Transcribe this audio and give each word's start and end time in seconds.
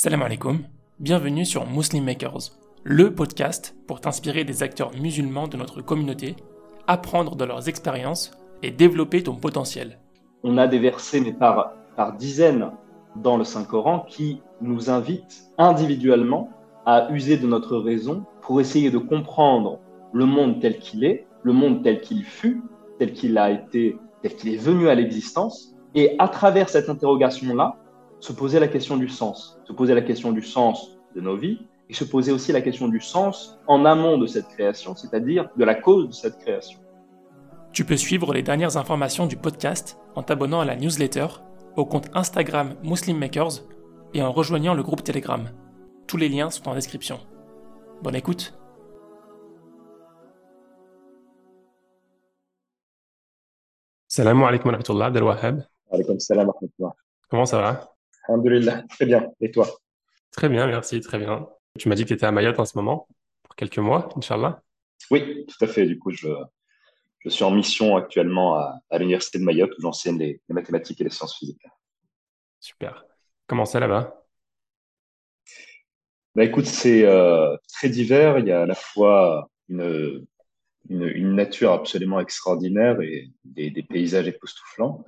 Salam 0.00 0.22
alaikum, 0.22 0.60
bienvenue 1.00 1.44
sur 1.44 1.66
Muslim 1.68 2.04
Makers, 2.04 2.52
le 2.84 3.12
podcast 3.16 3.74
pour 3.88 4.00
t'inspirer 4.00 4.44
des 4.44 4.62
acteurs 4.62 4.92
musulmans 4.94 5.48
de 5.48 5.56
notre 5.56 5.82
communauté, 5.82 6.36
apprendre 6.86 7.34
de 7.34 7.44
leurs 7.44 7.68
expériences 7.68 8.30
et 8.62 8.70
développer 8.70 9.24
ton 9.24 9.34
potentiel. 9.34 9.98
On 10.44 10.56
a 10.56 10.68
des 10.68 10.78
versets, 10.78 11.20
mais 11.20 11.32
par, 11.32 11.72
par 11.96 12.16
dizaines 12.16 12.70
dans 13.16 13.36
le 13.36 13.42
Saint-Coran, 13.42 14.06
qui 14.08 14.40
nous 14.60 14.88
invitent 14.88 15.50
individuellement 15.58 16.48
à 16.86 17.10
user 17.10 17.36
de 17.36 17.48
notre 17.48 17.76
raison 17.76 18.24
pour 18.40 18.60
essayer 18.60 18.92
de 18.92 18.98
comprendre 18.98 19.80
le 20.12 20.26
monde 20.26 20.60
tel 20.60 20.78
qu'il 20.78 21.02
est, 21.02 21.26
le 21.42 21.52
monde 21.52 21.82
tel 21.82 22.00
qu'il 22.00 22.22
fut, 22.22 22.62
tel 23.00 23.12
qu'il 23.12 23.36
a 23.36 23.50
été, 23.50 23.98
tel 24.22 24.36
qu'il 24.36 24.54
est 24.54 24.58
venu 24.58 24.88
à 24.88 24.94
l'existence, 24.94 25.74
et 25.96 26.14
à 26.20 26.28
travers 26.28 26.68
cette 26.68 26.88
interrogation-là, 26.88 27.74
se 28.20 28.32
poser 28.32 28.58
la 28.60 28.68
question 28.68 28.96
du 28.96 29.08
sens, 29.08 29.60
se 29.66 29.72
poser 29.72 29.94
la 29.94 30.02
question 30.02 30.32
du 30.32 30.42
sens 30.42 30.98
de 31.14 31.20
nos 31.20 31.36
vies 31.36 31.60
et 31.88 31.94
se 31.94 32.04
poser 32.04 32.32
aussi 32.32 32.52
la 32.52 32.60
question 32.60 32.88
du 32.88 33.00
sens 33.00 33.58
en 33.66 33.84
amont 33.84 34.18
de 34.18 34.26
cette 34.26 34.48
création, 34.48 34.94
c'est-à-dire 34.94 35.48
de 35.56 35.64
la 35.64 35.74
cause 35.74 36.08
de 36.08 36.12
cette 36.12 36.38
création. 36.38 36.78
Tu 37.72 37.84
peux 37.84 37.96
suivre 37.96 38.32
les 38.34 38.42
dernières 38.42 38.76
informations 38.76 39.26
du 39.26 39.36
podcast 39.36 39.98
en 40.14 40.22
t'abonnant 40.22 40.60
à 40.60 40.64
la 40.64 40.76
newsletter, 40.76 41.26
au 41.76 41.84
compte 41.86 42.08
Instagram 42.14 42.74
Muslim 42.82 43.18
Makers 43.18 43.62
et 44.14 44.22
en 44.22 44.32
rejoignant 44.32 44.74
le 44.74 44.82
groupe 44.82 45.04
Telegram. 45.04 45.48
Tous 46.06 46.16
les 46.16 46.28
liens 46.28 46.50
sont 46.50 46.68
en 46.68 46.74
description. 46.74 47.20
Bonne 48.02 48.16
écoute 48.16 48.54
Salam 54.08 54.42
alaikum 54.42 54.70
wa 54.70 54.72
rahmatullah, 54.72 55.06
Abdel 55.06 55.22
Wahab. 55.22 55.62
salam 56.18 56.50
wa 56.78 56.94
Comment 57.28 57.44
ça 57.46 57.60
va? 57.60 57.97
Alhamdulillah, 58.28 58.84
très 58.90 59.06
bien. 59.06 59.30
Et 59.40 59.50
toi? 59.50 59.66
Très 60.30 60.48
bien, 60.48 60.66
merci, 60.66 61.00
très 61.00 61.18
bien. 61.18 61.48
Tu 61.78 61.88
m'as 61.88 61.94
dit 61.94 62.02
que 62.02 62.08
tu 62.08 62.14
étais 62.14 62.26
à 62.26 62.32
Mayotte 62.32 62.60
en 62.60 62.64
ce 62.64 62.76
moment, 62.76 63.08
pour 63.42 63.56
quelques 63.56 63.78
mois, 63.78 64.08
Inch'Allah? 64.16 64.62
Oui, 65.10 65.46
tout 65.46 65.64
à 65.64 65.66
fait. 65.66 65.86
Du 65.86 65.98
coup, 65.98 66.10
je, 66.10 66.28
je 67.20 67.28
suis 67.30 67.44
en 67.44 67.50
mission 67.50 67.96
actuellement 67.96 68.56
à, 68.56 68.98
l'Université 68.98 69.38
de 69.38 69.44
Mayotte 69.44 69.76
où 69.78 69.82
j'enseigne 69.82 70.18
les, 70.18 70.40
mathématiques 70.48 71.00
et 71.00 71.04
les 71.04 71.10
sciences 71.10 71.38
physiques. 71.38 71.62
Super. 72.60 73.06
Comment 73.46 73.64
c'est 73.64 73.80
là-bas? 73.80 74.24
Bah, 76.34 76.44
Écoute, 76.44 76.66
c'est 76.66 77.04
euh, 77.04 77.56
très 77.72 77.88
divers. 77.88 78.38
Il 78.38 78.46
y 78.46 78.52
a 78.52 78.62
à 78.62 78.66
la 78.66 78.74
fois 78.74 79.48
une, 79.68 80.26
une, 80.90 81.34
nature 81.34 81.72
absolument 81.72 82.20
extraordinaire 82.20 83.00
et 83.00 83.30
des, 83.44 83.70
des 83.70 83.82
paysages 83.82 84.28
époustouflants, 84.28 85.04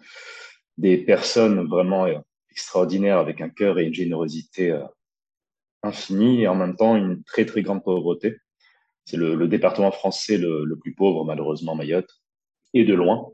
des 0.78 0.98
personnes 0.98 1.68
vraiment 1.68 2.06
extraordinaire 2.50 3.18
avec 3.18 3.40
un 3.40 3.48
cœur 3.48 3.78
et 3.78 3.84
une 3.84 3.94
générosité 3.94 4.70
euh, 4.70 4.84
infinie 5.82 6.42
et 6.42 6.48
en 6.48 6.54
même 6.54 6.76
temps 6.76 6.96
une 6.96 7.22
très 7.24 7.46
très 7.46 7.62
grande 7.62 7.82
pauvreté. 7.82 8.36
C'est 9.04 9.16
le, 9.16 9.48
département 9.48 9.90
français 9.90 10.38
le, 10.38 10.76
plus 10.76 10.94
pauvre, 10.94 11.24
malheureusement, 11.24 11.74
Mayotte, 11.74 12.10
et 12.74 12.84
de 12.84 12.94
loin. 12.94 13.26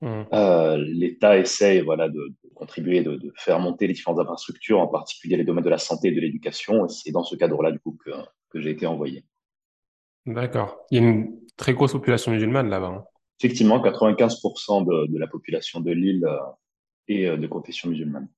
Mmh. 0.00 0.22
Euh, 0.32 0.76
L'État 0.78 1.36
essaye 1.36 1.80
voilà, 1.80 2.08
de, 2.08 2.32
contribuer, 2.54 3.02
de, 3.02 3.20
faire 3.36 3.58
monter 3.58 3.86
les 3.86 3.92
différentes 3.92 4.20
infrastructures, 4.20 4.80
en 4.80 4.86
particulier 4.86 5.36
les 5.36 5.44
domaines 5.44 5.64
de 5.64 5.70
la 5.70 5.78
santé 5.78 6.08
et 6.08 6.12
de 6.12 6.20
l'éducation. 6.20 6.86
Et 6.86 6.88
c'est 6.88 7.10
dans 7.10 7.24
ce 7.24 7.36
cadre-là, 7.36 7.70
du 7.70 7.80
coup, 7.80 7.98
que, 8.02 8.10
que 8.48 8.60
j'ai 8.60 8.70
été 8.70 8.86
envoyé. 8.86 9.24
D'accord. 10.24 10.78
Il 10.90 11.02
y 11.02 11.04
a 11.04 11.08
une 11.08 11.38
très 11.56 11.74
grosse 11.74 11.92
population 11.92 12.32
musulmane 12.32 12.70
là-bas. 12.70 12.86
Hein. 12.86 13.04
Effectivement, 13.40 13.82
95% 13.82 14.86
de, 14.86 15.12
de, 15.12 15.18
la 15.18 15.26
population 15.26 15.80
de 15.80 15.90
l'île 15.90 16.26
euh, 17.10 17.34
est 17.34 17.38
de 17.38 17.46
confession 17.46 17.88
musulmane. 17.88 18.28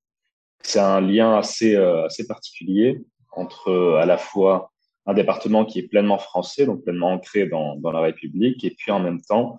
C'est 0.62 0.81
un 0.81 1.00
lien 1.00 1.36
assez, 1.36 1.77
euh, 1.77 2.06
assez 2.06 2.27
particulier 2.27 3.00
entre 3.33 3.69
euh, 3.69 3.97
à 3.97 4.06
la 4.06 4.19
fois 4.19 4.72
un 5.06 5.14
département 5.14 5.64
qui 5.64 5.78
est 5.78 5.86
pleinement 5.86 6.19
français, 6.19 6.67
donc 6.67 6.83
pleinement 6.83 7.12
ancré 7.12 7.47
dans, 7.47 7.78
la 7.84 8.00
République, 8.00 8.64
et 8.64 8.70
puis 8.70 8.91
en 8.91 8.98
même 8.98 9.20
temps 9.20 9.59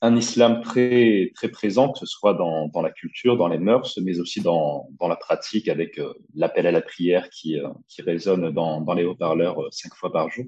un 0.00 0.16
islam 0.16 0.60
très, 0.62 1.30
très 1.36 1.48
présent, 1.48 1.92
que 1.92 2.00
ce 2.00 2.06
soit 2.06 2.34
dans, 2.34 2.66
dans 2.68 2.82
la 2.82 2.90
culture, 2.90 3.36
dans 3.36 3.46
les 3.46 3.58
mœurs, 3.58 3.98
mais 4.02 4.18
aussi 4.18 4.40
dans, 4.40 4.88
dans 4.98 5.06
la 5.06 5.14
pratique 5.14 5.68
avec 5.68 5.98
euh, 5.98 6.12
l'appel 6.34 6.66
à 6.66 6.72
la 6.72 6.80
prière 6.80 7.30
qui, 7.30 7.56
qui 7.88 8.02
résonne 8.02 8.50
dans, 8.50 8.80
dans 8.80 8.94
les 8.94 9.04
haut-parleurs 9.04 9.56
cinq 9.70 9.94
fois 9.94 10.12
par 10.12 10.28
jour. 10.30 10.46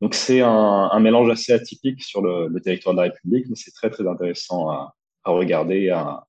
Donc 0.00 0.14
c'est 0.14 0.40
un, 0.40 1.00
mélange 1.00 1.30
assez 1.30 1.52
atypique 1.52 2.02
sur 2.02 2.22
le, 2.22 2.48
le, 2.48 2.60
territoire 2.60 2.94
de 2.94 3.00
la 3.00 3.04
République, 3.04 3.46
mais 3.48 3.56
c'est 3.56 3.72
très 3.72 3.90
très 3.90 4.06
intéressant 4.06 4.70
à, 4.70 4.94
à 5.24 5.30
regarder 5.30 5.82
et 5.82 5.90
à, 5.90 6.24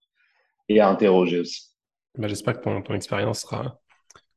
et 0.69 0.79
à 0.79 0.89
interroger 0.89 1.39
aussi. 1.39 1.71
Bah, 2.17 2.27
j'espère 2.27 2.57
que 2.57 2.63
ton, 2.63 2.81
ton 2.81 2.93
expérience 2.93 3.41
sera, 3.41 3.79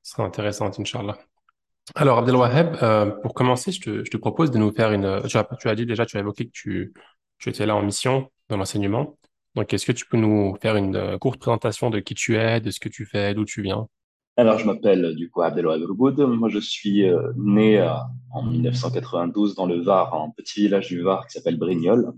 sera 0.03 0.25
intéressante, 0.25 0.79
Inch'Allah. 0.81 1.19
Alors, 1.95 2.19
Abdelwaheb, 2.19 2.77
euh, 2.83 3.07
pour 3.07 3.35
commencer, 3.35 3.73
je 3.73 3.81
te, 3.81 4.05
je 4.05 4.11
te, 4.11 4.17
propose 4.17 4.51
de 4.51 4.59
nous 4.59 4.73
faire 4.73 4.93
une. 4.93 5.23
Tu 5.27 5.37
as, 5.39 5.49
tu 5.59 5.69
as 5.69 5.75
dit 5.75 5.87
déjà, 5.87 6.05
tu 6.05 6.17
as 6.17 6.21
évoqué 6.21 6.47
que 6.47 6.53
tu, 6.53 6.93
tu 7.39 7.49
étais 7.49 7.67
là 7.67 7.77
en 7.77 7.83
mission 7.83 8.31
dans 8.49 8.57
l'enseignement. 8.57 9.19
Donc, 9.55 9.73
est-ce 9.73 9.87
que 9.87 9.93
tu 9.93 10.07
peux 10.07 10.19
nous 10.19 10.57
faire 10.61 10.77
une 10.77 10.97
euh, 10.97 11.19
courte 11.19 11.41
présentation 11.41 11.89
de 11.91 12.01
qui 12.01 12.15
tu 12.15 12.37
es, 12.37 12.61
de 12.61 12.71
ce 12.71 12.81
que 12.81 12.89
tu 12.89 13.07
fais, 13.07 13.35
d'où 13.35 13.45
tu 13.45 13.63
viens? 13.63 13.89
Alors, 14.37 14.59
je 14.59 14.67
m'appelle 14.67 15.15
du 15.17 15.31
coup 15.31 15.43
Abdelwaheb 15.43 15.83
Rougoud. 15.85 16.21
Moi, 16.21 16.49
je 16.49 16.59
suis 16.59 17.09
euh, 17.09 17.33
né 17.37 17.81
en 18.33 18.43
1992 18.43 19.55
dans 19.55 19.67
le 19.67 19.81
Var, 19.81 20.15
un 20.15 20.31
petit 20.37 20.63
village 20.63 20.89
du 20.89 21.03
Var 21.03 21.27
qui 21.27 21.33
s'appelle 21.33 21.59
Brignoles. 21.59 22.13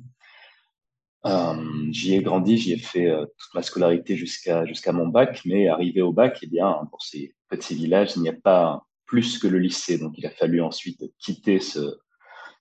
Euh, 1.26 1.54
j'y 1.90 2.14
ai 2.14 2.22
grandi, 2.22 2.56
j'y 2.56 2.72
ai 2.72 2.78
fait 2.78 3.08
euh, 3.08 3.26
toute 3.26 3.54
ma 3.54 3.62
scolarité 3.62 4.16
jusqu'à 4.16 4.64
jusqu'à 4.64 4.92
mon 4.92 5.06
bac, 5.06 5.42
mais 5.44 5.68
arrivé 5.68 6.00
au 6.00 6.12
bac, 6.12 6.38
eh 6.42 6.46
bien, 6.46 6.86
pour 6.90 7.02
ces 7.02 7.34
petits 7.48 7.74
villages, 7.74 8.12
il 8.16 8.22
n'y 8.22 8.28
a 8.30 8.34
pas 8.34 8.86
plus 9.04 9.38
que 9.38 9.46
le 9.46 9.58
lycée. 9.58 9.98
Donc, 9.98 10.14
il 10.16 10.26
a 10.26 10.30
fallu 10.30 10.62
ensuite 10.62 11.02
quitter 11.18 11.60
ce, 11.60 11.98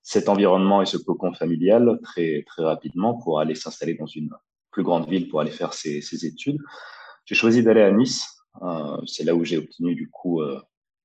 cet 0.04 0.28
environnement 0.28 0.82
et 0.82 0.86
ce 0.86 0.98
cocon 0.98 1.34
familial 1.34 2.00
très, 2.04 2.44
très 2.48 2.64
rapidement 2.64 3.14
pour 3.14 3.40
aller 3.40 3.56
s'installer 3.56 3.94
dans 3.94 4.08
une 4.08 4.30
plus 4.72 4.84
grande 4.84 5.10
ville 5.10 5.30
pour 5.30 5.40
aller 5.40 5.52
faire 5.52 5.74
ses, 5.74 6.02
ses 6.02 6.26
études. 6.26 6.60
J'ai 7.26 7.36
choisi 7.36 7.64
d'aller 7.64 7.82
à 7.82 7.92
Nice. 7.92 8.28
Euh, 8.62 8.98
c'est 9.06 9.24
là 9.24 9.36
où 9.36 9.46
j'ai 9.46 9.58
obtenu 9.58 9.96
du 9.96 10.10
coup 10.10 10.42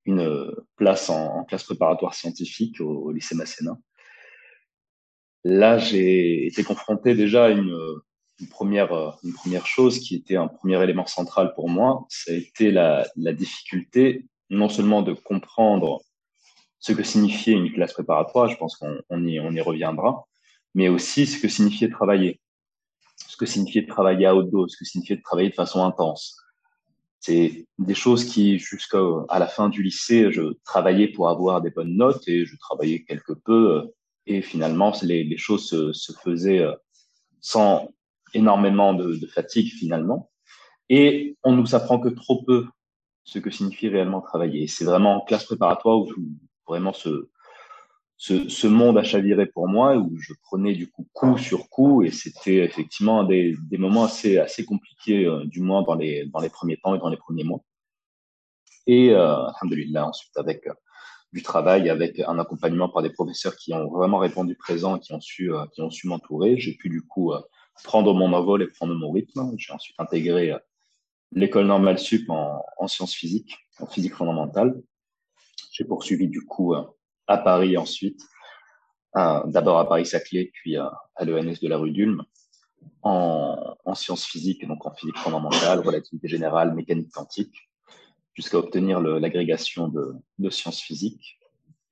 une 0.06 0.52
place 0.76 1.08
en, 1.08 1.44
classe 1.44 1.64
préparatoire 1.64 2.14
scientifique 2.14 2.80
au 2.80 3.12
lycée 3.12 3.34
Masséna. 3.34 3.78
Là, 5.44 5.76
j'ai 5.76 6.46
été 6.46 6.64
confronté 6.64 7.14
déjà 7.14 7.46
à 7.46 7.50
une, 7.50 7.76
première, 8.50 9.66
chose 9.66 9.98
qui 9.98 10.16
était 10.16 10.36
un 10.36 10.48
premier 10.48 10.82
élément 10.82 11.06
central 11.06 11.52
pour 11.54 11.68
moi. 11.68 12.06
Ça 12.08 12.32
a 12.32 12.34
été 12.34 12.70
la, 12.70 13.06
difficulté 13.16 14.26
non 14.48 14.70
seulement 14.70 15.02
de 15.02 15.12
comprendre 15.12 16.00
ce 16.78 16.92
que 16.92 17.02
signifiait 17.02 17.54
une 17.54 17.72
classe 17.72 17.92
préparatoire, 17.92 18.48
je 18.48 18.56
pense 18.56 18.76
qu'on 18.76 18.98
on 19.10 19.26
y, 19.26 19.38
reviendra, 19.60 20.26
mais 20.74 20.88
aussi 20.88 21.26
ce 21.26 21.40
que 21.40 21.48
signifiait 21.48 21.90
travailler. 21.90 22.40
Ce 23.26 23.36
que 23.36 23.46
signifiait 23.46 23.86
travailler 23.86 24.26
à 24.26 24.34
haute 24.34 24.50
dose, 24.50 24.72
ce 24.72 24.78
que 24.78 24.84
signifiait 24.84 25.20
travailler 25.20 25.50
de 25.50 25.54
façon 25.54 25.84
intense. 25.84 26.36
C'est 27.20 27.66
des 27.78 27.94
choses 27.94 28.24
qui, 28.24 28.58
jusqu'à 28.58 28.98
la 29.30 29.46
fin 29.46 29.68
du 29.68 29.82
lycée, 29.82 30.30
je 30.30 30.54
travaillais 30.64 31.08
pour 31.08 31.28
avoir 31.28 31.60
des 31.62 31.70
bonnes 31.70 31.96
notes 31.96 32.26
et 32.28 32.44
je 32.44 32.56
travaillais 32.56 33.02
quelque 33.04 33.32
peu 33.32 33.90
et 34.26 34.42
finalement, 34.42 34.92
les, 35.02 35.36
choses 35.36 35.68
se, 35.68 36.12
faisaient 36.22 36.60
euh, 36.60 36.74
sans 37.40 37.88
énormément 38.32 38.94
de, 38.94 39.26
fatigue 39.26 39.72
finalement. 39.72 40.30
Et 40.88 41.36
on 41.44 41.52
nous 41.52 41.74
apprend 41.74 41.98
que 41.98 42.08
trop 42.08 42.42
peu 42.44 42.66
ce 43.24 43.38
que 43.38 43.50
signifie 43.50 43.88
réellement 43.88 44.20
travailler. 44.20 44.66
C'est 44.66 44.84
vraiment 44.84 45.16
en 45.16 45.20
classe 45.20 45.44
préparatoire 45.44 45.98
où 45.98 46.08
vraiment 46.66 46.92
ce, 46.92 47.30
ce, 48.16 48.48
ce, 48.48 48.66
monde 48.66 48.98
a 48.98 49.02
chaviré 49.02 49.46
pour 49.46 49.68
moi, 49.68 49.96
où 49.96 50.16
je 50.18 50.32
prenais 50.42 50.74
du 50.74 50.90
coup 50.90 51.06
coup 51.12 51.38
sur 51.38 51.68
coup, 51.68 52.02
et 52.02 52.10
c'était 52.10 52.56
effectivement 52.56 53.24
des, 53.24 53.54
des 53.70 53.78
moments 53.78 54.04
assez, 54.04 54.38
assez 54.38 54.64
compliqués, 54.64 55.26
euh, 55.26 55.44
du 55.44 55.60
moins 55.60 55.82
dans 55.82 55.94
les, 55.94 56.26
dans 56.26 56.40
les 56.40 56.50
premiers 56.50 56.76
temps 56.76 56.94
et 56.94 56.98
dans 56.98 57.08
les 57.08 57.16
premiers 57.16 57.44
mois. 57.44 57.60
Et 58.86 59.10
euh, 59.10 59.46
alhamdulillah, 59.46 60.06
ensuite 60.06 60.36
avec 60.36 60.66
euh, 60.66 60.74
du 61.34 61.42
travail 61.42 61.90
avec 61.90 62.20
un 62.20 62.38
accompagnement 62.38 62.88
par 62.88 63.02
des 63.02 63.10
professeurs 63.10 63.56
qui 63.56 63.74
ont 63.74 63.90
vraiment 63.90 64.18
répondu 64.18 64.54
présent, 64.54 65.00
qui 65.00 65.12
ont 65.12 65.20
su, 65.20 65.52
euh, 65.52 65.66
qui 65.72 65.82
ont 65.82 65.90
su 65.90 66.06
m'entourer. 66.06 66.60
J'ai 66.60 66.74
pu 66.74 66.88
du 66.88 67.02
coup 67.02 67.32
euh, 67.32 67.40
prendre 67.82 68.14
mon 68.14 68.32
envol 68.32 68.62
et 68.62 68.68
prendre 68.68 68.94
mon 68.94 69.10
rythme. 69.10 69.52
J'ai 69.58 69.72
ensuite 69.72 69.96
intégré 69.98 70.52
euh, 70.52 70.58
l'école 71.32 71.66
normale 71.66 71.98
sup 71.98 72.30
en, 72.30 72.64
en, 72.78 72.86
sciences 72.86 73.14
physiques, 73.14 73.58
en 73.80 73.86
physique 73.86 74.14
fondamentale. 74.14 74.80
J'ai 75.72 75.84
poursuivi 75.84 76.28
du 76.28 76.42
coup 76.42 76.72
à 77.26 77.38
Paris 77.38 77.76
ensuite, 77.76 78.22
d'abord 79.12 79.80
à 79.80 79.88
Paris-Saclay, 79.88 80.52
puis 80.54 80.76
à, 80.76 80.92
l'ENS 81.20 81.58
de 81.60 81.66
la 81.66 81.78
rue 81.78 81.90
d'Ulm, 81.90 82.22
en 83.02 83.94
sciences 83.94 84.24
physiques, 84.24 84.64
donc 84.68 84.86
en 84.86 84.94
physique 84.94 85.18
fondamentale, 85.18 85.80
relativité 85.80 86.28
générale, 86.28 86.74
mécanique 86.74 87.10
quantique 87.10 87.68
jusqu'à 88.34 88.58
obtenir 88.58 89.00
l'agrégation 89.00 89.88
de, 89.88 90.50
sciences 90.50 90.80
physiques. 90.80 91.38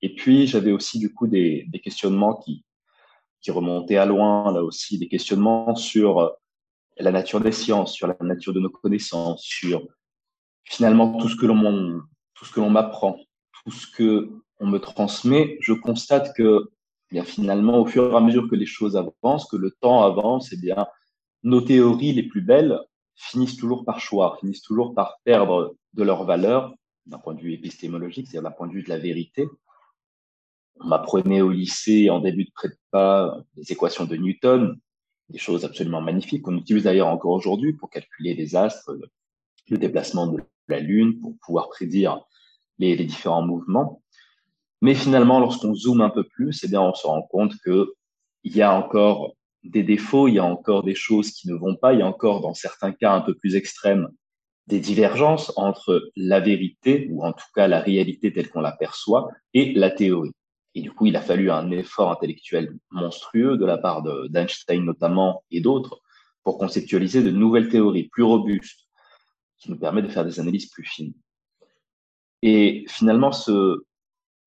Et 0.02 0.14
puis, 0.14 0.46
j'avais 0.46 0.72
aussi 0.72 0.98
du 0.98 1.14
coup 1.14 1.26
des, 1.28 1.64
des, 1.68 1.78
questionnements 1.78 2.34
qui, 2.34 2.64
qui 3.40 3.50
remontaient 3.50 3.96
à 3.96 4.06
loin, 4.06 4.52
là 4.52 4.62
aussi, 4.62 4.98
des 4.98 5.08
questionnements 5.08 5.74
sur 5.76 6.32
la 6.98 7.12
nature 7.12 7.40
des 7.40 7.52
sciences, 7.52 7.92
sur 7.92 8.06
la 8.06 8.16
nature 8.20 8.52
de 8.52 8.60
nos 8.60 8.70
connaissances, 8.70 9.42
sur 9.42 9.86
finalement 10.64 11.16
tout 11.18 11.28
ce 11.28 11.36
que 11.36 11.46
l'on 11.46 12.70
m'apprend, 12.70 13.16
tout 13.64 13.70
ce 13.70 13.86
que 13.86 14.30
on 14.58 14.66
me 14.66 14.78
transmet, 14.78 15.58
je 15.60 15.72
constate 15.72 16.34
que 16.36 16.70
eh 17.10 17.14
bien 17.16 17.24
finalement, 17.24 17.78
au 17.78 17.86
fur 17.86 18.12
et 18.12 18.16
à 18.16 18.20
mesure 18.20 18.48
que 18.48 18.54
les 18.54 18.66
choses 18.66 18.96
avancent, 18.96 19.46
que 19.46 19.56
le 19.56 19.70
temps 19.70 20.02
avance, 20.04 20.52
eh 20.52 20.56
bien, 20.56 20.86
nos 21.42 21.60
théories 21.60 22.12
les 22.12 22.22
plus 22.22 22.40
belles 22.40 22.78
finissent 23.14 23.56
toujours 23.56 23.84
par 23.84 24.00
choix, 24.00 24.36
finissent 24.40 24.62
toujours 24.62 24.94
par 24.94 25.18
perdre 25.24 25.76
de 25.94 26.02
leur 26.02 26.24
valeur 26.24 26.74
d'un 27.06 27.18
point 27.18 27.34
de 27.34 27.40
vue 27.40 27.52
épistémologique, 27.52 28.28
c'est-à-dire 28.28 28.48
d'un 28.48 28.56
point 28.56 28.68
de 28.68 28.72
vue 28.72 28.82
de 28.82 28.88
la 28.88 28.98
vérité. 28.98 29.46
On 30.80 30.86
m'apprenait 30.86 31.40
au 31.40 31.50
lycée 31.50 32.10
en 32.10 32.20
début 32.20 32.44
de 32.44 32.52
prépa 32.54 33.36
les 33.56 33.72
équations 33.72 34.04
de 34.04 34.16
Newton, 34.16 34.78
des 35.28 35.38
choses 35.38 35.64
absolument 35.64 36.00
magnifiques 36.00 36.42
qu'on 36.42 36.56
utilise 36.56 36.84
d'ailleurs 36.84 37.08
encore 37.08 37.32
aujourd'hui 37.32 37.72
pour 37.72 37.90
calculer 37.90 38.34
les 38.34 38.56
astres, 38.56 38.96
le 39.68 39.78
déplacement 39.78 40.26
de 40.26 40.42
la 40.68 40.80
Lune, 40.80 41.18
pour 41.20 41.36
pouvoir 41.44 41.68
prédire 41.68 42.20
les, 42.78 42.96
différents 42.96 43.42
mouvements. 43.42 44.02
Mais 44.80 44.94
finalement, 44.94 45.38
lorsqu'on 45.38 45.74
zoome 45.74 46.00
un 46.00 46.10
peu 46.10 46.24
plus, 46.24 46.64
eh 46.64 46.68
bien, 46.68 46.82
on 46.82 46.94
se 46.94 47.06
rend 47.06 47.22
compte 47.22 47.56
que 47.64 47.94
il 48.44 48.56
y 48.56 48.62
a 48.62 48.74
encore 48.74 49.34
des 49.64 49.82
défauts, 49.82 50.28
il 50.28 50.34
y 50.34 50.38
a 50.38 50.44
encore 50.44 50.82
des 50.82 50.94
choses 50.94 51.30
qui 51.30 51.48
ne 51.48 51.54
vont 51.54 51.76
pas, 51.76 51.92
il 51.92 52.00
y 52.00 52.02
a 52.02 52.06
encore, 52.06 52.40
dans 52.40 52.54
certains 52.54 52.92
cas 52.92 53.14
un 53.14 53.20
peu 53.20 53.34
plus 53.34 53.54
extrêmes, 53.54 54.08
des 54.66 54.80
divergences 54.80 55.52
entre 55.56 56.10
la 56.16 56.40
vérité, 56.40 57.08
ou 57.10 57.24
en 57.24 57.32
tout 57.32 57.46
cas 57.54 57.68
la 57.68 57.80
réalité 57.80 58.32
telle 58.32 58.50
qu'on 58.50 58.60
la 58.60 58.72
perçoit, 58.72 59.28
et 59.54 59.72
la 59.74 59.90
théorie. 59.90 60.32
Et 60.74 60.80
du 60.80 60.90
coup, 60.90 61.06
il 61.06 61.16
a 61.16 61.20
fallu 61.20 61.50
un 61.50 61.70
effort 61.70 62.10
intellectuel 62.10 62.76
monstrueux 62.90 63.56
de 63.56 63.66
la 63.66 63.76
part 63.76 64.02
d'Einstein 64.30 64.84
notamment 64.84 65.44
et 65.50 65.60
d'autres 65.60 66.00
pour 66.44 66.58
conceptualiser 66.58 67.22
de 67.22 67.30
nouvelles 67.30 67.68
théories 67.68 68.08
plus 68.08 68.22
robustes 68.22 68.88
qui 69.58 69.70
nous 69.70 69.78
permettent 69.78 70.06
de 70.06 70.10
faire 70.10 70.24
des 70.24 70.40
analyses 70.40 70.70
plus 70.70 70.84
fines. 70.84 71.14
Et 72.40 72.84
finalement, 72.88 73.32
ce 73.32 73.84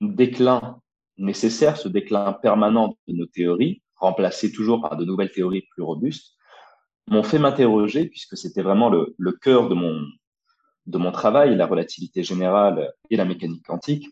déclin 0.02 0.82
nécessaire, 1.18 1.78
ce 1.78 1.88
déclin 1.88 2.34
permanent 2.34 2.98
de 3.08 3.14
nos 3.14 3.26
théories, 3.28 3.82
remplacé 3.96 4.52
toujours 4.52 4.82
par 4.82 4.98
de 4.98 5.06
nouvelles 5.06 5.32
théories 5.32 5.68
plus 5.72 5.84
robustes, 5.84 6.36
m'ont 7.08 7.24
fait 7.24 7.40
m'interroger, 7.40 8.06
puisque 8.06 8.38
c'était 8.38 8.62
vraiment 8.62 8.90
le, 8.90 9.16
le 9.18 9.32
cœur 9.32 9.70
de 9.70 9.76
mon, 9.76 10.06
de 10.88 10.98
mon 10.98 11.12
travail, 11.12 11.56
la 11.56 11.68
relativité 11.68 12.24
générale 12.24 12.94
et 13.10 13.16
la 13.16 13.26
mécanique 13.26 13.66
quantique, 13.66 14.10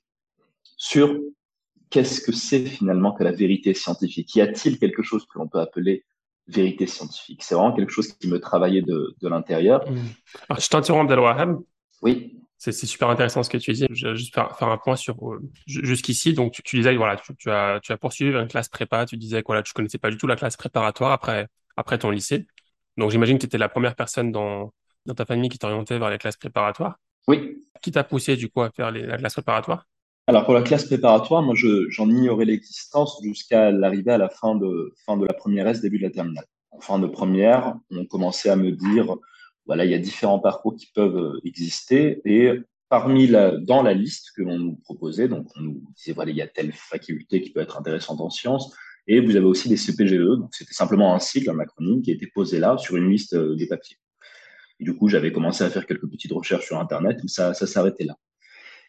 sur 0.78 1.20
qu'est-ce 1.90 2.22
que 2.22 2.32
c'est 2.32 2.66
finalement 2.66 3.14
que 3.14 3.24
la 3.24 3.32
vérité 3.32 3.74
scientifique 3.74 4.36
Y 4.36 4.42
a-t-il 4.42 4.80
quelque 4.80 5.04
chose 5.04 5.26
que 5.26 5.38
l'on 5.38 5.48
peut 5.48 5.60
appeler 5.60 6.06
vérité 6.48 6.88
scientifique? 6.88 7.44
C'est 7.44 7.56
vraiment 7.56 7.74
quelque 7.74 7.92
chose 7.92 8.12
qui 8.14 8.28
me 8.28 8.40
travaillait 8.40 8.82
de, 8.82 9.16
de 9.22 9.28
l'intérieur. 9.28 9.90
Mmh. 9.90 9.98
Alors, 10.50 10.60
je 10.60 10.70
t'interromps, 10.70 11.04
Abdelwahab. 11.04 11.60
Oui. 12.02 12.43
C'est 12.72 12.88
super 12.88 13.10
intéressant 13.10 13.44
ce 13.44 13.50
que 13.50 13.58
tu 13.58 13.74
dis. 13.74 13.86
Je 13.92 14.08
vais 14.08 14.16
juste 14.16 14.34
faire, 14.34 14.58
faire 14.58 14.70
un 14.70 14.78
point 14.78 14.96
sur 14.96 15.16
euh, 15.30 15.42
jusqu'ici. 15.68 16.34
Donc, 16.34 16.54
tu, 16.54 16.64
tu, 16.64 16.78
disais, 16.78 16.96
voilà, 16.96 17.18
tu, 17.18 17.36
tu, 17.36 17.52
as, 17.52 17.82
tu 17.82 17.92
as 17.92 17.98
poursuivi 17.98 18.34
une 18.34 18.48
classe 18.48 18.70
prépa. 18.70 19.06
Tu 19.06 19.18
disais 19.18 19.42
que 19.42 19.48
voilà, 19.48 19.64
tu 19.64 19.74
connaissais 19.74 19.98
pas 19.98 20.10
du 20.10 20.16
tout 20.16 20.28
la 20.28 20.38
classe 20.38 20.56
préparatoire 20.56 21.12
après, 21.12 21.48
après 21.76 21.98
ton 21.98 22.10
lycée. 22.10 22.48
Donc, 22.96 23.12
j'imagine 23.12 23.36
que 23.36 23.42
tu 23.42 23.48
étais 23.48 23.58
la 23.58 23.68
première 23.68 23.96
personne 23.96 24.32
dans, 24.32 24.72
dans 25.06 25.14
ta 25.14 25.26
famille 25.26 25.50
qui 25.50 25.60
t'orientait 25.60 26.00
vers 26.00 26.10
les 26.10 26.18
classes 26.18 26.38
préparatoires. 26.38 26.96
Oui. 27.28 27.62
Qui 27.82 27.92
t'a 27.92 28.06
poussé, 28.06 28.38
du 28.38 28.50
coup, 28.50 28.62
à 28.62 28.70
faire 28.72 28.92
les, 28.92 29.06
la 29.06 29.18
classe 29.18 29.34
préparatoire? 29.34 29.86
Alors, 30.28 30.46
pour 30.46 30.54
la 30.54 30.62
classe 30.62 30.86
préparatoire, 30.86 31.42
moi, 31.42 31.56
j'en 31.56 32.10
ignorais 32.10 32.46
l'existence 32.46 33.20
jusqu'à 33.22 33.72
l'arrivée 33.72 34.12
à 34.12 34.18
la 34.18 34.30
fin 34.30 34.56
de, 34.56 34.94
fin 35.06 35.18
de 35.18 35.26
la 35.26 35.34
première 35.34 35.68
S, 35.68 35.82
début 35.82 35.98
de 35.98 36.04
la 36.04 36.12
terminale. 36.12 36.46
En 36.72 36.80
fin 36.80 36.98
de 36.98 37.08
première, 37.08 37.76
on 37.92 38.06
commençait 38.06 38.50
à 38.50 38.56
me 38.56 38.72
dire, 38.72 39.18
voilà, 39.66 39.86
il 39.86 39.92
y 39.92 39.96
a 39.96 40.00
différents 40.00 40.40
parcours 40.40 40.76
qui 40.76 40.88
peuvent 40.94 41.18
euh, 41.18 41.40
exister 41.46 42.22
et 42.26 42.52
parmi 42.90 43.26
la, 43.26 43.58
dans 43.58 43.82
la 43.82 43.94
liste 43.94 44.32
que 44.36 44.44
l'on 44.44 44.60
nous 44.60 44.76
proposait, 44.76 45.28
donc 45.28 45.48
on 45.56 45.62
nous 45.62 45.84
disait, 45.96 46.14
voilà, 46.14 46.32
il 46.32 46.38
y 46.38 46.42
a 46.42 46.48
telle 46.48 46.72
faculté 46.74 47.42
qui 47.42 47.50
peut 47.52 47.62
être 47.62 47.78
intéressante 47.78 48.22
en 48.22 48.30
sciences, 48.30 48.72
et 49.08 49.20
vous 49.20 49.36
avez 49.36 49.46
aussi 49.46 49.68
des 49.68 49.78
CPGE, 49.78 50.38
donc 50.38 50.54
c'était 50.54 50.74
simplement 50.74 51.16
un 51.16 51.20
cycle, 51.20 51.50
un 51.50 51.60
acronyme 51.60 52.02
qui 52.02 52.12
était 52.12 52.28
posé 52.28 52.60
là 52.60 52.78
sur 52.78 52.96
une 52.96 53.10
liste 53.10 53.34
euh, 53.34 53.56
des 53.56 53.68
papiers. 53.68 53.98
Et 54.80 54.84
du 54.84 54.96
coup, 54.96 55.10
j'avais 55.10 55.32
commencé 55.32 55.64
à 55.64 55.70
faire 55.70 55.86
quelques 55.86 56.10
petites 56.10 56.32
recherches 56.32 56.68
sur 56.68 56.80
Internet, 56.80 57.18
mais 57.22 57.30
ça, 57.30 57.54
s'arrêtait 57.54 58.06
là. 58.06 58.18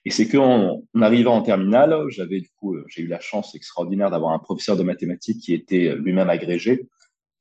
Et 0.04 0.10
c'est 0.10 0.28
qu'en 0.28 0.82
en 0.94 1.02
arrivant 1.02 1.36
en 1.36 1.42
terminale, 1.42 1.96
j'avais 2.08 2.40
du 2.40 2.50
coup, 2.60 2.74
euh, 2.74 2.84
j'ai 2.88 3.02
eu 3.02 3.06
la 3.06 3.20
chance 3.20 3.54
extraordinaire 3.54 4.10
d'avoir 4.10 4.32
un 4.32 4.38
professeur 4.38 4.76
de 4.76 4.82
mathématiques 4.82 5.40
qui 5.40 5.54
était 5.54 5.96
lui-même 5.96 6.28
agrégé, 6.28 6.88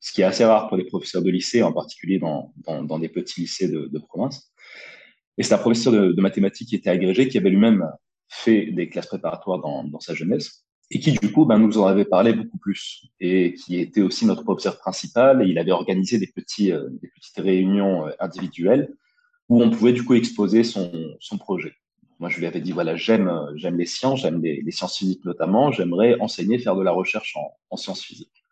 ce 0.04 0.12
qui 0.12 0.20
est 0.22 0.26
assez 0.26 0.44
rare 0.44 0.68
pour 0.68 0.76
les 0.76 0.84
professeurs 0.84 1.22
de 1.22 1.30
lycée, 1.30 1.64
en 1.64 1.72
particulier 1.72 2.20
dans, 2.20 2.54
dans, 2.66 3.00
des 3.00 3.08
petits 3.08 3.40
lycées 3.40 3.70
de, 3.70 4.00
province. 4.00 4.52
Et 5.38 5.44
c'est 5.44 5.54
un 5.54 5.58
professeur 5.58 5.94
de, 5.94 6.22
mathématiques 6.22 6.68
qui 6.68 6.76
était 6.76 6.90
agrégé, 6.90 7.30
qui 7.30 7.38
avait 7.38 7.50
lui-même 7.50 7.90
fait 8.28 8.66
des 8.66 8.90
classes 8.90 9.08
préparatoires 9.08 9.60
dans, 9.60 9.86
dans 9.86 10.02
sa 10.02 10.14
jeunesse 10.14 10.66
et 10.92 11.00
qui 11.00 11.14
du 11.14 11.32
coup 11.32 11.46
ben, 11.46 11.58
nous 11.58 11.78
en 11.78 11.88
avait 11.88 12.04
parlé 12.04 12.34
beaucoup 12.34 12.58
plus 12.58 13.06
et 13.22 13.54
qui 13.54 13.80
était 13.80 14.02
aussi 14.02 14.26
notre 14.26 14.44
professeur 14.44 14.78
principal 14.78 15.42
et 15.42 15.50
il 15.50 15.58
avait 15.58 15.72
organisé 15.72 16.18
des, 16.18 16.28
petits, 16.28 16.74
euh, 16.74 16.90
des 17.02 17.08
petites 17.08 17.38
réunions 17.38 18.06
euh, 18.06 18.12
individuelles 18.20 18.94
où 19.48 19.64
on 19.64 19.70
pouvait 19.70 19.94
du 19.94 20.04
coup 20.04 20.16
exposer 20.16 20.66
son, 20.66 20.92
son 21.22 21.38
projet. 21.38 21.76
Moi, 22.20 22.30
je 22.30 22.40
lui 22.40 22.46
avais 22.46 22.60
dit, 22.60 22.74
voilà, 22.74 22.98
j'aime, 22.98 23.30
euh, 23.30 23.70
les 23.70 23.86
sciences, 23.86 24.22
j'aime 24.22 24.42
les, 24.44 24.72
sciences 24.72 24.98
physiques 24.98 25.24
notamment, 25.24 25.72
j'aimerais 25.72 26.18
enseigner, 26.20 26.60
faire 26.60 26.76
de 26.76 26.84
la 26.84 26.92
recherche 26.92 27.38
en 27.70 27.78
sciences 27.78 28.04
physiques. 28.04 28.43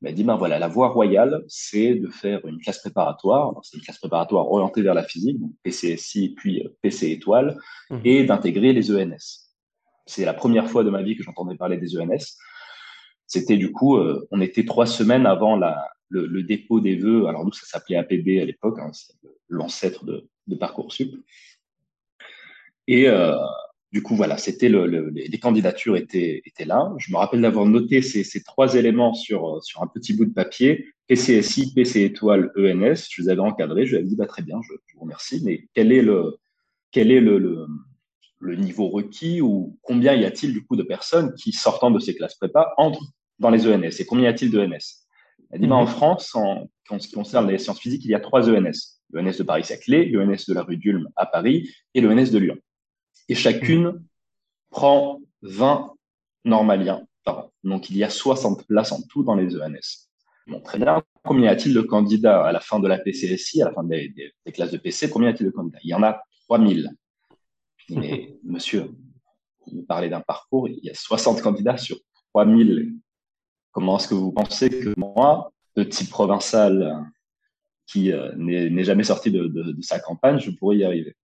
Il 0.00 0.08
m'a 0.08 0.12
dit, 0.12 0.24
ben 0.24 0.36
voilà, 0.36 0.58
la 0.58 0.68
voie 0.68 0.88
royale, 0.88 1.44
c'est 1.48 1.94
de 1.94 2.08
faire 2.08 2.44
une 2.46 2.58
classe 2.58 2.80
préparatoire. 2.80 3.58
C'est 3.62 3.76
une 3.76 3.82
classe 3.82 3.98
préparatoire 3.98 4.50
orientée 4.50 4.82
vers 4.82 4.94
la 4.94 5.04
physique, 5.04 5.40
donc 5.40 5.52
PCSI 5.62 6.34
puis 6.34 6.66
PC 6.82 7.10
étoile, 7.10 7.56
mmh. 7.90 7.98
et 8.04 8.24
d'intégrer 8.24 8.72
les 8.72 8.94
ENS. 8.94 9.44
C'est 10.06 10.24
la 10.24 10.34
première 10.34 10.68
fois 10.68 10.84
de 10.84 10.90
ma 10.90 11.02
vie 11.02 11.16
que 11.16 11.22
j'entendais 11.22 11.56
parler 11.56 11.78
des 11.78 11.98
ENS. 11.98 12.36
C'était 13.26 13.56
du 13.56 13.72
coup, 13.72 13.96
euh, 13.96 14.26
on 14.30 14.40
était 14.40 14.64
trois 14.64 14.86
semaines 14.86 15.26
avant 15.26 15.56
la, 15.56 15.88
le, 16.08 16.26
le, 16.26 16.42
dépôt 16.42 16.80
des 16.80 16.96
vœux. 16.96 17.26
Alors 17.26 17.44
nous, 17.44 17.52
ça 17.52 17.66
s'appelait 17.66 17.96
APB 17.96 18.40
à 18.40 18.44
l'époque, 18.44 18.78
hein, 18.78 18.90
c'est 18.92 19.14
l'ancêtre 19.48 20.04
de, 20.04 20.28
de, 20.46 20.54
Parcoursup. 20.56 21.14
Et 22.86 23.08
euh, 23.08 23.34
du 23.94 24.02
coup, 24.02 24.16
voilà, 24.16 24.38
c'était 24.38 24.68
le, 24.68 24.88
le, 24.88 25.08
les 25.10 25.38
candidatures 25.38 25.96
étaient, 25.96 26.42
étaient 26.44 26.64
là. 26.64 26.92
Je 26.98 27.12
me 27.12 27.16
rappelle 27.16 27.40
d'avoir 27.40 27.64
noté 27.64 28.02
ces, 28.02 28.24
ces, 28.24 28.42
trois 28.42 28.74
éléments 28.74 29.14
sur, 29.14 29.62
sur 29.62 29.84
un 29.84 29.86
petit 29.86 30.14
bout 30.14 30.24
de 30.24 30.32
papier. 30.32 30.88
PCSI, 31.06 31.72
PC 31.74 32.02
étoile, 32.02 32.50
ENS. 32.56 33.06
Je 33.08 33.22
les 33.22 33.28
avais 33.28 33.40
encadrés. 33.40 33.86
Je 33.86 33.92
lui 33.92 33.98
avais 33.98 34.06
dit, 34.08 34.16
bah, 34.16 34.26
très 34.26 34.42
bien, 34.42 34.58
je, 34.62 34.72
je 34.88 34.96
vous 34.96 35.02
remercie, 35.02 35.42
mais 35.44 35.68
quel 35.74 35.92
est 35.92 36.02
le, 36.02 36.38
quel 36.90 37.12
est 37.12 37.20
le, 37.20 37.38
le 37.38 37.66
le 38.40 38.56
niveau 38.56 38.88
requis 38.88 39.40
ou 39.40 39.78
combien 39.80 40.12
y 40.12 40.24
a-t-il 40.24 40.52
du 40.52 40.66
coup 40.66 40.74
de 40.74 40.82
personnes 40.82 41.32
qui, 41.34 41.52
sortant 41.52 41.92
de 41.92 42.00
ces 42.00 42.16
classes 42.16 42.34
prépa, 42.34 42.74
entrent 42.76 43.12
dans 43.38 43.50
les 43.50 43.66
ENS 43.66 44.00
et 44.00 44.04
combien 44.06 44.24
y 44.24 44.28
a-t-il 44.28 44.50
d'ENS 44.50 45.06
Elle 45.52 45.60
dit, 45.60 45.68
ben, 45.68 45.76
en 45.76 45.86
France, 45.86 46.34
en, 46.34 46.68
en, 46.90 46.98
ce 46.98 47.06
qui 47.06 47.14
concerne 47.14 47.48
les 47.48 47.58
sciences 47.58 47.80
physiques, 47.80 48.04
il 48.04 48.10
y 48.10 48.14
a 48.14 48.20
trois 48.20 48.50
ENS. 48.50 49.00
L'ENS 49.12 49.38
de 49.38 49.44
Paris-Saclay, 49.44 50.06
l'ENS 50.06 50.46
de 50.48 50.52
la 50.54 50.62
rue 50.62 50.78
d'Ulm 50.78 51.08
à 51.14 51.26
Paris 51.26 51.70
et 51.94 52.00
l'ENS 52.00 52.32
de 52.32 52.38
Lyon. 52.38 52.56
Et 53.28 53.34
chacune 53.34 53.88
mmh. 53.88 54.04
prend 54.70 55.20
20 55.42 55.94
normaliens 56.44 57.06
par 57.24 57.38
an. 57.38 57.52
Donc 57.62 57.90
il 57.90 57.96
y 57.96 58.04
a 58.04 58.10
60 58.10 58.66
places 58.66 58.92
en 58.92 59.00
tout 59.02 59.22
dans 59.22 59.34
les 59.34 59.56
ENS. 59.56 60.08
Bon, 60.46 60.60
très 60.60 60.78
bien. 60.78 61.02
Combien 61.24 61.46
y 61.46 61.48
a-t-il 61.48 61.74
de 61.74 61.80
candidats 61.80 62.44
à 62.44 62.52
la 62.52 62.60
fin 62.60 62.78
de 62.78 62.86
la 62.86 62.98
PCSI, 62.98 63.62
à 63.62 63.66
la 63.66 63.72
fin 63.72 63.82
des, 63.82 64.10
des, 64.10 64.32
des 64.44 64.52
classes 64.52 64.70
de 64.70 64.76
PC 64.76 65.08
Combien 65.08 65.30
y 65.30 65.32
a-t-il 65.32 65.46
de 65.46 65.50
candidats? 65.50 65.78
Il 65.82 65.90
y 65.90 65.94
en 65.94 66.02
a 66.02 66.22
3000. 66.48 66.90
Mais 67.90 68.36
monsieur, 68.44 68.90
vous 69.66 69.78
me 69.78 69.82
parlez 69.82 70.08
d'un 70.10 70.20
parcours, 70.20 70.68
il 70.68 70.80
y 70.82 70.90
a 70.90 70.94
60 70.94 71.40
candidats 71.40 71.78
sur 71.78 71.96
3000. 72.34 72.94
Comment 73.72 73.98
est-ce 73.98 74.08
que 74.08 74.14
vous 74.14 74.32
pensez 74.32 74.68
que 74.68 74.92
moi, 74.98 75.52
petit 75.74 76.04
provincial 76.04 77.10
qui 77.86 78.12
euh, 78.12 78.32
n'est 78.36 78.84
jamais 78.84 79.04
sorti 79.04 79.30
de, 79.30 79.46
de, 79.46 79.72
de, 79.72 79.82
sa 79.82 79.98
campagne, 79.98 80.38
je 80.38 80.50
pourrais 80.50 80.76
y 80.76 80.84
arriver? 80.84 81.16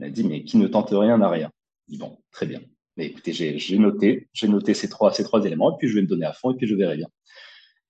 Il 0.00 0.04
a 0.06 0.10
dit, 0.10 0.24
mais 0.24 0.44
qui 0.44 0.56
ne 0.56 0.66
tente 0.66 0.90
rien 0.90 1.18
n'a 1.18 1.28
rien. 1.28 1.50
dit, 1.88 1.98
bon, 1.98 2.18
très 2.32 2.46
bien. 2.46 2.60
Mais 2.96 3.06
écoutez, 3.06 3.32
j'ai 3.32 3.78
noté, 3.78 4.28
j'ai 4.32 4.48
noté 4.48 4.72
ces 4.74 4.88
trois, 4.88 5.12
ces 5.12 5.24
trois 5.24 5.44
éléments, 5.44 5.74
et 5.74 5.78
puis 5.78 5.88
je 5.88 5.94
vais 5.94 6.02
me 6.02 6.06
donner 6.06 6.26
à 6.26 6.32
fond, 6.32 6.50
et 6.50 6.56
puis 6.56 6.66
je 6.66 6.74
verrai 6.74 6.96
bien. 6.96 7.08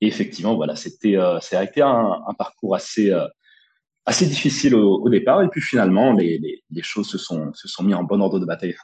Et 0.00 0.08
effectivement, 0.08 0.56
voilà, 0.56 0.76
c'était, 0.76 1.16
euh, 1.16 1.38
ça 1.40 1.60
a 1.60 1.64
été 1.64 1.82
un, 1.82 2.34
parcours 2.36 2.74
assez, 2.74 3.12
euh, 3.12 3.26
assez 4.06 4.26
difficile 4.26 4.74
au, 4.74 5.08
départ. 5.08 5.42
Et 5.42 5.48
puis 5.48 5.60
finalement, 5.60 6.12
les, 6.12 6.40
les, 6.70 6.82
choses 6.82 7.08
se 7.08 7.18
sont, 7.18 7.52
se 7.54 7.68
sont 7.68 7.84
mis 7.84 7.94
en 7.94 8.02
bon 8.02 8.20
ordre 8.20 8.40
de 8.40 8.44
bataille, 8.44 8.74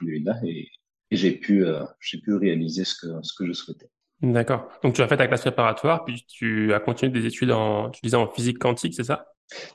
et, 0.45 0.69
et 1.11 1.17
j'ai 1.17 1.33
pu, 1.33 1.65
euh, 1.65 1.85
pu 2.23 2.35
réaliser 2.35 2.85
ce 2.85 2.95
que, 2.95 3.07
ce 3.23 3.33
que 3.37 3.47
je 3.47 3.53
souhaitais. 3.53 3.91
D'accord. 4.23 4.69
Donc 4.83 4.95
tu 4.95 5.03
as 5.03 5.09
fait 5.09 5.17
ta 5.17 5.27
classe 5.27 5.43
préparatoire, 5.43 6.05
puis 6.05 6.25
tu 6.29 6.73
as 6.73 6.81
continué 6.81 7.11
des 7.11 7.27
études 7.27 7.51
en, 7.51 7.91
tu 7.91 8.01
disais 8.03 8.17
en 8.17 8.29
physique 8.29 8.59
quantique, 8.59 8.95
c'est 8.95 9.05
ça? 9.05 9.27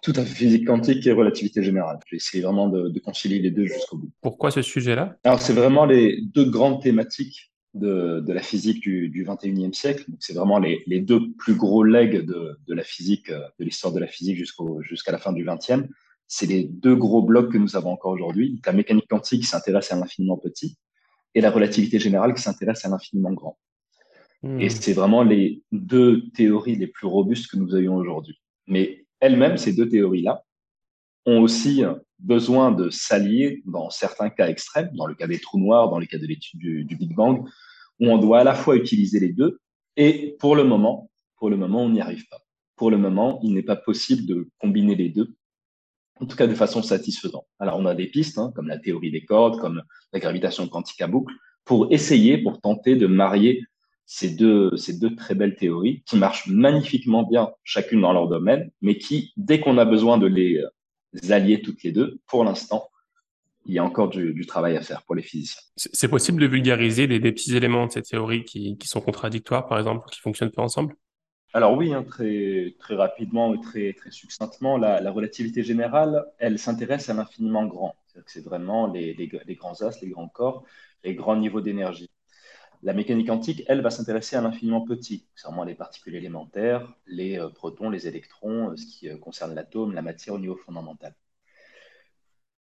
Tout 0.01 0.13
à 0.15 0.25
fait, 0.25 0.35
physique 0.35 0.67
quantique 0.67 1.05
et 1.07 1.11
relativité 1.11 1.63
générale. 1.63 1.99
J'ai 2.07 2.17
essayé 2.17 2.43
vraiment 2.43 2.67
de, 2.67 2.89
de 2.89 2.99
concilier 2.99 3.39
les 3.39 3.51
deux 3.51 3.65
jusqu'au 3.65 3.97
bout. 3.97 4.11
Pourquoi 4.21 4.51
ce 4.51 4.61
sujet-là? 4.61 5.17
Alors 5.23 5.41
c'est 5.41 5.53
vraiment 5.53 5.85
les 5.85 6.21
deux 6.21 6.49
grandes 6.49 6.81
thématiques 6.81 7.51
de, 7.73 8.19
de, 8.19 8.33
la 8.33 8.41
physique 8.41 8.81
du, 8.81 9.07
du 9.09 9.25
21e 9.25 9.73
siècle. 9.73 10.05
C'est 10.19 10.33
vraiment 10.33 10.59
les, 10.59 10.83
les, 10.87 10.99
deux 10.99 11.31
plus 11.37 11.55
gros 11.55 11.83
legs 11.83 12.25
de, 12.25 12.57
de 12.67 12.73
la 12.73 12.83
physique, 12.83 13.29
euh, 13.29 13.39
de 13.59 13.65
l'histoire 13.65 13.93
de 13.93 13.99
la 13.99 14.07
physique 14.07 14.43
jusqu'à 14.81 15.11
la 15.11 15.17
fin 15.17 15.31
du 15.31 15.45
20e. 15.45 15.87
c'est 16.27 16.47
les 16.47 16.65
deux 16.65 16.95
gros 16.95 17.21
blocs 17.21 17.51
que 17.51 17.57
nous 17.57 17.77
avons 17.77 17.91
encore 17.91 18.11
aujourd'hui. 18.11 18.59
La 18.65 18.73
mécanique 18.73 19.07
quantique 19.09 19.41
qui 19.41 19.47
s'intéresse 19.47 19.91
à 19.91 19.95
l'infiniment 19.95 20.37
petit 20.37 20.77
et 21.33 21.39
la 21.39 21.49
relativité 21.49 21.97
générale 21.97 22.33
qui 22.33 22.41
s'intéresse 22.41 22.83
à 22.83 22.89
l'infiniment 22.89 23.31
grand. 23.31 23.57
Et 24.43 24.67
hmm. 24.67 24.69
c'est 24.69 24.93
vraiment 24.93 25.23
les 25.23 25.63
deux 25.71 26.29
théories 26.31 26.75
les 26.75 26.87
plus 26.87 27.07
robustes 27.07 27.49
que 27.49 27.57
nous 27.57 27.75
ayons 27.75 27.95
aujourd'hui. 27.95 28.41
Mais 28.67 29.05
elles-mêmes, 29.21 29.57
ces 29.57 29.73
deux 29.73 29.87
théories-là, 29.87 30.43
ont 31.25 31.41
aussi 31.41 31.83
besoin 32.19 32.71
de 32.71 32.89
s'allier 32.89 33.61
dans 33.65 33.89
certains 33.89 34.29
cas 34.29 34.47
extrêmes, 34.49 34.91
dans 34.93 35.05
le 35.05 35.15
cas 35.15 35.27
des 35.27 35.39
trous 35.39 35.59
noirs, 35.59 35.89
dans 35.89 35.99
le 35.99 36.05
cas 36.05 36.17
de 36.17 36.25
l'étude 36.25 36.59
du, 36.59 36.95
Big 36.95 37.15
Bang, 37.15 37.47
où 37.99 38.07
on 38.07 38.17
doit 38.17 38.39
à 38.39 38.43
la 38.43 38.55
fois 38.55 38.75
utiliser 38.75 39.19
les 39.19 39.31
deux. 39.31 39.59
Et 39.97 40.35
pour 40.39 40.55
le 40.55 40.63
moment, 40.63 41.09
pour 41.37 41.49
le 41.49 41.57
moment, 41.57 41.83
on 41.83 41.89
n'y 41.89 42.01
arrive 42.01 42.27
pas. 42.27 42.39
Pour 42.75 42.91
le 42.91 42.97
moment, 42.97 43.39
il 43.43 43.53
n'est 43.53 43.63
pas 43.63 43.75
possible 43.75 44.25
de 44.25 44.49
combiner 44.59 44.95
les 44.95 45.09
deux, 45.09 45.35
en 46.19 46.25
tout 46.25 46.35
cas 46.35 46.47
de 46.47 46.55
façon 46.55 46.81
satisfaisante. 46.81 47.45
Alors, 47.59 47.77
on 47.77 47.85
a 47.85 47.95
des 47.95 48.07
pistes, 48.07 48.37
hein, 48.37 48.51
comme 48.55 48.67
la 48.67 48.79
théorie 48.79 49.11
des 49.11 49.25
cordes, 49.25 49.59
comme 49.59 49.83
la 50.13 50.19
gravitation 50.19 50.67
quantique 50.67 51.01
à 51.01 51.07
boucle, 51.07 51.33
pour 51.65 51.91
essayer, 51.91 52.39
pour 52.39 52.59
tenter 52.59 52.95
de 52.95 53.07
marier 53.07 53.63
ces 54.05 54.29
deux, 54.29 54.75
ces 54.75 54.99
deux 54.99 55.15
très 55.15 55.35
belles 55.35 55.55
théories 55.55 56.03
qui 56.05 56.17
marchent 56.17 56.47
magnifiquement 56.47 57.23
bien, 57.23 57.51
chacune 57.63 58.01
dans 58.01 58.13
leur 58.13 58.27
domaine, 58.27 58.71
mais 58.81 58.97
qui, 58.97 59.33
dès 59.37 59.59
qu'on 59.59 59.77
a 59.77 59.85
besoin 59.85 60.17
de 60.17 60.27
les 60.27 60.63
allier 61.29 61.61
toutes 61.61 61.83
les 61.83 61.91
deux, 61.91 62.19
pour 62.27 62.43
l'instant, 62.43 62.89
il 63.65 63.75
y 63.75 63.79
a 63.79 63.83
encore 63.83 64.09
du, 64.09 64.45
travail 64.45 64.75
à 64.75 64.81
faire 64.81 65.03
pour 65.03 65.15
les 65.15 65.21
physiciens. 65.21 65.61
C'est 65.75 66.07
possible 66.07 66.41
de 66.41 66.47
vulgariser 66.47 67.07
des, 67.07 67.19
petits 67.19 67.55
éléments 67.55 67.85
de 67.85 67.91
cette 67.91 68.05
théorie 68.05 68.43
qui, 68.43 68.77
qui, 68.77 68.87
sont 68.87 69.01
contradictoires, 69.01 69.67
par 69.67 69.77
exemple, 69.77 70.09
qui 70.11 70.19
fonctionnent 70.19 70.51
pas 70.51 70.63
ensemble? 70.63 70.95
Alors 71.53 71.75
oui, 71.75 71.93
hein, 71.93 72.03
très, 72.03 72.75
très 72.79 72.95
rapidement 72.95 73.53
et 73.53 73.59
très, 73.59 73.93
très 73.93 74.11
succinctement, 74.11 74.77
la, 74.77 75.01
la 75.01 75.11
relativité 75.11 75.63
générale, 75.63 76.25
elle 76.39 76.57
s'intéresse 76.57 77.09
à 77.09 77.13
l'infiniment 77.13 77.65
grand. 77.65 77.95
C'est 78.25 78.43
vraiment 78.43 78.87
les, 78.87 79.13
les, 79.13 79.29
les, 79.45 79.55
grands 79.55 79.81
astres, 79.81 80.03
les 80.03 80.09
grands 80.09 80.29
corps, 80.29 80.63
les 81.03 81.13
grands 81.13 81.35
niveaux 81.35 81.61
d'énergie. 81.61 82.09
La 82.83 82.93
mécanique 82.93 83.27
quantique, 83.27 83.63
elle, 83.67 83.81
va 83.81 83.91
s'intéresser 83.91 84.35
à 84.35 84.41
l'infiniment 84.41 84.81
petit, 84.81 85.27
vraiment 85.43 85.63
les 85.63 85.75
particules 85.75 86.15
élémentaires, 86.15 86.91
les 87.05 87.37
euh, 87.39 87.49
protons, 87.49 87.91
les 87.91 88.07
électrons, 88.07 88.71
euh, 88.71 88.75
ce 88.75 88.87
qui 88.87 89.07
euh, 89.07 89.17
concerne 89.17 89.53
l'atome, 89.53 89.93
la 89.93 90.01
matière 90.01 90.33
au 90.35 90.39
niveau 90.39 90.55
fondamental. 90.55 91.13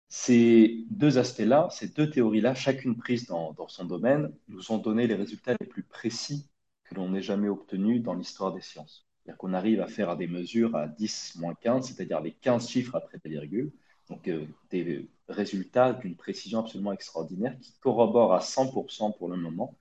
Ces 0.09 0.85
deux 0.91 1.17
aspects-là, 1.19 1.69
ces 1.71 1.89
deux 1.89 2.11
théories-là, 2.11 2.55
chacune 2.55 2.97
prise 2.97 3.27
dans, 3.27 3.55
son 3.69 3.85
domaine, 3.87 4.31
nous 4.49 4.73
ont 4.73 4.79
donné 4.79 5.07
les 5.07 5.15
résultats 5.15 5.55
les 5.59 5.67
plus 5.67 5.85
précis 5.85 6.51
que 6.85 6.95
l'on 6.97 7.15
ait 7.15 7.23
jamais 7.23 7.49
obtenus 7.49 8.03
dans 8.03 8.15
l'histoire 8.15 8.53
des 8.53 8.61
sciences. 8.61 9.07
C'est-à-dire 9.23 9.39
qu'on 9.39 9.55
arrive 9.55 9.81
à 9.81 9.87
faire 9.87 10.17
des 10.17 10.27
mesures 10.27 10.77
à 10.77 10.89
10 10.89 11.37
moins 11.37 11.55
15, 11.55 11.87
c'est-à-dire 11.87 12.21
les 12.21 12.33
15 12.33 12.69
chiffres 12.69 12.97
après 12.97 13.19
la 13.25 13.31
virgule, 13.31 13.73
donc 14.09 14.29
des 14.71 15.09
résultats 15.29 15.93
d'une 15.93 16.17
précision 16.17 16.61
absolument 16.61 16.93
extraordinaire 16.93 17.57
qui 17.61 17.73
corroborent 17.81 18.35
à 18.35 18.41
100% 18.41 19.17
pour 19.17 19.29
le 19.29 19.37
moment 19.37 19.79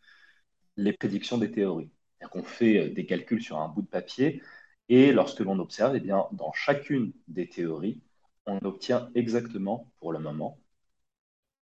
les 0.80 0.94
prédictions 0.94 1.38
des 1.38 1.52
théories. 1.52 1.92
On 2.34 2.44
fait 2.44 2.78
euh, 2.78 2.94
des 2.94 3.06
calculs 3.06 3.42
sur 3.42 3.60
un 3.60 3.68
bout 3.68 3.82
de 3.82 3.88
papier 3.88 4.42
et 4.88 5.12
lorsque 5.12 5.40
l'on 5.40 5.60
observe, 5.60 5.96
eh 5.96 6.00
bien, 6.00 6.26
dans 6.32 6.52
chacune 6.54 7.14
des 7.28 7.48
théories, 7.48 8.02
on 8.46 8.58
obtient 8.64 9.10
exactement, 9.14 9.92
pour 10.00 10.12
le 10.12 10.20
moment, 10.20 10.58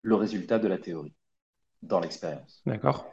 le 0.03 0.17
résultat 0.17 0.59
de 0.59 0.67
la 0.67 0.79
théorie 0.79 1.15
dans 1.83 2.01
l'expérience. 2.01 2.63
D'accord. 2.67 3.09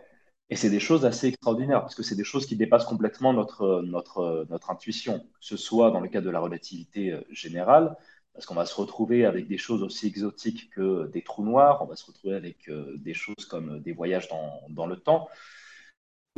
Et 0.50 0.56
c'est 0.56 0.72
des 0.72 0.80
choses 0.80 1.06
assez 1.06 1.28
extraordinaires 1.28 1.82
parce 1.82 1.94
que 1.94 2.02
c'est 2.02 2.16
des 2.16 2.24
choses 2.24 2.48
qui 2.48 2.56
dépassent 2.56 2.86
complètement 2.86 3.34
notre, 3.34 3.84
notre, 3.84 4.48
notre 4.50 4.72
intuition, 4.72 5.20
que 5.20 5.26
ce 5.42 5.58
soit 5.58 5.92
dans 5.92 6.00
le 6.00 6.08
cas 6.08 6.22
de 6.22 6.30
la 6.32 6.40
relativité 6.40 7.12
euh, 7.12 7.22
générale, 7.30 7.96
parce 8.34 8.46
qu'on 8.48 8.56
va 8.56 8.66
se 8.66 8.76
retrouver 8.76 9.26
avec 9.26 9.48
des 9.48 9.58
choses 9.58 9.84
aussi 9.84 10.08
exotiques 10.08 10.72
que 10.72 11.08
des 11.08 11.22
trous 11.22 11.44
noirs, 11.44 11.84
on 11.84 11.86
va 11.86 11.96
se 11.96 12.06
retrouver 12.06 12.36
avec 12.36 12.68
euh, 12.70 12.96
des 12.98 13.14
choses 13.14 13.46
comme 13.46 13.80
des 13.82 13.92
voyages 13.92 14.28
dans, 14.30 14.62
dans 14.70 14.88
le 14.88 14.96
temps. 14.96 15.30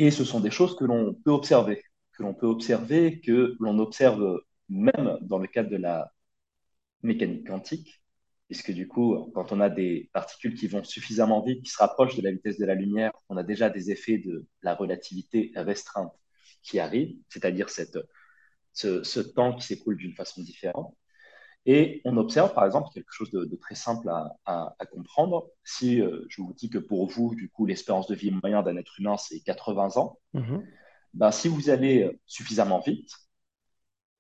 Et 0.03 0.09
ce 0.09 0.25
sont 0.25 0.39
des 0.39 0.49
choses 0.49 0.75
que 0.75 0.83
l'on 0.83 1.13
peut 1.13 1.29
observer, 1.29 1.83
que 2.13 2.23
l'on 2.23 2.33
peut 2.33 2.47
observer, 2.47 3.21
que 3.21 3.55
l'on 3.59 3.77
observe 3.77 4.41
même 4.67 5.19
dans 5.21 5.37
le 5.37 5.45
cadre 5.45 5.69
de 5.69 5.77
la 5.77 6.11
mécanique 7.03 7.45
quantique, 7.45 8.01
puisque 8.47 8.71
du 8.71 8.87
coup, 8.87 9.31
quand 9.35 9.51
on 9.51 9.59
a 9.59 9.69
des 9.69 10.09
particules 10.11 10.55
qui 10.55 10.65
vont 10.67 10.83
suffisamment 10.83 11.43
vite, 11.43 11.61
qui 11.63 11.69
se 11.69 11.77
rapprochent 11.77 12.15
de 12.15 12.23
la 12.23 12.31
vitesse 12.31 12.57
de 12.57 12.65
la 12.65 12.73
lumière, 12.73 13.11
on 13.29 13.37
a 13.37 13.43
déjà 13.43 13.69
des 13.69 13.91
effets 13.91 14.17
de 14.17 14.47
la 14.63 14.73
relativité 14.73 15.51
restreinte 15.55 16.11
qui 16.63 16.79
arrivent, 16.79 17.15
c'est-à-dire 17.29 17.69
ce 17.69 19.19
temps 19.19 19.55
qui 19.55 19.67
s'écoule 19.67 19.97
d'une 19.97 20.15
façon 20.15 20.41
différente. 20.41 20.97
Et 21.65 22.01
on 22.05 22.17
observe, 22.17 22.53
par 22.53 22.65
exemple, 22.65 22.89
quelque 22.93 23.11
chose 23.11 23.29
de, 23.31 23.55
très 23.55 23.75
simple 23.75 24.09
à, 24.45 24.75
comprendre. 24.91 25.47
Si 25.63 26.01
euh, 26.01 26.25
je 26.29 26.41
vous 26.41 26.53
dis 26.53 26.69
que 26.69 26.79
pour 26.79 27.07
vous, 27.07 27.35
du 27.35 27.49
coup, 27.49 27.65
l'espérance 27.65 28.07
de 28.07 28.15
vie 28.15 28.31
moyenne 28.31 28.63
d'un 28.63 28.77
être 28.77 28.99
humain, 28.99 29.17
c'est 29.17 29.39
80 29.41 29.97
ans, 29.97 30.17
mhm. 30.33 30.65
ben, 31.13 31.31
si 31.31 31.47
vous 31.47 31.69
allez 31.69 32.19
suffisamment 32.25 32.79
vite, 32.79 33.11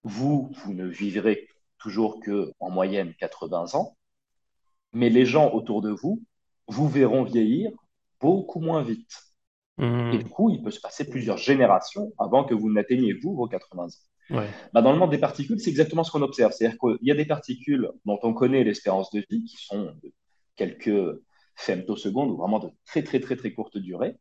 vous, 0.03 0.51
vous 0.63 0.73
ne 0.73 0.85
vivrez 0.85 1.47
toujours 1.77 2.19
que 2.19 2.53
en 2.59 2.69
moyenne 2.69 3.13
80 3.15 3.73
ans, 3.73 3.97
mais 4.93 5.09
les 5.09 5.25
gens 5.25 5.51
autour 5.51 5.81
de 5.81 5.89
vous, 5.89 6.23
vous 6.67 6.87
verront 6.87 7.23
vieillir 7.23 7.71
beaucoup 8.19 8.59
moins 8.59 8.83
vite. 8.83 9.19
Mhm. 9.77 10.13
Et 10.13 10.17
du 10.19 10.29
coup, 10.29 10.51
il 10.51 10.61
peut 10.61 10.71
se 10.71 10.79
passer 10.79 11.09
plusieurs 11.09 11.37
générations 11.37 12.13
avant 12.19 12.43
que 12.43 12.53
vous 12.53 12.71
n'atteigniez, 12.71 13.13
vous, 13.13 13.35
vos 13.35 13.47
80 13.47 13.85
ans. 13.85 14.10
Bah, 14.73 14.81
dans 14.81 14.91
le 14.91 14.99
monde 14.99 15.11
des 15.11 15.17
particules, 15.17 15.59
c'est 15.59 15.69
exactement 15.69 16.03
ce 16.03 16.11
qu'on 16.11 16.21
observe. 16.21 16.51
C'est-à-dire 16.51 16.77
qu'il 16.79 17.07
y 17.07 17.11
a 17.11 17.15
des 17.15 17.25
particules 17.25 17.89
dont 18.05 18.19
on 18.23 18.33
connaît 18.33 18.63
l'espérance 18.63 19.11
de 19.11 19.23
vie, 19.29 19.43
qui 19.45 19.57
sont 19.57 19.93
de 20.03 20.13
quelques 20.55 21.19
femtosecondes 21.55 22.31
ou 22.31 22.37
vraiment 22.37 22.59
de 22.59 22.69
très, 22.85 23.03
très, 23.03 23.19
très, 23.19 23.35
très 23.35 23.53
courte 23.53 23.77
durée. 23.77 24.15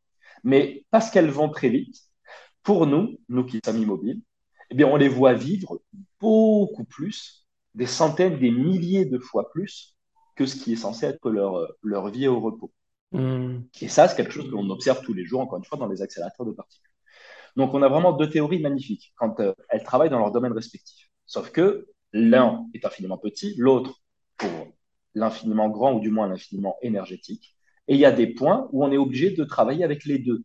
Mais 0.44 0.84
parce 0.90 1.10
qu'elles 1.10 1.30
vont 1.30 1.48
très 1.48 1.68
vite, 1.68 1.96
pour 2.62 2.86
nous, 2.86 3.18
nous 3.28 3.44
qui 3.44 3.60
sommes 3.64 3.78
immobiles, 3.78 4.20
eh 4.70 4.74
bien, 4.74 4.86
on 4.86 4.96
les 4.96 5.08
voit 5.08 5.34
vivre 5.34 5.82
beaucoup 6.20 6.84
plus, 6.84 7.46
des 7.74 7.86
centaines, 7.86 8.38
des 8.38 8.50
milliers 8.50 9.04
de 9.04 9.18
fois 9.18 9.50
plus 9.50 9.96
que 10.36 10.46
ce 10.46 10.56
qui 10.56 10.72
est 10.72 10.76
censé 10.76 11.06
être 11.06 11.30
leur, 11.30 11.74
leur 11.82 12.08
vie 12.10 12.28
au 12.28 12.40
repos. 12.40 12.72
Hmm. 13.12 13.62
Et 13.80 13.88
ça, 13.88 14.08
c'est 14.08 14.16
quelque 14.16 14.32
chose 14.32 14.46
que 14.46 14.52
l'on 14.52 14.70
observe 14.70 15.02
tous 15.02 15.12
les 15.12 15.24
jours, 15.24 15.40
encore 15.40 15.58
une 15.58 15.64
fois, 15.64 15.78
dans 15.78 15.88
les 15.88 16.02
accélérateurs 16.02 16.46
de 16.46 16.52
particules. 16.52 16.89
Donc, 17.60 17.74
on 17.74 17.82
a 17.82 17.88
vraiment 17.88 18.12
deux 18.12 18.30
théories 18.30 18.60
magnifiques 18.60 19.12
quand 19.16 19.38
euh, 19.40 19.52
elles 19.68 19.82
travaillent 19.82 20.08
dans 20.08 20.18
leur 20.18 20.32
domaine 20.32 20.52
respectif. 20.52 21.10
Sauf 21.26 21.50
que 21.50 21.88
l'un 22.14 22.66
est 22.72 22.86
infiniment 22.86 23.18
petit, 23.18 23.54
l'autre 23.58 24.00
pour 24.38 24.50
l'infiniment 25.14 25.68
grand 25.68 25.92
ou 25.92 26.00
du 26.00 26.10
moins 26.10 26.26
l'infiniment 26.26 26.76
énergétique. 26.80 27.54
Et 27.86 27.94
il 27.94 28.00
y 28.00 28.06
a 28.06 28.12
des 28.12 28.28
points 28.28 28.66
où 28.72 28.82
on 28.82 28.90
est 28.90 28.96
obligé 28.96 29.30
de 29.32 29.44
travailler 29.44 29.84
avec 29.84 30.06
les 30.06 30.18
deux. 30.18 30.42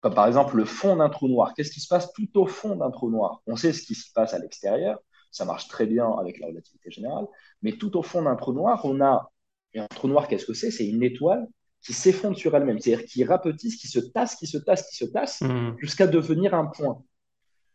Comme 0.00 0.14
par 0.14 0.26
exemple 0.26 0.56
le 0.56 0.64
fond 0.64 0.96
d'un 0.96 1.08
trou 1.08 1.28
noir. 1.28 1.54
Qu'est-ce 1.54 1.70
qui 1.70 1.80
se 1.80 1.86
passe 1.86 2.12
tout 2.12 2.36
au 2.36 2.46
fond 2.46 2.74
d'un 2.74 2.90
trou 2.90 3.08
noir? 3.08 3.40
On 3.46 3.54
sait 3.54 3.72
ce 3.72 3.82
qui 3.82 3.94
se 3.94 4.12
passe 4.12 4.34
à 4.34 4.40
l'extérieur. 4.40 4.98
Ça 5.30 5.44
marche 5.44 5.68
très 5.68 5.86
bien 5.86 6.10
avec 6.18 6.40
la 6.40 6.48
relativité 6.48 6.90
générale. 6.90 7.26
Mais 7.62 7.72
tout 7.72 7.96
au 7.96 8.02
fond 8.02 8.22
d'un 8.22 8.34
trou 8.34 8.52
noir, 8.52 8.80
on 8.84 9.00
a 9.00 9.30
un 9.76 9.86
trou 9.86 10.08
noir, 10.08 10.26
qu'est-ce 10.26 10.46
que 10.46 10.54
c'est? 10.54 10.72
C'est 10.72 10.88
une 10.88 11.04
étoile 11.04 11.46
qui 11.82 11.92
s'effondre 11.92 12.36
sur 12.36 12.54
elle-même, 12.56 12.78
c'est-à-dire 12.78 13.06
qui 13.06 13.24
rapetisse, 13.24 13.76
qui 13.76 13.88
se 13.88 13.98
tasse, 13.98 14.36
qui 14.36 14.46
se 14.46 14.58
tasse, 14.58 14.88
qui 14.88 14.96
se 14.96 15.04
tasse, 15.04 15.40
hmm. 15.40 15.74
jusqu'à 15.78 16.06
devenir 16.06 16.54
un 16.54 16.66
point. 16.66 17.02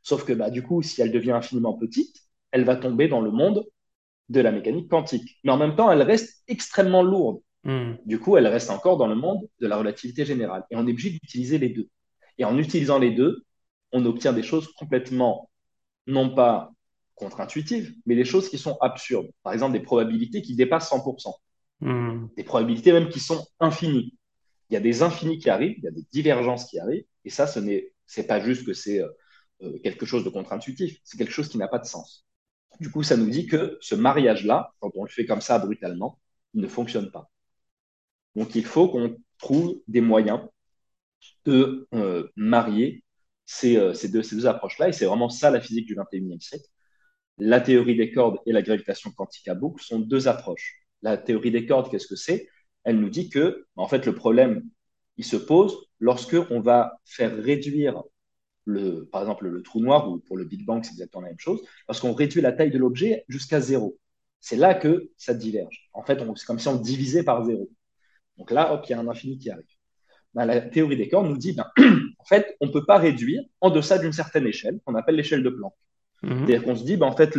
Sauf 0.02 0.24
que 0.24 0.34
bah, 0.34 0.50
du 0.50 0.64
coup, 0.64 0.82
si 0.82 1.02
elle 1.02 1.12
devient 1.12 1.32
infiniment 1.32 1.74
petite, 1.74 2.16
elle 2.52 2.64
va 2.64 2.78
tomber 2.78 3.10
dans 3.10 3.20
le 3.20 3.32
monde 3.32 3.66
de 4.30 4.40
la 4.40 4.52
mécanique 4.52 4.90
quantique. 4.90 5.38
Mais 5.44 5.52
en 5.52 5.58
même 5.58 5.76
temps, 5.76 5.92
elle 5.92 6.02
reste 6.02 6.42
extrêmement 6.48 7.04
lourde. 7.04 7.42
Hmm. 7.64 7.96
Du 8.06 8.20
coup, 8.20 8.38
elle 8.38 8.48
reste 8.48 8.70
encore 8.70 8.98
dans 8.98 9.08
le 9.08 9.16
monde 9.16 9.48
de 9.60 9.68
la 9.68 9.78
relativité 9.78 10.26
générale. 10.26 10.64
Et 10.72 10.78
on 10.78 10.88
est 10.88 10.92
obligé 10.92 11.10
d'utiliser 11.10 11.58
les 11.58 11.70
deux. 11.70 11.90
Et 12.38 12.46
en 12.46 12.58
utilisant 12.58 13.00
les 13.00 13.12
deux, 13.12 13.44
on 13.92 14.06
obtient 14.06 14.32
des 14.32 14.44
choses 14.44 14.72
complètement, 14.74 15.50
non 16.06 16.34
pas 16.34 16.72
contre-intuitives, 17.16 17.94
mais 18.06 18.16
des 18.16 18.26
choses 18.26 18.50
qui 18.50 18.58
sont 18.58 18.78
absurdes. 18.80 19.28
Par 19.44 19.52
exemple, 19.52 19.74
des 19.74 19.84
probabilités 19.84 20.42
qui 20.42 20.56
dépassent 20.56 20.92
100%. 20.92 21.34
Hmm. 21.82 22.28
Des 22.36 22.44
probabilités 22.44 22.92
même 22.92 23.10
qui 23.10 23.20
sont 23.20 23.46
infinies. 23.60 24.18
Il 24.70 24.74
y 24.74 24.78
a 24.78 24.80
des 24.80 25.04
infinis 25.04 25.40
qui 25.40 25.50
arrivent, 25.50 25.76
il 25.78 25.84
y 25.84 25.88
a 25.88 25.92
des 25.92 26.06
divergences 26.12 26.66
qui 26.66 26.80
arrivent, 26.80 27.06
et 27.26 27.30
ça, 27.30 27.48
ce 27.48 27.60
n'est 27.60 27.94
pas 28.28 28.40
juste 28.42 28.66
que 28.66 28.74
c'est 28.74 29.02
euh, 29.02 29.10
euh, 29.64 29.80
quelque 29.84 30.06
chose 30.06 30.24
de 30.24 30.30
contre-intuitif, 30.30 31.00
c'est 31.04 31.18
quelque 31.18 31.32
chose 31.32 31.50
qui 31.50 31.58
n'a 31.58 31.68
pas 31.68 31.80
de 31.80 31.86
sens. 31.86 32.26
Du 32.80 32.92
coup, 32.92 33.04
ça 33.04 33.18
nous 33.18 33.30
dit 33.30 33.48
que 33.48 33.78
ce 33.82 33.96
mariage-là, 33.96 34.74
quand 34.80 34.92
on 34.96 35.04
le 35.04 35.10
fait 35.10 35.26
comme 35.26 35.42
ça 35.42 35.60
brutalement, 35.60 36.20
il 36.54 36.62
ne 36.62 36.68
fonctionne 36.68 37.12
pas. 37.12 37.30
Donc, 38.36 38.56
il 38.56 38.66
faut 38.66 38.90
qu'on 38.90 39.18
trouve 39.40 39.82
des 39.88 40.02
moyens 40.02 40.42
de 41.46 41.88
euh, 41.94 42.30
marier 42.36 43.04
ces, 43.46 43.94
ces, 43.96 44.10
deux, 44.10 44.24
ces 44.24 44.36
deux 44.36 44.48
approches-là, 44.48 44.90
et 44.90 44.94
c'est 44.94 45.06
vraiment 45.06 45.30
ça 45.30 45.52
la 45.52 45.62
physique 45.62 45.88
du 45.88 45.96
21e 45.96 46.42
siècle. 46.42 46.66
La 47.38 47.62
théorie 47.62 47.96
des 47.96 48.12
cordes 48.12 48.40
et 48.46 48.52
la 48.52 48.62
gravitation 48.62 49.12
quantique 49.12 49.48
à 49.48 49.56
boucle 49.56 49.84
sont 49.84 50.00
deux 50.00 50.28
approches 50.28 50.87
la 51.01 51.18
théorie 51.18 51.51
des 51.51 51.66
cordes, 51.66 51.89
qu'est-ce 51.89 52.08
que 52.08 52.16
c'est? 52.16 52.48
Elle 52.84 53.00
nous 53.00 53.10
dit 53.10 53.30
que, 53.30 53.66
en 53.75 53.88
fait, 53.88 54.06
le 54.06 54.16
problème, 54.16 54.63
il 55.18 55.25
se 55.25 55.36
pose 55.36 55.77
lorsque 56.00 56.38
on 56.50 56.62
va 56.62 57.00
faire 57.06 57.36
réduire 57.36 58.04
le, 58.66 59.06
par 59.06 59.22
exemple, 59.22 59.48
le 59.48 59.62
trou 59.62 59.80
noir, 59.80 60.10
ou 60.10 60.20
pour 60.20 60.38
le 60.38 60.44
Big 60.44 60.66
Bang, 60.66 60.84
c'est 60.84 60.92
exactement 60.92 61.22
la 61.22 61.30
même 61.30 61.39
chose, 61.39 61.62
lorsqu'on 61.88 62.13
réduit 62.13 62.42
la 62.42 62.51
taille 62.51 62.72
de 62.72 62.77
l'objet 62.77 63.24
jusqu'à 63.30 63.62
zéro. 63.62 63.98
c'est 64.39 64.58
là 64.58 64.75
que 64.75 65.10
ça 65.18 65.34
diverge. 65.34 65.89
En 65.94 66.04
fait, 66.04 66.20
c'est 66.36 66.46
comme 66.46 66.60
si 66.60 66.68
on 66.68 66.75
divisait 66.75 67.24
par 67.24 67.46
zéro. 67.46 67.70
Donc 68.38 68.51
là, 68.51 68.74
hop, 68.74 68.86
il 68.86 68.92
y 68.92 68.94
a 68.94 69.00
un 69.00 69.08
infini 69.08 69.38
qui 69.38 69.50
arrive. 69.50 69.66
Ben, 70.34 70.46
la 70.46 70.62
théorie 70.62 70.98
des 70.98 71.08
cordes 71.08 71.27
nous 71.27 71.38
dit, 71.38 71.54
ben, 71.54 71.66
en 72.20 72.25
fait, 72.25 72.56
on 72.60 72.68
ne 72.68 72.72
peut 72.72 72.86
pas 72.86 72.98
réduire 72.98 73.42
en 73.62 73.70
deçà 73.70 73.98
d'une 73.98 74.12
certaine 74.12 74.46
échelle, 74.46 74.80
qu'on 74.86 74.96
appelle 74.96 75.16
l'échelle 75.16 75.44
de 75.44 75.50
Planck. 75.50 75.74
Mhm. 76.22 76.46
C'est-à-dire 76.46 76.63
qu'on 76.63 76.75
se 76.75 76.84
dit, 76.84 76.98
ben, 76.98 77.08
en 77.08 77.16
fait, 77.16 77.38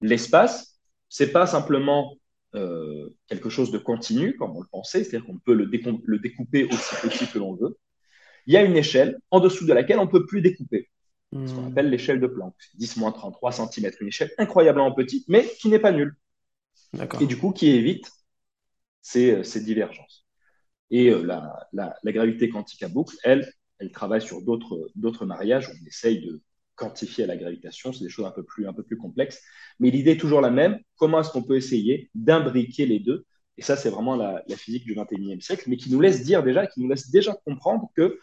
l'espace, 0.00 0.78
ce 1.08 1.24
n'est 1.24 1.30
pas 1.30 1.46
simplement 1.46 2.14
euh, 2.54 3.10
quelque 3.26 3.50
chose 3.50 3.70
de 3.70 3.78
continu, 3.78 4.36
comme 4.36 4.56
on 4.56 4.60
le 4.60 4.66
pensait, 4.70 5.04
c'est-à-dire 5.04 5.26
qu'on 5.26 5.38
peut 5.38 5.54
le, 5.54 5.70
le, 6.04 6.18
découper 6.18 6.64
aussi 6.64 6.94
petit 7.02 7.26
que 7.26 7.38
l'on 7.38 7.54
veut. 7.54 7.76
Il 8.46 8.54
y 8.54 8.56
a 8.56 8.64
une 8.64 8.76
échelle 8.76 9.18
en 9.30 9.40
dessous 9.40 9.66
de 9.66 9.72
laquelle 9.72 9.98
on 9.98 10.06
ne 10.06 10.10
peut 10.10 10.24
plus 10.24 10.40
découper, 10.40 10.88
ce 11.32 11.52
qu'on 11.52 11.62
hmm. 11.62 11.66
appelle 11.66 11.90
l'échelle 11.90 12.20
de 12.20 12.26
Planck. 12.26 12.54
10-33 12.78 13.70
cm, 13.70 13.92
une 14.00 14.08
échelle 14.08 14.30
incroyablement 14.38 14.92
petite, 14.92 15.28
mais 15.28 15.46
qui 15.60 15.68
n'est 15.68 15.78
pas 15.78 15.92
nulle. 15.92 16.16
Et 17.20 17.26
du 17.26 17.36
coup, 17.36 17.52
qui 17.52 17.68
évite 17.68 18.10
ces, 19.02 19.44
ces 19.44 19.60
divergences. 19.60 20.26
Et 20.90 21.10
euh, 21.10 21.22
la, 21.22 21.68
la, 21.74 21.94
la, 22.02 22.12
gravité 22.12 22.48
quantique 22.48 22.82
à 22.82 22.88
boucle, 22.88 23.14
elle, 23.24 23.52
elle 23.78 23.92
travaille 23.92 24.22
sur 24.22 24.40
d'autres 24.42 25.26
mariages 25.26 25.68
où 25.68 25.72
on 25.72 25.86
essaye 25.86 26.24
de 26.24 26.42
quantifier 26.78 27.26
la 27.26 27.36
gravitation. 27.36 27.92
C'est 27.92 28.04
des 28.04 28.10
choses 28.10 28.26
un 28.26 28.30
peu 28.30 28.44
plus, 28.44 28.66
un 28.66 28.72
peu 28.72 28.82
plus 28.82 28.96
complexes. 28.96 29.42
Mais 29.80 29.90
l'idée 29.90 30.12
est 30.12 30.20
toujours 30.20 30.40
la 30.40 30.50
même. 30.50 30.78
Comment 30.96 31.20
est-ce 31.20 31.30
qu'on 31.30 31.42
peut 31.42 31.56
essayer 31.56 32.10
d'imbriquer 32.14 32.86
les 32.86 33.00
deux? 33.00 33.26
Et 33.58 33.62
ça, 33.62 33.76
c'est 33.76 33.90
vraiment 33.90 34.16
la, 34.16 34.42
physique 34.56 34.84
du 34.84 34.94
21e 34.94 35.40
siècle, 35.40 35.64
mais 35.66 35.76
qui 35.76 35.90
nous 35.90 36.00
laisse 36.00 36.22
dire 36.22 36.42
déjà, 36.42 36.66
qui 36.66 36.80
nous 36.80 36.88
laisse 36.88 37.10
déjà 37.10 37.34
comprendre 37.44 37.90
que 37.96 38.18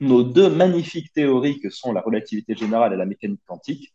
nos 0.00 0.22
deux 0.24 0.48
magnifiques 0.48 1.12
théories 1.12 1.60
que 1.60 1.70
sont 1.70 1.92
la 1.92 2.00
relativité 2.00 2.54
générale 2.56 2.92
et 2.94 2.96
la 2.96 3.06
mécanique 3.06 3.42
quantique 3.46 3.94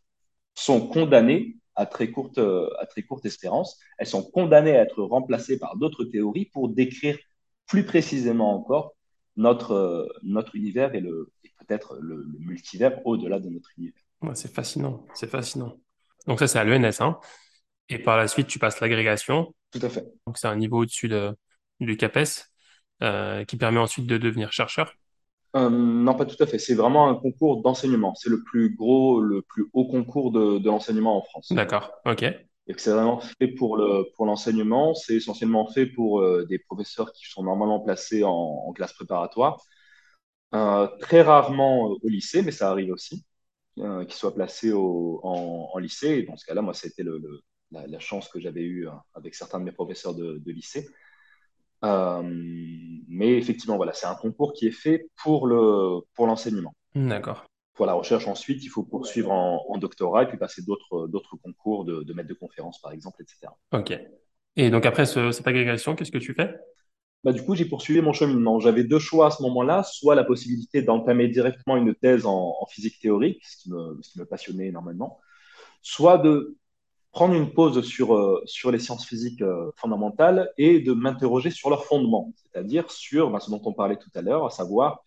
sont 0.54 0.86
condamnées 0.86 1.56
à 1.74 1.86
très 1.86 2.10
courte, 2.10 2.38
à 2.38 2.86
très 2.86 3.02
courte 3.02 3.26
espérance. 3.26 3.78
Elles 3.98 4.06
sont 4.06 4.22
condamnées 4.22 4.76
à 4.76 4.82
être 4.82 5.02
remplacées 5.02 5.58
par 5.58 5.76
d'autres 5.76 6.04
théories 6.04 6.46
pour 6.46 6.68
décrire 6.68 7.18
plus 7.66 7.84
précisément 7.84 8.54
encore 8.54 8.94
notre, 9.36 10.12
notre 10.22 10.54
univers 10.56 10.94
et, 10.94 11.00
le, 11.00 11.32
peut-être 11.62 11.96
le, 12.00 12.24
multivers 12.38 13.00
au-delà 13.04 13.38
de 13.40 13.48
notre 13.48 13.70
univers. 13.78 14.02
c'est 14.34 14.52
fascinant, 14.52 15.04
c'est 15.14 15.28
fascinant. 15.28 15.78
Donc 16.26 16.38
ça, 16.38 16.46
c'est 16.46 16.58
à 16.58 16.64
l'ENS. 16.64 17.00
Hein. 17.00 17.18
Et 17.88 17.98
par 17.98 18.16
la 18.16 18.28
suite, 18.28 18.46
tu 18.46 18.58
passes 18.58 18.80
l'agrégation. 18.80 19.54
Tout 19.70 19.80
à 19.82 19.88
fait. 19.88 20.06
Donc 20.26 20.38
c'est 20.38 20.46
un 20.46 20.56
niveau 20.56 20.82
au-dessus 20.82 21.08
de, 21.08 21.34
du 21.80 21.96
CAPES 21.96 22.48
euh, 23.02 23.44
qui 23.44 23.56
permet 23.56 23.80
ensuite 23.80 24.06
de 24.06 24.18
devenir 24.18 24.52
chercheur. 24.52 24.94
Euh, 25.54 25.68
non, 25.68 26.14
pas 26.14 26.24
tout 26.24 26.42
à 26.42 26.46
fait. 26.46 26.58
C'est 26.58 26.74
vraiment 26.74 27.08
un 27.08 27.14
concours 27.14 27.60
d'enseignement. 27.60 28.14
C'est 28.14 28.30
le 28.30 28.42
plus 28.42 28.74
gros, 28.74 29.20
le 29.20 29.42
plus 29.42 29.66
haut 29.72 29.86
concours 29.86 30.32
de, 30.32 30.58
de 30.58 30.66
l'enseignement 30.66 31.18
en 31.18 31.22
France. 31.22 31.52
D'accord, 31.52 31.92
ok. 32.06 32.22
Et 32.22 32.74
que 32.74 32.80
c'est 32.80 32.92
vraiment 32.92 33.20
fait 33.20 33.48
pour 33.48 33.76
le 33.76 34.06
pour 34.14 34.24
l'enseignement. 34.24 34.94
C'est 34.94 35.16
essentiellement 35.16 35.66
fait 35.66 35.86
pour 35.86 36.20
euh, 36.20 36.46
des 36.48 36.58
professeurs 36.58 37.12
qui 37.12 37.28
sont 37.28 37.42
normalement 37.42 37.80
placés 37.80 38.24
en, 38.24 38.30
en 38.30 38.72
classe 38.72 38.92
préparatoire. 38.92 39.60
Euh, 40.54 40.86
très 41.00 41.22
rarement 41.22 41.96
au 42.02 42.08
lycée, 42.08 42.42
mais 42.42 42.50
ça 42.50 42.70
arrive 42.70 42.92
aussi, 42.92 43.24
euh, 43.78 44.04
qu'ils 44.04 44.16
soient 44.16 44.34
placés 44.34 44.72
au, 44.72 45.20
en, 45.22 45.70
en, 45.72 45.78
lycée. 45.78 46.08
Et 46.08 46.22
dans 46.24 46.36
ce 46.36 46.44
cas-là, 46.44 46.60
moi, 46.60 46.74
ça 46.74 46.86
a 46.86 46.90
été 46.90 47.02
le, 47.02 47.18
le, 47.18 47.40
la, 47.70 47.86
la, 47.86 47.98
chance 47.98 48.28
que 48.28 48.38
j'avais 48.38 48.60
eue 48.60 48.86
hein, 48.86 49.02
avec 49.14 49.34
certains 49.34 49.58
de 49.60 49.64
mes 49.64 49.72
professeurs 49.72 50.14
de, 50.14 50.42
de 50.44 50.52
lycée. 50.52 50.88
Euh, 51.84 52.22
mais 53.08 53.36
effectivement, 53.38 53.76
voilà, 53.76 53.94
c'est 53.94 54.06
un 54.06 54.14
concours 54.14 54.52
qui 54.52 54.66
est 54.66 54.72
fait 54.72 55.08
pour 55.22 55.46
le 55.46 56.00
pour 56.14 56.26
l'enseignement. 56.26 56.74
D'accord. 56.94 57.44
Pour 57.74 57.86
la 57.86 57.94
recherche, 57.94 58.28
ensuite, 58.28 58.62
il 58.62 58.68
faut 58.68 58.82
poursuivre 58.82 59.32
en, 59.32 59.64
en 59.68 59.78
doctorat 59.78 60.24
et 60.24 60.26
puis 60.26 60.36
passer 60.36 60.62
d'autres 60.62 61.08
d'autres 61.08 61.36
concours 61.36 61.86
de, 61.86 62.02
de 62.02 62.12
maître 62.12 62.28
de 62.28 62.34
conférence, 62.34 62.78
par 62.80 62.92
exemple, 62.92 63.22
etc. 63.22 63.52
Ok. 63.72 63.98
Et 64.56 64.70
donc 64.70 64.84
après 64.84 65.06
ce, 65.06 65.32
cette 65.32 65.46
agrégation, 65.46 65.96
qu'est-ce 65.96 66.12
que 66.12 66.18
tu 66.18 66.34
fais? 66.34 66.54
Bah, 67.24 67.32
du 67.32 67.42
coup, 67.44 67.54
j'ai 67.54 67.64
poursuivi 67.64 68.00
mon 68.00 68.12
cheminement. 68.12 68.58
J'avais 68.60 68.84
deux 68.84 68.98
choix 68.98 69.28
à 69.28 69.30
ce 69.30 69.42
moment-là, 69.42 69.82
soit 69.84 70.14
la 70.14 70.24
possibilité 70.24 70.82
d'entamer 70.82 71.28
directement 71.28 71.76
une 71.76 71.94
thèse 71.94 72.26
en, 72.26 72.66
physique 72.70 72.98
théorique, 73.00 73.44
ce 73.46 73.62
qui, 73.62 73.70
me, 73.70 73.98
ce 74.02 74.12
qui, 74.12 74.20
me, 74.20 74.24
passionnait 74.24 74.68
énormément, 74.68 75.20
soit 75.82 76.18
de 76.18 76.56
prendre 77.12 77.34
une 77.34 77.52
pause 77.52 77.82
sur, 77.84 78.14
euh, 78.14 78.42
sur 78.46 78.70
les 78.72 78.78
sciences 78.78 79.06
physiques 79.06 79.42
euh, 79.42 79.70
fondamentales 79.76 80.50
et 80.58 80.80
de 80.80 80.92
m'interroger 80.92 81.50
sur 81.50 81.70
leurs 81.70 81.84
fondements, 81.84 82.32
c'est-à-dire 82.36 82.90
sur 82.90 83.30
bah, 83.30 83.40
ce 83.40 83.50
dont 83.50 83.62
on 83.64 83.72
parlait 83.74 83.96
tout 83.98 84.10
à 84.14 84.22
l'heure, 84.22 84.46
à 84.46 84.50
savoir 84.50 85.04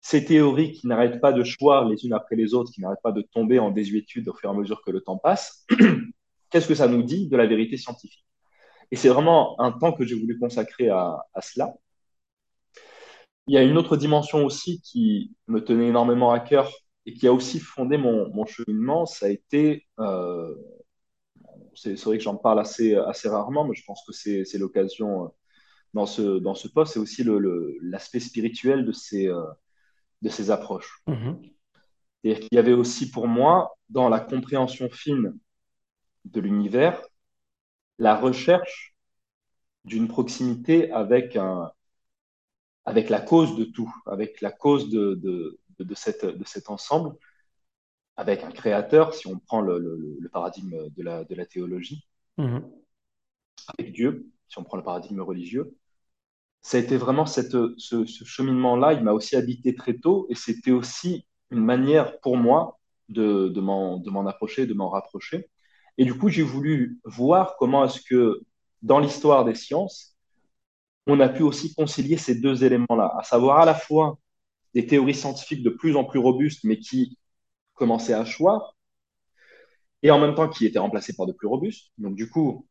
ces 0.00 0.24
théories 0.24 0.72
qui 0.72 0.86
n'arrêtent 0.86 1.20
pas 1.20 1.32
de 1.32 1.42
choir 1.42 1.86
les 1.86 2.04
unes 2.04 2.12
après 2.12 2.36
les 2.36 2.54
autres, 2.54 2.70
qui 2.72 2.80
n'arrêtent 2.80 3.02
pas 3.02 3.12
de 3.12 3.22
tomber 3.22 3.58
en 3.58 3.70
désuétude 3.70 4.28
au 4.28 4.34
fur 4.34 4.50
et 4.50 4.52
à 4.52 4.56
mesure 4.56 4.82
que 4.82 4.90
le 4.90 5.00
temps 5.00 5.18
passe, 5.18 5.66
qu'est-ce 6.50 6.68
que 6.68 6.74
ça 6.74 6.88
nous 6.88 7.02
dit 7.02 7.28
de 7.28 7.36
la 7.36 7.46
vérité 7.46 7.76
scientifique? 7.76 8.24
Et 8.90 8.96
c'est 8.96 9.08
vraiment 9.08 9.60
un 9.60 9.72
temps 9.72 9.92
que 9.92 10.04
j'ai 10.04 10.14
voulu 10.14 10.38
consacrer 10.38 10.88
à, 10.88 11.18
à, 11.34 11.40
cela. 11.40 11.74
Il 13.46 13.54
y 13.54 13.58
a 13.58 13.62
une 13.62 13.76
autre 13.76 13.96
dimension 13.96 14.44
aussi 14.44 14.80
qui 14.80 15.34
me 15.48 15.62
tenait 15.62 15.88
énormément 15.88 16.32
à 16.32 16.40
cœur 16.40 16.70
et 17.06 17.12
qui 17.14 17.26
a 17.26 17.32
aussi 17.32 17.60
fondé 17.60 17.98
mon, 17.98 18.32
mon 18.34 18.46
cheminement, 18.46 19.04
ça 19.04 19.26
a 19.26 19.28
été 19.28 19.86
euh, 20.00 20.54
c'est 21.74 22.02
vrai 22.04 22.18
que 22.18 22.24
j'en 22.24 22.36
parle 22.36 22.60
assez, 22.60 22.94
assez 22.94 23.28
rarement, 23.28 23.64
mais 23.64 23.74
je 23.74 23.84
pense 23.84 24.02
que 24.06 24.12
c'est 24.12 24.58
l'occasion 24.58 25.24
euh, 25.24 25.28
dans 25.92 26.06
ce, 26.06 26.38
dans 26.38 26.54
ce 26.54 26.68
poste, 26.68 26.94
c'est 26.94 27.00
aussi 27.00 27.24
l'aspect 27.82 28.18
le, 28.18 28.24
spirituel 28.24 28.84
de 28.84 28.92
ces, 28.92 29.28
euh, 29.28 29.44
de 30.22 30.28
ces 30.28 30.50
approches. 30.50 31.02
Mm-hmm. 31.06 31.52
Et 32.24 32.40
qu'il 32.40 32.48
y 32.52 32.58
avait 32.58 32.72
aussi 32.72 33.10
pour 33.10 33.28
moi, 33.28 33.76
dans 33.90 34.08
la 34.08 34.20
compréhension 34.20 34.88
fine 34.90 35.38
de 36.24 36.40
l'univers, 36.40 37.02
la 37.98 38.16
recherche 38.16 38.94
d'une 39.84 40.08
proximité 40.08 40.90
avec, 40.92 41.36
un, 41.36 41.72
avec 42.84 43.08
la 43.10 43.20
cause 43.20 43.56
de 43.56 43.64
tout, 43.64 43.92
avec 44.06 44.40
la 44.40 44.50
cause 44.52 44.88
de, 44.90 45.14
de, 45.22 45.58
de, 45.78 45.94
cette, 45.94 46.24
de 46.24 46.44
cet 46.44 46.70
ensemble, 46.70 47.14
avec 48.16 48.42
un 48.44 48.50
créateur, 48.50 49.14
si 49.14 49.26
on 49.28 49.38
prend 49.38 49.60
le, 49.60 49.78
le, 49.78 50.16
le 50.20 50.28
paradigme 50.28 50.88
de 50.90 51.02
la, 51.02 51.24
de 51.24 51.34
la 51.34 51.46
théologie, 51.46 52.06
mmh. 52.38 52.58
avec 53.78 53.92
Dieu, 53.92 54.30
si 54.48 54.58
on 54.58 54.64
prend 54.64 54.76
le 54.76 54.82
paradigme 54.82 55.20
religieux, 55.20 55.76
ça 56.62 56.78
a 56.78 56.80
été 56.80 56.96
vraiment 56.96 57.26
cette, 57.26 57.56
ce, 57.78 58.06
ce 58.06 58.24
cheminement-là, 58.24 58.94
il 58.94 59.02
m'a 59.04 59.12
aussi 59.12 59.36
habité 59.36 59.74
très 59.74 59.94
tôt, 59.98 60.26
et 60.30 60.34
c'était 60.34 60.72
aussi 60.72 61.26
une 61.50 61.64
manière 61.64 62.20
pour 62.20 62.36
moi 62.36 62.80
de, 63.08 63.48
de 63.48 63.60
m'en 63.60 64.26
approcher, 64.26 64.66
de 64.66 64.74
m'en 64.74 64.90
rapprocher. 64.90 65.50
Et 65.98 66.04
du 66.04 66.16
coup, 66.16 66.28
j'ai 66.28 66.42
voulu 66.42 66.98
voir 67.04 67.56
comment 67.58 67.84
est-ce 67.84 68.00
que 68.00 68.40
dans 68.82 68.98
l'histoire 68.98 69.44
des 69.44 69.54
sciences, 69.54 70.16
on 71.06 71.20
a 71.20 71.28
pu 71.28 71.42
aussi 71.42 71.74
concilier 71.74 72.16
ces 72.16 72.34
deux 72.40 72.64
éléments-là, 72.64 73.14
à 73.18 73.22
savoir 73.22 73.60
à 73.60 73.64
la 73.66 73.74
fois 73.74 74.18
des 74.74 74.86
théories 74.86 75.14
scientifiques 75.14 75.62
de 75.62 75.70
plus 75.70 75.96
en 75.96 76.04
plus 76.04 76.18
robustes, 76.18 76.64
mais 76.64 76.78
qui 76.78 77.18
commençait 77.74 78.14
à 78.14 78.24
choir, 78.24 78.76
et 80.02 80.10
en 80.10 80.18
même 80.18 80.34
temps 80.34 80.48
qui 80.48 80.66
était 80.66 80.78
remplacé 80.78 81.14
par 81.14 81.26
de 81.26 81.32
plus 81.32 81.46
robustes. 81.46 81.92
Donc 81.98 82.14
du 82.14 82.28
coup, 82.28 82.66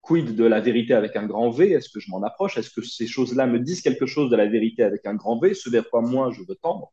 quid 0.00 0.34
de 0.34 0.44
la 0.44 0.60
vérité 0.60 0.94
avec 0.94 1.16
un 1.16 1.26
grand 1.26 1.50
V? 1.50 1.70
Est-ce 1.70 1.88
que 1.90 2.00
je 2.00 2.10
m'en 2.10 2.22
approche? 2.22 2.58
Est-ce 2.58 2.70
que 2.70 2.82
ces 2.82 3.06
choses-là 3.06 3.46
me 3.46 3.60
disent 3.60 3.82
quelque 3.82 4.06
chose 4.06 4.30
de 4.30 4.36
la 4.36 4.46
vérité 4.46 4.82
avec 4.82 5.06
un 5.06 5.14
grand 5.14 5.38
V, 5.38 5.54
ce 5.54 5.70
vers 5.70 5.88
quoi 5.88 6.02
moi 6.02 6.30
je 6.32 6.42
veux 6.42 6.56
tendre? 6.56 6.92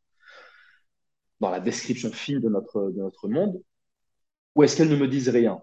Dans 1.40 1.50
la 1.50 1.60
description 1.60 2.12
fine 2.12 2.40
de 2.40 2.50
notre, 2.50 2.92
de 2.92 3.00
notre 3.00 3.28
monde 3.28 3.62
Ou 4.56 4.64
est-ce 4.64 4.76
qu'elles 4.76 4.90
ne 4.90 4.96
me 4.96 5.08
disent 5.08 5.30
rien, 5.30 5.62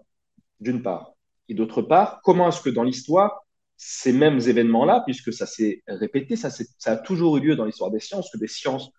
d'une 0.59 0.81
part? 0.81 1.13
Et 1.49 1.53
d'autre 1.53 1.81
part, 1.81 2.21
comment 2.23 2.49
est-ce 2.49 2.61
que 2.61 2.69
dans 2.69 2.83
l'histoire, 2.83 3.45
ces 3.77 4.11
mêmes 4.11 4.39
événements-là, 4.39 5.01
puisque 5.05 5.31
ça 5.31 5.45
s'est 5.45 5.83
répété, 5.87 6.35
ça, 6.35 6.49
a 6.85 6.97
toujours 6.97 7.37
eu 7.37 7.41
lieu 7.41 7.55
dans 7.55 7.65
l'histoire 7.65 7.91
des 7.91 7.99
sciences, 7.99 8.29
que 8.31 8.37
des 8.37 8.47
sciences, 8.47 8.89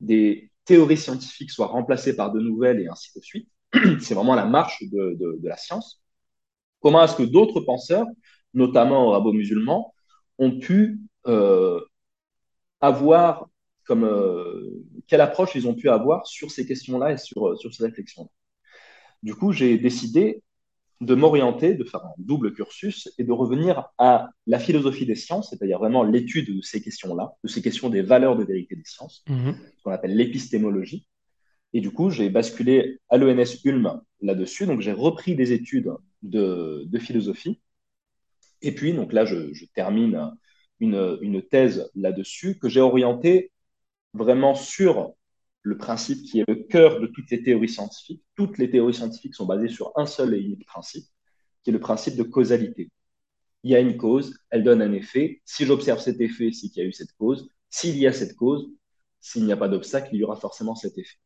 des 0.00 0.50
théories 0.64 0.96
scientifiques 0.96 1.50
soient 1.50 1.66
remplacées 1.66 2.16
par 2.16 2.32
de 2.32 2.40
nouvelles 2.40 2.80
et 2.80 2.88
ainsi 2.88 3.10
de 3.14 3.22
suite. 3.22 3.48
C'est 4.00 4.14
vraiment 4.14 4.34
la 4.34 4.46
marche 4.46 4.82
de, 4.84 5.38
la 5.42 5.56
science. 5.56 6.00
Comment 6.80 7.02
est-ce 7.02 7.16
que 7.16 7.22
d'autres 7.22 7.60
penseurs, 7.60 8.06
notamment 8.54 9.10
arabo-musulmans, 9.10 9.92
ont 10.38 10.58
pu 10.58 11.00
euh, 11.26 11.80
avoir 12.80 13.48
comme 13.84 14.04
euh, 14.04 14.84
quelle 15.06 15.20
approche 15.20 15.54
ils 15.54 15.66
ont 15.68 15.74
pu 15.74 15.88
avoir 15.90 16.26
sur 16.26 16.50
ces 16.50 16.66
questions-là 16.66 17.12
et 17.12 17.18
sur, 17.18 17.58
sur 17.58 17.74
ces 17.74 17.84
réflexions. 17.84 18.30
Du 19.24 19.34
coup, 19.34 19.52
j'ai 19.52 19.78
décidé 19.78 20.42
de 21.00 21.14
m'orienter, 21.14 21.74
de 21.74 21.82
faire 21.82 22.04
un 22.04 22.12
double 22.18 22.52
cursus 22.52 23.10
et 23.16 23.24
de 23.24 23.32
revenir 23.32 23.88
à 23.96 24.28
la 24.46 24.58
philosophie 24.58 25.06
des 25.06 25.14
sciences, 25.14 25.48
c'est-à-dire 25.48 25.78
vraiment 25.78 26.02
l'étude 26.02 26.54
de 26.54 26.60
ces 26.60 26.82
questions-là, 26.82 27.32
de 27.42 27.48
ces 27.48 27.62
questions 27.62 27.88
des 27.88 28.02
valeurs 28.02 28.36
de 28.36 28.44
vérité 28.44 28.76
des 28.76 28.84
sciences, 28.84 29.24
mmh. 29.26 29.52
ce 29.78 29.82
qu'on 29.82 29.92
appelle 29.92 30.14
l'épistémologie. 30.14 31.08
Et 31.72 31.80
du 31.80 31.90
coup, 31.90 32.10
j'ai 32.10 32.28
basculé 32.28 33.00
à 33.08 33.16
l'ENS 33.16 33.64
Ulm 33.64 33.98
là-dessus. 34.20 34.66
Donc, 34.66 34.82
j'ai 34.82 34.92
repris 34.92 35.34
des 35.34 35.52
études 35.52 35.90
de, 36.22 36.84
de, 36.86 36.98
philosophie. 36.98 37.62
Et 38.60 38.72
puis, 38.74 38.92
donc 38.92 39.14
là, 39.14 39.24
je, 39.24 39.54
je 39.54 39.64
termine 39.74 40.32
une, 40.80 41.18
une 41.22 41.40
thèse 41.40 41.90
là-dessus 41.94 42.58
que 42.58 42.68
j'ai 42.68 42.82
orientée 42.82 43.52
vraiment 44.12 44.54
sur 44.54 45.14
le 45.64 45.78
principe 45.78 46.22
qui 46.24 46.40
est 46.40 46.44
le 46.46 46.56
cœur 46.56 47.00
de 47.00 47.06
toutes 47.06 47.30
les 47.30 47.42
théories 47.42 47.70
scientifiques. 47.70 48.22
Toutes 48.36 48.58
les 48.58 48.70
théories 48.70 48.92
scientifiques 48.92 49.34
sont 49.34 49.46
basées 49.46 49.68
sur 49.68 49.92
un 49.96 50.04
seul 50.04 50.34
et 50.34 50.38
unique 50.38 50.66
principe, 50.66 51.06
qui 51.62 51.70
est 51.70 51.72
le 51.72 51.80
principe 51.80 52.16
de 52.16 52.22
causalité. 52.22 52.90
Il 53.62 53.70
y 53.70 53.74
a 53.74 53.80
une 53.80 53.96
cause, 53.96 54.38
elle 54.50 54.62
donne 54.62 54.82
un 54.82 54.92
effet. 54.92 55.40
Si 55.46 55.64
j'observe 55.64 56.00
cet 56.00 56.20
effet, 56.20 56.52
c'est 56.52 56.68
qu'il 56.68 56.82
y 56.82 56.84
a 56.84 56.88
eu 56.88 56.92
cette 56.92 57.14
cause. 57.14 57.48
S'il 57.70 57.96
y 57.96 58.06
a 58.06 58.12
cette 58.12 58.36
cause, 58.36 58.68
s'il 59.20 59.46
n'y 59.46 59.52
a 59.52 59.56
pas 59.56 59.68
d'obstacle, 59.68 60.10
il 60.12 60.20
y 60.20 60.24
aura 60.24 60.36
forcément 60.36 60.74
cet 60.74 60.98
effet. 60.98 61.16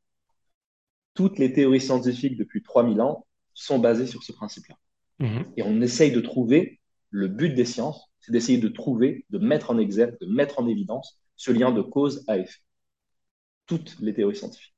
Toutes 1.14 1.40
les 1.40 1.53
théories 1.53 1.81
scientifiques 1.81 2.37
depuis 2.37 2.62
3000 2.62 3.01
ans 3.01 3.27
sont 3.55 3.81
basées 3.81 4.07
sur 4.07 4.22
ce 4.22 4.31
principe-là. 4.31 4.77
Mhm. 5.18 5.53
Et 5.57 5.64
on 5.64 5.81
essaye 5.81 6.12
de 6.12 6.20
trouver, 6.20 6.81
le 7.11 7.27
but 7.27 7.55
des 7.55 7.64
sciences, 7.64 8.09
c'est 8.20 8.31
d'essayer 8.31 8.59
de 8.59 8.68
trouver, 8.68 9.27
de 9.31 9.38
mettre 9.38 9.72
en 9.72 9.79
exergue, 9.79 10.16
de 10.20 10.27
mettre 10.27 10.61
en 10.61 10.68
évidence 10.68 11.20
ce 11.35 11.51
lien 11.51 11.72
de 11.72 11.83
cause 11.83 12.22
à 12.29 12.38
effet. 12.38 12.61
Toutes 13.68 13.96
les 14.00 14.12
théories 14.12 14.35
scientifiques. 14.35 14.74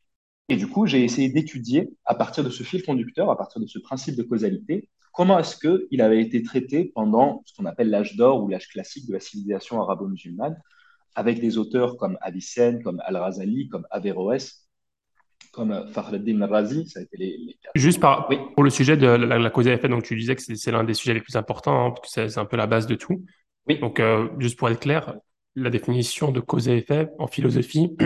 Et 0.51 0.57
du 0.57 0.67
coup, 0.67 0.85
j'ai 0.87 1.03
essayé 1.03 1.31
d'étudier, 1.31 1.91
à 2.05 2.15
partir 2.15 2.45
de 2.45 2.51
ce 2.51 2.63
fil 2.63 2.83
conducteur, 2.83 3.31
à 3.31 3.39
partir 3.39 3.63
de 3.63 3.67
ce 3.67 3.79
principe 3.79 4.17
de 4.17 4.23
causalité, 4.23 4.91
comment 5.13 5.39
est-ce 5.39 5.57
qu'il 5.57 6.03
avait 6.03 6.21
été 6.21 6.43
traité 6.43 6.93
pendant 6.95 7.43
ce 7.47 7.55
qu'on 7.55 7.67
appelle 7.67 7.89
l'âge 7.89 8.17
d'or 8.17 8.43
ou 8.43 8.49
l'âge 8.49 8.69
classique 8.69 9.07
de 9.07 9.15
la 9.15 9.21
civilisation 9.21 9.81
arabo-musulmane, 9.81 10.61
avec 11.15 11.41
des 11.41 11.57
auteurs 11.57 11.97
comme 11.97 12.19
Avicenne, 12.21 12.83
comme 12.83 13.01
Al-Razali, 13.05 13.69
comme 13.69 13.87
Averroès, 13.91 14.69
comme 15.53 15.73
euh, 15.73 15.87
Fakhreddin 15.89 16.47
Razi, 16.47 16.89
ça 16.89 17.01
a 17.01 17.03
été 17.03 17.17
les, 17.17 17.37
les... 17.39 17.57
Juste 17.75 18.01
par, 18.01 18.29
Oui. 18.31 18.39
pour 18.55 18.63
le 18.63 18.71
sujet 18.71 18.97
de 18.97 19.07
la, 19.07 19.39
la 19.39 19.51
cause 19.51 19.67
à 19.69 19.73
effet, 19.73 19.89
donc 19.89 20.05
tu 20.05 20.17
disais 20.17 20.37
que 20.37 20.43
c'est 20.43 20.71
l'un 20.71 20.85
des 20.85 20.95
sujets 20.95 21.15
les 21.15 21.21
plus 21.21 21.37
importants, 21.37 21.87
hein, 21.87 21.91
parce 21.91 22.01
que 22.03 22.13
c'est 22.13 22.29
c'est 22.29 22.41
un 22.41 22.45
peu 22.45 22.57
la 22.57 22.67
base 22.67 22.87
de 22.87 22.95
tout. 22.95 23.25
Oui. 23.67 23.79
Donc, 23.81 24.01
euh, 24.01 24.29
juste 24.39 24.59
pour 24.59 24.69
être 24.69 24.81
clair, 24.81 25.15
la 25.57 25.71
définition 25.71 26.31
de 26.31 26.41
cause 26.41 26.69
à 26.69 26.75
effet 26.75 27.09
en 27.19 27.27
philosophie, 27.27 27.97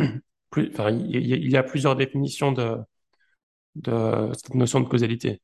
plus, 0.54 0.70
enfin, 0.72 0.90
il 0.90 1.50
y, 1.50 1.56
a- 1.56 1.62
plusieurs 1.62 1.96
définitions 1.96 2.52
de, 2.52 2.76
de 3.76 4.32
cette 4.34 4.54
notion 4.54 4.80
de 4.80 4.88
causalité. 4.88 5.40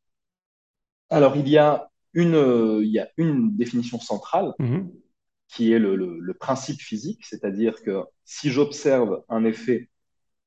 Alors, 1.11 1.37
il 1.37 1.49
y 1.49 1.59
a 1.59 1.89
une, 2.15 2.35
euh, 2.35 2.81
il 2.85 2.91
y 2.91 2.99
a 2.99 3.09
une 3.17 3.57
définition 3.57 3.99
centrale 4.01 4.55
Mhm. 4.59 5.01
qui 5.49 5.73
est 5.73 5.79
le, 5.79 5.97
le- 5.97 6.19
le 6.21 6.35
principe 6.35 6.81
physique, 6.81 7.25
c'est-à-dire 7.27 7.83
que 7.83 8.03
si 8.25 8.51
j'observe 8.51 9.25
un 9.29 9.45
effet, 9.45 9.91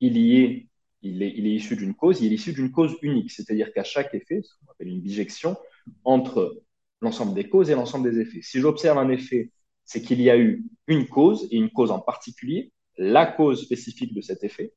il 0.00 0.18
y 0.18 0.42
est, 0.42 0.68
il 1.02 1.22
est, 1.22 1.32
il 1.36 1.46
est 1.46 1.52
issu 1.54 1.76
d'une 1.76 1.94
cause, 1.94 2.20
il 2.22 2.32
est 2.32 2.36
issu 2.36 2.52
d'une 2.54 2.72
cause 2.72 2.96
unique, 3.02 3.32
c'est-à-dire 3.32 3.72
qu'à 3.72 3.84
chaque 3.84 4.14
effet, 4.14 4.42
ce 4.42 4.54
qu'on 4.60 4.72
appelle 4.72 4.88
une 4.88 5.00
bijection, 5.02 5.56
entre 6.04 6.62
l'ensemble 7.02 7.34
des 7.34 7.48
causes 7.48 7.70
et 7.70 7.74
l'ensemble 7.76 8.10
des 8.10 8.20
effets. 8.20 8.42
Si 8.42 8.60
j'observe 8.60 8.98
un 8.98 9.10
effet, 9.10 9.52
c'est 9.84 10.02
qu'il 10.02 10.20
y 10.22 10.30
a 10.30 10.38
eu 10.38 10.64
une 10.88 11.08
cause, 11.08 11.48
et 11.50 11.56
une 11.58 11.70
cause 11.70 11.90
en 11.92 12.00
particulier, 12.00 12.72
la 12.96 13.26
cause 13.26 13.62
spécifique 13.62 14.14
de 14.14 14.20
cet 14.20 14.44
effet. 14.44 14.72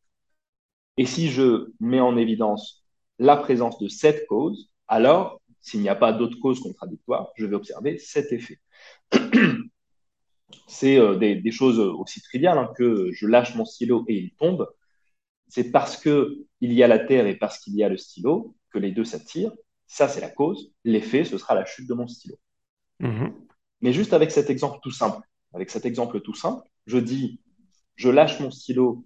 Et 0.98 1.06
si 1.06 1.30
je 1.30 1.72
mets 1.80 2.00
en 2.00 2.18
évidence 2.18 2.86
la 3.20 3.38
présence 3.38 3.80
de 3.80 3.88
cette 3.88 4.26
cause, 4.28 4.70
alors, 4.88 5.42
s'il 5.62 5.82
n'y 5.82 5.90
a 5.90 5.96
pas 5.96 6.14
d'autre 6.14 6.38
cause 6.40 6.60
contradictoire, 6.60 7.32
je 7.36 7.46
vais 7.46 7.56
observer 7.56 7.98
cet 7.98 8.32
effet. 8.32 8.60
C'est 10.68 10.98
euh, 10.98 11.16
des, 11.16 11.36
des 11.36 11.52
choses 11.52 11.80
aussi 11.80 12.22
triviales 12.22 12.58
hein, 12.58 12.72
que 12.78 13.12
je 13.12 13.28
lâche 13.28 13.56
mon 13.56 13.66
stylo 13.66 14.06
et 14.08 14.16
il 14.16 14.32
tombe. 14.36 14.68
C'est 15.50 15.72
parce 15.72 15.98
que 15.98 16.46
il 16.62 16.74
y 16.74 16.84
a 16.84 16.88
la 16.88 17.00
terre 17.00 17.28
et 17.28 17.36
parce 17.36 17.60
qu'il 17.60 17.76
y 17.76 17.84
a 17.84 17.90
le 17.90 17.98
stylo 17.98 18.56
que 18.72 18.80
les 18.80 18.92
deux 18.92 19.06
s'attirent. 19.06 19.52
Ça, 19.88 20.08
c'est 20.08 20.22
la 20.22 20.30
cause. 20.30 20.74
L'effet, 20.84 21.24
ce 21.24 21.38
sera 21.38 21.56
la 21.56 21.66
chute 21.66 21.88
de 21.88 21.94
mon 21.94 22.08
stylo. 22.08 22.36
Mhm. 23.00 23.34
Mais 23.82 23.94
juste 23.94 24.14
avec 24.14 24.32
cet 24.32 24.50
exemple 24.50 24.80
tout 24.82 24.92
simple, 24.92 25.22
avec 25.54 25.70
cet 25.70 25.86
exemple 25.86 26.20
tout 26.22 26.34
simple, 26.34 26.68
je 26.86 26.98
dis, 26.98 27.40
je 27.98 28.10
lâche 28.10 28.40
mon 28.40 28.52
stylo. 28.52 29.06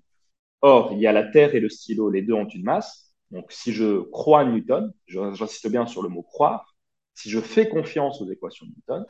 Or, 0.61 0.93
il 0.93 0.99
y 0.99 1.07
a 1.07 1.11
la 1.11 1.23
terre 1.23 1.55
et 1.55 1.59
le 1.59 1.69
stylo, 1.69 2.11
les 2.11 2.21
deux 2.21 2.33
ont 2.33 2.47
une 2.47 2.63
masse. 2.63 3.15
Donc, 3.31 3.51
si 3.51 3.73
je 3.73 4.01
crois 4.11 4.41
à 4.41 4.45
Newton, 4.45 4.93
j'insiste 5.07 5.69
bien 5.69 5.87
sur 5.87 6.03
le 6.03 6.09
mot 6.09 6.21
croire, 6.23 6.75
si 7.15 7.29
je 7.29 7.39
fais 7.39 7.67
confiance 7.69 8.21
aux 8.21 8.29
équations 8.29 8.65
de 8.67 8.71
Newton, 8.71 9.05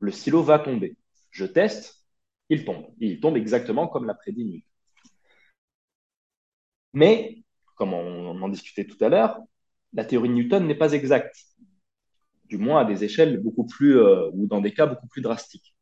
le 0.00 0.12
stylo 0.12 0.42
va 0.42 0.58
tomber. 0.58 0.96
Je 1.30 1.46
teste, 1.46 2.06
il 2.50 2.64
tombe. 2.64 2.86
Il 3.00 3.20
tombe 3.20 3.36
exactement 3.36 3.88
comme 3.88 4.06
l'a 4.06 4.14
prédit 4.14 4.44
Newton. 4.44 4.62
Mais, 6.92 7.42
comme 7.76 7.94
on, 7.94 8.30
on 8.30 8.42
en 8.42 8.48
discutait 8.48 8.86
tout 8.86 9.02
à 9.04 9.08
l'heure, 9.08 9.38
la 9.92 10.04
théorie 10.04 10.28
de 10.28 10.34
Newton 10.34 10.66
n'est 10.66 10.74
pas 10.74 10.92
exacte, 10.92 11.36
du 12.46 12.58
moins 12.58 12.80
à 12.80 12.84
des 12.84 13.04
échelles 13.04 13.40
beaucoup 13.42 13.66
plus, 13.66 13.98
euh, 13.98 14.30
ou 14.34 14.46
dans 14.46 14.60
des 14.60 14.72
cas 14.72 14.86
beaucoup 14.86 15.08
plus 15.08 15.22
drastiques. 15.22 15.74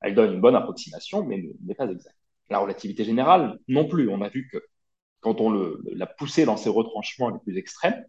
Elle 0.00 0.14
donne 0.14 0.34
une 0.34 0.40
bonne 0.40 0.56
approximation, 0.56 1.24
mais 1.24 1.42
n'est 1.64 1.74
pas 1.74 1.88
exacte. 1.90 2.21
La 2.52 2.60
relativité 2.60 3.04
générale, 3.04 3.58
non 3.68 3.88
plus. 3.88 4.10
On 4.10 4.22
a 4.22 4.30
vu 4.30 4.48
que 4.52 4.58
quand 5.20 5.40
on 5.40 5.50
l'a 5.94 6.06
poussé 6.06 6.44
dans 6.46 6.56
ses 6.58 6.70
retranchements 6.70 7.30
les 7.30 7.40
plus 7.40 7.58
extrêmes, 7.58 8.04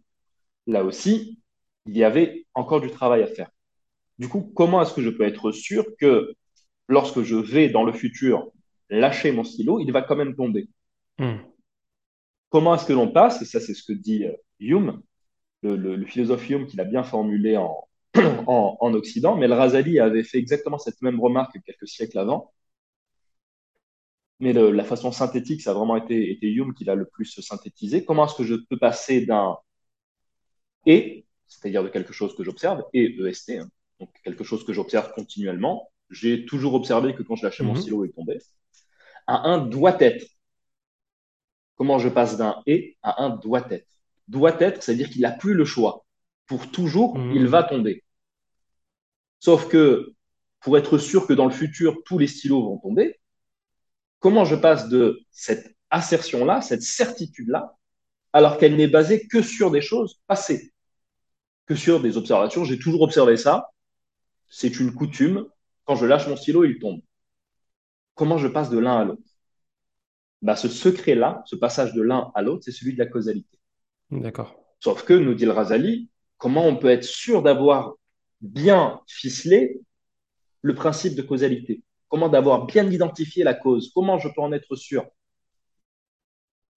là 0.66 0.84
aussi, 0.84 1.40
il 1.86 1.96
y 1.96 2.04
avait 2.04 2.46
encore 2.54 2.80
du 2.80 2.90
travail 2.90 3.22
à 3.22 3.28
faire. 3.28 3.50
Du 4.18 4.28
coup, 4.28 4.52
comment 4.56 4.82
est-ce 4.82 4.94
que 4.94 5.02
je 5.02 5.10
peux 5.10 5.24
être 5.24 5.52
sûr 5.52 5.86
que 6.00 6.34
lorsque 6.88 7.22
je 7.22 7.36
vais 7.36 7.68
dans 7.70 7.84
le 7.84 7.92
futur 7.92 8.52
lâcher 8.90 9.32
mon 9.32 9.44
stylo, 9.44 9.80
il 9.80 9.92
va 9.92 10.02
quand 10.02 10.16
même 10.16 10.36
tomber? 10.36 10.68
Mhm. 11.18 11.54
Comment 12.50 12.74
est-ce 12.74 12.86
que 12.86 12.92
l'on 12.92 13.08
passe, 13.10 13.42
et 13.42 13.44
ça 13.44 13.60
c'est 13.60 13.74
ce 13.74 13.82
que 13.82 13.92
dit 13.92 14.24
euh, 14.24 14.32
Hume, 14.60 15.02
le, 15.62 15.76
le- 15.76 15.96
le 15.96 16.06
philosophe 16.06 16.48
Hume 16.50 16.66
qui 16.66 16.76
l'a 16.78 16.84
bien 16.84 17.04
formulé 17.04 17.56
en, 17.58 17.88
en, 18.48 18.78
en 18.80 18.94
Occident, 18.94 19.36
mais 19.36 19.48
le 19.48 19.54
Razali 19.54 20.00
avait 20.00 20.24
fait 20.24 20.38
exactement 20.38 20.78
cette 20.78 21.02
même 21.02 21.20
remarque 21.20 21.58
quelques 21.66 21.88
siècles 21.88 22.18
avant. 22.18 22.52
Mais 24.44 24.52
le- 24.52 24.70
la 24.72 24.84
façon 24.84 25.10
synthétique, 25.10 25.62
ça 25.62 25.70
a 25.70 25.74
vraiment 25.74 25.96
été, 25.96 26.30
été 26.30 26.48
Hume 26.48 26.74
qui 26.74 26.84
l'a 26.84 26.94
le 26.94 27.06
plus 27.06 27.40
synthétisé. 27.40 28.04
Comment 28.04 28.26
est-ce 28.26 28.34
que 28.36 28.44
je 28.44 28.54
peux 28.54 28.78
passer 28.78 29.24
d'un 29.26 29.56
et, 30.86 31.26
c'est-à-dire 31.46 31.82
de 31.82 31.88
quelque 31.88 32.12
chose 32.12 32.34
que 32.36 32.44
j'observe, 32.44 32.84
et 32.92 33.16
EST, 33.18 33.58
hein, 33.58 33.68
donc 34.00 34.10
quelque 34.22 34.44
chose 34.44 34.64
que 34.64 34.72
j'observe 34.72 35.12
continuellement, 35.14 35.90
j'ai 36.10 36.44
toujours 36.44 36.74
observé 36.74 37.14
que 37.14 37.22
quand 37.22 37.36
je 37.36 37.44
lâchais 37.44 37.64
mon 37.64 37.72
Mhm. 37.72 37.80
stylo, 37.80 38.04
il 38.04 38.12
tombait, 38.12 38.38
à 39.26 39.48
un 39.48 39.58
doit 39.58 40.00
être. 40.02 40.26
Comment 41.76 41.98
je 41.98 42.08
passe 42.08 42.36
d'un 42.36 42.62
et 42.66 42.96
à 43.02 43.22
un 43.24 43.30
doit 43.30 43.66
être? 43.70 43.88
Doit 44.28 44.60
être, 44.60 44.82
c'est-à-dire 44.82 45.10
qu'il 45.10 45.22
n'a 45.22 45.32
plus 45.32 45.54
le 45.54 45.64
choix. 45.64 46.04
Pour 46.46 46.70
toujours, 46.70 47.18
Mhm. 47.18 47.36
il 47.36 47.46
va 47.46 47.62
tomber. 47.62 48.04
Sauf 49.40 49.68
que 49.68 50.12
pour 50.60 50.78
être 50.78 50.98
sûr 50.98 51.26
que 51.26 51.32
dans 51.34 51.44
le 51.44 51.50
futur, 51.52 52.02
tous 52.04 52.18
les 52.18 52.26
stylos 52.26 52.62
vont 52.64 52.78
tomber, 52.78 53.20
comment 54.24 54.46
je 54.46 54.56
passe 54.56 54.88
de 54.88 55.20
cette 55.30 55.76
assertion-là, 55.90 56.62
cette 56.62 56.80
certitude-là, 56.80 57.76
alors 58.32 58.56
qu'elle 58.56 58.74
n'est 58.74 58.88
basée 58.88 59.28
que 59.28 59.42
sur 59.42 59.70
des 59.70 59.82
choses 59.82 60.22
passées, 60.26 60.72
que 61.66 61.74
sur 61.74 62.00
des 62.00 62.16
observations. 62.16 62.64
J'ai 62.64 62.78
toujours 62.78 63.02
observé 63.02 63.36
ça, 63.36 63.68
c'est 64.48 64.80
une 64.80 64.94
coutume. 64.94 65.46
Quand 65.84 65.96
je 65.96 66.06
lâche 66.06 66.26
mon 66.26 66.36
stylo, 66.36 66.64
il 66.64 66.78
tombe. 66.78 67.02
Comment 68.14 68.38
je 68.38 68.48
passe 68.48 68.70
de 68.70 68.78
l'un 68.78 68.96
à 68.96 69.04
l'autre? 69.04 69.30
Bah, 70.40 70.56
Ce 70.56 70.68
secret-là, 70.68 71.42
ce 71.44 71.54
passage 71.54 71.92
de 71.92 72.00
l'un 72.00 72.32
à 72.34 72.40
l'autre, 72.40 72.62
c'est 72.64 72.72
celui 72.72 72.94
de 72.94 72.98
la 73.00 73.06
causalité. 73.06 73.58
D'accord. 74.10 74.58
Sauf 74.80 75.04
que, 75.04 75.12
nous 75.12 75.34
dit 75.34 75.44
le 75.44 75.52
Razali, 75.52 76.08
comment 76.38 76.66
on 76.66 76.76
peut 76.76 76.88
être 76.88 77.04
sûr 77.04 77.42
d'avoir 77.42 77.96
bien 78.40 79.02
ficelé 79.06 79.82
le 80.62 80.74
principe 80.74 81.14
de 81.14 81.20
causalité? 81.20 81.82
Comment 82.14 82.28
d'avoir 82.28 82.66
bien 82.66 82.88
identifié 82.88 83.42
la 83.42 83.54
cause? 83.54 83.90
Comment 83.92 84.20
je 84.20 84.28
peux 84.28 84.40
en 84.40 84.52
être 84.52 84.76
sûr? 84.76 85.04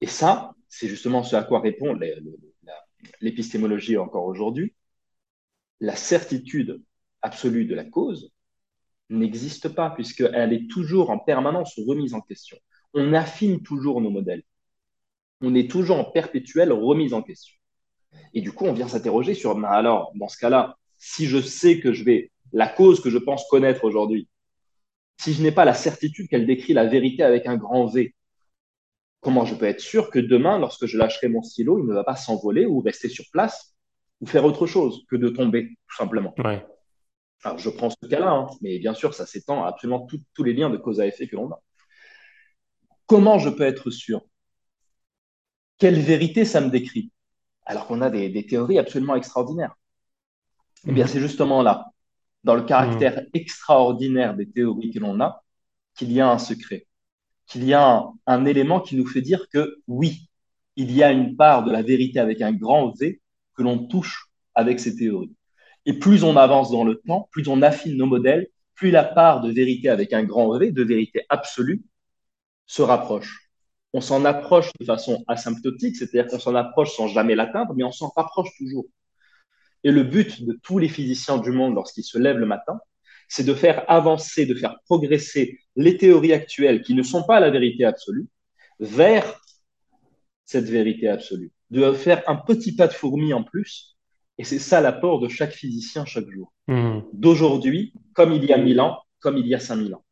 Et 0.02 0.08
ça, 0.08 0.56
c'est 0.68 0.88
justement 0.88 1.22
ce 1.22 1.36
à 1.36 1.44
quoi 1.44 1.60
répond 1.60 1.96
l'épistémologie 3.22 3.98
encore 3.98 4.26
aujourd'hui. 4.26 4.74
La 5.80 5.96
certitude 5.96 6.82
absolue 7.22 7.66
de 7.66 7.76
la 7.76 7.84
cause 7.86 8.32
n'existe 9.12 9.70
pas, 9.70 9.92
puisqu'elle 9.92 10.54
est 10.54 10.68
toujours 10.72 11.12
en 11.12 11.20
permanence 11.20 11.80
remise 11.86 12.16
en 12.16 12.22
question. 12.22 12.58
On 12.96 13.14
affine 13.14 13.62
toujours 13.62 14.02
nos 14.02 14.10
modèles. 14.10 14.42
On 15.42 15.54
est 15.54 15.70
toujours 15.70 16.00
en 16.00 16.06
perpétuelle 16.06 16.72
remise 16.72 17.14
en 17.14 17.22
question. 17.22 17.54
Et 18.34 18.42
du 18.42 18.52
coup, 18.54 18.66
on 18.66 18.74
vient 18.74 18.88
s'interroger 18.88 19.36
sur, 19.36 19.54
ben 19.54 19.66
alors, 19.66 20.12
dans 20.16 20.30
ce 20.30 20.40
cas-là, 20.40 20.80
si 20.98 21.28
je 21.28 21.40
sais 21.40 21.80
que 21.80 21.94
je 21.94 22.04
vais, 22.04 22.32
la 22.54 22.68
cause 22.68 23.02
que 23.02 23.12
je 23.12 23.20
pense 23.20 23.48
connaître 23.52 23.84
aujourd'hui, 23.84 24.28
si 25.18 25.34
je 25.34 25.42
n'ai 25.44 25.52
pas 25.52 25.66
la 25.66 25.74
certitude 25.74 26.28
qu'elle 26.30 26.48
décrit 26.48 26.74
la 26.74 26.86
vérité 26.86 27.24
avec 27.24 27.46
un 27.48 27.58
grand 27.58 27.86
V, 27.88 28.16
comment 29.22 29.46
je 29.46 29.54
peux 29.56 29.66
être 29.66 29.80
sûr 29.82 30.10
que 30.10 30.18
demain, 30.20 30.58
lorsque 30.60 30.86
je 30.88 30.98
lâcherai 30.98 31.28
mon 31.30 31.44
stylo, 31.44 31.78
il 31.80 31.86
ne 31.86 31.94
va 31.94 32.04
pas 32.04 32.16
s'envoler 32.16 32.66
ou 32.66 32.80
rester 32.82 33.10
sur 33.10 33.26
place 33.32 33.76
ou 34.22 34.26
faire 34.26 34.44
autre 34.46 34.66
chose 34.66 35.06
que 35.10 35.16
de 35.16 35.30
tomber, 35.30 35.78
tout 35.88 35.96
simplement? 35.96 36.34
Ouais. 36.38 36.66
Alors, 37.44 37.58
je 37.58 37.72
prends 37.72 37.90
ce 37.90 38.08
cas-là, 38.08 38.30
hein, 38.32 38.48
mais 38.62 38.78
bien 38.78 38.94
sûr, 38.94 39.14
ça 39.16 39.26
s'étend 39.26 39.64
à 39.64 39.70
absolument 39.70 40.06
tout- 40.06 40.22
tous 40.36 40.44
les 40.44 40.54
liens 40.54 40.70
de 40.70 40.78
cause 40.78 41.00
à 41.00 41.08
effet 41.08 41.28
que 41.28 41.36
l'on 41.36 41.50
a. 41.52 41.60
Comment 43.08 43.40
je 43.40 43.50
peux 43.50 43.64
être 43.64 43.90
sûr? 43.90 44.22
Quelle 45.80 46.00
vérité 46.00 46.46
ça 46.46 46.62
me 46.62 46.70
décrit? 46.70 47.12
Alors 47.66 47.88
qu'on 47.88 48.02
a 48.02 48.10
des, 48.10 48.30
des 48.30 48.46
théories 48.46 48.80
absolument 48.80 49.16
extraordinaires. 49.16 49.76
Eh 50.88 50.92
bien, 50.92 51.06
Mhm. 51.06 51.12
c'est 51.12 51.20
justement 51.20 51.62
là, 51.62 51.92
dans 52.48 52.56
le 52.56 52.64
caractère 52.64 53.22
extraordinaire 53.34 54.34
des 54.36 54.50
théories 54.50 54.92
que 54.92 55.00
l'on 55.00 55.20
a, 55.20 55.44
qu'il 55.96 56.14
y 56.14 56.22
a 56.22 56.32
un 56.32 56.38
secret, 56.40 56.88
qu'il 57.46 57.66
y 57.66 57.74
a 57.74 57.86
un, 57.86 58.14
un 58.26 58.46
élément 58.46 58.80
qui 58.80 58.96
nous 58.96 59.06
fait 59.06 59.22
dire 59.22 59.50
que 59.50 59.80
oui, 59.88 60.30
il 60.78 60.92
y 60.94 61.04
a 61.04 61.12
une 61.12 61.36
part 61.36 61.66
de 61.66 61.72
la 61.72 61.82
vérité 61.82 62.20
avec 62.20 62.42
un 62.42 62.54
grand 62.54 62.92
V 62.98 63.22
que 63.54 63.64
l'on 63.64 63.88
touche 63.88 64.30
avec 64.56 64.80
ces 64.80 64.96
théories. 64.96 65.36
Et 65.86 65.94
plus 66.00 66.24
on 66.24 66.38
avance 66.38 66.72
dans 66.72 66.86
le 66.86 66.96
temps, 67.06 67.28
plus 67.32 67.50
on 67.50 67.62
affine 67.62 67.98
nos 67.98 68.06
modèles, 68.06 68.48
plus 68.76 68.92
la 68.92 69.04
part 69.04 69.42
de 69.42 69.52
vérité 69.52 69.90
avec 69.90 70.14
un 70.14 70.24
grand 70.24 70.58
V, 70.58 70.72
de 70.72 70.84
vérité 70.84 71.26
absolue, 71.28 71.84
se 72.66 72.82
rapproche. 72.82 73.50
On 73.92 74.00
s'en 74.00 74.24
approche 74.24 74.72
de 74.80 74.86
façon 74.86 75.24
asymptotique, 75.28 75.98
c'est-à-dire 75.98 76.28
qu'on 76.28 76.40
s'en 76.40 76.56
approche 76.56 76.96
sans 76.96 77.10
jamais 77.10 77.36
l'atteindre, 77.36 77.74
mais 77.76 77.84
on 77.84 77.92
s'en 77.92 78.10
rapproche 78.16 78.50
toujours. 78.58 78.86
Et 79.88 79.92
le 79.92 80.04
but 80.04 80.44
de 80.44 80.60
tous 80.64 80.80
les 80.80 80.90
physiciens 80.90 81.38
du 81.38 81.50
monde 81.50 81.76
lorsqu'ils 81.76 82.04
se 82.04 82.18
lèvent 82.18 82.40
le 82.40 82.46
matin, 82.46 82.78
c'est 83.30 83.46
de 83.46 83.54
faire 83.54 83.90
avancer, 83.90 84.46
de 84.46 84.54
faire 84.54 84.76
progresser 84.84 85.60
les 85.78 85.96
théories 85.96 86.34
actuelles 86.34 86.82
qui 86.82 86.94
ne 86.94 87.04
sont 87.04 87.24
pas 87.24 87.40
la 87.40 87.50
vérité 87.50 87.86
absolue 87.86 88.28
vers 88.82 89.40
cette 90.44 90.66
vérité 90.66 91.08
absolue, 91.08 91.54
de 91.70 91.94
faire 91.94 92.22
un 92.28 92.36
petit 92.36 92.76
pas 92.76 92.88
de 92.88 92.92
fourmi 92.92 93.32
en 93.32 93.44
plus. 93.44 93.96
Et 94.38 94.44
c'est 94.44 94.60
ça 94.60 94.82
l'apport 94.82 95.22
de 95.22 95.30
chaque 95.30 95.54
physicien 95.54 96.04
chaque 96.04 96.30
jour. 96.32 96.52
Mmh. 96.68 97.00
D'aujourd'hui, 97.14 97.94
comme 98.12 98.34
il 98.34 98.44
y 98.44 98.52
a 98.52 98.58
mille 98.58 98.82
ans, 98.82 98.98
comme 99.22 99.38
il 99.38 99.48
y 99.48 99.56
a 99.56 99.60
cinq 99.60 99.78
mille 99.78 99.96
ans. 99.96 100.04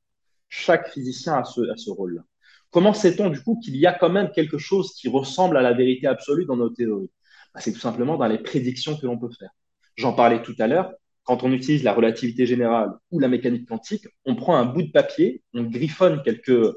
Chaque 0.48 0.90
physicien 0.90 1.34
a 1.34 1.44
ce, 1.44 1.70
a 1.70 1.76
ce 1.76 1.90
rôle-là. 1.90 2.22
Comment 2.70 2.94
sait-on 2.94 3.30
du 3.30 3.44
coup 3.44 3.60
qu'il 3.62 3.76
y 3.76 3.86
a 3.86 3.92
quand 3.92 4.10
même 4.10 4.32
quelque 4.32 4.58
chose 4.58 4.94
qui 4.94 5.10
ressemble 5.10 5.58
à 5.58 5.62
la 5.62 5.74
vérité 5.74 6.08
absolue 6.08 6.46
dans 6.46 6.56
nos 6.56 6.70
théories? 6.70 7.12
Bah, 7.54 7.60
C'est 7.60 7.74
tout 7.74 7.80
simplement 7.80 8.16
dans 8.16 8.28
les 8.28 8.40
prédictions 8.40 8.96
que 8.96 9.06
l'on 9.06 9.20
peut 9.20 9.32
faire. 9.38 9.50
J'en 9.96 10.14
parlais 10.14 10.42
tout 10.42 10.56
à 10.60 10.68
l'heure. 10.68 10.94
Quand 11.24 11.44
on 11.44 11.52
utilise 11.52 11.84
la 11.84 11.94
relativité 11.94 12.46
générale 12.46 12.92
ou 13.12 13.20
la 13.20 13.28
mécanique 13.28 13.68
quantique, 13.68 14.08
on 14.26 14.36
prend 14.36 14.56
un 14.58 14.66
bout 14.66 14.84
de 14.84 14.92
papier, 14.92 15.44
on 15.54 15.64
griffonne 15.64 16.22
quelques, 16.24 16.76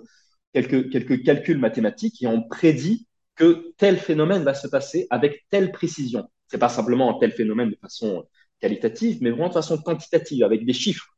quelques, 0.55 0.91
quelques 0.91 1.23
calculs 1.23 1.59
mathématiques 1.59 2.23
et 2.23 2.27
on 2.27 2.43
prédit 2.43 3.07
que 3.35 3.73
tel 3.77 3.99
phénomène 3.99 4.43
va 4.43 4.55
se 4.55 4.67
passer 4.67 5.07
avec 5.11 5.45
telle 5.51 5.71
précision. 5.71 6.29
C'est 6.49 6.59
pas 6.59 6.71
simplement 6.71 7.15
un 7.15 7.19
tel 7.21 7.33
phénomène 7.33 7.71
de 7.71 7.77
façon 7.81 8.27
qualitative, 8.61 9.19
mais 9.21 9.31
vraiment 9.31 9.49
de 9.49 9.55
façon 9.55 9.79
quantitative, 9.79 10.43
avec 10.45 10.65
des 10.65 10.73
chiffres 10.73 11.15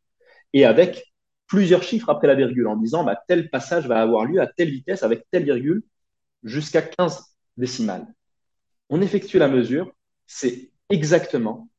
et 0.52 0.64
avec 0.64 1.04
plusieurs 1.46 1.82
chiffres 1.82 2.10
après 2.10 2.26
la 2.26 2.34
virgule, 2.34 2.66
en 2.66 2.76
disant 2.76 3.04
bah, 3.04 3.18
tel 3.28 3.48
passage 3.48 3.86
va 3.86 4.02
avoir 4.02 4.24
lieu 4.24 4.40
à 4.40 4.46
telle 4.46 4.70
vitesse 4.70 5.02
avec 5.02 5.24
telle 5.30 5.44
virgule 5.44 5.82
jusqu'à 6.42 6.82
15 6.82 7.22
décimales. 7.56 8.06
On 8.88 9.00
effectue 9.00 9.38
la 9.38 9.48
mesure, 9.48 9.92
c'est 10.26 10.70
exactement 10.90 11.69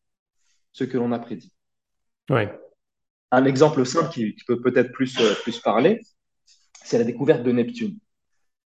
ce 0.73 0.83
que 0.83 0.97
l'on 0.97 1.11
a 1.11 1.19
prédit. 1.19 1.53
Un 3.31 3.45
exemple 3.45 3.85
simple 3.85 4.11
qui, 4.11 4.35
peut 4.47 4.61
peut-être 4.61 4.91
plus, 4.91 5.17
euh, 5.19 5.33
plus 5.43 5.59
parler, 5.59 6.01
c'est 6.83 6.97
la 6.97 7.03
découverte 7.03 7.43
de 7.43 7.51
Neptune. 7.51 7.97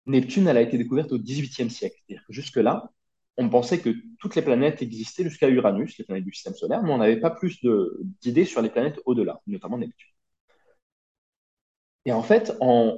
Neptune, 0.05 0.47
elle 0.47 0.57
a 0.57 0.61
été 0.61 0.77
découverte 0.77 1.11
au 1.11 1.17
XVIIIe 1.17 1.69
siècle. 1.69 1.97
Jusque-là, 2.29 2.89
on 3.37 3.49
pensait 3.49 3.79
que 3.79 3.89
toutes 4.19 4.35
les 4.35 4.41
planètes 4.41 4.81
existaient 4.81 5.23
jusqu'à 5.23 5.49
Uranus, 5.49 5.97
les 5.97 6.05
planètes 6.05 6.23
du 6.23 6.33
système 6.33 6.53
solaire, 6.53 6.83
mais 6.83 6.91
on 6.91 6.99
n'avait 6.99 7.19
pas 7.19 7.31
plus 7.31 7.59
d'idées 8.21 8.45
sur 8.45 8.61
les 8.61 8.69
planètes 8.69 8.99
au-delà, 9.05 9.41
notamment 9.47 9.77
Neptune. 9.77 10.11
Et 12.05 12.13
en 12.13 12.21
fait, 12.23 12.53
en 12.61 12.97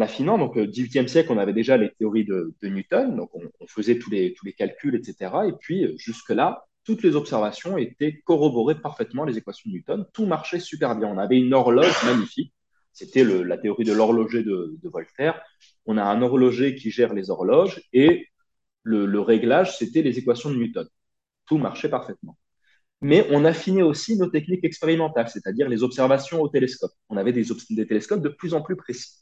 affinant, 0.00 0.38
donc 0.38 0.56
au 0.56 0.66
XVIIIe 0.66 1.08
siècle, 1.08 1.30
on 1.30 1.38
avait 1.38 1.52
déjà 1.52 1.76
les 1.76 1.90
théories 1.90 2.24
de, 2.24 2.54
Newton, 2.62 3.16
donc 3.16 3.30
on, 3.34 3.42
on, 3.60 3.66
faisait 3.66 3.98
tous 3.98 4.10
les, 4.10 4.32
tous 4.34 4.46
les 4.46 4.54
calculs, 4.54 4.94
etc. 4.94 5.32
Et 5.48 5.52
puis 5.52 5.96
jusque-là, 5.98 6.66
toutes 6.84 7.02
les 7.02 7.16
observations 7.16 7.76
étaient 7.78 8.20
corroborées 8.24 8.80
parfaitement, 8.80 9.24
les 9.24 9.36
équations 9.38 9.70
de 9.70 9.76
Newton. 9.76 10.06
Tout 10.12 10.26
marchait 10.26 10.60
super 10.60 10.96
bien. 10.96 11.08
On 11.08 11.18
avait 11.18 11.38
une 11.38 11.52
horloge 11.52 12.04
magnifique. 12.04 12.52
C'était 12.92 13.24
la 13.24 13.56
théorie 13.56 13.84
de 13.84 13.92
l'horloger 13.92 14.42
de, 14.42 14.78
Voltaire. 14.84 15.40
On 15.86 15.96
a 15.96 16.02
un 16.02 16.22
horloger 16.22 16.74
qui 16.74 16.90
gère 16.90 17.14
les 17.14 17.30
horloges 17.30 17.82
et 17.92 18.26
le, 18.82 19.20
réglage, 19.20 19.76
c'était 19.76 20.02
les 20.02 20.18
équations 20.18 20.50
de 20.50 20.56
Newton. 20.56 20.88
Tout 21.46 21.58
marchait 21.58 21.88
parfaitement. 21.88 22.36
Mais 23.02 23.26
on 23.30 23.44
affinait 23.44 23.82
aussi 23.82 24.16
nos 24.16 24.28
techniques 24.28 24.64
expérimentales, 24.64 25.28
c'est-à-dire 25.28 25.68
les 25.68 25.82
observations 25.82 26.40
au 26.42 26.48
télescope. 26.48 26.92
On 27.08 27.16
avait 27.16 27.32
des, 27.32 27.46
des 27.70 27.86
télescopes 27.86 28.22
de 28.22 28.28
plus 28.28 28.52
en 28.52 28.62
plus 28.62 28.76
précis. 28.76 29.14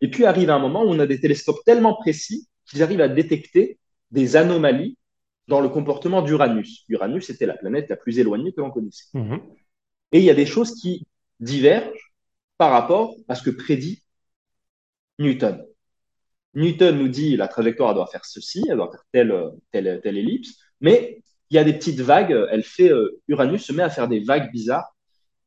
Et 0.00 0.10
puis 0.10 0.24
arrive 0.24 0.50
un 0.50 0.58
moment 0.58 0.82
où 0.82 0.88
on 0.88 0.98
a 0.98 1.06
des 1.06 1.20
télescopes 1.20 1.60
tellement 1.64 1.94
précis 1.94 2.48
qu'ils 2.66 2.82
arrivent 2.82 3.00
à 3.00 3.08
détecter 3.08 3.78
des 4.10 4.36
anomalies 4.36 4.96
dans 5.48 5.60
le 5.60 5.68
comportement 5.68 6.22
d'Uranus. 6.22 6.84
Uranus 6.88 7.30
était 7.30 7.46
la 7.46 7.56
planète 7.56 7.88
la 7.88 7.96
plus 7.96 8.18
éloignée 8.18 8.52
que 8.52 8.60
l'on 8.60 8.70
connaissait. 8.70 9.06
Mhm. 9.14 9.40
Et 10.12 10.18
il 10.18 10.24
y 10.24 10.30
a 10.30 10.34
des 10.34 10.46
choses 10.46 10.74
qui 10.74 11.06
divergent 11.40 12.12
par 12.58 12.70
rapport 12.70 13.14
à 13.28 13.34
ce 13.34 13.42
que 13.42 13.50
prédit 13.50 14.02
Newton. 15.18 15.64
Newton 16.54 16.98
nous 16.98 17.08
dit 17.08 17.36
la 17.36 17.48
trajectoire 17.48 17.94
doit 17.94 18.06
faire 18.06 18.24
ceci, 18.24 18.64
elle 18.68 18.76
doit 18.76 18.90
faire 18.90 19.04
telle, 19.12 19.34
telle, 19.70 20.00
telle 20.02 20.18
ellipse, 20.18 20.56
mais 20.80 21.22
il 21.50 21.56
y 21.56 21.58
a 21.58 21.64
des 21.64 21.72
petites 21.72 22.00
vagues. 22.00 22.36
Elle 22.50 22.64
fait 22.64 22.90
euh, 22.90 23.20
Uranus 23.28 23.64
se 23.64 23.72
met 23.72 23.82
à 23.82 23.90
faire 23.90 24.08
des 24.08 24.20
vagues 24.20 24.50
bizarres 24.52 24.96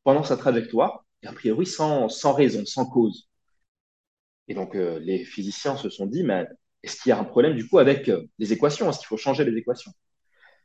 pendant 0.02 0.22
sa 0.22 0.36
trajectoire, 0.36 1.04
et 1.22 1.26
a 1.26 1.32
priori 1.32 1.66
sans, 1.66 2.08
sans 2.08 2.32
raison, 2.32 2.64
sans 2.66 2.86
cause. 2.86 3.28
Et 4.48 4.54
donc 4.54 4.74
euh, 4.74 4.98
les 4.98 5.24
physiciens 5.24 5.76
se 5.76 5.88
sont 5.88 6.06
dit, 6.06 6.22
mais 6.22 6.46
est-ce 6.84 7.00
qu'il 7.00 7.10
y 7.10 7.12
a 7.12 7.18
un 7.18 7.24
problème 7.24 7.54
du 7.54 7.66
coup 7.66 7.78
avec 7.78 8.08
euh, 8.08 8.22
les 8.38 8.52
équations? 8.52 8.88
Est-ce 8.88 8.98
qu'il 8.98 9.06
faut 9.06 9.16
changer 9.16 9.44
les 9.44 9.56
équations? 9.56 9.92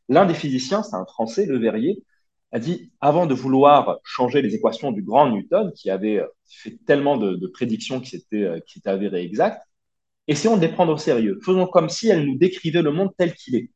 L'un 0.09 0.25
des 0.25 0.33
physiciens, 0.33 0.83
c'est 0.83 0.95
un 0.95 1.05
Français, 1.05 1.45
Le 1.45 1.57
Verrier, 1.57 2.03
a 2.51 2.59
dit 2.59 2.91
avant 2.99 3.25
de 3.25 3.33
vouloir 3.33 3.99
changer 4.03 4.41
les 4.41 4.55
équations 4.55 4.91
du 4.91 5.01
grand 5.01 5.29
Newton, 5.29 5.71
qui 5.73 5.89
avait 5.89 6.19
euh, 6.19 6.27
fait 6.45 6.77
tellement 6.85 7.17
de, 7.17 7.47
prédictions 7.47 8.01
qui 8.01 8.09
s'étaient 8.11 8.43
euh, 8.43 8.59
qui 8.67 8.81
avérées 8.85 9.23
exactes, 9.23 9.61
essayons 10.27 10.57
de 10.57 10.61
les 10.61 10.69
prendre 10.69 10.93
au 10.93 10.97
sérieux. 10.97 11.39
Faisons 11.43 11.67
comme 11.67 11.89
si 11.89 12.09
elles 12.09 12.25
nous 12.25 12.37
décrivaient 12.37 12.81
le 12.81 12.91
monde 12.91 13.11
tel 13.17 13.33
qu'il 13.33 13.55
est. 13.55 13.71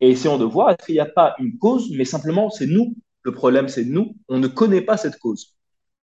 Et 0.00 0.10
essayons 0.10 0.38
de 0.38 0.44
voir 0.44 0.76
qu'il 0.76 0.94
n'y 0.94 1.00
a 1.00 1.06
pas 1.06 1.34
une 1.38 1.58
cause, 1.58 1.90
mais 1.90 2.04
simplement 2.04 2.50
c'est 2.50 2.66
nous. 2.66 2.96
Le 3.22 3.32
problème, 3.32 3.68
c'est 3.68 3.84
nous. 3.84 4.16
On 4.28 4.38
ne 4.38 4.48
connaît 4.48 4.80
pas 4.80 4.96
cette 4.96 5.18
cause. 5.18 5.54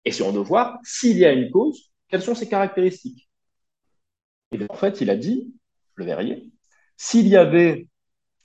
Essayons 0.04 0.32
de 0.32 0.40
voir 0.40 0.78
s'il 0.82 1.16
y 1.18 1.24
a 1.24 1.32
une 1.32 1.50
cause, 1.50 1.92
quelles 2.08 2.22
sont 2.22 2.34
ses 2.34 2.48
caractéristiques? 2.48 3.28
Et 4.52 4.58
en 4.68 4.74
fait, 4.74 5.00
il 5.00 5.10
a 5.10 5.16
dit 5.16 5.54
le 5.96 6.04
Verrier, 6.04 6.50
s'il 6.96 7.28
y 7.28 7.36
avait 7.36 7.88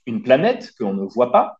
une 0.05 0.23
planète 0.23 0.71
que 0.77 0.83
l'on 0.83 0.93
ne 0.93 1.05
voit 1.05 1.31
pas, 1.31 1.59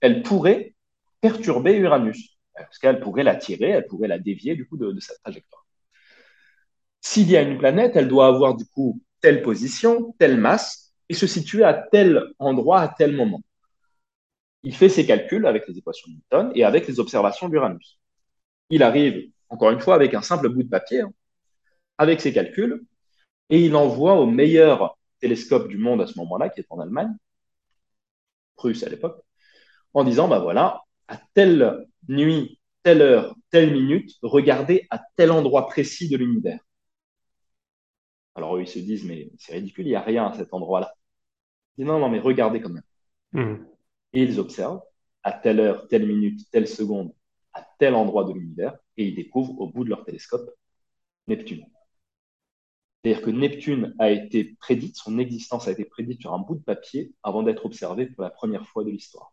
elle 0.00 0.22
pourrait 0.22 0.74
perturber 1.20 1.76
Uranus, 1.76 2.36
parce 2.54 2.78
qu'elle 2.78 3.00
pourrait 3.00 3.22
l'attirer, 3.22 3.70
elle 3.70 3.86
pourrait 3.86 4.08
la 4.08 4.18
dévier 4.18 4.54
du 4.54 4.66
coup 4.66 4.76
de, 4.76 4.98
sa 5.00 5.14
trajectoire. 5.22 5.64
S'il 7.00 7.30
y 7.30 7.36
a 7.36 7.42
une 7.42 7.58
planète, 7.58 7.92
elle 7.96 8.08
doit 8.08 8.26
avoir 8.26 8.56
du 8.56 8.66
coup 8.66 9.00
telle 9.20 9.42
position, 9.42 10.14
telle 10.18 10.36
masse, 10.36 10.92
et 11.08 11.14
se 11.14 11.26
situer 11.26 11.64
à 11.64 11.74
tel 11.74 12.22
endroit 12.38 12.80
à 12.80 12.88
tel 12.88 13.14
moment. 13.14 13.42
Il 14.62 14.74
fait 14.74 14.88
ses 14.88 15.04
calculs 15.04 15.46
avec 15.46 15.68
les 15.68 15.76
équations 15.78 16.10
de 16.10 16.16
Newton 16.16 16.52
et 16.54 16.64
avec 16.64 16.88
les 16.88 16.98
observations 16.98 17.48
d'Uranus. 17.48 17.98
Il 18.70 18.82
arrive, 18.82 19.30
encore 19.50 19.70
une 19.70 19.80
fois, 19.80 19.94
avec 19.94 20.14
un 20.14 20.22
simple 20.22 20.48
bout 20.48 20.62
de 20.62 20.68
papier, 20.68 21.02
hein, 21.02 21.12
avec 21.98 22.20
ses 22.20 22.32
calculs, 22.32 22.82
et 23.50 23.64
il 23.64 23.76
envoie 23.76 24.14
au 24.14 24.26
meilleur 24.26 24.96
télescope 25.24 25.68
du 25.68 25.78
monde 25.78 26.02
à 26.02 26.06
ce 26.06 26.18
moment-là, 26.18 26.50
qui 26.50 26.60
est 26.60 26.66
en 26.68 26.80
Allemagne, 26.80 27.16
Prusse 28.56 28.82
à 28.82 28.90
l'époque, 28.90 29.24
en 29.94 30.04
disant, 30.04 30.28
bah 30.28 30.38
voilà, 30.38 30.82
à 31.08 31.18
telle 31.32 31.86
nuit, 32.08 32.60
telle 32.82 33.00
heure, 33.00 33.34
telle 33.48 33.72
minute, 33.72 34.10
regardez 34.20 34.86
à 34.90 35.00
tel 35.16 35.30
endroit 35.30 35.66
précis 35.66 36.10
de 36.10 36.18
l'univers. 36.18 36.60
Alors 38.34 38.54
eux, 38.54 38.60
ils 38.60 38.68
se 38.68 38.78
disent, 38.78 39.06
mais 39.06 39.30
c'est 39.38 39.54
ridicule, 39.54 39.86
il 39.86 39.90
n'y 39.90 39.96
a 39.96 40.02
rien 40.02 40.26
à 40.26 40.34
cet 40.34 40.52
endroit-là. 40.52 40.92
Ils 41.78 41.84
disent, 41.84 41.86
non, 41.86 41.98
non, 41.98 42.10
mais 42.10 42.20
regardez 42.20 42.60
quand 42.60 42.68
même. 42.68 42.82
Hmm. 43.32 43.64
Et 44.12 44.24
ils 44.24 44.38
observent 44.38 44.82
à 45.22 45.32
telle 45.32 45.58
heure, 45.58 45.88
telle 45.88 46.06
minute, 46.06 46.50
telle 46.50 46.68
seconde, 46.68 47.14
à 47.54 47.66
tel 47.78 47.94
endroit 47.94 48.24
de 48.24 48.34
l'univers, 48.34 48.76
et 48.98 49.06
ils 49.06 49.14
découvrent 49.14 49.58
au 49.58 49.70
bout 49.70 49.84
de 49.84 49.88
leur 49.88 50.04
télescope 50.04 50.50
Neptune. 51.28 51.64
C'est-à-dire 53.04 53.22
que 53.22 53.30
Neptune 53.30 53.94
a 53.98 54.10
été 54.10 54.56
prédite, 54.60 54.96
son 54.96 55.18
existence 55.18 55.68
a 55.68 55.72
été 55.72 55.84
prédite 55.84 56.22
sur 56.22 56.32
un 56.32 56.38
bout 56.38 56.54
de 56.54 56.62
papier 56.62 57.12
avant 57.22 57.42
d'être 57.42 57.66
observée 57.66 58.06
pour 58.06 58.22
la 58.22 58.30
première 58.30 58.66
fois 58.66 58.82
de 58.82 58.88
l'histoire. 58.88 59.30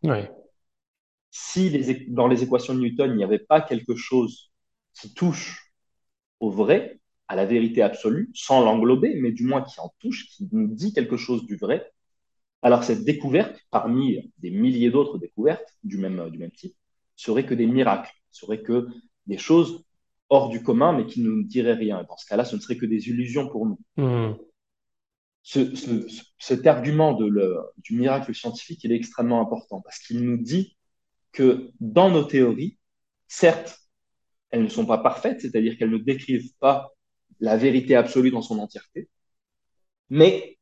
Si 1.30 1.72
dans 2.10 2.28
les 2.28 2.44
équations 2.44 2.74
de 2.74 2.82
Newton, 2.82 3.12
il 3.12 3.16
n'y 3.16 3.24
avait 3.24 3.40
pas 3.40 3.62
quelque 3.62 3.96
chose 3.96 4.52
qui 4.94 5.14
touche 5.14 5.72
au 6.42 6.50
vrai, 6.50 7.00
à 7.30 7.38
la 7.38 7.46
vérité 7.46 7.82
absolue, 7.82 8.30
sans 8.34 8.62
l'englober, 8.62 9.16
mais 9.16 9.32
du 9.32 9.46
moins 9.46 9.62
qui 9.62 9.80
en 9.80 9.94
touche, 10.00 10.28
qui 10.28 10.50
nous 10.52 10.68
dit 10.68 10.92
quelque 10.92 11.16
chose 11.16 11.46
du 11.46 11.56
vrai, 11.56 11.90
alors 12.62 12.84
cette 12.84 13.06
découverte, 13.06 13.58
parmi 13.70 14.34
des 14.40 14.52
milliers 14.52 14.92
d'autres 14.92 15.18
découvertes 15.18 15.78
du 15.86 15.98
même, 15.98 16.30
du 16.30 16.40
même 16.40 16.52
type, 16.52 16.76
serait 17.16 17.46
que 17.46 17.54
des 17.54 17.68
miracles, 17.68 18.12
serait 18.32 18.62
que 18.62 18.88
des 19.28 19.38
choses 19.38 19.86
hors 20.32 20.48
du 20.48 20.64
commun, 20.64 20.94
mais 20.94 21.06
qui 21.06 21.22
ne 21.22 21.30
nous 21.30 21.44
dirait 21.44 21.74
rien. 21.74 22.06
Dans 22.08 22.16
ce 22.16 22.26
cas-là, 22.26 22.46
ce 22.46 22.56
ne 22.56 22.62
serait 22.62 22.78
que 22.78 22.86
des 22.86 23.10
illusions 23.10 23.50
pour 23.50 23.66
nous. 23.68 23.80
Hmm. 23.98 24.36
cet 26.40 26.66
argument 26.66 27.14
de 27.14 27.26
le, 27.26 27.58
du 27.80 27.98
miracle 27.98 28.34
scientifique, 28.34 28.82
il 28.86 28.94
est 28.94 28.96
extrêmement 28.96 29.42
important 29.42 29.82
parce 29.82 30.00
qu'il 30.00 30.24
nous 30.24 30.38
dit 30.38 30.78
que 31.34 31.72
dans 31.82 32.10
nos 32.10 32.24
théories, 32.24 32.78
certes, 33.28 33.78
elles 34.52 34.64
ne 34.64 34.70
sont 34.70 34.86
pas 34.86 35.00
parfaites, 35.00 35.42
c'est-à-dire 35.42 35.78
qu'elles 35.78 35.92
ne 35.92 35.98
décrivent 35.98 36.54
pas 36.60 36.94
la 37.42 37.58
vérité 37.58 37.96
absolue 37.96 38.32
dans 38.32 38.42
son 38.42 38.60
entièreté, 38.60 39.10
mais 40.10 40.58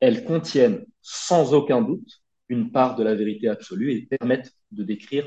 elles 0.00 0.24
contiennent 0.24 0.84
sans 1.00 1.54
aucun 1.54 1.80
doute 1.80 2.22
une 2.48 2.70
part 2.70 2.96
de 2.96 3.02
la 3.02 3.14
vérité 3.14 3.48
absolue 3.48 3.92
et 3.92 4.06
permettent 4.06 4.52
de 4.72 4.82
décrire 4.82 5.26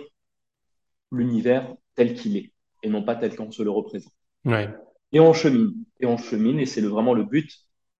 l'univers 1.12 1.76
tel 1.96 2.14
qu'il 2.16 2.38
est 2.38 2.53
et 2.84 2.90
non 2.90 3.04
pas 3.04 3.16
tel 3.16 3.36
qu'on 3.36 3.52
se 3.52 3.64
le 3.64 3.72
représente. 3.72 4.14
Ouais. 4.46 4.70
Et 5.12 5.20
on 5.20 5.34
chemine, 5.34 5.74
et 6.00 6.06
on 6.06 6.18
chemine, 6.18 6.60
et 6.60 6.66
c'est 6.66 6.82
le, 6.82 6.90
vraiment 6.90 7.14
le 7.14 7.24
but 7.24 7.50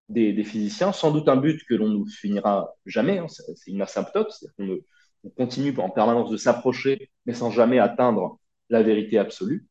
des, 0.08 0.32
des, 0.32 0.44
physiciens, 0.44 0.92
sans 0.92 1.10
doute 1.10 1.28
un 1.28 1.36
but 1.36 1.64
que 1.66 1.74
l'on 1.74 1.88
ne 1.88 2.04
finira 2.04 2.74
jamais, 2.86 3.18
hein, 3.18 3.26
c'est 3.28 3.70
une 3.70 3.82
asymptote, 3.82 4.30
c'est-à-dire 4.30 4.54
qu'on 4.56 5.28
on 5.28 5.30
continue 5.30 5.74
en 5.78 5.88
permanence 5.88 6.30
de 6.30 6.36
s'approcher, 6.36 7.10
mais 7.24 7.32
sans 7.32 7.50
jamais 7.50 7.78
atteindre 7.78 8.38
la 8.68 8.82
vérité 8.82 9.18
absolue, 9.18 9.66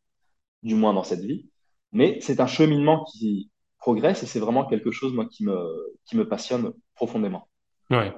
du 0.63 0.75
moins 0.75 0.93
dans 0.93 1.03
cette 1.03 1.21
vie. 1.21 1.49
Mais 1.91 2.17
c'est 2.21 2.39
un 2.39 2.47
cheminement 2.47 3.05
qui 3.05 3.51
progresse 3.77 4.23
et 4.23 4.25
c'est 4.25 4.39
vraiment 4.39 4.65
quelque 4.65 4.91
chose 4.91 5.13
moi, 5.13 5.27
qui, 5.29 5.45
me, 5.45 5.95
qui 6.05 6.17
me 6.17 6.27
passionne 6.27 6.73
profondément. 6.95 7.47
Ouais. 7.91 8.13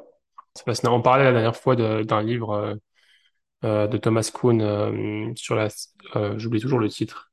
On 0.88 1.01
parlait 1.01 1.25
la 1.25 1.34
dernière 1.34 1.55
fois 1.55 1.75
d'un 1.75 2.23
livre 2.23 2.77
euh, 3.63 3.87
de 3.87 3.97
Thomas 3.97 4.29
Kuhn 4.33 4.61
euh, 4.61 5.31
sur 5.35 5.55
la. 5.55 5.69
Euh, 6.15 6.37
j'oublie 6.37 6.59
toujours 6.59 6.79
le 6.79 6.89
titre. 6.89 7.31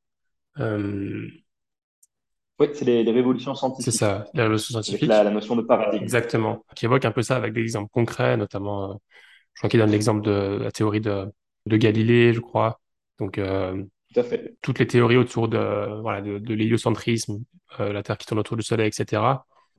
Oui, 0.58 2.68
c'est 2.74 2.84
les, 2.84 3.02
les, 3.02 3.12
révolutions 3.12 3.54
scientifiques. 3.54 3.92
C'est 3.92 3.98
ça, 3.98 4.26
les 4.34 4.42
révolutions 4.42 4.72
scientifiques. 4.72 5.02
Avec 5.02 5.08
la, 5.08 5.24
la, 5.24 5.30
notion 5.30 5.56
de 5.56 5.62
paradigme. 5.62 6.02
Exactement. 6.02 6.64
Qui 6.76 6.84
évoque 6.84 7.04
un 7.04 7.10
peu 7.10 7.22
ça 7.22 7.36
avec 7.36 7.52
des 7.52 7.62
exemples 7.62 7.90
concrets, 7.90 8.36
notamment 8.36 9.00
je 9.54 9.60
crois 9.60 9.68
qu'il 9.68 9.80
donne 9.80 9.90
l'exemple 9.90 10.22
de 10.22 10.58
la 10.62 10.70
théorie 10.70 11.00
de, 11.00 11.26
de 11.66 11.76
Galilée, 11.76 12.32
je 12.32 12.40
crois. 12.40 12.80
Donc, 13.18 13.34
Tout 13.34 14.20
à 14.20 14.22
fait. 14.22 14.56
toutes 14.62 14.78
les 14.78 14.86
théories 14.86 15.16
autour 15.16 15.48
de, 15.48 16.00
voilà, 16.00 16.22
de, 16.22 16.38
de 16.38 16.54
l'héliocentrisme, 16.54 17.42
la 17.78 18.02
Terre 18.02 18.16
qui 18.16 18.26
tourne 18.26 18.40
autour 18.40 18.56
du 18.56 18.62
Soleil, 18.62 18.88
etc. 18.88 19.22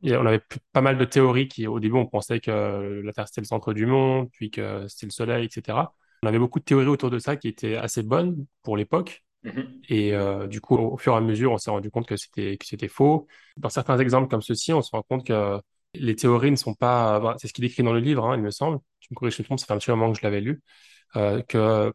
Et 0.03 0.15
on 0.17 0.25
avait 0.25 0.41
pas 0.73 0.81
mal 0.81 0.97
de 0.97 1.05
théories 1.05 1.47
qui, 1.47 1.65
au 1.65 1.79
début, 1.79 1.95
on 1.95 2.05
pensait 2.05 2.39
que 2.39 3.01
la 3.03 3.13
Terre 3.13 3.27
c'était 3.27 3.41
le 3.41 3.47
centre 3.47 3.73
du 3.73 3.85
monde, 3.85 4.29
puis 4.33 4.51
que 4.51 4.85
c'était 4.87 5.05
le 5.05 5.11
Soleil, 5.11 5.45
etc. 5.45 5.77
On 6.23 6.27
avait 6.27 6.39
beaucoup 6.39 6.59
de 6.59 6.65
théories 6.65 6.87
autour 6.87 7.11
de 7.11 7.19
ça 7.19 7.35
qui 7.37 7.49
étaient 7.49 7.75
assez 7.77 8.03
bonnes 8.03 8.45
pour 8.63 8.77
l'époque. 8.77 9.23
Mhm. 9.43 9.81
Et 9.89 10.13
euh, 10.13 10.47
du 10.47 10.61
coup, 10.61 10.75
au 10.77 10.97
fur 10.97 11.13
et 11.13 11.17
à 11.17 11.21
mesure, 11.21 11.51
on 11.51 11.57
s'est 11.57 11.71
rendu 11.71 11.91
compte 11.91 12.07
que 12.07 12.17
c'était 12.17 12.57
que 12.57 12.65
c'était 12.65 12.87
faux. 12.87 13.27
Dans 13.57 13.69
certains 13.69 13.99
exemples 13.99 14.29
comme 14.29 14.41
ceci, 14.41 14.73
on 14.73 14.81
se 14.81 14.91
rend 14.91 15.03
compte 15.03 15.27
que 15.27 15.61
les 15.95 16.15
théories 16.15 16.51
ne 16.51 16.55
sont 16.55 16.73
pas. 16.75 17.35
c'est 17.39 17.47
ce 17.49 17.53
qu'il 17.53 17.65
écrit 17.65 17.83
dans 17.83 17.93
le 17.93 17.99
livre, 17.99 18.25
hein, 18.27 18.37
il 18.37 18.43
me 18.43 18.51
semble. 18.51 18.79
Tu 19.01 19.09
me 19.11 19.15
corriges 19.17 19.35
si 19.35 19.37
je 19.39 19.43
me 19.43 19.47
trompe, 19.47 19.59
ça 19.59 19.65
fait 19.67 19.73
un 19.73 19.77
petit 19.79 19.91
moment 19.91 20.11
que 20.13 20.17
je 20.19 20.23
l'avais 20.23 20.41
lu. 20.41 20.61
Euh, 21.17 21.41
que 21.43 21.93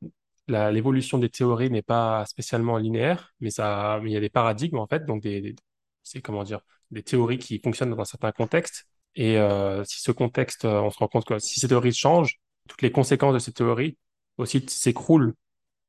l'évolution 0.49 1.19
des 1.19 1.29
théories 1.31 1.71
n'est 1.71 1.83
pas 1.83 2.25
spécialement 2.27 2.79
linéaire, 2.79 3.35
mais 3.41 3.51
ça, 3.51 4.01
mais 4.03 4.11
il 4.11 4.15
y 4.15 4.17
a 4.17 4.21
des 4.21 4.31
paradigmes 4.31 4.79
en 4.79 4.87
fait, 4.87 5.05
donc 5.05 5.23
des, 5.23 5.41
des- 5.41 5.57
c'est 6.03 6.23
comment 6.23 6.45
dire, 6.45 6.61
des 6.91 7.03
théories 7.03 7.39
qui 7.39 7.59
fonctionnent 7.61 7.91
dans 7.91 8.01
un 8.01 8.05
certain 8.05 8.33
contexte. 8.33 8.87
Et 9.15 9.39
euh, 9.39 9.85
si 9.85 10.01
ce 10.01 10.13
contexte, 10.13 10.65
on 10.65 10.91
se 10.91 10.99
rend 10.99 11.09
compte 11.09 11.27
que 11.27 11.39
si 11.39 11.61
ces 11.61 11.69
théories 11.69 11.93
changent, 11.93 12.39
toutes 12.69 12.83
les 12.83 12.93
conséquences 12.93 13.35
de 13.35 13.39
ces 13.39 13.53
théories 13.53 13.99
aussi 14.39 14.65
s'écroulent. 14.69 15.35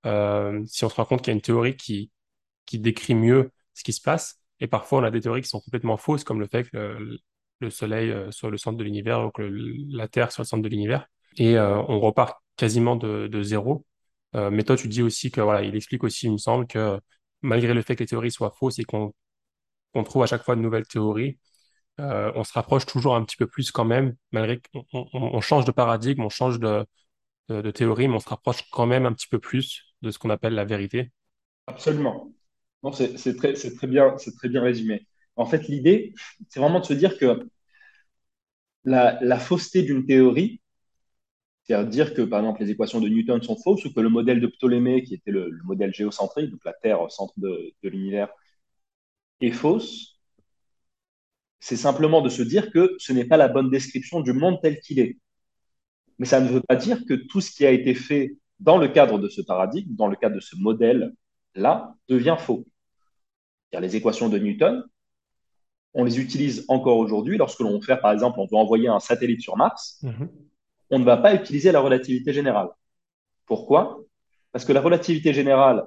Euh, 0.05 0.63
si 0.67 0.85
on 0.85 0.89
se 0.89 0.95
rend 0.95 1.05
compte 1.05 1.21
qu'il 1.21 1.31
y 1.31 1.33
a 1.33 1.35
une 1.35 1.41
théorie 1.41 1.75
qui 1.77 2.11
qui 2.65 2.79
décrit 2.79 3.15
mieux 3.15 3.51
ce 3.73 3.83
qui 3.83 3.93
se 3.93 4.01
passe, 4.01 4.41
et 4.59 4.67
parfois 4.67 4.99
on 5.01 5.03
a 5.03 5.11
des 5.11 5.21
théories 5.21 5.41
qui 5.41 5.49
sont 5.49 5.61
complètement 5.61 5.97
fausses, 5.97 6.23
comme 6.23 6.39
le 6.39 6.47
fait 6.47 6.65
que 6.69 6.77
le, 6.77 7.19
le 7.61 7.69
Soleil 7.69 8.11
euh, 8.11 8.31
soit 8.31 8.49
le 8.51 8.57
centre 8.57 8.77
de 8.77 8.83
l'univers 8.83 9.25
ou 9.25 9.31
que 9.31 9.43
la 9.91 10.07
Terre 10.07 10.31
soit 10.31 10.43
le 10.43 10.47
centre 10.47 10.63
de 10.63 10.69
l'univers, 10.69 11.07
et 11.37 11.57
euh, 11.57 11.77
on 11.87 11.99
repart 11.99 12.41
quasiment 12.57 12.95
de, 12.95 13.27
de 13.27 13.43
zéro. 13.43 13.85
Mais 14.33 14.63
toi, 14.63 14.77
tu 14.77 14.87
dis 14.87 15.01
aussi 15.01 15.31
que 15.31 15.41
voilà, 15.41 15.63
il 15.63 15.75
explique 15.75 16.03
aussi, 16.03 16.27
il 16.27 16.33
me 16.33 16.37
semble, 16.37 16.67
que 16.67 16.99
malgré 17.41 17.73
le 17.73 17.81
fait 17.81 17.95
que 17.95 18.03
les 18.03 18.07
théories 18.07 18.31
soient 18.31 18.51
fausses 18.51 18.79
et 18.79 18.83
qu'on 18.83 19.13
qu'on 19.93 20.03
trouve 20.03 20.23
à 20.23 20.27
chaque 20.27 20.43
fois 20.43 20.55
de 20.55 20.61
nouvelles 20.61 20.87
théories, 20.87 21.39
on 21.99 22.43
se 22.43 22.53
rapproche 22.53 22.85
toujours 22.85 23.15
un 23.15 23.23
petit 23.25 23.37
peu 23.37 23.47
plus 23.47 23.71
quand 23.71 23.85
même, 23.85 24.15
malgré 24.31 24.59
qu'on 24.61 24.85
on, 24.93 25.07
on 25.13 25.41
change 25.41 25.65
de 25.65 25.71
paradigme, 25.71 26.23
on 26.23 26.29
change 26.29 26.59
de, 26.59 26.85
de, 27.49 27.61
de 27.61 27.71
théorie, 27.71 28.07
mais 28.07 28.15
on 28.15 28.19
se 28.19 28.29
rapproche 28.29 28.63
quand 28.71 28.85
même 28.85 29.05
un 29.05 29.13
petit 29.13 29.27
peu 29.27 29.39
plus 29.39 29.95
de 30.01 30.11
ce 30.11 30.19
qu'on 30.19 30.29
appelle 30.29 30.53
la 30.53 30.65
vérité. 30.65 31.11
Absolument. 31.67 32.31
Non, 32.83 32.91
c'est 32.93 33.35
très, 33.35 33.53
bien, 33.87 34.15
résumé. 34.61 35.05
En 35.35 35.45
fait, 35.45 35.67
l'idée, 35.67 36.13
c'est 36.49 36.59
vraiment 36.59 36.79
de 36.79 36.85
se 36.85 36.93
dire 36.93 37.17
que 37.17 37.49
la, 38.85 39.39
fausseté 39.39 39.83
d'une 39.83 40.05
théorie, 40.05 40.61
c'est-à-dire 41.63 41.89
dire 42.07 42.13
que, 42.15 42.21
par 42.21 42.39
exemple, 42.39 42.61
les 42.61 42.71
équations 42.71 43.01
de 43.01 43.09
Newton 43.09 43.41
sont 43.41 43.57
fausses 43.57 43.85
ou 43.85 43.93
que 43.93 43.99
le 43.99 44.09
modèle 44.09 44.39
de 44.39 44.47
Ptolémée, 44.47 45.03
qui 45.03 45.15
était 45.15 45.31
le, 45.31 45.49
le 45.49 45.63
modèle 45.63 45.93
géocentrique, 45.93 46.49
donc 46.49 46.63
la 46.65 46.73
Terre 46.73 47.01
au 47.01 47.09
centre 47.09 47.33
de 47.37 47.73
l'univers, 47.83 48.29
est 49.41 49.51
fausse, 49.51 50.19
c'est 51.59 51.75
simplement 51.75 52.21
de 52.21 52.29
se 52.29 52.41
dire 52.41 52.71
que 52.71 52.95
ce 52.99 53.13
n'est 53.13 53.25
pas 53.25 53.37
la 53.37 53.47
bonne 53.47 53.69
description 53.69 54.21
du 54.21 54.33
monde 54.33 54.59
tel 54.61 54.79
qu'il 54.79 54.99
est. 54.99 55.17
Mais 56.19 56.25
ça 56.25 56.39
ne 56.41 56.49
veut 56.49 56.61
pas 56.61 56.75
dire 56.75 57.05
que 57.07 57.13
tout 57.13 57.41
ce 57.41 57.51
qui 57.51 57.65
a 57.65 57.71
été 57.71 57.93
fait 57.95 58.35
dans 58.59 58.77
le 58.77 58.89
cadre 58.89 59.17
de 59.19 59.29
ce 59.29 59.41
paradigme, 59.41 59.95
dans 59.95 60.07
le 60.07 60.15
cadre 60.17 60.35
de 60.35 60.41
ce 60.41 60.55
modèle-là, 60.57 61.95
devient 62.07 62.35
faux. 62.37 62.65
Les 63.71 63.95
équations 63.95 64.29
de 64.29 64.37
Newton, 64.37 64.83
on 65.93 66.03
les 66.03 66.19
utilise 66.19 66.65
encore 66.67 66.97
aujourd'hui 66.97 67.37
lorsque 67.37 67.59
l'on 67.61 67.73
veut 67.79 67.81
faire, 67.85 68.01
par 68.01 68.11
exemple, 68.11 68.39
on 68.39 68.45
veut 68.45 68.57
envoyer 68.57 68.89
un 68.89 68.99
satellite 68.99 69.41
sur 69.41 69.55
Mars, 69.57 69.99
Mhm. 70.03 70.29
on 70.91 70.99
ne 70.99 71.05
va 71.05 71.17
pas 71.17 71.33
utiliser 71.33 71.71
la 71.71 71.79
relativité 71.79 72.33
générale. 72.33 72.69
Pourquoi? 73.45 73.99
Parce 74.51 74.65
que 74.65 74.73
la 74.73 74.81
relativité 74.81 75.33
générale 75.33 75.85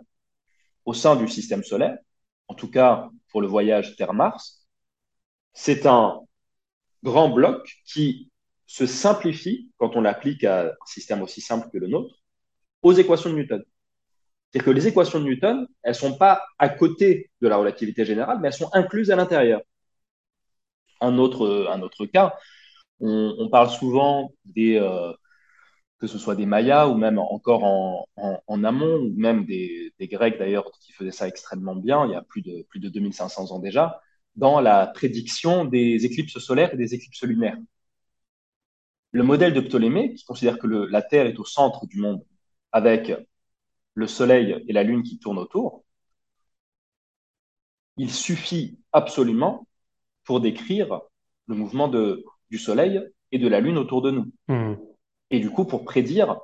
au 0.84 0.94
sein 0.94 1.14
du 1.16 1.28
système 1.28 1.62
solaire, 1.62 1.98
en 2.48 2.54
tout 2.54 2.70
cas 2.70 3.10
pour 3.30 3.40
le 3.40 3.46
voyage 3.46 3.96
Terre-Mars, 3.96 4.66
c'est 5.52 5.86
un 5.86 6.20
grand 7.02 7.28
bloc 7.28 7.68
qui 7.86 8.30
se 8.72 8.86
simplifie 8.86 9.70
quand 9.76 9.96
on 9.96 10.00
l'applique 10.00 10.44
à 10.44 10.68
un 10.68 10.70
système 10.86 11.20
aussi 11.20 11.42
simple 11.42 11.68
que 11.70 11.76
le 11.76 11.88
nôtre 11.88 12.22
aux 12.80 12.94
équations 12.94 13.28
de 13.28 13.34
Newton. 13.34 13.62
C'est-à-dire 14.50 14.64
que 14.64 14.70
les 14.70 14.86
équations 14.88 15.20
de 15.20 15.24
Newton, 15.24 15.68
elles 15.82 15.94
sont 15.94 16.16
pas 16.16 16.42
à 16.58 16.70
côté 16.70 17.30
de 17.42 17.48
la 17.48 17.58
relativité 17.58 18.06
générale, 18.06 18.38
mais 18.40 18.48
elles 18.48 18.54
sont 18.54 18.70
incluses 18.72 19.10
à 19.10 19.16
l'intérieur. 19.16 19.60
Un 21.02 21.18
autre, 21.18 22.06
cas, 22.06 22.34
on, 23.00 23.50
parle 23.50 23.68
souvent 23.68 24.32
des, 24.46 24.76
euh, 24.76 25.12
que 25.98 26.06
ce 26.06 26.16
soit 26.16 26.34
des 26.34 26.46
Mayas 26.46 26.88
ou 26.88 26.94
même 26.96 27.18
encore 27.18 27.64
en, 27.64 28.64
amont, 28.64 29.00
ou 29.00 29.12
même 29.16 29.44
des, 29.44 29.92
des 29.98 30.08
Grecs 30.08 30.38
d'ailleurs 30.38 30.70
qui 30.80 30.92
faisaient 30.92 31.10
ça 31.10 31.28
extrêmement 31.28 31.76
bien, 31.76 32.06
il 32.06 32.12
y 32.12 32.14
a 32.14 32.22
plus 32.22 32.40
de, 32.40 32.64
plus 32.70 32.80
de 32.80 32.88
2500 32.88 33.50
ans 33.50 33.58
déjà, 33.58 34.00
dans 34.36 34.60
la 34.60 34.86
prédiction 34.86 35.66
des 35.66 36.06
éclipses 36.06 36.38
solaires 36.38 36.72
et 36.72 36.78
des 36.78 36.94
éclipses 36.94 37.24
lunaires. 37.24 37.58
Le 39.12 39.22
modèle 39.22 39.54
de 39.54 39.60
Ptolémée, 39.60 40.14
qui 40.14 40.24
considère 40.24 40.58
que 40.58 40.66
le, 40.66 40.86
la 40.86 41.02
Terre 41.02 41.26
est 41.26 41.38
au 41.38 41.44
centre 41.44 41.86
du 41.86 41.98
monde, 42.00 42.24
avec 42.72 43.12
le 43.94 44.06
Soleil 44.06 44.64
et 44.66 44.72
la 44.72 44.82
Lune 44.82 45.02
qui 45.02 45.18
tournent 45.18 45.38
autour, 45.38 45.84
il 47.96 48.10
suffit 48.10 48.78
absolument 48.92 49.66
pour 50.24 50.40
décrire 50.40 51.00
le 51.46 51.54
mouvement 51.54 51.88
de, 51.88 52.24
du 52.50 52.58
Soleil 52.58 53.02
et 53.32 53.38
de 53.38 53.48
la 53.48 53.60
Lune 53.60 53.78
autour 53.78 54.02
de 54.02 54.10
nous. 54.10 54.32
Mhm. 54.48 54.78
Et 55.30 55.40
du 55.40 55.50
coup, 55.50 55.64
pour 55.64 55.84
prédire 55.84 56.38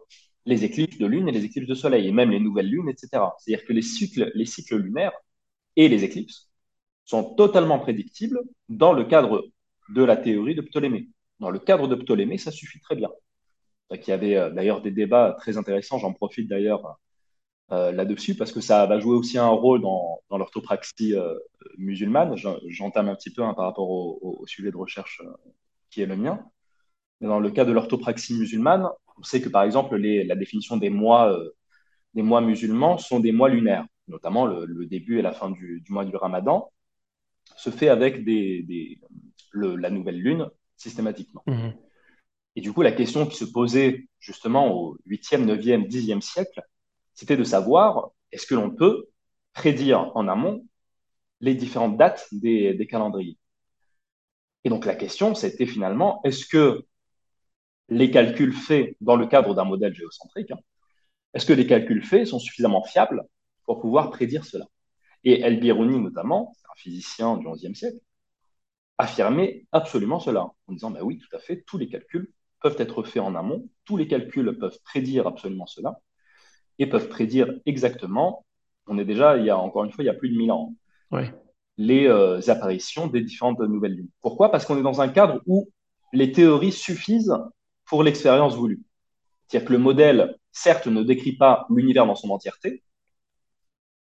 les 0.47 0.65
éclipses 0.65 0.99
de 0.99 1.07
Lune 1.07 1.29
et 1.29 1.33
les 1.33 1.45
éclipses 1.45 1.69
de 1.69 1.75
Soleil, 1.75 2.07
et 2.09 2.13
même 2.13 2.31
les 2.31 2.41
nouvelles 2.41 2.69
lunes, 2.69 2.89
etc. 2.89 3.09
C'est-à-dire 3.39 3.67
que 3.67 3.73
les 3.73 3.83
cycles, 3.83 4.31
les 4.35 4.47
cycles 4.47 4.77
lunaires 4.77 5.13
et 5.77 5.89
les 5.89 6.05
éclipses 6.05 6.51
sont 7.05 7.35
totalement 7.35 7.79
prédictibles 7.79 8.41
dans 8.69 8.93
le 8.93 9.05
cadre 9.05 9.47
de 9.91 10.03
la 10.03 10.17
théorie 10.17 10.55
de 10.55 10.63
Ptolémée. 10.63 11.09
Dans 11.41 11.51
le 11.51 11.59
cadre 11.59 11.87
de 11.89 11.95
Ptolémée, 11.95 12.39
ça 12.39 12.51
suffit 12.51 12.81
très 12.81 12.97
bien. 12.97 13.11
Il 13.91 14.07
y 14.09 14.13
avait 14.13 14.37
euh, 14.37 14.51
d'ailleurs 14.51 14.83
des 14.83 14.91
débats 14.91 15.35
très 15.39 15.57
intéressants, 15.57 15.99
j'en 15.99 16.13
profite 16.13 16.49
d'ailleurs 16.49 16.99
euh, 17.73 17.93
là-dessus, 17.93 18.35
parce 18.35 18.53
que 18.53 18.61
ça 18.61 18.87
va 18.87 18.99
jouer 18.99 19.17
aussi 19.17 19.39
un 19.39 19.49
rôle 19.49 19.81
dans, 19.83 20.21
l'orthopraxie 20.31 21.15
euh, 21.15 21.35
musulmane. 21.79 22.37
J'en- 22.37 22.59
J'entame 22.69 23.09
un 23.09 23.15
petit 23.15 23.33
peu 23.33 23.43
hein, 23.43 23.55
par 23.55 23.65
rapport 23.67 23.89
au, 23.91 24.45
sujet 24.47 24.71
de 24.71 24.77
recherche 24.77 25.23
qui 25.91 26.03
est 26.03 26.07
le 26.07 26.17
mien. 26.17 26.45
Mais 27.21 27.29
dans 27.29 27.41
le 27.41 27.51
cas 27.51 27.65
de 27.65 27.73
l'orthopraxie 27.73 28.35
musulmane, 28.35 28.89
on 29.17 29.23
sait 29.23 29.41
que 29.41 29.49
par 29.49 29.63
exemple, 29.63 29.97
la 29.97 30.37
définition 30.37 30.77
des 30.77 30.91
mois, 30.91 31.37
des 32.15 32.23
mois 32.23 32.41
musulmans 32.41 32.99
sont 32.99 33.21
des 33.21 33.33
mois 33.33 33.49
lunaires, 33.49 33.87
notamment 34.07 34.47
le, 34.47 34.87
début 34.87 35.19
et 35.19 35.23
la 35.23 35.33
fin 35.33 35.51
du, 35.51 35.83
mois 35.89 36.05
du 36.05 36.17
ramadan, 36.17 36.71
se 37.57 37.71
fait 37.71 37.89
avec 37.89 38.25
la 39.55 39.91
nouvelle 39.91 40.21
lune 40.21 40.49
systématiquement. 40.79 41.43
Mhm. 41.47 41.75
Et 42.57 42.61
du 42.61 42.73
coup, 42.73 42.83
la 42.83 42.93
question 42.93 43.27
qui 43.27 43.37
se 43.37 43.45
posait 43.45 44.09
justement 44.19 44.73
au 44.75 44.97
8e, 45.07 45.45
9e, 45.45 45.87
10e 45.87 46.21
siècle, 46.21 46.63
c'était 47.15 47.37
de 47.37 47.45
savoir 47.45 48.11
est-ce 48.33 48.47
que 48.47 48.55
l'on 48.55 48.71
peut 48.71 49.07
prédire 49.53 50.11
en 50.17 50.29
amont 50.29 50.67
les 51.41 51.55
différentes 51.55 51.97
dates 51.97 52.27
des, 52.33 52.75
des 52.75 52.87
calendriers? 52.87 53.39
Et 54.65 54.71
donc 54.71 54.87
la 54.87 54.95
question, 54.95 55.35
c'était 55.35 55.67
finalement 55.67 56.21
est-ce 56.25 56.47
que 56.47 56.85
les 57.89 58.11
calculs 58.11 58.53
faits 58.53 58.97
dans 59.01 59.17
le 59.17 59.27
cadre 59.27 59.55
d'un 59.55 59.65
modèle 59.65 59.95
géocentrique, 59.95 60.51
hein, 60.51 60.59
est-ce 61.35 61.47
que 61.47 61.53
les 61.53 61.67
calculs 61.67 62.05
faits 62.05 62.27
sont 62.27 62.39
suffisamment 62.39 62.83
fiables 62.83 63.23
pour 63.65 63.81
pouvoir 63.81 64.11
prédire 64.11 64.45
cela? 64.45 64.67
Et 65.25 65.41
El-Biruni, 65.41 66.01
notamment, 66.01 66.55
un 66.71 66.77
physicien 66.77 67.37
du 67.37 67.47
XIe 67.49 67.75
siècle, 67.75 67.99
affirmait 68.99 69.67
absolument 69.73 70.21
cela, 70.21 70.51
en 70.67 70.73
disant 70.73 70.91
bah 70.91 71.01
oui, 71.03 71.19
tout 71.19 71.35
à 71.37 71.39
fait, 71.39 71.63
tous 71.67 71.79
les 71.79 71.89
calculs 71.89 72.33
peuvent 72.61 72.77
être 72.79 73.03
faits 73.05 73.23
en 73.23 73.35
amont. 73.35 73.69
Tous 73.85 73.97
les 73.97 74.09
calculs 74.09 74.57
peuvent 74.59 74.79
prédire 74.85 75.27
absolument 75.27 75.67
cela 75.67 76.01
et 76.79 76.87
peuvent 76.87 77.09
prédire 77.09 77.53
exactement, 77.67 78.45
on 78.87 78.99
est 78.99 79.05
déjà, 79.05 79.37
il 79.37 79.45
y 79.45 79.51
a 79.51 79.59
encore 79.59 79.85
une 79.85 79.93
fois, 79.93 80.05
il 80.05 80.07
y 80.07 80.11
a 80.11 80.15
plus 80.15 80.31
de 80.31 80.37
1000 80.37 80.53
ans, 80.53 80.75
les 81.77 82.07
euh, 82.07 82.41
apparitions 82.49 83.07
des 83.07 83.23
différentes 83.23 83.61
nouvelles 83.61 83.95
lunes. 83.95 84.09
Pourquoi? 84.21 84.51
Parce 84.51 84.65
qu'on 84.67 84.79
est 84.79 84.83
dans 84.83 85.01
un 85.01 85.09
cadre 85.09 85.41
où 85.47 85.71
les 86.13 86.33
théories 86.33 86.73
suffisent 86.73 87.37
pour 87.85 88.03
l'expérience 88.03 88.57
voulue. 88.57 88.83
C'est-à-dire 89.47 89.69
que 89.69 89.73
le 89.73 89.79
modèle, 89.79 90.37
certes, 90.53 90.87
ne 90.87 91.03
décrit 91.03 91.37
pas 91.37 91.67
l'univers 91.71 92.07
dans 92.07 92.15
son 92.15 92.31
entièreté, 92.31 92.83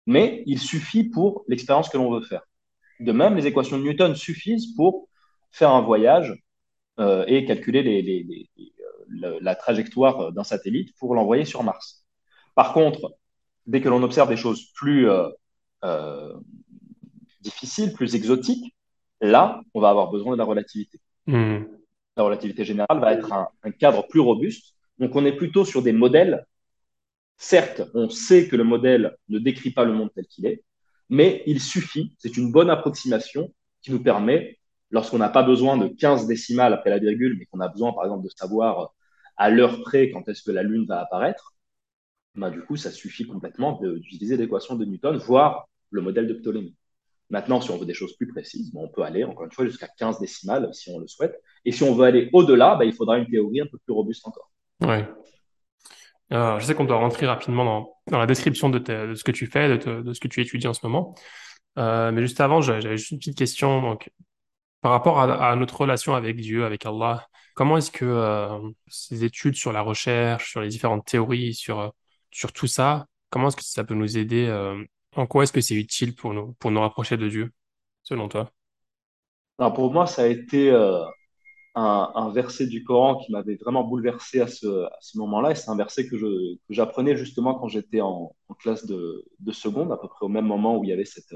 mais 0.07 0.43
il 0.47 0.59
suffit 0.59 1.05
pour 1.05 1.45
l'expérience 1.49 1.89
que 1.89 1.97
l'on 1.97 2.13
veut 2.13 2.25
faire. 2.25 2.43
De 3.01 3.13
même, 3.13 3.37
les 3.37 3.47
équations 3.47 3.79
de 3.79 3.83
Newton 3.83 4.15
suffisent 4.15 4.75
pour 4.75 5.09
faire 5.51 5.71
un 5.71 5.83
voyage 5.83 6.35
euh, 6.99 7.25
et 7.27 7.45
calculer 7.45 7.83
les, 7.83 8.03
les, 8.03 8.23
les, 8.23 8.73
la, 9.41 9.55
trajectoire 9.55 10.33
d'un 10.33 10.45
satellite 10.45 10.95
pour 10.99 11.15
l'envoyer 11.15 11.45
sur 11.45 11.63
Mars. 11.63 12.05
Par 12.55 12.73
contre, 12.73 13.17
dès 13.67 13.81
que 13.81 13.89
l'on 13.89 14.03
observe 14.03 14.29
des 14.29 14.37
choses 14.37 14.73
plus 14.73 15.09
euh, 15.11 15.29
euh, 15.85 16.35
difficiles, 17.41 17.93
plus 17.93 18.15
exotiques, 18.15 18.75
là, 19.21 19.61
on 19.75 19.81
va 19.81 19.91
avoir 19.91 20.11
besoin 20.11 20.33
de 20.33 20.39
la 20.39 20.45
relativité. 20.45 21.01
Hmm. 21.27 21.65
La 22.17 22.23
relativité 22.23 22.65
générale 22.65 22.99
va 22.99 23.13
être 23.13 23.33
un, 23.33 23.49
un 23.63 23.71
cadre 23.71 24.07
plus 24.09 24.21
robuste. 24.21 24.75
Donc, 24.99 25.15
on 25.15 25.27
est 25.27 25.37
plutôt 25.37 25.65
sur 25.65 25.83
des 25.83 25.93
modèles. 25.93 26.47
Certes, 27.37 27.83
on 27.93 28.09
sait 28.09 28.49
que 28.49 28.57
le 28.57 28.65
modèle 28.65 29.17
ne 29.29 29.39
décrit 29.39 29.71
pas 29.71 29.85
le 29.85 29.93
monde 29.93 30.11
tel 30.15 30.27
qu'il 30.27 30.47
est, 30.47 30.65
mais 31.09 31.43
il 31.47 31.61
suffit, 31.61 32.15
c'est 32.19 32.37
une 32.37 32.53
bonne 32.53 32.71
approximation 32.71 33.53
qui 33.83 33.93
nous 33.93 34.03
permet, 34.03 34.59
lorsqu'on 34.91 35.19
n'a 35.19 35.29
pas 35.29 35.43
besoin 35.43 35.77
de 35.77 35.89
15 35.89 36.27
décimales 36.27 36.73
après 36.73 36.91
la 36.91 36.99
virgule, 36.99 37.37
mais 37.39 37.47
qu'on 37.47 37.61
a 37.61 37.69
besoin, 37.69 37.93
par 37.93 38.05
exemple, 38.05 38.25
de 38.25 38.31
savoir 38.35 38.95
à 39.37 39.51
l'heure 39.51 39.83
près 39.83 40.11
quand 40.11 40.29
est-ce 40.29 40.43
que 40.43 40.51
la 40.51 40.63
Lune 40.63 40.87
va 40.87 41.01
apparaître, 41.01 41.55
bah, 42.35 42.51
du 42.51 42.61
coup, 42.63 42.77
ça 42.77 42.91
suffit 42.91 43.27
complètement 43.27 43.81
d'utiliser 43.81 44.37
l'équation 44.37 44.77
de 44.77 44.85
Newton, 44.85 45.17
voire 45.17 45.69
le 45.91 46.03
modèle 46.03 46.27
de 46.27 46.35
Ptolémée. 46.35 46.75
Maintenant, 47.31 47.61
si 47.61 47.71
on 47.71 47.79
veut 47.79 47.87
des 47.87 47.95
choses 47.95 48.17
plus 48.17 48.29
précises, 48.29 48.73
bon, 48.73 48.85
on 48.85 48.89
peut 48.89 49.03
aller, 49.03 49.25
encore 49.25 49.45
une 49.45 49.53
fois, 49.53 49.67
jusqu'à 49.67 49.89
15 49.89 50.21
décimales 50.21 50.69
si 50.73 50.91
on 50.91 50.99
le 50.99 51.09
souhaite. 51.09 51.41
Et 51.65 51.73
si 51.73 51.83
on 51.83 51.95
veut 51.95 52.05
aller 52.05 52.31
au-delà, 52.33 52.77
bah, 52.77 52.85
il 52.85 52.93
faudra 52.93 53.19
une 53.19 53.29
théorie 53.29 53.61
un 53.61 53.67
peu 53.67 53.79
plus 53.79 53.93
robuste 53.93 54.27
encore. 54.27 54.51
Euh, 56.33 56.59
je 56.59 56.67
sais 56.67 56.75
qu'on 56.75 56.85
doit 56.85 56.97
rentrer 56.97 57.27
rapidement 57.27 57.95
dans, 58.11 58.19
la 58.19 58.27
description 58.27 58.69
de, 58.69 59.15
ce 59.15 59.23
que 59.23 59.33
tu 59.33 59.47
fais, 59.47 59.79
de, 59.79 60.13
ce 60.13 60.21
que 60.21 60.29
tu 60.29 60.41
étudies 60.41 60.67
en 60.67 60.75
ce 60.75 60.85
moment. 60.85 61.15
Euh, 61.79 62.11
mais 62.11 62.23
juste 62.23 62.41
avant, 62.41 62.61
j'avais 62.61 62.97
juste 62.97 63.11
une 63.11 63.19
petite 63.19 63.39
question. 63.39 63.81
Donc, 63.81 64.11
par 64.81 64.93
rapport 64.93 65.21
à, 65.21 65.57
notre 65.57 65.81
relation 65.81 66.15
avec 66.15 66.37
Dieu, 66.37 66.65
avec 66.65 66.87
Allah, 66.87 67.27
comment 67.55 67.77
est-ce 67.77 67.91
que 67.91 68.05
euh, 68.05 68.59
ces 68.89 69.25
études 69.25 69.57
sur 69.57 69.73
la 69.73 69.83
recherche, 69.83 70.51
sur 70.51 70.61
les 70.61 70.69
différentes 70.69 71.05
théories, 71.07 71.55
sur, 71.55 71.93
sur 72.31 72.53
tout 72.53 72.67
ça, 72.67 73.07
comment 73.31 73.49
est-ce 73.49 73.57
que 73.57 73.65
ça 73.65 73.85
peut 73.85 73.95
nous 73.95 74.19
aider 74.19 74.51
En 75.15 75.27
quoi 75.27 75.45
est-ce 75.45 75.53
que 75.53 75.61
c'est 75.61 75.75
utile 75.75 76.15
pour 76.15 76.35
nous, 76.35 76.55
pour 76.55 76.71
nous 76.71 76.81
rapprocher 76.81 77.17
de 77.17 77.29
Dieu, 77.29 77.53
selon 78.03 78.29
toi? 78.29 78.51
Pour 79.59 79.93
moi, 79.93 80.07
ça 80.07 80.23
a 80.23 80.27
été 80.27 80.71
un, 81.77 82.11
un, 82.15 82.31
verset 82.31 82.67
du 82.67 82.83
Coran 82.85 83.17
qui 83.17 83.31
m'avait 83.31 83.57
vraiment 83.57 83.85
bouleversé 83.85 84.41
à 84.41 84.49
ce, 84.49 84.67
à 84.87 84.97
ce 85.01 85.19
moment-là. 85.19 85.51
Et 85.53 85.55
c'est 85.55 85.71
un 85.71 85.77
verset 85.77 86.09
que, 86.09 86.17
je, 86.17 86.55
que 86.57 86.75
j'apprenais 86.75 87.17
justement 87.17 87.55
quand 87.55 87.69
j'étais 87.69 88.01
en, 88.01 88.35
en 88.49 88.55
classe 88.55 88.87
de, 88.87 89.25
de, 89.41 89.53
seconde, 89.53 89.93
à 89.93 89.99
peu 89.99 90.09
près 90.09 90.25
au 90.25 90.29
même 90.29 90.47
moment 90.47 90.79
où 90.79 90.85
il 90.85 90.91
y 90.91 90.93
avait 90.93 91.05
cette, 91.05 91.35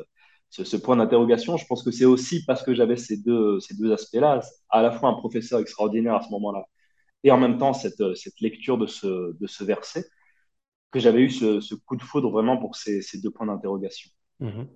ce, 0.48 0.64
ce 0.64 0.76
point 0.78 0.96
d'interrogation. 0.96 1.58
Je 1.58 1.66
pense 1.66 1.82
que 1.84 1.90
c'est 1.90 2.06
aussi 2.06 2.44
parce 2.46 2.62
que 2.62 2.74
j'avais 2.74 2.96
ces 2.96 3.18
deux, 3.18 3.60
ces 3.60 3.76
deux 3.76 3.92
aspects-là, 3.92 4.40
à 4.70 4.82
la 4.82 4.90
fois 4.90 5.10
un 5.10 5.14
professeur 5.14 5.60
extraordinaire 5.60 6.14
à 6.14 6.22
ce 6.22 6.30
moment-là, 6.30 6.64
et 7.22 7.30
en 7.30 7.38
même 7.38 7.58
temps 7.58 7.74
cette, 7.74 8.14
cette 8.16 8.40
lecture 8.40 8.78
de 8.78 8.86
ce, 8.86 9.36
de 9.38 9.46
ce 9.46 9.62
verset, 9.62 10.06
que 10.90 11.00
j'avais 11.00 11.20
eu 11.20 11.30
ce, 11.30 11.60
ce, 11.60 11.74
coup 11.74 11.96
de 11.96 12.02
foudre 12.02 12.30
vraiment 12.30 12.56
pour 12.56 12.76
ces, 12.76 13.02
ces 13.02 13.20
deux 13.20 13.30
points 13.30 13.46
d'interrogation. 13.46 14.10
Mm-hmm. 14.40 14.66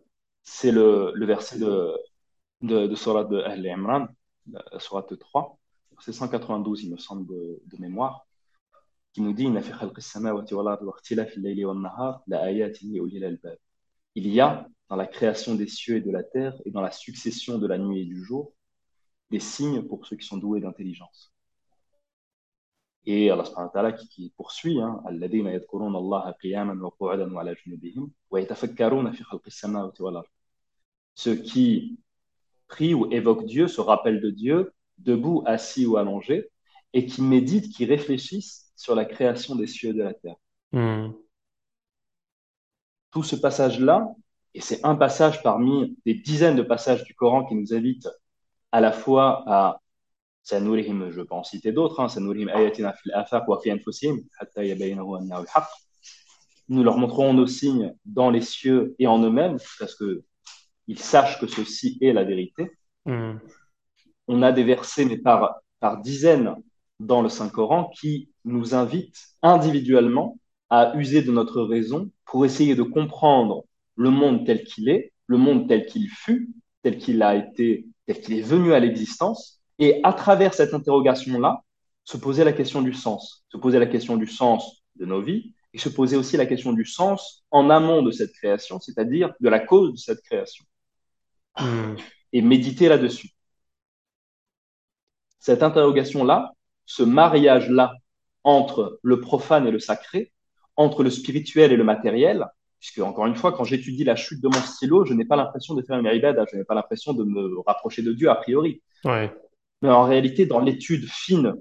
C'est 0.42 0.72
le, 0.72 1.12
le 1.14 1.26
verset 1.26 1.58
de, 1.58 1.90
de, 2.60 2.86
de 2.86 2.94
Surat 2.94 3.24
de 3.24 3.38
Ahl 3.38 3.66
Imran, 3.66 4.08
la 4.51 4.62
3, 5.16 5.59
verset 5.92 6.12
192, 6.12 6.84
il 6.84 6.90
me 6.90 6.97
semble, 6.97 7.26
de, 7.26 7.62
de 7.66 7.76
mémoire, 7.78 8.26
qui 9.12 9.22
nous 9.22 9.32
dit 9.32 9.45
Il 14.16 14.28
y 14.28 14.40
a 14.40 14.68
dans 14.88 14.97
la 14.97 15.07
création 15.07 15.55
des 15.55 15.68
cieux 15.68 15.97
et 15.97 16.01
de 16.01 16.11
la 16.11 16.22
terre 16.22 16.55
et 16.64 16.70
dans 16.70 16.80
la 16.80 16.90
succession 16.90 17.59
de 17.59 17.66
la 17.66 17.78
nuit 17.78 18.01
et 18.01 18.05
du 18.05 18.22
jour 18.22 18.53
des 19.30 19.40
signes 19.40 19.82
pour 19.82 20.07
ceux 20.07 20.16
qui 20.16 20.26
sont 20.26 20.36
doués 20.36 20.61
d'intelligence. 20.61 21.32
Et 23.07 23.30
Allah 23.30 23.45
subhanahu 23.45 23.66
wa 23.66 23.72
ta'ala 23.72 23.92
qui, 23.92 24.09
qui 24.09 24.30
poursuit 24.30 24.80
hein, 24.80 25.03
Ceux 31.14 31.34
qui 31.36 31.99
prient 32.67 32.93
ou 32.93 33.11
évoquent 33.11 33.45
Dieu, 33.45 33.67
se 33.67 33.82
rappellent 33.82 34.21
de 34.21 34.30
Dieu, 34.30 34.73
debout, 34.97 35.43
assis 35.45 35.86
ou 35.86 35.97
allongés, 35.97 36.49
et 36.93 37.05
qui 37.05 37.21
méditent, 37.21 37.73
qui 37.73 37.86
réfléchissent 37.86 38.71
sur 38.75 38.95
la 38.95 39.05
création 39.05 39.55
des 39.55 39.67
cieux 39.67 39.89
et 39.89 39.93
de 39.93 40.03
la 40.03 40.13
terre. 40.13 40.36
Mm. 40.71 41.11
Tout 43.11 43.23
ce 43.23 43.36
passage-là, 43.36 44.13
et 44.53 44.61
c'est 44.61 44.84
un 44.86 44.95
passage 44.95 45.41
parmi 45.43 45.97
des 46.05 46.13
dizaines 46.13 46.55
de 46.55 46.61
passages 46.61 47.03
du 47.03 47.13
Coran 47.13 47.45
qui 47.45 47.55
nous 47.55 47.73
invitent 47.73 48.09
à 48.71 48.82
la 48.82 48.91
fois 48.91 49.43
à 49.47 49.80
سنريهم 50.43 51.11
je 51.11 51.21
peux 51.21 51.36
en 51.36 51.43
citer 51.43 51.71
d'autres 51.71 51.99
hein, 51.99 52.07
سنريهم 52.07 52.49
آياتنا 52.49 52.91
في 52.91 53.05
الآفاق 53.05 53.49
وفي 53.49 53.71
أنفسهم 53.71 54.25
حتى 54.34 54.63
يبينه 54.63 55.19
أنه 55.19 55.39
الحق 55.39 55.69
nous 56.69 56.84
leur 56.84 56.97
montrerons 56.97 57.34
nos 57.34 57.47
signes 57.47 57.95
dans 58.05 58.30
les 58.30 58.41
cieux 58.41 58.95
et 58.99 59.07
en 59.07 59.19
eux-mêmes 59.23 59.57
parce 59.80 59.95
que 59.95 60.23
ils 60.87 60.99
sachent 60.99 61.41
que 61.41 61.47
ceci 61.47 61.99
est 62.01 62.12
la 62.12 62.24
vérité. 62.24 62.70
Mm. 63.07 63.35
On 64.28 64.43
a 64.43 64.53
des 64.53 64.64
versets, 64.64 65.05
mais 65.05 65.18
par, 65.18 65.61
par 65.80 66.01
dizaines 66.01 66.55
dans 67.01 67.22
le 67.22 67.28
Saint-Coran, 67.28 67.91
qui 68.01 68.30
nous 68.45 68.74
invitent 68.74 69.20
individuellement 69.43 70.39
à 70.70 70.97
user 70.97 71.22
de 71.22 71.30
notre 71.30 71.62
raison 71.62 72.11
pour 72.24 72.45
essayer 72.45 72.74
de 72.74 72.82
comprendre 72.82 73.64
le 73.97 74.11
monde 74.11 74.47
tel 74.47 74.64
qu'il 74.64 74.89
est, 74.89 75.12
le 75.26 75.37
monde 75.37 75.68
tel 75.68 75.87
qu'il 75.87 76.09
fut, 76.09 76.51
tel 76.82 76.99
qu'il 76.99 77.22
a 77.22 77.37
été, 77.37 77.87
tel 78.07 78.20
qu'il 78.20 78.39
est 78.39 78.43
venu 78.43 78.72
à 78.72 78.80
l'existence, 78.80 79.61
et 79.78 80.01
à 80.05 80.12
travers 80.12 80.55
cette 80.55 80.74
interrogation-là, 80.74 81.62
se 82.05 82.16
poser 82.16 82.45
la 82.45 82.53
question 82.53 82.82
du 82.82 82.93
sens, 82.93 83.45
se 83.51 83.57
poser 83.57 83.78
la 83.78 83.87
question 83.87 84.16
du 84.16 84.26
sens 84.26 84.85
de 84.97 85.07
nos 85.07 85.22
vies, 85.22 85.55
et 85.72 85.78
se 85.78 85.89
poser 85.89 86.16
aussi 86.16 86.37
la 86.37 86.47
question 86.47 86.72
du 86.72 86.85
sens 86.85 87.45
en 87.51 87.68
amont 87.68 88.03
de 88.03 88.12
cette 88.12 88.32
création, 88.32 88.78
c'est-à-dire 88.78 89.32
de 89.41 89.49
la 89.49 89.59
cause 89.59 89.93
de 89.93 89.97
cette 89.97 90.22
création. 90.22 90.64
Mm. 91.61 91.96
Et 92.32 92.42
méditer 92.42 92.88
là-dessus. 92.88 93.30
Cette 95.38 95.62
interrogation-là, 95.62 96.52
ce 96.86 97.02
mariage-là 97.02 97.94
entre 98.42 98.98
le 99.02 99.20
profane 99.20 99.66
et 99.66 99.70
le 99.70 99.78
sacré, 99.78 100.32
entre 100.76 101.02
le 101.02 101.11
spirituel 101.11 101.72
et 101.72 101.76
le 101.76 101.84
matériel, 101.84 102.46
puisque 102.80 102.98
encore 102.98 103.26
une 103.26 103.36
fois, 103.36 103.52
quand 103.52 103.64
j'étudie 103.64 104.05
la 104.05 104.16
chute 104.16 104.42
de 104.42 104.48
mon 104.48 104.61
stylo, 104.61 105.05
je 105.05 105.14
n'ai 105.14 105.24
pas 105.24 105.36
l'impression 105.36 105.74
de 105.74 105.82
faire 105.82 105.98
une 105.98 106.07
ibada, 106.07 106.44
je 106.50 106.57
n'ai 106.57 106.64
pas 106.64 106.74
l'impression 106.74 107.12
de 107.12 107.24
me 107.24 107.61
rapprocher 107.66 108.02
de 108.02 108.12
Dieu 108.12 108.28
a 108.28 108.34
priori. 108.34 108.82
Ouais. 109.05 109.32
Mais 109.82 109.90
en 109.90 110.05
réalité, 110.05 110.46
dans 110.46 110.61
l'étude 110.61 111.07
fine 111.07 111.55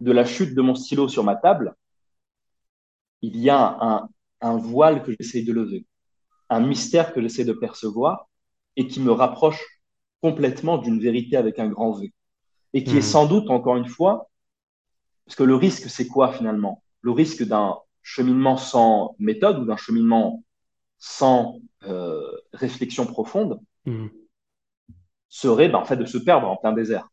de 0.00 0.12
la 0.12 0.24
chute 0.24 0.54
de 0.54 0.60
mon 0.60 0.74
stylo 0.74 1.08
sur 1.08 1.24
ma 1.24 1.36
table, 1.36 1.74
il 3.22 3.38
y 3.38 3.50
a 3.50 3.78
un, 3.80 4.08
un 4.40 4.56
voile 4.56 5.02
que 5.02 5.12
j'essaie 5.18 5.42
de 5.42 5.52
lever, 5.52 5.86
un 6.50 6.60
mystère 6.60 7.12
que 7.12 7.22
j'essaie 7.22 7.44
de 7.44 7.52
percevoir 7.52 8.28
et 8.76 8.86
qui 8.86 9.00
me 9.00 9.12
rapproche 9.12 9.62
complètement 10.20 10.78
d'une 10.78 11.00
vérité 11.00 11.36
avec 11.36 11.58
un 11.58 11.68
grand 11.68 11.92
V. 11.92 12.12
Et 12.72 12.84
qui 12.84 12.94
mmh. 12.94 12.98
est 12.98 13.02
sans 13.02 13.26
doute, 13.26 13.50
encore 13.50 13.76
une 13.76 13.88
fois, 13.88 14.28
parce 15.24 15.36
que 15.36 15.44
le 15.44 15.54
risque, 15.54 15.88
c'est 15.88 16.06
quoi 16.06 16.32
finalement? 16.32 16.82
Le 17.00 17.10
risque 17.10 17.42
d'un 17.42 17.76
cheminement 18.02 18.56
sans 18.56 19.16
méthode 19.18 19.58
ou 19.58 19.64
d'un 19.64 19.76
cheminement 19.76 20.44
sans 20.98 21.60
euh, 21.84 22.20
réflexion 22.52 23.06
profonde 23.06 23.60
mmh. 23.84 24.06
serait 25.28 25.68
ben, 25.68 25.78
en 25.78 25.84
fait 25.84 25.96
de 25.96 26.04
se 26.04 26.18
perdre 26.18 26.48
en 26.48 26.56
plein 26.56 26.72
désert. 26.72 27.08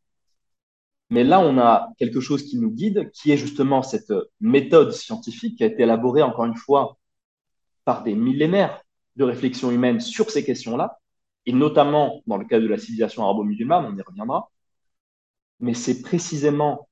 Mais 1.10 1.24
là, 1.24 1.40
on 1.40 1.58
a 1.58 1.90
quelque 1.98 2.20
chose 2.20 2.44
qui 2.44 2.58
nous 2.58 2.72
guide, 2.72 3.12
qui 3.12 3.32
est 3.32 3.38
justement 3.38 3.84
cette 3.84 4.14
méthode 4.40 4.92
scientifique 4.92 5.58
qui 5.58 5.64
a 5.64 5.68
été 5.68 5.84
élaborée, 5.84 6.24
encore 6.24 6.46
une 6.46 6.56
fois, 6.56 6.98
par 7.86 8.04
des 8.04 8.16
millénaires 8.16 8.82
de 9.16 9.24
réflexion 9.24 9.70
humaine 9.70 10.00
sur 10.00 10.32
ces 10.32 10.44
questions-là, 10.44 11.00
et 11.46 11.54
notamment 11.54 12.22
dans 12.28 12.38
le 12.38 12.46
cas 12.46 12.60
de 12.60 12.68
la 12.68 12.78
civilisation 12.78 13.24
arabo-musulmane, 13.24 13.86
on 13.86 13.98
y 13.98 14.02
reviendra. 14.02 14.52
Mais 15.60 15.74
c'est 15.74 16.02
précisément 16.02 16.88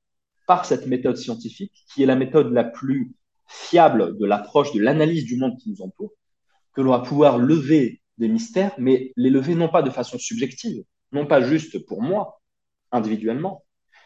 par 0.46 0.64
cette 0.64 0.86
méthode 0.86 1.16
scientifique, 1.16 1.72
qui 1.92 2.02
est 2.02 2.06
la 2.06 2.16
méthode 2.16 2.52
la 2.52 2.64
plus 2.64 3.12
fiable 3.46 4.18
de 4.18 4.26
l'approche 4.26 4.72
de 4.72 4.80
l'analyse 4.80 5.24
du 5.24 5.36
monde 5.36 5.56
qui 5.58 5.70
nous 5.70 5.82
entoure, 5.82 6.12
que 6.74 6.80
l'on 6.80 6.90
va 6.90 7.00
pouvoir 7.00 7.38
lever 7.38 8.00
des 8.18 8.28
mystères, 8.28 8.74
mais 8.78 9.12
les 9.16 9.30
lever 9.30 9.54
non 9.54 9.68
pas 9.68 9.82
de 9.82 9.90
façon 9.90 10.18
subjective, 10.18 10.84
non 11.12 11.26
pas 11.26 11.40
juste 11.42 11.78
pour 11.86 12.02
moi, 12.02 12.40
individuellement, 12.90 13.64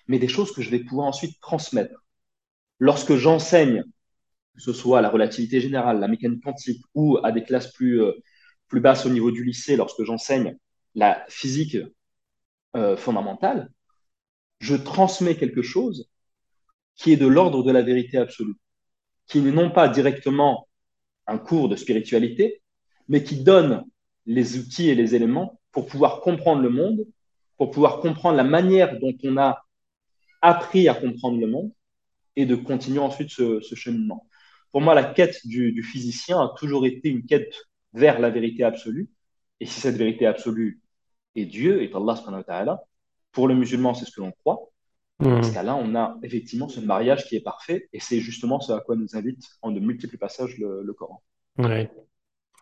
mais 0.09 0.18
des 0.18 0.28
choses 0.28 0.53
que 0.53 0.62
je 0.62 0.70
vais 0.70 0.80
pouvoir 0.80 1.07
ensuite 1.09 1.40
transmettre. 1.40 2.05
Lorsque 2.78 3.14
j'enseigne, 3.16 3.84
que 4.55 4.62
ce 4.62 4.72
soit 4.72 5.01
la 5.01 5.11
relativité 5.11 5.61
générale, 5.61 6.01
la 6.01 6.09
mécanique 6.09 6.42
quantique, 6.42 6.82
ou 6.94 7.18
à 7.22 7.32
des 7.32 7.42
classes 7.42 7.72
plus, 7.72 8.03
euh, 8.03 8.12
plus 8.68 8.80
basses 8.80 9.06
au 9.06 9.10
niveau 9.10 9.30
du 9.30 9.44
lycée, 9.44 9.76
lorsque 9.76 10.02
j'enseigne 10.04 10.56
la 10.94 11.24
physique 11.28 11.76
euh, 12.76 12.96
fondamentale, 12.96 13.70
je 14.60 14.74
transmets 14.74 15.36
quelque 15.36 15.62
chose 15.62 16.08
qui 16.94 17.12
est 17.12 17.16
de 17.16 17.26
l'ordre 17.26 17.62
de 17.62 17.70
la 17.70 17.82
vérité 17.82 18.18
absolue, 18.18 18.56
qui 19.26 19.40
n'est 19.40 19.52
non 19.52 19.70
pas 19.70 19.88
directement 19.88 20.68
un 21.26 21.38
cours 21.38 21.68
de 21.68 21.76
spiritualité, 21.76 22.62
mais 23.08 23.22
qui 23.22 23.42
donne 23.42 23.84
les 24.24 24.58
outils 24.58 24.88
et 24.88 24.94
les 24.94 25.14
éléments 25.14 25.60
pour 25.72 25.86
pouvoir 25.86 26.20
comprendre 26.20 26.62
le 26.62 26.70
monde, 26.70 27.06
pour 27.56 27.70
pouvoir 27.70 28.00
comprendre 28.00 28.36
la 28.36 28.44
manière 28.44 28.98
dont 28.98 29.14
on 29.24 29.36
a 29.36 29.62
appris 30.42 30.88
à 30.88 30.94
comprendre 30.94 31.38
le 31.38 31.46
monde 31.46 31.72
et 32.34 32.46
de 32.46 32.54
continuer 32.54 32.98
ensuite 32.98 33.30
ce, 33.30 33.60
cheminement. 33.74 34.26
Pour 34.72 34.80
moi, 34.80 34.94
la 34.94 35.04
quête 35.04 35.46
du, 35.46 35.82
physicien 35.82 36.40
a 36.40 36.54
toujours 36.58 36.86
été 36.86 37.08
une 37.08 37.24
quête 37.24 37.54
vers 37.93 38.18
la 38.20 38.30
vérité 38.30 38.64
absolue. 38.64 39.09
Et 39.61 39.66
si 39.66 39.80
cette 39.80 39.97
vérité 39.97 40.26
absolue 40.26 40.80
est 41.34 41.47
Dieu, 41.47 41.82
est 41.82 41.95
Allah 41.95 42.16
subhanahu 42.16 42.41
wa 42.41 42.45
ta'ala, 42.45 42.82
pour 43.32 43.49
le 43.49 43.55
musulman, 43.55 43.95
c'est 43.95 44.05
ce 44.05 44.12
que 44.12 44.20
l'on 44.20 44.32
croit. 44.32 44.70
Mmh. 45.18 45.24
Dans 45.24 45.43
ce 45.43 45.55
cas-là, 45.55 45.76
on 45.76 45.95
a 45.95 46.18
effectivement 46.22 46.68
ce 46.68 46.80
mariage 46.80 47.26
qui 47.26 47.37
est 47.37 47.41
parfait 47.41 47.89
et 47.93 48.01
c'est 48.01 48.20
justement 48.20 48.61
ce 48.61 48.72
à 48.72 48.80
quoi 48.80 48.97
nous 48.97 49.16
invite 49.16 49.43
en 49.62 49.70
de 49.70 49.80
multiples 49.80 50.18
passages 50.18 50.59
le, 50.59 50.82
le 50.82 50.93
Coran. 50.93 51.22
Ouais. 51.59 51.91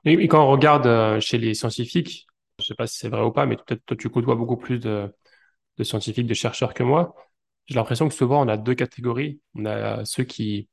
Et, 0.05 0.29
quand 0.29 0.47
on 0.47 0.51
regarde 0.51 0.87
euh, 0.87 1.19
chez 1.21 1.39
les 1.39 1.55
scientifiques, 1.55 2.27
je 2.59 2.63
ne 2.63 2.67
sais 2.67 2.75
pas 2.75 2.87
si 2.87 2.99
c'est 2.99 3.09
vrai 3.09 3.23
ou 3.23 3.33
pas, 3.33 3.47
mais 3.47 3.57
peut-être 3.57 3.85
toi 3.87 3.97
tu 3.97 4.09
côtoies 4.09 4.37
beaucoup 4.37 4.57
plus 4.57 4.79
de, 4.79 5.13
de 5.79 5.85
scientifiques, 5.85 6.27
de 6.27 6.35
chercheurs 6.35 6.75
que 6.75 6.83
moi. 6.83 7.15
J'ai 7.67 7.75
l'impression 7.75 8.09
que 8.09 8.15
souvent 8.15 8.45
on 8.45 8.49
a 8.49 8.57
deux 8.57 8.75
catégories. 8.75 9.41
On 9.55 9.65
a 9.65 10.05
ceux 10.05 10.25
qui 10.25 10.69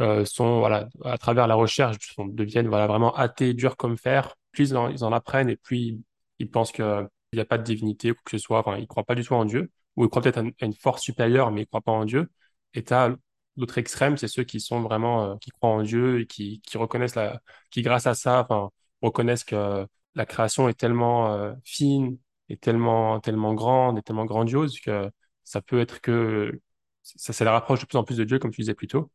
euh, 0.00 0.24
sont, 0.24 0.60
voilà, 0.60 0.88
à 1.04 1.18
travers 1.18 1.46
la 1.46 1.54
recherche, 1.54 2.14
sont, 2.14 2.26
deviennent 2.26 2.68
voilà, 2.68 2.86
vraiment 2.86 3.14
athées, 3.14 3.54
durs 3.54 3.76
comme 3.76 3.96
fer. 3.98 4.34
Plus 4.52 4.70
ils 4.70 5.04
en, 5.04 5.12
apprennent 5.12 5.48
et 5.50 5.56
puis 5.56 6.02
ils, 6.38 6.50
pensent 6.50 6.72
qu'il 6.72 7.08
n'y 7.32 7.40
a 7.40 7.44
pas 7.44 7.58
de 7.58 7.62
divinité 7.62 8.10
ou 8.12 8.14
que 8.24 8.30
ce 8.32 8.38
soit. 8.38 8.60
Enfin, 8.60 8.76
ils 8.76 8.82
ne 8.82 8.86
croient 8.86 9.04
pas 9.04 9.14
du 9.14 9.24
tout 9.24 9.34
en 9.34 9.44
Dieu. 9.44 9.70
Ou 9.96 10.04
ils 10.04 10.08
croient 10.10 10.22
peut-être 10.22 10.38
à 10.38 10.64
une 10.64 10.74
force 10.74 11.02
supérieure, 11.02 11.50
mais 11.50 11.62
ils 11.62 11.64
ne 11.64 11.68
croient 11.68 11.82
pas 11.82 11.92
en 11.92 12.04
Dieu. 12.04 12.30
Et 12.74 12.84
tu 12.84 12.94
as 12.94 13.14
l'autre 13.56 13.78
extrême, 13.78 14.16
c'est 14.16 14.28
ceux 14.28 14.44
qui 14.44 14.60
sont 14.60 14.80
vraiment, 14.82 15.32
euh, 15.32 15.36
qui 15.36 15.50
croient 15.50 15.70
en 15.70 15.82
Dieu 15.82 16.20
et 16.20 16.26
qui, 16.26 16.60
reconnaissent 16.74 17.14
la, 17.16 17.40
qui 17.70 17.82
grâce 17.82 18.06
à 18.06 18.14
ça, 18.14 18.40
enfin, 18.48 18.70
reconnaissent 19.02 19.44
que 19.44 19.86
la 20.14 20.26
création 20.26 20.68
est 20.68 20.78
tellement 20.78 21.32
euh, 21.34 21.52
fine, 21.64 22.18
est 22.48 22.60
tellement, 22.60 23.20
tellement 23.20 23.54
grande, 23.54 23.98
et 23.98 24.02
tellement 24.02 24.24
grandiose 24.24 24.80
que 24.80 25.10
ça 25.44 25.60
peut 25.62 25.80
être 25.80 26.00
que 26.00 26.60
ça, 27.02 27.32
ça 27.32 27.44
les 27.44 27.50
rapproche 27.50 27.80
de 27.80 27.86
plus 27.86 27.98
en 27.98 28.04
plus 28.04 28.16
de 28.16 28.24
Dieu, 28.24 28.38
comme 28.38 28.50
tu 28.50 28.60
disais 28.62 28.74
plus 28.74 28.88
tôt. 28.88 29.10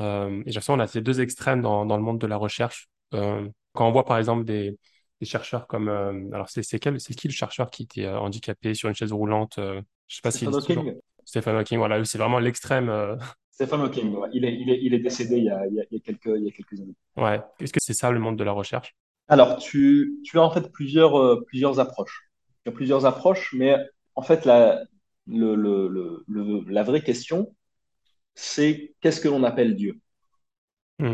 Euh, 0.00 0.42
et 0.46 0.52
j'ai 0.52 0.60
on 0.68 0.78
a 0.80 0.86
ces 0.86 1.00
deux 1.02 1.20
extrêmes 1.20 1.62
dans, 1.62 1.86
dans 1.86 1.96
le 1.96 2.02
monde 2.02 2.18
de 2.20 2.26
la 2.26 2.36
recherche. 2.36 2.88
Euh, 3.14 3.48
quand 3.74 3.88
on 3.88 3.92
voit 3.92 4.04
par 4.04 4.18
exemple 4.18 4.44
des, 4.44 4.78
des 5.20 5.26
chercheurs 5.26 5.66
comme, 5.66 5.88
euh, 5.88 6.12
alors 6.32 6.48
c'est 6.48 6.62
c'est 6.62 6.78
quel, 6.78 7.00
c'est 7.00 7.14
qui 7.14 7.28
le 7.28 7.32
chercheur 7.32 7.70
qui 7.70 7.84
était 7.84 8.06
euh, 8.06 8.18
handicapé 8.18 8.74
sur 8.74 8.88
une 8.88 8.94
chaise 8.94 9.12
roulante 9.12 9.54
Je 9.58 10.16
sais 10.16 10.20
pas 10.22 10.30
Stephen 10.30 10.54
si 10.54 10.54
Hawking. 10.54 11.00
Stephen 11.24 11.56
Hawking. 11.56 11.78
Voilà, 11.78 12.04
c'est 12.04 12.18
vraiment 12.18 12.38
l'extrême. 12.38 12.90
Stephen 13.50 13.80
Hawking, 13.82 14.14
ouais. 14.16 14.28
il, 14.32 14.44
est, 14.44 14.54
il, 14.54 14.70
est, 14.70 14.78
il 14.82 14.94
est 14.94 14.98
décédé 15.00 15.36
il 15.36 15.44
y 15.44 15.50
a, 15.50 15.66
il 15.66 15.74
y 15.74 15.80
a, 15.80 15.84
il 15.90 15.94
y 15.94 15.98
a 15.98 16.00
quelques, 16.00 16.26
il 16.36 16.44
y 16.44 16.48
a 16.48 16.50
quelques 16.52 16.80
années. 16.80 16.94
Ouais. 17.16 17.40
Est-ce 17.60 17.72
que 17.72 17.80
c'est 17.80 17.94
ça 17.94 18.10
le 18.10 18.18
monde 18.18 18.36
de 18.38 18.44
la 18.44 18.52
recherche? 18.52 18.94
Alors, 19.28 19.58
tu, 19.58 20.18
tu 20.24 20.38
as 20.38 20.42
en 20.42 20.50
fait 20.50 20.70
plusieurs, 20.72 21.44
plusieurs 21.46 21.78
approches. 21.78 22.30
Tu 22.64 22.70
as 22.70 22.72
plusieurs 22.72 23.06
approches, 23.06 23.52
mais 23.52 23.76
en 24.16 24.22
fait, 24.22 24.44
la, 24.44 24.82
le, 25.26 25.54
le- 25.54 26.64
la 26.68 26.82
vraie 26.82 27.02
question, 27.02 27.54
c'est 28.34 28.94
qu'est-ce 29.00 29.20
que 29.20 29.28
l'on 29.28 29.44
appelle 29.44 29.76
Dieu? 29.76 30.00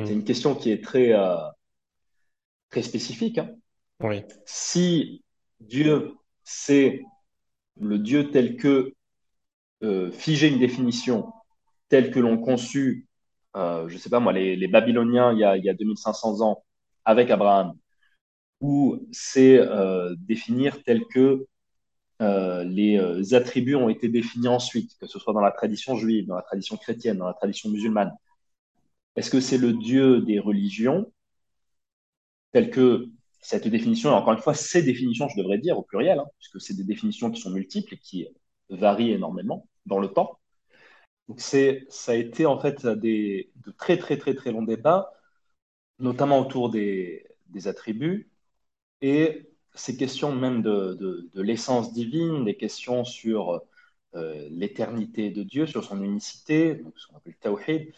C'est 0.05 0.15
Hmm. 0.15 0.15
une 0.15 0.25
question 0.25 0.55
qui 0.55 0.71
est 0.71 0.83
très, 0.83 1.13
euh, 1.13 1.37
très 2.71 2.83
spécifique, 2.83 3.39
hein. 3.39 3.51
Oui. 4.01 4.25
Si 4.45 5.25
Dieu, 5.61 6.15
c'est 6.45 7.03
le 7.81 7.99
Dieu 7.99 8.31
tel 8.31 8.57
que 8.57 8.95
euh, 9.85 10.11
figé 10.13 10.49
une 10.49 10.59
définition, 10.61 11.33
telle 11.89 12.11
que 12.13 12.21
l'ont 12.21 12.39
conçu, 12.39 13.09
euh, 13.57 13.89
je 13.89 13.95
ne 13.95 13.99
sais 14.01 14.11
pas 14.11 14.21
moi, 14.21 14.33
les, 14.33 14.57
les 14.57 14.69
Babyloniens 14.69 15.33
il 15.33 15.41
y, 15.41 15.45
a, 15.45 15.57
il 15.57 15.65
y 15.65 15.71
a 15.71 15.75
2500 15.75 16.43
ans 16.43 16.65
avec 17.05 17.31
Abraham, 17.31 17.75
ou 18.61 18.99
c'est 19.13 19.61
définir 20.19 20.83
tel 20.85 21.03
que 21.07 21.47
euh, 22.23 22.65
les 22.65 22.99
euh, 22.99 23.37
attributs 23.37 23.75
ont 23.75 23.89
été 23.89 24.09
définis 24.09 24.49
ensuite, 24.49 24.97
que 24.99 25.07
ce 25.07 25.19
soit 25.19 25.33
dans 25.35 25.41
la 25.41 25.53
tradition 25.53 25.97
juive, 25.97 26.27
dans 26.27 26.37
la 26.37 26.43
tradition 26.43 26.77
chrétienne, 26.77 27.19
dans 27.19 27.27
la 27.27 27.35
tradition 27.35 27.71
musulmane. 27.71 28.13
Est-ce 29.17 29.31
que 29.31 29.41
c'est 29.41 29.59
le 29.59 29.73
Dieu 29.73 30.21
des 30.23 30.39
religions, 30.39 31.13
tel 32.53 32.71
que 32.71 33.09
cette 33.41 33.69
définition, 33.69 34.11
et 34.11 34.15
encore 34.15 34.33
une 34.33 34.41
fois, 34.41 34.55
ces 34.55 34.83
définitions, 34.83 35.29
je 35.29 35.37
devrais 35.41 35.59
dire 35.59 35.79
au 35.79 35.83
pluriel, 35.83 36.19
hein, 36.19 36.27
puisque 36.39 36.61
c'est 36.61 36.75
des 36.75 36.85
définitions 36.85 37.31
qui 37.31 37.41
sont 37.41 37.51
multiples 37.51 37.95
et 37.95 37.99
qui 37.99 38.27
varient 38.71 39.13
énormément 39.13 39.69
dans 39.87 39.99
le 40.01 40.09
temps. 40.09 40.39
Donc 41.29 41.41
ça 41.41 42.13
a 42.13 42.15
été 42.15 42.47
en 42.47 42.59
fait 42.61 42.87
de 42.87 43.71
très 43.79 43.99
très 43.99 44.17
très 44.17 44.35
très 44.35 44.53
longs 44.53 44.63
débats, 44.63 45.13
notamment 45.99 46.41
autour 46.41 46.71
des, 46.71 47.27
des 47.49 47.69
attributs 47.69 48.31
et 49.01 49.51
ces 49.77 49.97
questions 49.97 50.35
même 50.35 50.63
de, 50.63 50.95
de, 51.35 51.43
l'essence 51.43 51.93
divine, 51.93 52.45
des 52.45 52.57
questions 52.57 53.05
sur 53.05 53.63
euh, 54.15 54.49
l'éternité 54.51 55.31
de 55.31 55.43
Dieu, 55.43 55.67
sur 55.67 55.85
son 55.85 56.03
unicité, 56.03 56.77
donc 56.77 56.99
ce 56.99 57.07
qu'on 57.07 57.17
appelle 57.17 57.35
le 57.35 57.39
tawhid, 57.39 57.93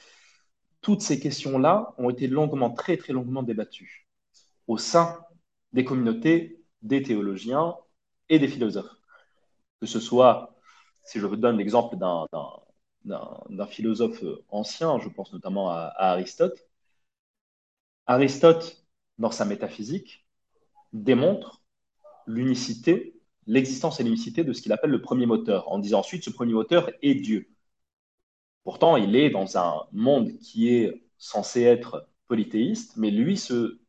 toutes 0.81 1.03
ces 1.03 1.21
questions-là 1.21 1.95
ont 1.99 2.11
été 2.11 2.27
longuement, 2.27 2.71
très 2.71 2.97
très 2.97 3.13
longuement 3.13 3.43
débattues 3.43 4.07
au 4.67 4.79
sein 4.79 5.21
des 5.73 5.85
communautés, 5.85 6.63
des 6.83 7.03
théologiens 7.03 7.77
et 8.29 8.39
des 8.39 8.49
philosophes. 8.49 8.95
Que 9.81 9.87
ce 9.87 10.01
soit, 10.01 10.57
si 11.05 11.21
je 11.21 11.27
vous 11.27 11.37
donne 11.37 11.59
l'exemple 11.59 11.97
d'un, 11.97 12.27
philosophe 13.67 14.25
ancien, 14.49 14.99
je 14.99 15.09
pense 15.09 15.33
notamment 15.33 15.71
à 15.71 15.93
Aristote. 15.97 16.67
Aristote, 18.07 18.85
dans 19.19 19.31
sa 19.31 19.45
métaphysique, 19.45 20.27
démontre 20.93 21.58
l'unicité, 22.29 23.21
l'existence 23.47 23.99
et 23.99 24.05
l'unicité 24.05 24.45
de 24.45 24.53
ce 24.53 24.63
qu'il 24.63 24.73
appelle 24.73 24.91
le 24.91 25.03
premier 25.03 25.27
moteur, 25.27 25.71
en 25.73 25.79
disant 25.79 26.01
ensuite 26.01 26.23
ce 26.23 26.31
premier 26.31 26.53
moteur 26.53 26.91
est 27.03 27.15
Dieu. 27.15 27.49
Pourtant, 28.63 28.97
il 28.97 29.17
est 29.17 29.31
dans 29.31 29.57
un 29.57 29.87
monde 29.93 30.37
qui 30.39 30.69
est 30.69 31.03
censé 31.17 31.63
être 31.63 32.09
polythéiste, 32.29 32.97
mais 32.97 33.11
lui 33.11 33.37
se 33.37 33.81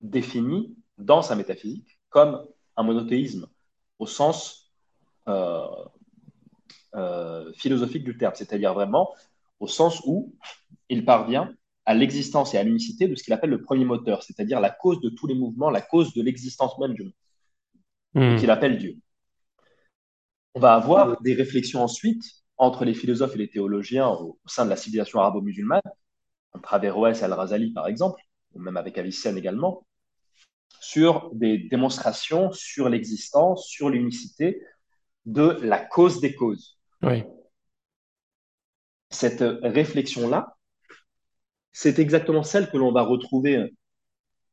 définit 0.00 0.76
dans 0.98 1.22
sa 1.22 1.36
métaphysique 1.36 2.00
comme 2.08 2.44
un 2.76 2.82
monothéisme 2.82 3.46
au 3.98 4.06
sens 4.06 4.72
euh, 5.28 5.66
euh, 6.94 7.52
philosophique 7.54 8.04
du 8.04 8.16
terme, 8.16 8.34
c'est-à-dire 8.34 8.74
vraiment 8.74 9.14
au 9.60 9.66
sens 9.68 10.02
où 10.06 10.34
il 10.88 11.04
parvient 11.04 11.54
à 11.84 11.94
l'existence 11.94 12.54
et 12.54 12.58
à 12.58 12.64
l'unicité 12.64 13.08
de 13.08 13.14
ce 13.14 13.22
qu'il 13.24 13.32
appelle 13.32 13.50
le 13.50 13.62
premier 13.62 13.84
moteur, 13.84 14.22
c'est-à-dire 14.22 14.60
la 14.60 14.70
cause 14.70 15.00
de 15.00 15.10
tous 15.10 15.26
les 15.26 15.34
mouvements, 15.34 15.70
la 15.70 15.80
cause 15.80 16.14
de 16.14 16.22
l'existence 16.22 16.78
même 16.78 16.94
du 16.94 17.04
monde, 17.04 17.12
et 18.28 18.34
qu'il 18.34 18.48
Hmm. 18.48 18.50
appelle 18.50 18.78
Dieu. 18.78 18.96
On 20.54 20.60
va 20.60 20.74
avoir 20.74 21.20
des 21.22 21.34
réflexions 21.34 21.82
ensuite 21.82 22.22
entre 22.56 22.84
les 22.84 22.94
philosophes 22.94 23.34
et 23.34 23.38
les 23.38 23.48
théologiens 23.50 24.08
au, 24.08 24.38
au 24.44 24.48
sein 24.48 24.64
de 24.64 24.70
la 24.70 24.76
civilisation 24.76 25.20
arabo-musulmane, 25.20 25.82
entre 26.52 26.74
Averroès 26.74 27.20
et 27.20 27.24
Al-Razali 27.24 27.72
par 27.72 27.88
exemple, 27.88 28.20
ou 28.54 28.60
même 28.60 28.76
avec 28.76 28.98
Avicenne 28.98 29.38
également, 29.38 29.86
sur 30.80 31.30
des 31.34 31.58
démonstrations 31.58 32.52
sur 32.52 32.88
l'existence, 32.88 33.66
sur 33.66 33.88
l'unicité 33.90 34.62
de 35.26 35.58
la 35.62 35.78
cause 35.78 36.20
des 36.20 36.34
causes. 36.34 36.78
Oui. 37.02 37.24
Cette 39.10 39.44
réflexion-là, 39.62 40.56
c'est 41.72 41.98
exactement 41.98 42.42
celle 42.42 42.70
que 42.70 42.76
l'on 42.76 42.92
va 42.92 43.02
retrouver 43.02 43.74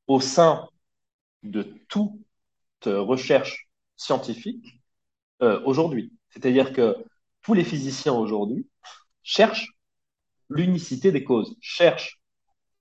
au 0.07 0.19
sein 0.19 0.67
de 1.43 1.63
toute 1.89 2.13
recherche 2.87 3.69
scientifique 3.95 4.81
euh, 5.41 5.61
aujourd'hui. 5.65 6.13
C'est-à-dire 6.29 6.73
que 6.73 6.95
tous 7.41 7.53
les 7.53 7.63
physiciens 7.63 8.13
aujourd'hui 8.13 8.67
cherchent 9.23 9.69
l'unicité 10.49 11.11
des 11.11 11.23
causes, 11.23 11.55
cherchent 11.61 12.21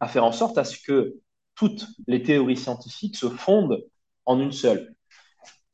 à 0.00 0.08
faire 0.08 0.24
en 0.24 0.32
sorte 0.32 0.58
à 0.58 0.64
ce 0.64 0.78
que 0.80 1.16
toutes 1.54 1.86
les 2.06 2.22
théories 2.22 2.56
scientifiques 2.56 3.16
se 3.16 3.28
fondent 3.28 3.84
en 4.26 4.40
une 4.40 4.52
seule. 4.52 4.94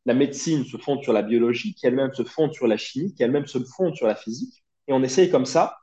La 0.07 0.15
médecine 0.15 0.65
se 0.65 0.77
fonde 0.77 1.03
sur 1.03 1.13
la 1.13 1.23
biologie, 1.23 1.75
qui 1.75 1.87
elle-même 1.87 2.15
se 2.15 2.25
fonde 2.25 2.53
sur 2.55 2.67
la 2.67 2.77
chimie, 2.77 3.15
qui 3.15 3.23
elle-même 3.23 3.47
se 3.47 3.59
fonde 3.59 3.95
sur 3.97 4.07
la 4.07 4.15
physique. 4.15 4.65
Et 4.89 4.93
on 4.93 5.03
essaye 5.03 5.31
comme 5.31 5.47
ça 5.47 5.79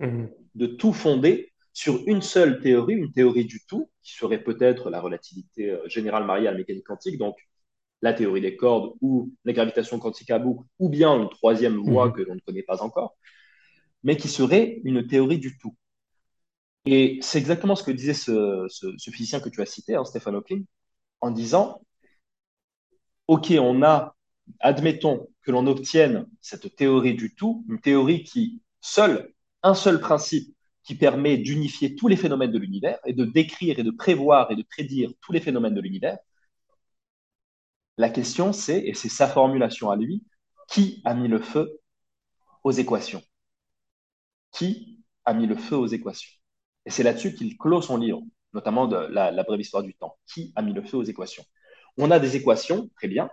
Hmm. 0.00 0.26
de 0.54 0.66
tout 0.66 0.92
fonder 0.92 1.52
sur 1.72 2.02
une 2.06 2.22
seule 2.22 2.60
théorie, 2.60 2.94
une 2.94 3.12
théorie 3.12 3.44
du 3.44 3.60
tout, 3.66 3.90
qui 4.02 4.14
serait 4.14 4.42
peut-être 4.42 4.90
la 4.90 5.00
relativité 5.00 5.70
euh, 5.70 5.88
générale 5.88 6.24
mariée 6.24 6.48
à 6.48 6.52
la 6.52 6.58
mécanique 6.58 6.86
quantique, 6.86 7.18
donc 7.18 7.36
la 8.04 8.12
théorie 8.12 8.42
des 8.42 8.54
cordes 8.54 8.92
ou 9.00 9.32
la 9.46 9.54
gravitation 9.54 9.98
quantique 9.98 10.30
à 10.30 10.38
boucle, 10.38 10.66
ou 10.78 10.90
bien 10.90 11.18
une 11.18 11.30
troisième 11.30 11.78
voie 11.78 12.08
mmh. 12.08 12.12
que 12.12 12.20
l'on 12.20 12.34
ne 12.34 12.40
connaît 12.40 12.62
pas 12.62 12.82
encore, 12.82 13.16
mais 14.02 14.18
qui 14.18 14.28
serait 14.28 14.82
une 14.84 15.06
théorie 15.06 15.38
du 15.38 15.56
tout. 15.56 15.74
Et 16.84 17.18
c'est 17.22 17.38
exactement 17.38 17.74
ce 17.74 17.82
que 17.82 17.90
disait 17.90 18.12
ce, 18.12 18.68
physicien 19.10 19.40
que 19.40 19.48
tu 19.48 19.62
as 19.62 19.66
cité, 19.66 19.94
hein, 19.94 20.04
Stephen 20.04 20.34
Hawking, 20.34 20.66
en 21.22 21.30
disant, 21.30 21.80
OK, 23.26 23.54
on 23.58 23.82
a, 23.82 24.14
admettons 24.60 25.26
que 25.40 25.50
l'on 25.50 25.66
obtienne 25.66 26.26
cette 26.42 26.76
théorie 26.76 27.14
du 27.14 27.34
tout, 27.34 27.64
une 27.70 27.80
théorie 27.80 28.22
qui, 28.22 28.60
seul, 28.82 29.32
un 29.62 29.74
seul 29.74 29.98
principe 29.98 30.54
qui 30.82 30.94
permet 30.94 31.38
d'unifier 31.38 31.96
tous 31.96 32.08
les 32.08 32.16
phénomènes 32.16 32.52
de 32.52 32.58
l'univers 32.58 32.98
et 33.06 33.14
de 33.14 33.24
décrire 33.24 33.78
et 33.78 33.82
de 33.82 33.90
prévoir 33.90 34.50
et 34.50 34.56
de 34.56 34.62
prédire 34.62 35.10
tous 35.22 35.32
les 35.32 35.40
phénomènes 35.40 35.74
de 35.74 35.80
l'univers. 35.80 36.18
La 37.96 38.10
question, 38.10 38.52
c'est, 38.52 38.80
et 38.80 38.94
c'est 38.94 39.08
sa 39.08 39.28
formulation 39.28 39.90
à 39.90 39.96
lui, 39.96 40.24
qui 40.68 41.00
a 41.04 41.14
mis 41.14 41.28
le 41.28 41.40
feu 41.40 41.80
aux 42.64 42.72
équations? 42.72 43.22
Qui 44.52 45.04
a 45.24 45.34
mis 45.34 45.46
le 45.46 45.56
feu 45.56 45.76
aux 45.76 45.86
équations? 45.86 46.30
Et 46.86 46.90
c'est 46.90 47.02
là-dessus 47.02 47.34
qu'il 47.34 47.56
clôt 47.56 47.82
son 47.82 47.96
livre, 47.96 48.22
notamment 48.52 48.86
de 48.86 48.96
la, 48.96 49.30
la 49.30 49.42
brève 49.42 49.60
histoire 49.60 49.82
du 49.82 49.94
temps. 49.94 50.16
Qui 50.26 50.52
a 50.56 50.62
mis 50.62 50.72
le 50.72 50.82
feu 50.82 50.96
aux 50.96 51.04
équations? 51.04 51.44
On 51.96 52.10
a 52.10 52.18
des 52.18 52.36
équations, 52.36 52.90
très 52.96 53.08
bien, 53.08 53.30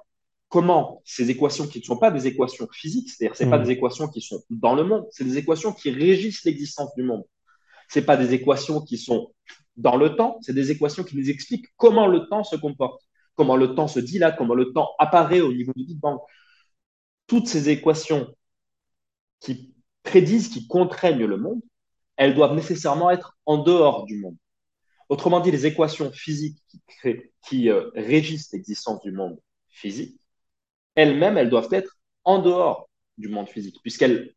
comment 0.51 1.01
ces 1.05 1.31
équations 1.31 1.65
qui 1.65 1.79
ne 1.79 1.83
sont 1.83 1.97
pas 1.97 2.11
des 2.11 2.27
équations 2.27 2.67
physiques, 2.71 3.09
c'est-à-dire 3.09 3.35
c'est 3.35 3.49
pas 3.49 3.57
hmm. 3.57 3.63
des 3.63 3.71
équations 3.71 4.09
qui 4.09 4.21
sont 4.21 4.43
dans 4.49 4.75
le 4.75 4.83
monde, 4.83 5.07
c'est 5.09 5.23
des 5.23 5.37
équations 5.37 5.71
qui 5.71 5.89
régissent 5.91 6.43
l'existence 6.43 6.93
du 6.95 7.03
monde. 7.03 7.23
C'est 7.87 8.05
pas 8.05 8.17
des 8.17 8.33
équations 8.33 8.81
qui 8.81 8.97
sont 8.97 9.33
dans 9.77 9.95
le 9.95 10.15
temps, 10.15 10.37
c'est 10.41 10.53
des 10.53 10.69
équations 10.69 11.05
qui 11.05 11.15
nous 11.17 11.29
expliquent 11.29 11.67
comment 11.77 12.05
le 12.05 12.27
temps 12.27 12.43
se 12.43 12.57
comporte, 12.57 13.01
comment 13.41 13.55
le 13.55 13.73
temps 13.73 13.87
se 13.87 13.99
dilate, 13.99 14.37
comment 14.37 14.53
le 14.53 14.71
temps 14.71 14.91
apparaît 14.99 15.41
au 15.41 15.51
niveau 15.51 15.73
du 15.75 15.83
Big 15.83 15.99
Bang. 15.99 16.19
Toutes 17.25 17.47
ces 17.47 17.69
équations 17.69 18.27
qui 19.39 19.73
prédisent, 20.03 20.49
qui 20.49 20.67
contraignent 20.67 21.25
le 21.25 21.37
monde, 21.37 21.61
elles 22.17 22.35
doivent 22.35 22.53
nécessairement 22.53 23.09
être 23.09 23.35
en 23.47 23.57
dehors 23.57 24.05
du 24.05 24.19
monde. 24.19 24.37
Autrement 25.09 25.39
dit, 25.39 25.49
les 25.49 25.65
équations 25.65 26.11
physiques 26.11 26.61
qui, 26.67 26.81
qui 27.47 27.69
euh, 27.69 27.89
régissent 27.95 28.51
l'existence 28.53 29.01
du 29.01 29.11
monde 29.11 29.39
physique 29.69 30.21
elles-mêmes, 30.95 31.37
elles 31.37 31.49
doivent 31.49 31.71
être 31.71 31.97
en 32.23 32.39
dehors 32.39 32.89
du 33.17 33.27
monde 33.27 33.49
physique, 33.49 33.77
puisqu'elles 33.81 34.35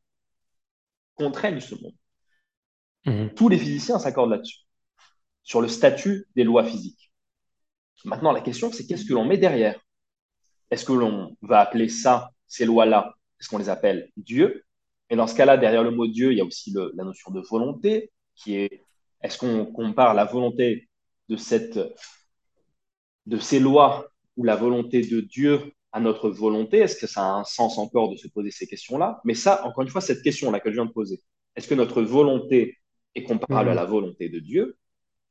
contraignent 1.15 1.61
ce 1.61 1.75
monde. 1.75 1.95
Mhm. 3.05 3.35
Tous 3.35 3.49
les 3.49 3.59
physiciens 3.59 3.99
s'accordent 3.99 4.31
là-dessus, 4.31 4.61
sur 5.43 5.61
le 5.61 5.69
statut 5.69 6.27
des 6.35 6.45
lois 6.45 6.65
physiques. 6.65 7.13
Maintenant, 8.05 8.33
la 8.33 8.41
question, 8.41 8.71
c'est 8.73 8.87
qu'est-ce 8.87 9.05
que 9.05 9.15
l'on 9.15 9.25
met 9.25 9.39
derrière? 9.39 9.81
Est-ce 10.71 10.85
que 10.85 10.93
l'on 10.93 11.37
va 11.43 11.61
appeler 11.61 11.89
ça, 11.89 12.31
ces 12.47 12.65
lois-là, 12.65 13.15
est-ce 13.41 13.49
qu'on 13.49 13.59
les 13.59 13.69
appelle 13.69 14.11
Dieu? 14.17 14.65
Et 15.11 15.17
dans 15.17 15.27
ce 15.27 15.35
cas-là, 15.35 15.57
derrière 15.57 15.83
le 15.83 15.91
mot 15.91 16.07
Dieu, 16.07 16.33
il 16.33 16.39
y 16.39 16.41
a 16.41 16.45
aussi 16.45 16.73
la 16.73 17.05
notion 17.05 17.31
de 17.31 17.41
volonté, 17.41 18.11
qui 18.35 18.57
est, 18.57 18.83
est-ce 19.23 19.39
qu'on 19.39 19.67
compare 19.67 20.15
la 20.15 20.25
volonté 20.25 20.89
de, 21.29 21.37
cette, 21.37 21.79
de 23.27 23.39
ces 23.39 23.61
lois 23.61 24.09
ou 24.37 24.45
la 24.45 24.57
volonté 24.57 25.03
de 25.03 25.21
Dieu 25.21 25.73
à 25.93 26.01
notre 26.01 26.31
volonté? 26.31 26.79
Est-ce 26.79 26.97
que 26.97 27.07
ça 27.07 27.23
a 27.23 27.33
un 27.35 27.45
sens 27.45 27.79
encore 27.79 28.11
de 28.11 28.17
se 28.17 28.29
poser 28.29 28.51
ces 28.51 28.67
questions-là? 28.67 29.21
Mais 29.25 29.35
ça, 29.35 29.65
encore 29.67 29.83
une 29.83 29.91
fois, 29.91 30.01
cette 30.01 30.23
question-là 30.23 30.61
que 30.61 30.71
je 30.71 30.75
viens 30.75 30.87
de 30.87 30.93
poser, 30.93 31.21
est-ce 31.57 31.69
que 31.69 31.75
notre 31.75 32.03
volonté 32.03 32.79
est 33.15 33.23
comparable 33.23 33.71
à 33.71 33.73
mhm. 33.73 33.79
la 33.79 33.85
volonté 33.85 34.29
de 34.29 34.41
Dieu? 34.41 34.77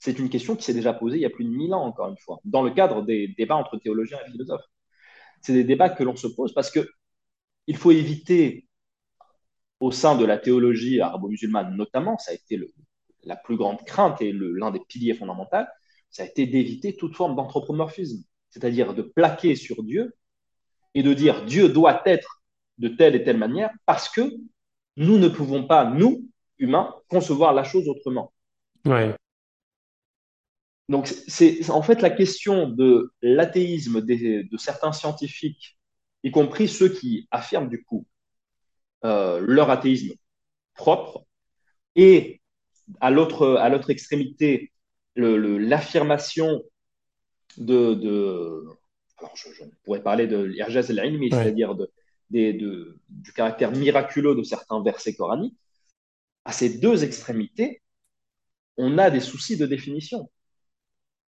C'est 0.04 0.20
une 0.20 0.28
question 0.30 0.58
qui 0.58 0.64
s'est 0.64 0.74
déjà 0.74 0.91
posée 0.91 1.16
il 1.16 1.22
y 1.22 1.26
a 1.26 1.30
plus 1.30 1.45
de 1.45 1.49
mille 1.49 1.74
ans, 1.74 1.86
encore 1.86 2.10
une 2.10 2.18
fois, 2.18 2.41
dans 2.43 2.62
le 2.62 2.72
cadre 2.72 3.04
des 3.04 3.30
débats 3.38 3.56
entre 3.56 3.78
théologiens 3.78 4.18
et 4.28 4.32
philosophes. 4.32 4.66
C'est 5.39 5.54
des 5.54 5.64
débats 5.64 5.89
que 5.89 6.04
l'on 6.04 6.18
se 6.18 6.28
pose 6.28 6.54
parce 6.54 6.70
que 6.70 6.86
il 7.68 7.78
faut 7.78 7.91
éviter, 7.91 8.68
au 9.80 9.91
sein 9.91 10.18
de 10.18 10.26
la 10.26 10.38
théologie 10.38 10.99
arabo-musulmane 10.99 11.78
notamment, 11.78 12.18
ça 12.18 12.32
a 12.32 12.34
été 12.34 12.60
la 13.24 13.38
plus 13.38 13.56
grande 13.56 13.82
crainte 13.86 14.22
et 14.22 14.34
l'un 14.34 14.72
des 14.72 14.82
piliers 14.82 15.14
fondamentaux, 15.14 15.66
ça 16.10 16.24
a 16.24 16.26
été 16.26 16.47
d'éviter 16.47 16.97
toute 16.97 17.16
forme 17.16 17.38
d'anthropomorphisme, 17.38 18.26
c'est-à-dire 18.49 18.93
de 18.93 19.04
plaquer 19.04 19.56
sur 19.56 19.84
Dieu 19.84 20.18
et 20.95 21.01
de 21.01 21.14
dire 21.14 21.45
Dieu 21.45 21.70
doit 21.70 22.01
être 22.06 22.43
de 22.78 22.89
telle 22.89 23.16
et 23.16 23.24
telle 23.24 23.38
manière 23.38 23.72
parce 23.86 24.10
que 24.10 24.34
nous 24.97 25.18
ne 25.18 25.30
pouvons 25.30 25.66
pas, 25.66 25.86
nous, 25.86 26.30
humains, 26.58 26.93
concevoir 27.08 27.54
la 27.54 27.64
chose 27.64 27.88
autrement. 27.88 28.34
Donc, 30.90 31.08
c'est 31.08 31.70
en 31.70 31.82
fait 31.82 32.02
la 32.02 32.10
question 32.10 32.68
de 32.68 33.14
l'athéisme 33.22 34.02
de 34.02 34.58
certains 34.58 34.92
scientifiques, 34.92 35.78
y 36.24 36.32
compris 36.32 36.68
ceux 36.68 36.90
qui 36.90 37.28
affirment 37.32 37.70
du 37.70 37.84
coup 37.84 38.06
euh, 39.06 39.40
leur 39.42 39.70
athéisme 39.70 40.14
propre, 40.76 41.26
et 41.96 42.42
à 43.00 43.12
l'autre 43.12 43.90
extrémité, 43.90 44.72
l'affirmation 45.16 46.64
de, 47.58 47.94
de, 47.94 48.66
alors 49.18 49.36
je, 49.36 49.48
pourrais 49.84 50.02
parler 50.02 50.28
de 50.28 50.42
l'irjaz 50.42 50.90
al-ilmi, 50.90 51.30
c'est-à-dire 51.30 51.76
de, 51.76 51.90
du 52.30 53.34
caractère 53.34 53.72
miraculeux 53.72 54.36
de 54.36 54.44
certains 54.44 54.82
versets 54.84 55.14
coraniques, 55.14 55.58
à 56.46 56.52
ces 56.52 56.78
deux 56.78 57.04
extrémités, 57.04 57.82
on 58.78 58.98
a 58.98 59.10
des 59.10 59.20
soucis 59.20 59.56
de 59.56 59.66
définition. 59.66 60.30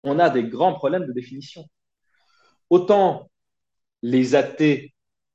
On 0.08 0.20
a 0.20 0.30
des 0.30 0.44
grands 0.44 0.74
problèmes 0.74 1.06
de 1.06 1.14
définition. 1.14 1.66
Autant 2.70 3.30
les 4.02 4.36
athées 4.36 4.94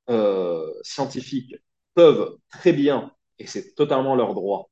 euh, 0.09 0.73
scientifiques 0.83 1.57
peuvent 1.95 2.37
très 2.51 2.73
bien, 2.73 3.13
et 3.39 3.47
c'est 3.47 3.75
totalement 3.75 4.15
leur 4.15 4.35
droit, 4.35 4.71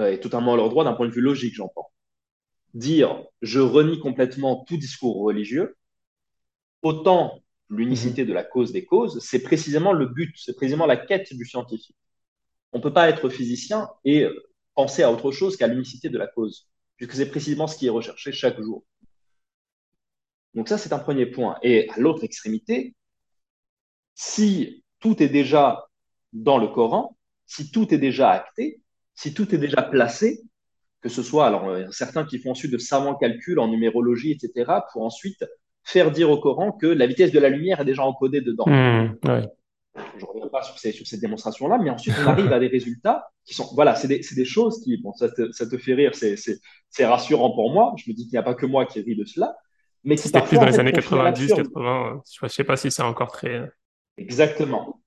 euh, 0.00 0.12
et 0.12 0.20
totalement 0.20 0.56
leur 0.56 0.68
droit 0.70 0.84
d'un 0.84 0.94
point 0.94 1.06
de 1.06 1.12
vue 1.12 1.20
logique, 1.20 1.54
j'entends, 1.54 1.90
dire 2.74 3.24
je 3.42 3.60
renie 3.60 4.00
complètement 4.00 4.64
tout 4.64 4.76
discours 4.76 5.22
religieux, 5.22 5.76
autant 6.82 7.42
l'unicité 7.68 8.22
mhm. 8.22 8.28
de 8.28 8.34
la 8.34 8.44
cause 8.44 8.72
des 8.72 8.84
causes, 8.84 9.18
c'est 9.20 9.42
précisément 9.42 9.92
le 9.92 10.06
but, 10.06 10.34
c'est 10.36 10.54
précisément 10.56 10.86
la 10.86 10.96
quête 10.96 11.34
du 11.34 11.44
scientifique. 11.44 11.96
On 12.72 12.78
ne 12.78 12.82
peut 12.82 12.92
pas 12.92 13.08
être 13.08 13.28
physicien 13.28 13.88
et 14.04 14.26
penser 14.74 15.02
à 15.02 15.12
autre 15.12 15.30
chose 15.32 15.56
qu'à 15.56 15.66
l'unicité 15.66 16.08
de 16.08 16.18
la 16.18 16.26
cause, 16.26 16.68
puisque 16.96 17.14
c'est 17.14 17.30
précisément 17.30 17.66
ce 17.66 17.76
qui 17.76 17.86
est 17.86 17.90
recherché 17.90 18.32
chaque 18.32 18.60
jour. 18.60 18.84
Donc 20.54 20.68
ça, 20.68 20.78
c'est 20.78 20.92
un 20.92 20.98
premier 20.98 21.26
point. 21.26 21.56
Et 21.62 21.88
à 21.90 21.98
l'autre 21.98 22.24
extrémité, 22.24 22.94
si 24.14 24.84
tout 25.00 25.22
est 25.22 25.28
déjà 25.28 25.86
dans 26.32 26.58
le 26.58 26.68
Coran, 26.68 27.16
si 27.46 27.70
tout 27.70 27.92
est 27.92 27.98
déjà 27.98 28.30
acté, 28.30 28.80
si 29.14 29.34
tout 29.34 29.54
est 29.54 29.58
déjà 29.58 29.82
placé, 29.82 30.40
que 31.00 31.08
ce 31.08 31.22
soit, 31.22 31.46
alors 31.46 31.92
certains 31.92 32.24
qui 32.24 32.38
font 32.38 32.52
ensuite 32.52 32.72
de 32.72 32.78
savants 32.78 33.16
calculs 33.16 33.58
en 33.58 33.68
numérologie, 33.68 34.32
etc., 34.32 34.72
pour 34.92 35.02
ensuite 35.04 35.44
faire 35.84 36.12
dire 36.12 36.30
au 36.30 36.38
Coran 36.38 36.72
que 36.72 36.86
la 36.86 37.06
vitesse 37.06 37.32
de 37.32 37.40
la 37.40 37.48
lumière 37.48 37.80
est 37.80 37.84
déjà 37.84 38.04
encodée 38.04 38.40
dedans. 38.40 38.64
Hmm, 38.66 39.16
Je 39.94 40.24
ne 40.24 40.30
reviens 40.30 40.48
pas 40.48 40.62
sur 40.62 40.78
ces, 40.78 40.92
sur 40.92 41.06
ces 41.06 41.18
démonstrations-là, 41.18 41.78
mais 41.78 41.90
ensuite 41.90 42.14
on 42.22 42.26
arrive 42.28 42.52
à 42.52 42.60
des 42.60 42.68
résultats 42.68 43.30
qui 43.44 43.54
sont, 43.54 43.68
voilà, 43.74 43.94
c'est 43.94 44.08
des, 44.08 44.20
des, 44.20 44.44
choses 44.44 44.80
qui, 44.82 44.96
bon, 44.98 45.12
ça 45.12 45.28
te, 45.28 45.50
ça 45.50 45.66
te 45.66 45.76
fait 45.76 45.94
rire, 45.94 46.12
c'est 46.14 47.04
rassurant 47.04 47.50
pour 47.50 47.72
moi. 47.72 47.92
Je 47.98 48.08
me 48.08 48.14
dis 48.14 48.24
qu'il 48.24 48.32
n'y 48.32 48.38
a 48.38 48.42
pas 48.42 48.54
que 48.54 48.66
moi 48.66 48.86
qui 48.86 49.00
ris 49.00 49.16
de 49.16 49.24
cela, 49.24 49.56
mais 50.04 50.16
C'était 50.16 50.42
plus 50.42 50.58
dans 50.58 50.66
les 50.66 50.80
années 50.80 50.92
90, 50.92 51.54
80. 51.54 52.22
Je 52.30 52.44
ne 52.44 52.48
sais 52.48 52.64
pas 52.64 52.76
si 52.76 52.90
c'est 52.90 53.02
encore 53.02 53.32
très. 53.32 53.70
Exactement. 54.16 55.00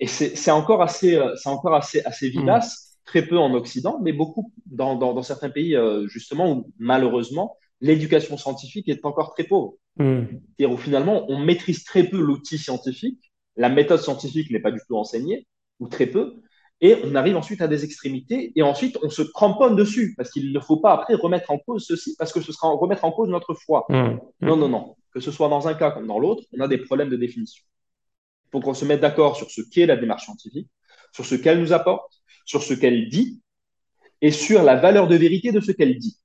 Et 0.00 0.06
c'est 0.06 0.50
encore 0.50 0.82
assez, 0.82 1.20
c'est 1.36 1.48
encore 1.48 1.74
assez, 1.74 2.02
assez 2.04 2.28
hmm. 2.28 2.40
vivace. 2.40 2.88
Très 3.04 3.26
peu 3.26 3.36
en 3.36 3.52
Occident, 3.54 3.98
mais 4.00 4.12
beaucoup 4.12 4.52
dans, 4.64 4.94
dans, 4.94 5.12
dans 5.12 5.24
certains 5.24 5.50
pays, 5.50 5.74
euh, 5.74 6.06
justement, 6.06 6.52
où 6.52 6.72
malheureusement, 6.78 7.56
l'éducation 7.80 8.36
scientifique 8.38 8.88
est 8.88 9.04
encore 9.04 9.34
très 9.34 9.44
pauvre. 9.44 9.74
Mm. 9.96 10.22
Et 10.58 10.66
où 10.66 10.78
finalement, 10.78 11.26
on 11.28 11.38
maîtrise 11.38 11.84
très 11.84 12.04
peu 12.04 12.18
l'outil 12.18 12.56
scientifique, 12.56 13.32
la 13.56 13.68
méthode 13.68 14.00
scientifique 14.00 14.50
n'est 14.50 14.60
pas 14.60 14.70
du 14.70 14.78
tout 14.88 14.96
enseignée, 14.96 15.46
ou 15.80 15.88
très 15.88 16.06
peu, 16.06 16.40
et 16.82 16.98
on 17.04 17.14
arrive 17.14 17.36
ensuite 17.36 17.62
à 17.62 17.68
des 17.68 17.84
extrémités, 17.84 18.52
et 18.54 18.62
ensuite 18.62 18.98
on 19.02 19.08
se 19.08 19.22
cramponne 19.22 19.76
dessus, 19.76 20.14
parce 20.16 20.30
qu'il 20.30 20.52
ne 20.52 20.60
faut 20.60 20.78
pas 20.78 20.92
après 20.92 21.14
remettre 21.14 21.50
en 21.50 21.58
cause 21.58 21.86
ceci, 21.86 22.16
parce 22.18 22.32
que 22.32 22.40
ce 22.40 22.52
sera 22.52 22.68
remettre 22.70 23.04
en 23.04 23.12
cause 23.12 23.28
notre 23.28 23.54
foi. 23.54 23.86
Mm. 23.88 24.18
Non, 24.40 24.56
non, 24.56 24.68
non. 24.68 24.96
Que 25.14 25.20
ce 25.20 25.30
soit 25.30 25.48
dans 25.48 25.68
un 25.68 25.74
cas 25.74 25.92
comme 25.92 26.08
dans 26.08 26.18
l'autre, 26.18 26.42
on 26.52 26.60
a 26.60 26.68
des 26.68 26.78
problèmes 26.78 27.08
de 27.08 27.16
définition. 27.16 27.64
Il 28.46 28.50
faut 28.50 28.60
qu'on 28.60 28.74
se 28.74 28.84
mette 28.84 29.00
d'accord 29.00 29.36
sur 29.36 29.50
ce 29.50 29.62
qu'est 29.62 29.86
la 29.86 29.96
démarche 29.96 30.24
scientifique, 30.24 30.68
sur 31.12 31.24
ce 31.24 31.36
qu'elle 31.36 31.60
nous 31.60 31.72
apporte, 31.72 32.12
sur 32.44 32.62
ce 32.62 32.74
qu'elle 32.74 33.08
dit, 33.08 33.40
et 34.20 34.32
sur 34.32 34.62
la 34.62 34.76
valeur 34.76 35.06
de 35.06 35.16
vérité 35.16 35.52
de 35.52 35.60
ce 35.60 35.72
qu'elle 35.72 35.96
dit 35.98 36.18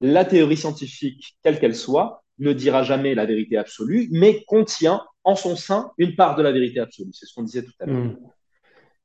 la 0.00 0.24
théorie 0.24 0.56
scientifique, 0.56 1.36
quelle 1.42 1.58
qu'elle 1.58 1.74
soit, 1.74 2.22
ne 2.38 2.52
dira 2.52 2.82
jamais 2.82 3.14
la 3.14 3.24
vérité 3.24 3.56
absolue, 3.56 4.08
mais 4.10 4.44
contient 4.44 5.02
en 5.24 5.36
son 5.36 5.56
sein 5.56 5.90
une 5.96 6.14
part 6.16 6.36
de 6.36 6.42
la 6.42 6.52
vérité 6.52 6.80
absolue. 6.80 7.12
C'est 7.12 7.26
ce 7.26 7.34
qu'on 7.34 7.42
disait 7.42 7.62
tout 7.62 7.72
à 7.80 7.86
l'heure. 7.86 8.04
Mm. 8.04 8.16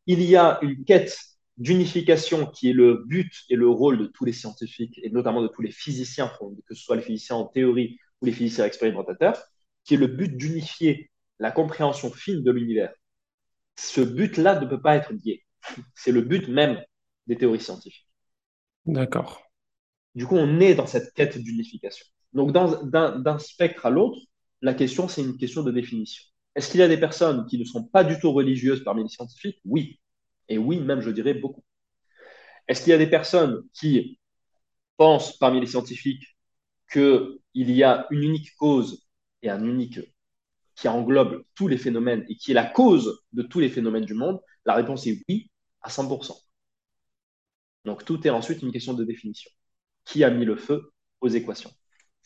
Il 0.07 0.21
y 0.23 0.35
a 0.35 0.59
une 0.61 0.83
quête 0.83 1.17
d'unification 1.57 2.47
qui 2.47 2.69
est 2.69 2.73
le 2.73 3.03
but 3.05 3.31
et 3.49 3.55
le 3.55 3.69
rôle 3.69 3.99
de 3.99 4.05
tous 4.07 4.25
les 4.25 4.33
scientifiques, 4.33 4.99
et 5.03 5.09
notamment 5.09 5.41
de 5.41 5.47
tous 5.47 5.61
les 5.61 5.71
physiciens, 5.71 6.31
que 6.65 6.73
ce 6.73 6.83
soit 6.83 6.95
les 6.95 7.01
physiciens 7.01 7.35
en 7.35 7.45
théorie 7.45 7.99
ou 8.21 8.25
les 8.25 8.31
physiciens 8.31 8.65
expérimentateurs, 8.65 9.41
qui 9.83 9.93
est 9.93 9.97
le 9.97 10.07
but 10.07 10.35
d'unifier 10.35 11.11
la 11.39 11.51
compréhension 11.51 12.11
fine 12.11 12.43
de 12.43 12.51
l'univers, 12.51 12.93
ce 13.75 14.01
but-là 14.01 14.59
ne 14.59 14.65
peut 14.65 14.81
pas 14.81 14.95
être 14.95 15.11
lié. 15.11 15.43
C'est 15.95 16.11
le 16.11 16.21
but 16.21 16.47
même 16.47 16.81
des 17.27 17.37
théories 17.37 17.61
scientifiques. 17.61 18.07
D'accord. 18.85 19.43
Du 20.15 20.25
coup, 20.25 20.35
on 20.35 20.59
est 20.59 20.75
dans 20.75 20.87
cette 20.87 21.13
quête 21.13 21.37
d'unification. 21.37 22.05
Donc, 22.33 22.51
d'un 22.51 23.39
spectre 23.39 23.85
à 23.85 23.89
l'autre, 23.89 24.19
la 24.61 24.73
question, 24.73 25.07
c'est 25.07 25.21
une 25.21 25.37
question 25.37 25.63
de 25.63 25.71
définition. 25.71 26.23
Est-ce 26.55 26.71
qu'il 26.71 26.79
y 26.79 26.83
a 26.83 26.87
des 26.87 26.97
personnes 26.99 27.45
qui 27.45 27.57
ne 27.57 27.65
sont 27.65 27.83
pas 27.83 28.03
du 28.05 28.19
tout 28.19 28.31
religieuses 28.31 28.83
parmi 28.83 29.03
les 29.03 29.09
scientifiques? 29.09 29.59
Oui. 29.65 29.99
Et 30.49 30.57
oui, 30.57 30.79
même, 30.79 31.01
je 31.01 31.09
dirais 31.09 31.33
beaucoup. 31.33 31.63
Est-ce 32.67 32.81
qu'il 32.83 32.91
y 32.91 32.93
a 32.93 32.97
des 32.97 33.07
personnes 33.09 33.63
qui 33.73 34.19
pensent 34.97 35.37
parmi 35.37 35.59
les 35.61 35.67
scientifiques 35.67 36.25
qu'il 36.91 37.39
y 37.53 37.83
a 37.83 38.07
une 38.11 38.23
unique 38.23 38.55
cause 38.57 39.07
et 39.43 39.49
un 39.49 39.63
unique 39.65 39.99
qui 40.75 40.87
englobe 40.87 41.43
tous 41.55 41.67
les 41.67 41.77
phénomènes 41.77 42.25
et 42.29 42.35
qui 42.37 42.51
est 42.51 42.55
la 42.55 42.65
cause 42.65 43.21
de 43.33 43.43
tous 43.43 43.59
les 43.59 43.69
phénomènes 43.69 44.05
du 44.05 44.13
monde? 44.15 44.39
La 44.65 44.75
réponse 44.75 45.07
est 45.07 45.23
oui, 45.29 45.51
à 45.81 45.89
100%. 45.89 46.37
Donc 47.85 48.05
tout 48.05 48.25
est 48.27 48.31
ensuite 48.31 48.61
une 48.63 48.71
question 48.71 48.93
de 48.93 49.03
définition. 49.03 49.51
Qui 50.05 50.23
a 50.23 50.29
mis 50.31 50.45
le 50.45 50.55
feu 50.57 50.93
aux 51.21 51.29
équations? 51.29 51.71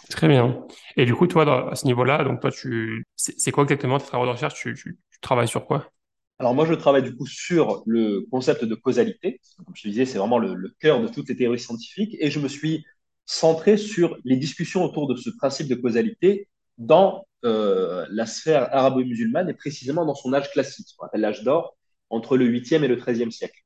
Très 0.10 0.28
bien. 0.28 0.66
Et 0.98 1.06
du 1.06 1.16
coup, 1.16 1.28
toi, 1.28 1.72
à 1.72 1.76
ce 1.76 1.86
niveau-là, 1.86 2.24
donc 2.24 2.42
toi, 2.42 2.52
tu, 2.52 3.06
c'est 3.16 3.52
quoi 3.52 3.64
exactement 3.64 3.98
tes 3.98 4.06
travaux 4.06 4.26
de 4.26 4.32
recherche? 4.32 4.54
Tu, 4.56 4.98
travailles 5.22 5.48
sur 5.48 5.66
quoi? 5.66 5.90
Alors 6.38 6.54
moi, 6.54 6.66
je 6.66 6.74
travaille 6.74 7.02
du 7.02 7.16
coup 7.16 7.26
sur 7.26 7.82
le 7.86 8.28
concept 8.30 8.66
de 8.66 8.76
causalité. 8.76 9.40
Comme 9.66 9.76
je 9.76 9.84
te 9.84 9.88
disais, 9.88 10.06
c'est 10.06 10.18
vraiment 10.18 10.38
le, 10.38 10.54
le, 10.54 10.76
cœur 10.80 11.02
de 11.02 11.08
toutes 11.08 11.30
les 11.30 11.36
théories 11.36 11.60
scientifiques. 11.60 12.16
Et 12.20 12.30
je 12.30 12.40
me 12.40 12.48
suis 12.48 12.86
centré 13.26 13.78
sur 13.78 14.18
les 14.26 14.36
discussions 14.36 14.84
autour 14.84 15.08
de 15.08 15.16
ce 15.16 15.30
principe 15.30 15.68
de 15.68 15.76
causalité 15.76 16.48
dans 16.78 17.26
euh, 17.46 18.06
la 18.10 18.26
sphère 18.26 18.74
arabo-musulmane 18.76 19.50
et 19.50 19.54
précisément 19.54 20.06
dans 20.06 20.16
son 20.16 20.34
âge 20.34 20.52
classique, 20.52 20.88
ce 20.90 20.96
qu'on 20.96 21.06
appelle 21.06 21.22
l'âge 21.22 21.44
d'or, 21.44 21.78
entre 22.10 22.38
le 22.38 22.48
8e 22.48 22.84
et 22.84 22.88
le 22.88 22.98
13e 22.98 23.32
siècle. 23.32 23.62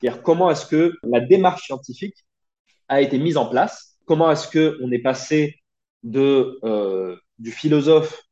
C'est-à-dire 0.00 0.22
comment 0.22 0.50
est-ce 0.50 0.66
que 0.66 0.94
la 1.02 1.20
démarche 1.20 1.66
scientifique 1.66 2.26
a 2.88 3.00
été 3.00 3.18
mise 3.18 3.36
en 3.36 3.46
place, 3.46 3.98
comment 4.06 4.30
est-ce 4.30 4.48
qu'on 4.48 4.90
est 4.90 5.02
passé 5.02 5.60
de, 6.02 6.58
euh, 6.64 7.16
du 7.38 7.50
philosophe 7.52 8.22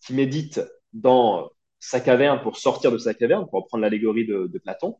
qui 0.00 0.14
médite 0.14 0.60
dans 0.92 1.50
sa 1.78 2.00
caverne 2.00 2.40
pour 2.42 2.56
sortir 2.56 2.92
de 2.92 2.98
sa 2.98 3.14
caverne, 3.14 3.46
pour 3.48 3.62
reprendre 3.62 3.82
l'allégorie 3.82 4.26
de, 4.26 4.58
Platon, 4.58 4.96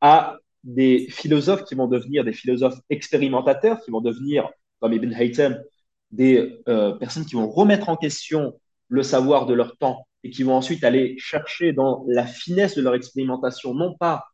à 0.00 0.38
des 0.64 1.08
philosophes 1.10 1.64
qui 1.64 1.74
vont 1.74 1.88
devenir 1.88 2.24
des 2.24 2.32
philosophes 2.32 2.78
expérimentateurs, 2.90 3.80
qui 3.82 3.90
vont 3.90 4.00
devenir, 4.00 4.50
comme 4.80 4.92
Ibn 4.92 5.12
Haytham, 5.12 5.62
des 6.10 6.60
euh, 6.68 6.92
personnes 6.94 7.24
qui 7.24 7.36
vont 7.36 7.48
remettre 7.48 7.88
en 7.88 7.96
question 7.96 8.58
le 8.88 9.02
savoir 9.02 9.46
de 9.46 9.54
leur 9.54 9.76
temps 9.76 10.06
et 10.24 10.30
qui 10.30 10.42
vont 10.42 10.54
ensuite 10.54 10.84
aller 10.84 11.16
chercher 11.18 11.72
dans 11.72 12.04
la 12.08 12.26
finesse 12.26 12.74
de 12.76 12.82
leur 12.82 12.94
expérimentation, 12.94 13.74
non 13.74 13.96
pas 13.96 14.24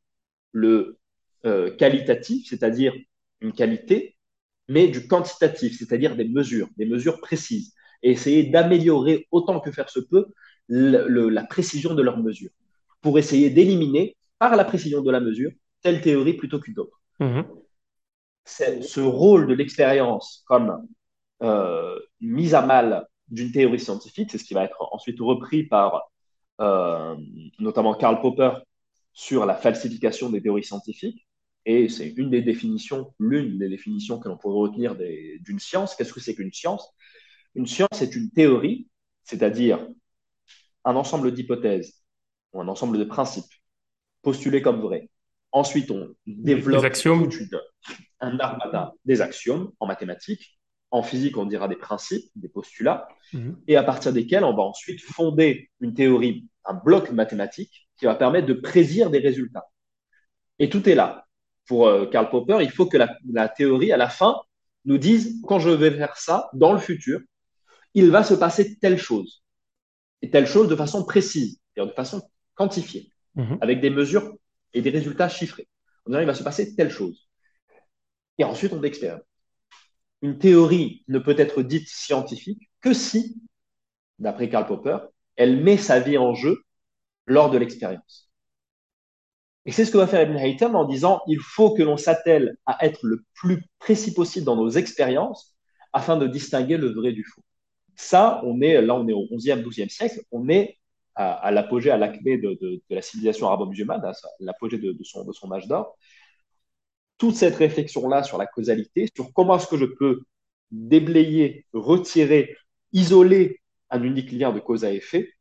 le 0.52 0.98
euh, 1.44 1.70
qualitatif, 1.76 2.48
c'est-à-dire 2.48 2.92
une 3.40 3.52
qualité, 3.52 4.15
mais 4.68 4.88
du 4.88 5.06
quantitatif, 5.06 5.78
c'est-à-dire 5.78 6.16
des 6.16 6.28
mesures, 6.28 6.68
des 6.76 6.86
mesures 6.86 7.20
précises, 7.20 7.74
et 8.02 8.10
essayer 8.10 8.44
d'améliorer 8.44 9.26
autant 9.30 9.60
que 9.60 9.70
faire 9.70 9.88
se 9.88 10.00
peut 10.00 10.26
le, 10.68 11.06
le, 11.08 11.28
la 11.28 11.44
précision 11.44 11.94
de 11.94 12.02
leurs 12.02 12.18
mesures, 12.18 12.50
pour 13.00 13.18
essayer 13.18 13.50
d'éliminer, 13.50 14.16
par 14.38 14.56
la 14.56 14.64
précision 14.64 15.02
de 15.02 15.10
la 15.10 15.20
mesure, 15.20 15.50
telle 15.82 16.00
théorie 16.00 16.34
plutôt 16.34 16.60
qu'une 16.60 16.78
autre. 16.78 17.00
Mmh. 17.20 17.42
Ce 18.44 19.00
rôle 19.00 19.46
de 19.46 19.54
l'expérience 19.54 20.44
comme 20.46 20.86
euh, 21.42 21.98
mise 22.20 22.54
à 22.54 22.62
mal 22.62 23.06
d'une 23.28 23.50
théorie 23.50 23.80
scientifique, 23.80 24.30
c'est 24.30 24.38
ce 24.38 24.44
qui 24.44 24.54
va 24.54 24.64
être 24.64 24.76
ensuite 24.92 25.18
repris 25.20 25.64
par 25.64 26.10
euh, 26.60 27.16
notamment 27.58 27.94
Karl 27.94 28.20
Popper 28.20 28.52
sur 29.12 29.46
la 29.46 29.54
falsification 29.54 30.30
des 30.30 30.42
théories 30.42 30.64
scientifiques. 30.64 31.25
Et 31.66 31.88
c'est 31.88 32.08
une 32.16 32.30
des 32.30 32.42
définitions, 32.42 33.12
l'une 33.18 33.58
des 33.58 33.68
définitions 33.68 34.18
que 34.18 34.28
l'on 34.28 34.38
pourrait 34.38 34.70
retenir 34.70 34.96
d'une 34.96 35.58
science. 35.58 35.94
Qu'est-ce 35.94 36.12
que 36.12 36.20
c'est 36.20 36.34
qu'une 36.34 36.52
science? 36.52 36.88
Une 37.54 37.66
science 37.66 38.00
est 38.00 38.14
une 38.14 38.30
théorie, 38.30 38.88
c'est-à-dire 39.24 39.86
un 40.84 40.96
ensemble 40.96 41.34
d'hypothèses 41.34 42.02
ou 42.52 42.60
un 42.60 42.68
ensemble 42.68 42.98
de 42.98 43.04
principes 43.04 43.52
postulés 44.22 44.62
comme 44.62 44.80
vrais. 44.80 45.10
Ensuite, 45.50 45.90
on 45.90 46.14
développe 46.26 46.80
des 46.80 46.86
axiomes. 46.86 47.28
un 48.20 48.38
armada 48.38 48.94
des 49.04 49.20
axiomes 49.20 49.72
en 49.80 49.86
mathématiques 49.86 50.56
en 50.90 51.02
physique, 51.02 51.36
on 51.36 51.46
dira 51.46 51.68
des 51.68 51.76
principes, 51.76 52.30
des 52.36 52.48
postulats, 52.48 53.08
mmh. 53.32 53.52
et 53.66 53.76
à 53.76 53.82
partir 53.82 54.12
desquels 54.12 54.44
on 54.44 54.54
va 54.54 54.62
ensuite 54.62 55.02
fonder 55.02 55.70
une 55.80 55.94
théorie, 55.94 56.48
un 56.64 56.74
bloc 56.74 57.10
mathématique 57.10 57.88
qui 57.98 58.04
va 58.04 58.14
permettre 58.14 58.46
de 58.46 58.54
prédire 58.54 59.10
des 59.10 59.18
résultats. 59.18 59.66
Et 60.58 60.70
tout 60.70 60.88
est 60.88 60.94
là. 60.94 61.25
Pour 61.66 61.88
euh, 61.88 62.06
Karl 62.06 62.30
Popper, 62.30 62.58
il 62.60 62.70
faut 62.70 62.86
que 62.86 62.96
la, 62.96 63.16
la, 63.30 63.48
théorie, 63.48 63.92
à 63.92 63.96
la 63.96 64.08
fin, 64.08 64.36
nous 64.84 64.98
dise, 64.98 65.40
quand 65.46 65.58
je 65.58 65.70
vais 65.70 65.90
faire 65.90 66.16
ça, 66.16 66.48
dans 66.52 66.72
le 66.72 66.78
futur, 66.78 67.20
il 67.94 68.10
va 68.10 68.22
se 68.22 68.34
passer 68.34 68.76
telle 68.78 68.98
chose. 68.98 69.42
Et 70.22 70.30
telle 70.30 70.46
chose 70.46 70.68
de 70.68 70.76
façon 70.76 71.04
précise, 71.04 71.58
de 71.76 71.86
façon 71.88 72.22
quantifiée, 72.54 73.10
mmh. 73.34 73.56
avec 73.60 73.80
des 73.80 73.90
mesures 73.90 74.34
et 74.72 74.82
des 74.82 74.90
résultats 74.90 75.28
chiffrés. 75.28 75.68
On 76.06 76.10
dirait, 76.10 76.22
il 76.22 76.26
va 76.26 76.34
se 76.34 76.44
passer 76.44 76.74
telle 76.74 76.90
chose. 76.90 77.28
Et 78.38 78.44
ensuite, 78.44 78.72
on 78.72 78.82
expérimente 78.82 79.26
une 80.22 80.38
théorie 80.38 81.04
ne 81.08 81.18
peut 81.18 81.34
être 81.38 81.62
dite 81.62 81.88
scientifique 81.88 82.70
que 82.80 82.92
si, 82.92 83.40
d'après 84.18 84.48
Karl 84.48 84.66
Popper, 84.66 84.98
elle 85.36 85.62
met 85.62 85.76
sa 85.76 86.00
vie 86.00 86.18
en 86.18 86.34
jeu 86.34 86.62
lors 87.26 87.50
de 87.50 87.58
l'expérience. 87.58 88.25
Et 89.66 89.72
c'est 89.72 89.84
ce 89.84 89.90
que 89.90 89.98
va 89.98 90.06
faire 90.06 90.22
Ibn 90.22 90.36
Haytham 90.36 90.76
en 90.76 90.84
disant 90.84 91.20
il 91.26 91.40
faut 91.40 91.74
que 91.74 91.82
l'on 91.82 91.96
s'attelle 91.96 92.56
à 92.66 92.84
être 92.86 93.00
le 93.04 93.24
plus 93.34 93.64
précis 93.78 94.14
possible 94.14 94.46
dans 94.46 94.56
nos 94.56 94.70
expériences 94.70 95.56
afin 95.92 96.16
de 96.16 96.26
distinguer 96.26 96.76
le 96.76 96.92
vrai 96.92 97.12
du 97.12 97.24
faux. 97.24 97.42
Ça, 97.96 98.40
on 98.44 98.60
est 98.60 98.80
là, 98.80 98.94
on 98.94 99.08
est 99.08 99.12
au 99.12 99.24
11e, 99.24 99.62
12e 99.62 99.88
siècle, 99.88 100.20
on 100.30 100.48
est 100.48 100.78
à, 101.14 101.50
l'apogée, 101.50 101.90
à 101.90 101.96
l'acmé 101.96 102.36
de, 102.36 102.58
de, 102.60 102.82
la 102.90 103.00
civilisation 103.00 103.46
arabo-musulmane, 103.46 104.04
à 104.04 104.12
l'apogée 104.38 104.76
de, 104.76 104.94
son, 105.02 105.24
de 105.24 105.32
son 105.32 105.50
âge 105.50 105.66
d'or 105.66 105.96
toute 107.18 107.34
cette 107.34 107.56
réflexion-là 107.56 108.22
sur 108.22 108.38
la 108.38 108.46
causalité, 108.46 109.08
sur 109.14 109.32
comment 109.32 109.56
est-ce 109.56 109.66
que 109.66 109.78
je 109.78 109.86
peux 109.86 110.22
déblayer, 110.70 111.66
retirer, 111.72 112.56
isoler 112.92 113.60
un 113.90 114.02
unique 114.02 114.32
lien 114.32 114.52
de 114.52 114.60
cause 114.60 114.84
à 114.84 114.92
effet, 114.92 115.32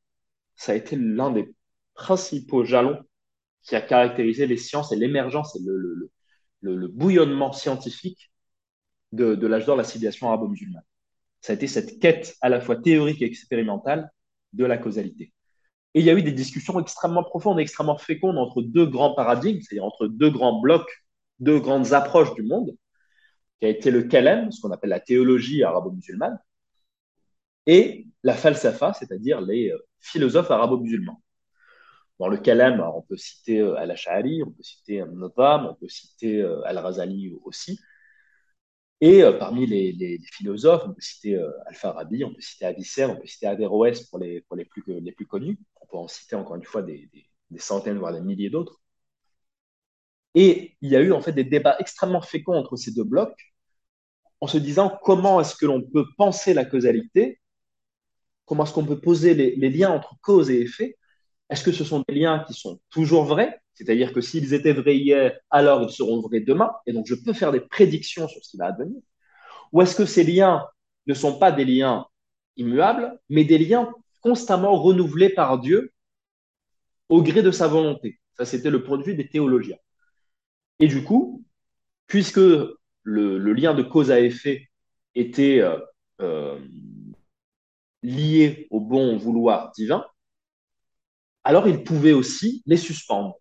ça 0.55 0.71
a 0.71 0.75
été 0.75 0.95
l'un 0.95 1.31
des 1.31 1.53
principaux 1.93 2.63
jalons 2.63 2.99
qui 3.65 3.75
a 3.75 3.81
caractérisé 3.81 4.47
les 4.47 4.57
sciences 4.57 4.91
et 4.91 4.95
l'émergence 4.95 5.55
et 5.55 5.59
le, 5.63 6.11
bouillonnement 6.87 7.51
scientifique 7.51 8.31
de, 9.11 9.47
l'âge 9.47 9.65
d'or, 9.65 9.75
la 9.75 9.83
civilisation 9.83 10.27
arabo-musulmane. 10.27 10.83
Ça 11.41 11.53
a 11.53 11.55
été 11.55 11.67
cette 11.67 11.99
quête 11.99 12.35
à 12.41 12.49
la 12.49 12.59
fois 12.59 12.75
théorique 12.77 13.21
et 13.21 13.25
expérimentale 13.25 14.09
de 14.53 14.65
la 14.65 14.77
causalité. 14.77 15.31
Et 15.93 15.99
il 15.99 16.05
y 16.05 16.09
a 16.09 16.13
eu 16.13 16.23
des 16.23 16.31
discussions 16.31 16.79
extrêmement 16.79 17.23
profondes, 17.23 17.59
extrêmement 17.59 17.97
fécondes 17.97 18.37
entre 18.37 18.61
deux 18.61 18.85
grands 18.85 19.13
paradigmes, 19.13 19.61
c'est-à-dire 19.61 19.85
entre 19.85 20.07
deux 20.07 20.31
grands 20.31 20.59
blocs 20.59 20.89
deux 21.39 21.59
grandes 21.59 21.93
approches 21.93 22.33
du 22.35 22.43
monde, 22.43 22.75
qui 23.59 23.65
a 23.65 23.69
été 23.69 23.91
le 23.91 24.03
kalem, 24.03 24.51
ce 24.51 24.61
qu'on 24.61 24.71
appelle 24.71 24.89
la 24.89 24.99
théologie 24.99 25.63
arabo-musulmane, 25.63 26.39
et 27.67 28.07
la 28.23 28.35
falsafa, 28.35 28.93
c'est-à-dire 28.93 29.41
les 29.41 29.71
euh, 29.71 29.77
philosophes 29.99 30.51
arabo-musulmans. 30.51 31.21
Dans 32.19 32.27
le 32.29 32.37
kalem, 32.37 32.79
on 32.81 33.01
peut 33.01 33.17
citer 33.17 33.59
euh, 33.59 33.75
Al-Ash'ari, 33.75 34.43
on 34.43 34.51
peut 34.51 34.63
citer 34.63 35.03
Nadam, 35.05 35.67
on 35.67 35.75
peut 35.75 35.89
citer 35.89 36.41
euh, 36.41 36.61
Al-Razali 36.65 37.33
aussi. 37.43 37.79
Et 39.01 39.21
parmi 39.39 39.65
les, 39.67 40.19
philosophes, 40.31 40.83
on 40.85 40.93
peut 40.93 41.01
citer 41.01 41.37
Al-Farabi, 41.67 42.23
on 42.23 42.33
peut 42.33 42.41
citer 42.41 42.65
Avicenne, 42.65 43.11
on 43.11 43.17
peut 43.17 43.27
citer 43.27 43.45
Averroès 43.45 44.01
pour 44.05 44.19
les, 44.19 44.41
pour 44.41 44.55
les, 44.55 44.65
plus, 44.65 44.81
connus. 45.27 45.59
On 45.81 45.85
peut 45.85 45.97
en 45.97 46.07
citer 46.07 46.35
encore 46.35 46.55
une 46.55 46.63
fois 46.63 46.81
des, 46.81 47.09
centaines, 47.57 47.99
voire 47.99 48.13
des 48.13 48.21
milliers 48.21 48.49
d'autres. 48.49 48.81
Et 50.33 50.75
il 50.81 50.91
y 50.91 50.95
a 50.95 51.01
eu 51.01 51.11
en 51.11 51.21
fait 51.21 51.31
des 51.33 51.43
débats 51.43 51.77
extrêmement 51.79 52.21
féconds 52.21 52.55
entre 52.55 52.75
ces 52.75 52.91
deux 52.91 53.03
blocs, 53.03 53.53
en 54.41 54.47
se 54.47 54.57
disant 54.57 54.97
comment 55.03 55.39
est-ce 55.41 55.55
que 55.55 55.65
l'on 55.65 55.81
peut 55.81 56.05
penser 56.17 56.53
la 56.53 56.65
causalité, 56.65 57.41
comment 58.45 58.63
est-ce 58.63 58.73
qu'on 58.73 58.85
peut 58.85 58.99
poser 58.99 59.33
les, 59.33 59.69
liens 59.69 59.91
entre 59.91 60.15
cause 60.21 60.49
et 60.49 60.61
effet. 60.61 60.97
Est-ce 61.49 61.63
que 61.63 61.71
ce 61.71 61.83
sont 61.83 62.03
des 62.07 62.15
liens 62.15 62.43
qui 62.47 62.53
sont 62.53 62.79
toujours 62.89 63.25
vrais, 63.25 63.61
c'est-à-dire 63.73 64.13
que 64.13 64.21
s'ils 64.21 64.53
étaient 64.53 64.73
vrais 64.73 64.97
hier, 64.97 65.37
alors 65.49 65.83
ils 65.83 65.91
seront 65.91 66.21
vrais 66.21 66.39
demain, 66.39 66.71
et 66.85 66.93
donc 66.93 67.05
je 67.07 67.15
peux 67.15 67.33
faire 67.33 67.51
des 67.51 67.59
prédictions 67.59 68.27
sur 68.27 68.43
ce 68.43 68.51
qui 68.51 68.57
va 68.57 68.67
advenir. 68.67 68.99
Ou 69.71 69.81
est-ce 69.81 69.95
que 69.95 70.05
ces 70.05 70.23
liens 70.23 70.65
ne 71.07 71.13
sont 71.13 71.37
pas 71.37 71.51
des 71.51 71.65
liens 71.65 72.07
immuables, 72.57 73.19
mais 73.29 73.43
des 73.43 73.57
liens 73.57 73.91
constamment 74.21 74.81
renouvelés 74.81 75.29
par 75.29 75.59
Dieu 75.59 75.91
au 77.09 77.21
gré 77.21 77.43
de 77.43 77.51
sa 77.51 77.67
volonté? 77.67 78.19
Ça, 78.37 78.45
c'était 78.45 78.71
le 78.71 78.83
point 78.83 78.97
de 78.97 79.03
vue 79.03 79.15
des 79.15 79.27
théologiens. 79.27 79.77
Et 80.79 80.87
du 80.87 81.03
coup, 81.03 81.43
puisque 82.07 82.39
le, 83.03 83.53
lien 83.53 83.73
de 83.73 83.83
cause 83.83 84.11
à 84.11 84.19
effet 84.19 84.69
était 85.13 85.59
euh, 85.59 85.77
euh, 86.21 86.59
liés 88.01 88.67
au 88.71 88.79
bon 88.79 89.17
vouloir 89.17 89.71
divin, 89.71 90.05
alors 91.45 91.67
il 91.67 91.83
pouvait 91.83 92.13
aussi 92.13 92.63
les 92.65 92.77
suspendre. 92.77 93.39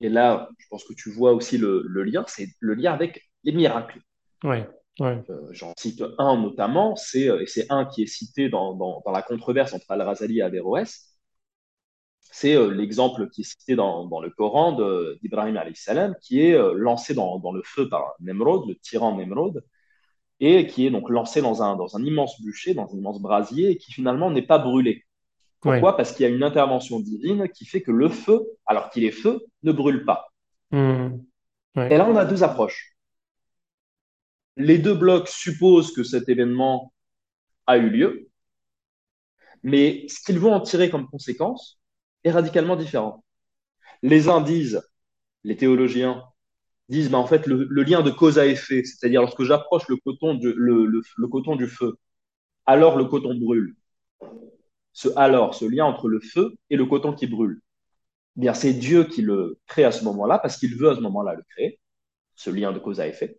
Et 0.00 0.08
là, 0.08 0.48
je 0.58 0.66
pense 0.68 0.84
que 0.84 0.94
tu 0.94 1.10
vois 1.12 1.32
aussi 1.32 1.58
le, 1.58 1.84
le 1.86 2.02
lien, 2.02 2.24
c'est 2.26 2.48
le 2.58 2.74
lien 2.74 2.92
avec 2.92 3.30
les 3.44 3.52
miracles. 3.52 4.00
Ouais, 4.42 4.68
ouais. 4.98 5.22
Euh, 5.30 5.48
J'en 5.52 5.72
cite 5.78 6.02
un 6.18 6.40
notamment, 6.40 6.96
c'est 6.96 7.26
et 7.26 7.46
c'est 7.46 7.66
un 7.70 7.84
qui 7.84 8.02
est 8.02 8.06
cité 8.06 8.48
dans, 8.48 8.74
dans, 8.74 9.02
dans 9.04 9.12
la 9.12 9.22
controverse 9.22 9.72
entre 9.74 9.88
Al-Razali 9.90 10.38
et 10.38 10.42
Averroès. 10.42 11.16
C'est 12.20 12.56
euh, 12.56 12.68
l'exemple 12.72 13.28
qui 13.28 13.42
est 13.42 13.44
cité 13.44 13.76
dans, 13.76 14.06
dans 14.06 14.20
le 14.20 14.30
Coran 14.30 14.72
d'Ibrahim 15.22 15.60
salam, 15.74 16.14
qui 16.22 16.40
est 16.40 16.54
euh, 16.54 16.72
lancé 16.74 17.14
dans, 17.14 17.38
dans, 17.38 17.52
le 17.52 17.62
feu 17.62 17.88
par 17.88 18.14
Nemrod, 18.20 18.66
le 18.68 18.74
tyran 18.76 19.16
Nemrod, 19.16 19.62
et 20.40 20.66
qui 20.66 20.86
est 20.86 20.90
donc 20.90 21.10
lancé 21.10 21.42
dans 21.42 21.62
un, 21.62 21.76
dans 21.76 21.96
un 21.96 22.04
immense 22.04 22.40
bûcher, 22.40 22.74
dans 22.74 22.92
un 22.92 22.98
immense 22.98 23.20
brasier, 23.20 23.70
et 23.72 23.76
qui 23.76 23.92
finalement 23.92 24.30
n'est 24.30 24.46
pas 24.46 24.58
brûlé. 24.58 25.04
Pourquoi. 25.62 25.96
Parce 25.96 26.12
qu'il 26.12 26.24
y 26.24 26.28
a 26.28 26.32
une 26.34 26.42
intervention 26.42 27.00
divine 27.00 27.48
qui 27.48 27.64
fait 27.66 27.82
que 27.82 27.92
le 27.92 28.08
feu, 28.08 28.40
alors 28.66 28.90
qu'il 28.90 29.04
est 29.04 29.10
feu, 29.12 29.40
ne 29.62 29.72
brûle 29.72 30.04
pas. 30.04 30.32
Hmm. 30.70 31.18
Et 31.90 31.96
là, 31.96 32.06
on 32.08 32.16
a 32.16 32.24
deux 32.24 32.42
approches. 32.42 32.96
Les 34.56 34.78
deux 34.78 34.94
blocs 34.94 35.28
supposent 35.28 35.92
que 35.92 36.02
cet 36.04 36.30
événement 36.30 36.94
a 37.66 37.78
eu 37.78 37.90
lieu, 37.90 38.30
mais 39.62 40.06
ce 40.08 40.20
qu'ils 40.24 40.38
vont 40.38 40.52
en 40.52 40.60
tirer 40.60 40.90
comme 40.90 41.08
conséquence 41.08 41.80
est 42.24 42.30
radicalement 42.30 42.76
différent. 42.76 43.24
Les 44.02 44.28
uns 44.28 44.40
disent, 44.42 44.82
les 45.44 45.56
théologiens 45.56 46.24
disent, 46.88 47.10
bah, 47.10 47.18
en 47.18 47.26
fait, 47.26 47.46
le, 47.46 47.66
le 47.70 47.84
lien 47.84 48.02
de 48.02 48.10
cause 48.10 48.38
à 48.38 48.46
effet, 48.46 48.84
c'est-à-dire 48.84 49.22
lorsque 49.22 49.44
j'approche 49.44 49.88
le 49.88 49.96
coton, 49.98 50.34
du, 50.34 50.52
le, 50.54 50.86
le, 50.86 51.02
le 51.18 51.28
coton 51.28 51.56
du 51.56 51.68
feu, 51.68 51.96
alors 52.66 52.96
le 52.98 53.06
coton 53.06 53.34
brûle. 53.36 53.76
Ce 54.92 55.08
alors, 55.16 55.54
ce 55.54 55.64
lien 55.64 55.84
entre 55.84 56.08
le 56.08 56.20
feu 56.20 56.54
et 56.70 56.76
le 56.76 56.86
coton 56.86 57.12
qui 57.12 57.26
brûle, 57.26 57.60
eh 58.36 58.40
bien 58.40 58.54
c'est 58.54 58.72
Dieu 58.72 59.04
qui 59.04 59.22
le 59.22 59.58
crée 59.66 59.84
à 59.84 59.92
ce 59.92 60.04
moment-là, 60.04 60.38
parce 60.38 60.56
qu'il 60.56 60.76
veut 60.76 60.90
à 60.90 60.94
ce 60.94 61.00
moment-là 61.00 61.34
le 61.34 61.42
créer, 61.50 61.80
ce 62.34 62.50
lien 62.50 62.72
de 62.72 62.78
cause 62.78 63.00
à 63.00 63.06
effet. 63.08 63.38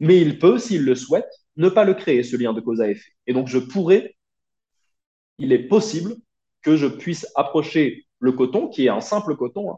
Mais 0.00 0.20
il 0.20 0.38
peut, 0.38 0.58
s'il 0.58 0.84
le 0.84 0.94
souhaite, 0.94 1.30
ne 1.56 1.68
pas 1.68 1.84
le 1.84 1.94
créer, 1.94 2.22
ce 2.22 2.36
lien 2.36 2.52
de 2.52 2.60
cause 2.60 2.80
à 2.80 2.88
effet. 2.88 3.10
Et 3.26 3.32
donc 3.32 3.48
je 3.48 3.58
pourrais, 3.58 4.16
il 5.38 5.52
est 5.52 5.66
possible 5.68 6.14
que 6.62 6.76
je 6.76 6.86
puisse 6.86 7.26
approcher 7.34 8.06
le 8.20 8.32
coton, 8.32 8.68
qui 8.68 8.86
est 8.86 8.90
un 8.90 9.00
simple 9.00 9.36
coton, 9.36 9.72
hein, 9.72 9.76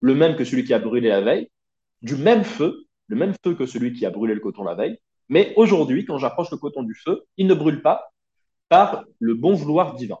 le 0.00 0.14
même 0.14 0.36
que 0.36 0.44
celui 0.44 0.64
qui 0.64 0.74
a 0.74 0.78
brûlé 0.78 1.08
la 1.08 1.20
veille, 1.20 1.48
du 2.02 2.16
même 2.16 2.44
feu, 2.44 2.86
le 3.06 3.16
même 3.16 3.34
feu 3.44 3.54
que 3.54 3.66
celui 3.66 3.92
qui 3.92 4.04
a 4.06 4.10
brûlé 4.10 4.34
le 4.34 4.40
coton 4.40 4.64
la 4.64 4.74
veille. 4.74 4.98
Mais 5.28 5.52
aujourd'hui, 5.56 6.04
quand 6.04 6.18
j'approche 6.18 6.50
le 6.50 6.58
coton 6.58 6.82
du 6.82 6.94
feu, 6.94 7.24
il 7.36 7.46
ne 7.46 7.54
brûle 7.54 7.82
pas 7.82 8.12
par 8.68 9.04
le 9.18 9.34
bon 9.34 9.54
vouloir 9.54 9.94
divin. 9.94 10.18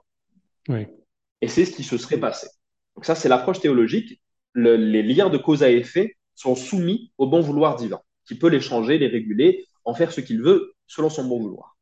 Et 1.40 1.48
c'est 1.48 1.64
ce 1.64 1.72
qui 1.72 1.82
se 1.82 1.98
serait 1.98 2.20
passé. 2.20 2.48
Donc 2.94 3.04
ça, 3.04 3.14
c'est 3.14 3.28
l'approche 3.28 3.60
théologique. 3.60 4.20
Le, 4.52 4.76
les 4.76 5.02
liens 5.02 5.30
de 5.30 5.38
cause 5.38 5.62
à 5.62 5.70
effet 5.70 6.16
sont 6.34 6.54
soumis 6.54 7.12
au 7.18 7.26
bon 7.26 7.40
vouloir 7.40 7.76
divin, 7.76 8.00
qui 8.26 8.36
peut 8.36 8.48
les 8.48 8.60
changer, 8.60 8.98
les 8.98 9.08
réguler, 9.08 9.66
en 9.84 9.94
faire 9.94 10.12
ce 10.12 10.20
qu'il 10.20 10.42
veut 10.42 10.74
selon 10.86 11.10
son 11.10 11.24
bon 11.24 11.40
vouloir. 11.40 11.76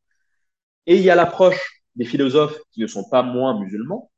Et 0.87 0.97
il 0.97 1.03
y 1.03 1.11
a 1.11 1.14
l'approche 1.14 1.83
des 1.97 2.05
philosophes 2.05 2.59
qui 2.72 2.81
ne 2.81 2.87
sont 2.87 3.09
pas 3.09 3.22
moins 3.22 3.59
musulmans, 3.59 4.11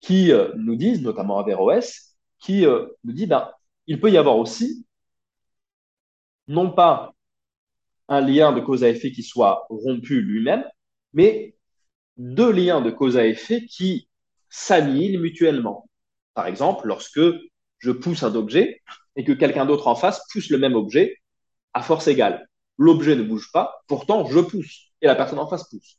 qui 0.00 0.32
euh, 0.32 0.52
nous 0.56 0.76
disent, 0.76 1.02
notamment 1.02 1.38
Averroès, 1.38 2.16
qui 2.38 2.66
euh, 2.66 2.86
nous 3.04 3.12
dit, 3.12 3.26
ben, 3.26 3.50
il 3.86 4.00
peut 4.00 4.10
y 4.10 4.18
avoir 4.18 4.36
aussi, 4.38 4.86
non 6.48 6.70
pas 6.70 7.12
un 8.08 8.20
lien 8.20 8.52
de 8.52 8.60
cause 8.60 8.84
à 8.84 8.88
effet 8.88 9.10
qui 9.10 9.22
soit 9.22 9.66
rompu 9.68 10.20
lui-même, 10.20 10.64
mais 11.12 11.55
deux 12.16 12.50
liens 12.50 12.80
de 12.80 12.90
cause 12.90 13.16
à 13.16 13.26
effet 13.26 13.66
qui 13.66 14.08
s'annihilent 14.50 15.20
mutuellement. 15.20 15.88
Par 16.34 16.46
exemple, 16.46 16.86
lorsque 16.86 17.20
je 17.78 17.90
pousse 17.90 18.22
un 18.22 18.34
objet 18.34 18.82
et 19.16 19.24
que 19.24 19.32
quelqu'un 19.32 19.66
d'autre 19.66 19.88
en 19.88 19.94
face 19.94 20.20
pousse 20.32 20.50
le 20.50 20.58
même 20.58 20.74
objet 20.74 21.18
à 21.74 21.82
force 21.82 22.08
égale. 22.08 22.48
L'objet 22.78 23.16
ne 23.16 23.22
bouge 23.22 23.50
pas, 23.52 23.82
pourtant 23.86 24.26
je 24.26 24.40
pousse 24.40 24.92
et 25.02 25.06
la 25.06 25.14
personne 25.14 25.38
en 25.38 25.48
face 25.48 25.68
pousse. 25.68 25.98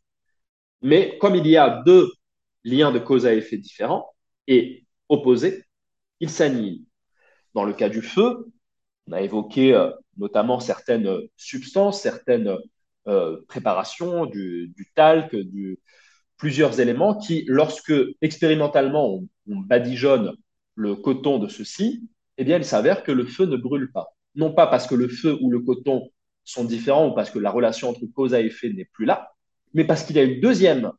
Mais 0.82 1.18
comme 1.20 1.36
il 1.36 1.48
y 1.48 1.58
a 1.58 1.82
deux 1.86 2.12
liens 2.64 2.92
de 2.92 3.00
cause 3.00 3.26
à 3.26 3.34
effet 3.34 3.58
différents 3.58 4.10
et 4.48 4.86
opposés, 5.10 5.64
ils 6.20 6.30
s'annihilent. 6.30 6.86
Dans 7.54 7.64
le 7.64 7.74
cas 7.74 7.90
du 7.90 8.02
feu, 8.02 8.48
on 9.08 9.14
a 9.14 9.22
évoqué 9.22 9.74
euh, 9.74 9.92
notamment 10.18 10.60
certaines 10.60 11.20
substances, 11.38 12.02
certaines 12.02 12.56
euh, 13.08 13.42
préparations, 13.48 14.26
du, 14.26 14.74
du 14.76 14.92
talc, 14.94 15.36
du, 15.36 15.80
plusieurs 16.38 16.80
éléments 16.80 17.18
qui, 17.18 17.44
lorsque 17.48 17.94
expérimentalement 18.22 19.16
on, 19.16 19.28
on 19.50 19.58
badigeonne 19.58 20.36
le 20.76 20.96
coton 20.96 21.40
de 21.40 21.48
ceci, 21.48 22.08
eh 22.38 22.44
bien, 22.44 22.58
il 22.58 22.66
s'avère 22.66 23.04
que 23.04 23.12
le 23.12 23.26
feu 23.26 23.46
ne 23.46 23.58
brûle 23.58 23.92
pas. 23.92 24.16
Non 24.36 24.54
pas 24.54 24.68
parce 24.68 24.88
que 24.88 24.96
le 24.96 25.08
feu 25.08 25.38
ou 25.42 25.50
le 25.50 25.60
coton 25.60 26.12
sont 26.44 26.64
différents 26.64 27.10
ou 27.10 27.16
parce 27.16 27.32
que 27.32 27.40
la 27.40 27.50
relation 27.50 27.90
entre 27.90 28.06
cause 28.06 28.34
à 28.34 28.42
effet 28.42 28.70
n'est 28.70 28.86
plus 28.86 29.06
là, 29.06 29.32
mais 29.74 29.84
parce 29.84 30.04
qu'il 30.04 30.16
y 30.16 30.20
a 30.20 30.24
une 30.24 30.40
deuxième 30.40 30.92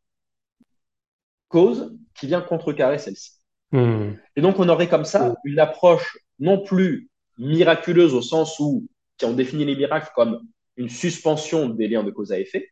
cause 1.49 1.97
qui 2.15 2.27
vient 2.27 2.41
contrecarrer 2.41 2.99
celle-ci. 2.99 3.33
Hmm. 3.73 4.13
Et 4.37 4.41
donc, 4.41 4.59
on 4.59 4.69
aurait 4.69 4.89
comme 4.89 5.05
ça 5.05 5.35
une 5.45 5.59
approche 5.59 6.19
non 6.39 6.63
plus 6.63 7.09
miraculeuse 7.39 8.15
au 8.15 8.23
sens 8.23 8.59
où, 8.59 8.87
qui 9.17 9.25
on 9.25 9.33
définit 9.33 9.65
les 9.65 9.77
miracles 9.77 10.11
comme 10.15 10.41
une 10.77 10.89
suspension 10.89 11.69
des 11.69 11.89
liens 11.89 12.05
de 12.05 12.11
cause 12.11 12.33
à 12.33 12.39
effet, 12.39 12.69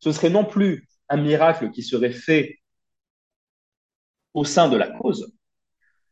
ce 0.00 0.12
serait 0.12 0.30
non 0.30 0.44
plus 0.44 0.88
un 1.12 1.18
miracle 1.18 1.70
qui 1.70 1.82
serait 1.82 2.10
fait 2.10 2.58
au 4.32 4.44
sein 4.44 4.68
de 4.68 4.76
la 4.76 4.88
cause, 4.88 5.30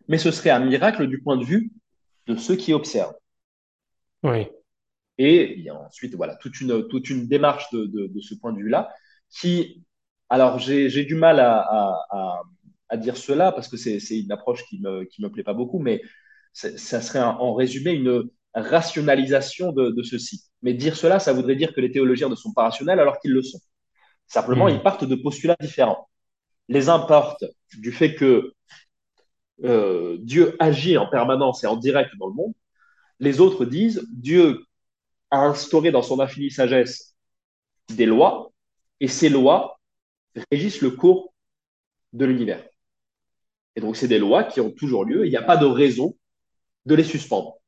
mais 0.08 0.18
ce 0.18 0.30
serait 0.30 0.50
un 0.50 0.60
miracle 0.60 1.06
du 1.06 1.22
point 1.22 1.38
de 1.38 1.44
vue 1.44 1.72
de 2.26 2.36
ceux 2.36 2.54
qui 2.54 2.74
observent. 2.74 3.16
Oui. 4.22 4.46
Et 5.16 5.54
il 5.58 5.64
y 5.64 5.70
a 5.70 5.74
ensuite 5.74 6.14
voilà, 6.14 6.36
toute, 6.36 6.60
une, 6.60 6.86
toute 6.88 7.08
une 7.08 7.26
démarche 7.26 7.70
de, 7.72 7.86
de, 7.86 8.06
de 8.08 8.20
ce 8.20 8.34
point 8.34 8.52
de 8.52 8.58
vue-là 8.58 8.92
qui, 9.30 9.84
alors 10.28 10.58
j'ai 10.58 11.04
du 11.04 11.14
mal 11.14 11.40
à, 11.40 11.60
à, 11.60 12.06
à, 12.10 12.42
à, 12.90 12.96
dire 12.98 13.16
cela 13.16 13.52
parce 13.52 13.68
que 13.68 13.76
c'est 13.78 13.98
une 14.18 14.32
approche 14.32 14.64
qui 14.66 14.80
ne 14.80 14.90
me, 14.90 15.04
qui 15.04 15.22
me 15.22 15.30
plaît 15.30 15.44
pas 15.44 15.54
beaucoup, 15.54 15.78
mais 15.78 16.02
ça 16.52 17.00
serait 17.00 17.20
un, 17.20 17.28
en 17.28 17.54
résumé 17.54 17.92
une 17.92 18.28
rationalisation 18.54 19.72
de, 19.72 19.90
de 19.90 20.02
ceci. 20.02 20.42
Mais 20.62 20.74
dire 20.74 20.96
cela, 20.96 21.20
ça 21.20 21.32
voudrait 21.32 21.56
dire 21.56 21.72
que 21.72 21.80
les 21.80 21.90
théologiens 21.90 22.28
ne 22.28 22.34
sont 22.34 22.52
pas 22.52 22.64
rationnels 22.64 23.00
alors 23.00 23.18
qu'ils 23.20 23.32
le 23.32 23.42
sont. 23.42 23.60
Simplement, 24.30 24.66
mmh. 24.66 24.70
ils 24.70 24.82
partent 24.82 25.04
de 25.04 25.16
postulats 25.16 25.56
différents. 25.60 26.08
Les 26.68 26.88
uns 26.88 27.00
partent 27.00 27.44
du 27.76 27.90
fait 27.90 28.14
que 28.14 28.52
euh, 29.64 30.18
Dieu 30.20 30.56
agit 30.60 30.96
en 30.96 31.08
permanence 31.10 31.64
et 31.64 31.66
en 31.66 31.76
direct 31.76 32.12
dans 32.16 32.28
le 32.28 32.34
monde. 32.34 32.54
Les 33.18 33.40
autres 33.40 33.64
disent 33.64 34.06
Dieu 34.12 34.64
a 35.32 35.40
instauré 35.40 35.90
dans 35.90 36.02
son 36.02 36.20
infinie 36.20 36.52
sagesse 36.52 37.16
des 37.88 38.06
lois 38.06 38.52
et 39.00 39.08
ces 39.08 39.28
lois 39.28 39.80
régissent 40.52 40.80
le 40.80 40.92
cours 40.92 41.34
de 42.12 42.24
l'univers. 42.24 42.64
Et 43.74 43.80
donc, 43.80 43.96
c'est 43.96 44.08
des 44.08 44.20
lois 44.20 44.44
qui 44.44 44.60
ont 44.60 44.70
toujours 44.70 45.04
lieu. 45.04 45.26
Il 45.26 45.30
n'y 45.30 45.36
a 45.36 45.42
pas 45.42 45.56
de 45.56 45.66
raison 45.66 46.16
de 46.86 46.94
les 46.94 47.04
suspendre. 47.04 47.59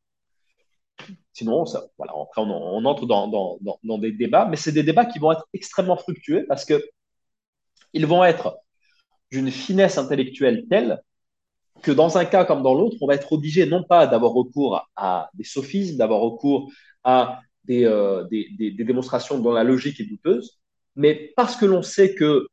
Sinon, 1.33 1.65
après, 1.65 2.43
on, 2.43 2.85
entre 2.85 3.07
dans, 3.07 3.99
des 3.99 4.13
débats, 4.13 4.47
mais 4.47 4.57
c'est 4.57 4.73
des 4.73 4.83
débats 4.83 5.07
qui 5.07 5.19
vont 5.19 5.33
être 5.33 5.47
extrêmement 5.55 5.97
fructueux 5.97 6.45
parce 6.47 6.65
que 6.65 6.83
ils 7.95 8.07
vont 8.07 8.25
être 8.25 8.59
d'une 9.31 9.51
finesse 9.51 9.99
intellectuelle 9.99 10.67
telle 10.69 11.03
que 11.83 11.91
dans 11.91 12.19
un 12.19 12.25
cas 12.27 12.45
comme 12.45 12.63
dans 12.63 12.75
l'autre, 12.75 12.97
on 13.01 13.07
va 13.07 13.15
être 13.15 13.33
obligé 13.33 13.67
non 13.67 13.83
pas 13.83 14.07
d'avoir 14.07 14.33
recours 14.33 14.89
à 14.95 15.31
des 15.35 15.45
sophismes, 15.45 15.97
d'avoir 15.97 16.21
recours 16.21 16.71
à 17.03 17.41
des, 17.65 17.85
euh, 17.85 18.25
démonstrations 18.29 19.39
dont 19.39 19.53
la 19.53 19.65
logique 19.65 20.01
est 20.01 20.05
douteuse, 20.05 20.59
mais 20.97 21.33
parce 21.37 21.57
que 21.57 21.65
l'on 21.65 21.83
sait 21.83 22.15
que 22.15 22.47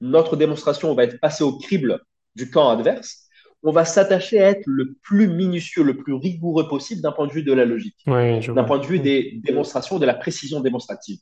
notre 0.00 0.36
démonstration 0.36 0.94
va 0.94 1.04
être 1.04 1.20
passée 1.20 1.44
au 1.44 1.58
crible 1.58 2.02
du 2.34 2.50
camp 2.50 2.70
adverse, 2.70 3.25
on 3.66 3.72
va 3.72 3.84
s'attacher 3.84 4.40
à 4.40 4.50
être 4.50 4.62
le 4.66 4.94
plus 5.02 5.26
minutieux, 5.26 5.82
le 5.82 5.96
plus 5.96 6.14
rigoureux 6.14 6.68
possible 6.68 7.02
d'un 7.02 7.10
point 7.10 7.26
de 7.26 7.32
vue 7.32 7.42
de 7.42 7.52
la 7.52 7.64
logique, 7.64 7.96
d'un 8.06 8.64
point 8.64 8.78
de 8.78 8.86
vue 8.86 9.00
des 9.00 9.40
démonstrations, 9.42 9.98
de 9.98 10.06
la 10.06 10.14
précision 10.14 10.60
démonstrative. 10.60 11.18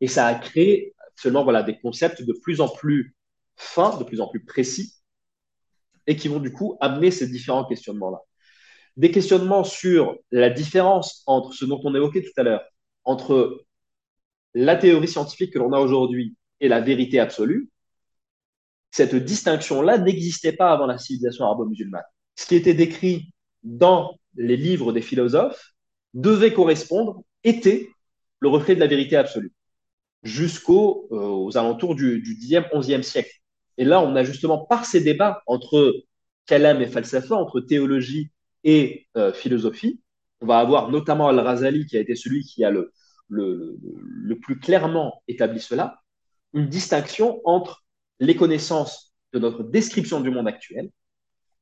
Et 0.00 0.08
ça 0.08 0.26
a 0.26 0.34
créé 0.34 0.94
seulement 1.16 1.44
voilà, 1.44 1.62
des 1.62 1.78
concepts 1.78 2.22
de 2.22 2.32
plus 2.32 2.62
en 2.62 2.68
plus 2.68 3.14
fins, 3.56 3.94
de 3.98 4.04
plus 4.04 4.22
en 4.22 4.28
plus 4.28 4.42
précis, 4.42 4.94
et 6.06 6.16
qui 6.16 6.28
vont 6.28 6.40
du 6.40 6.50
coup 6.50 6.78
amener 6.80 7.10
ces 7.10 7.28
différents 7.28 7.66
questionnements-là. 7.66 8.20
Des 8.96 9.10
questionnements 9.10 9.62
sur 9.62 10.16
la 10.30 10.48
différence 10.48 11.22
entre 11.26 11.52
ce 11.52 11.66
dont 11.66 11.80
on 11.84 11.94
évoquait 11.94 12.22
tout 12.22 12.38
à 12.38 12.42
l'heure, 12.42 12.64
entre 13.04 13.66
la 14.54 14.76
théorie 14.76 15.08
scientifique 15.08 15.52
que 15.52 15.58
l'on 15.58 15.74
a 15.74 15.80
aujourd'hui 15.80 16.36
et 16.60 16.68
la 16.68 16.80
vérité 16.80 17.20
absolue, 17.20 17.68
cette 18.96 19.14
distinction-là 19.14 19.98
n'existait 19.98 20.54
pas 20.54 20.72
avant 20.72 20.86
la 20.86 20.96
civilisation 20.96 21.44
arabo-musulmane. 21.44 22.02
Ce 22.34 22.46
qui 22.46 22.54
était 22.54 22.72
décrit 22.72 23.30
dans 23.62 24.18
les 24.36 24.56
livres 24.56 24.90
des 24.94 25.02
philosophes 25.02 25.74
devait 26.14 26.54
correspondre, 26.54 27.22
était 27.44 27.90
le 28.40 28.48
reflet 28.48 28.74
de 28.74 28.80
la 28.80 28.86
vérité 28.86 29.16
absolue. 29.16 29.52
jusqu'aux 30.22 31.08
euh, 31.12 31.58
alentours 31.58 31.94
du, 31.94 32.22
du 32.22 32.36
10e, 32.36 32.70
11e 32.72 33.02
siècle. 33.02 33.34
Et 33.76 33.84
là, 33.84 34.00
on 34.00 34.16
a 34.16 34.24
justement 34.24 34.64
par 34.64 34.86
ces 34.86 35.02
débats 35.02 35.42
entre 35.46 35.94
kalam 36.46 36.80
et 36.80 36.86
falsafa, 36.86 37.34
entre 37.34 37.60
théologie 37.60 38.30
et 38.64 39.06
euh, 39.18 39.30
philosophie, 39.34 40.00
on 40.40 40.46
va 40.46 40.58
avoir 40.58 40.90
notamment 40.90 41.28
Al-Razali 41.28 41.84
qui 41.84 41.98
a 41.98 42.00
été 42.00 42.14
celui 42.14 42.44
qui 42.44 42.64
a 42.64 42.70
le, 42.70 42.92
le 43.28 44.38
plus 44.38 44.58
clairement 44.58 45.22
établi 45.28 45.60
cela, 45.60 45.98
une 46.54 46.68
distinction 46.68 47.42
entre 47.44 47.85
les 48.20 48.36
connaissances 48.36 49.14
de 49.32 49.38
notre 49.38 49.62
description 49.62 50.20
du 50.20 50.30
monde 50.30 50.48
actuel 50.48 50.90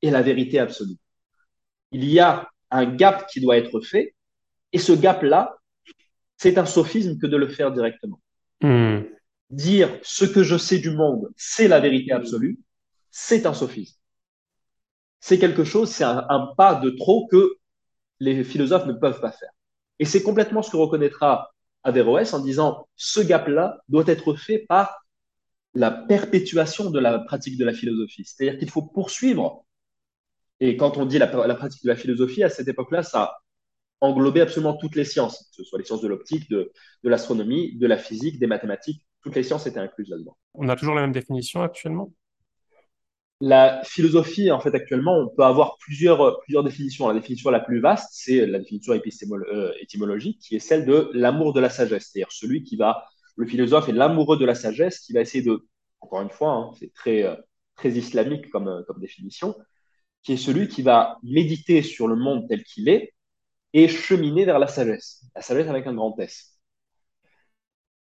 et 0.03 0.11
la 0.11 0.23
vérité 0.23 0.59
absolue. 0.59 0.97
Il 1.93 2.05
y 2.05 2.21
a 2.21 2.49
un 2.71 2.87
gap 2.87 3.27
qui 3.29 3.41
doit 3.41 3.57
être 3.57 3.81
fait, 3.81 4.15
et 4.73 4.79
ce 4.79 4.93
gap-là, 4.93 5.57
c'est 6.37 6.59
un 6.59 6.67
sophisme 6.67 7.19
que 7.19 7.27
de 7.27 7.37
le 7.37 7.49
faire 7.49 7.73
directement. 7.73 8.21
Hmm. 8.61 9.03
Dire 9.51 9.99
ce 10.03 10.25
que 10.25 10.43
je 10.43 10.57
sais 10.57 10.79
du 10.79 10.91
monde, 10.91 11.29
c'est 11.37 11.69
la 11.69 11.81
vérité 11.81 12.13
absolue, 12.13 12.59
c'est 13.11 13.47
un 13.47 13.55
sophisme. 13.55 13.97
C'est 15.21 15.39
quelque 15.39 15.65
chose, 15.65 15.91
c'est 15.91 16.05
un, 16.05 16.27
un, 16.29 16.53
pas 16.57 16.75
de 16.75 16.91
trop 16.91 17.27
que 17.29 17.57
les 18.21 18.45
philosophes 18.45 18.87
ne 18.87 18.93
peuvent 18.93 19.21
pas 19.21 19.33
faire. 19.33 19.51
Et 19.99 20.05
c'est 20.05 20.23
complètement 20.23 20.63
ce 20.63 20.71
que 20.71 20.77
reconnaîtra 20.77 21.55
Averroès 21.85 22.33
en 22.33 22.41
disant 22.41 22.89
ce 22.97 23.21
gap-là 23.21 23.79
doit 23.89 24.05
être 24.07 24.35
fait 24.35 24.59
par 24.59 25.04
la 25.75 25.91
perpétuation 25.91 26.91
de 26.91 27.01
la 27.01 27.19
pratique 27.19 27.59
de 27.59 27.65
la 27.65 27.73
philosophie. 27.73 28.25
C'est-à-dire 28.25 28.59
qu'il 28.59 28.71
faut 28.71 28.83
poursuivre. 28.83 29.65
Et 30.61 30.77
quand 30.77 30.97
on 30.99 31.05
dit 31.05 31.19
la, 31.19 31.27
la 31.47 31.55
pratique 31.55 31.83
de 31.83 31.89
la 31.89 31.97
philosophie, 31.97 32.45
à 32.45 32.49
cette 32.49 32.69
époque-là, 32.69 33.03
ça 33.03 33.37
englobait 34.01 34.41
absolument 34.41 34.77
toutes 34.77 34.97
les 34.97 35.05
sciences, 35.05 35.51
que 35.51 35.63
ce 35.63 35.65
soit 35.65 35.79
les 35.79 35.85
sciences 35.85 36.03
de 36.03 36.09
l'optique, 36.09 36.49
de, 36.51 36.73
de 37.03 37.09
l'astronomie, 37.09 37.77
de 37.77 37.87
la 37.87 37.97
physique, 37.97 38.39
des 38.39 38.47
mathématiques. 38.47 39.05
Toutes 39.23 39.35
les 39.35 39.43
sciences 39.43 39.67
étaient 39.67 39.81
incluses 39.81 40.11
là-dedans. 40.11 40.37
On 40.55 40.69
a 40.69 40.77
toujours 40.77 40.95
la 40.95 41.01
même 41.01 41.13
définition 41.13 41.63
actuellement? 41.63 42.13
La 43.41 43.83
philosophie, 43.85 44.51
en 44.53 44.61
fait, 44.61 44.75
actuellement, 44.75 45.19
on 45.19 45.29
peut 45.29 45.43
avoir 45.43 45.77
plusieurs, 45.79 46.39
plusieurs 46.41 46.63
définitions. 46.63 47.09
La 47.09 47.15
définition 47.15 47.51
la 47.51 47.61
plus 47.61 47.81
vaste, 47.81 48.11
c'est 48.13 48.47
la 48.47 48.59
définition 48.59 48.93
euh, 48.95 49.73
étymologique, 49.81 50.39
qui 50.39 50.55
est 50.55 50.61
celle 50.61 50.87
de 50.87 51.11
l'amour 51.15 51.53
de 51.53 51.61
la 51.61 51.69
sagesse, 51.69 52.11
c'est-à-dire 52.13 52.31
celui 52.31 52.63
qui 52.63 52.77
va 52.77 53.05
le 53.37 53.47
philosophe 53.47 53.89
est 53.89 53.93
l'amoureux 53.93 54.39
de 54.39 54.45
la 54.45 54.55
sagesse 54.55 55.01
qui 55.01 55.13
va 55.13 55.21
essayer 55.21 55.45
de, 55.45 55.67
encore 56.01 56.23
une 56.23 56.31
fois, 56.31 56.53
hein, 56.53 56.71
c'est 56.79 56.93
très, 56.93 57.25
euh, 57.25 57.35
très 57.77 57.91
islamique 57.91 58.51
comme, 58.51 58.69
euh, 58.69 58.83
comme 58.87 59.01
définition, 59.01 59.55
qui 60.23 60.33
est 60.33 60.37
celui 60.37 60.69
qui 60.69 60.83
va 60.83 61.19
méditer 61.23 61.83
sur 61.83 62.09
le 62.09 62.17
monde 62.17 62.49
tel 62.49 62.65
qu'il 62.65 62.89
est 62.89 63.15
et 63.73 63.89
cheminer 63.89 64.45
vers 64.45 64.59
la 64.59 64.69
sagesse. 64.69 65.25
La 65.35 65.43
sagesse 65.43 65.69
avec 65.69 65.87
un 65.87 65.95
grand 65.95 66.19
S. 66.19 66.59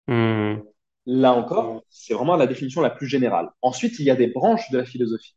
Hmm. 0.08 0.58
Là 1.08 1.34
encore, 1.34 1.84
c'est 1.90 2.14
vraiment 2.14 2.36
la 2.36 2.48
définition 2.48 2.82
la 2.82 2.90
plus 2.90 3.08
générale. 3.08 3.50
Ensuite, 3.62 4.00
il 4.00 4.06
y 4.06 4.12
a 4.12 4.16
des 4.16 4.28
branches 4.28 4.70
de 4.72 4.78
la 4.78 4.86
philosophie. 4.86 5.36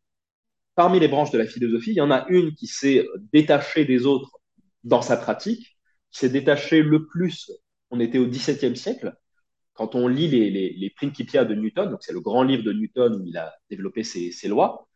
Parmi 0.75 1.01
les 1.01 1.09
branches 1.09 1.31
de 1.31 1.39
la 1.39 1.47
philosophie, 1.47 1.91
il 1.91 1.97
y 1.97 2.01
en 2.01 2.11
a 2.11 2.27
une 2.29 2.55
qui 2.55 2.67
s'est 2.67 3.07
détachée 3.33 3.85
des 3.85 4.07
autres 4.07 4.39
dans 4.85 5.03
sa 5.03 5.17
pratique, 5.17 5.77
qui 6.11 6.21
s'est 6.21 6.29
détachée 6.29 6.83
le 6.83 7.07
plus, 7.07 7.51
on 7.91 8.01
était 8.01 8.19
au 8.19 8.27
XVIIe 8.27 8.77
siècle, 8.77 9.15
quand 9.79 9.95
on 9.95 10.09
lit 10.09 10.27
les, 10.27 10.51
les, 10.51 10.73
les 10.73 10.91
Principia 10.91 11.45
de 11.45 11.55
Newton, 11.55 11.89
donc 11.89 12.03
c'est 12.03 12.13
le 12.13 12.21
grand 12.21 12.43
livre 12.43 12.65
de 12.65 12.73
Newton 12.73 13.15
où 13.15 13.25
il 13.25 13.37
a 13.37 13.55
développé 13.71 14.03
ses, 14.03 14.33
ses 14.33 14.49
lois, 14.49 14.89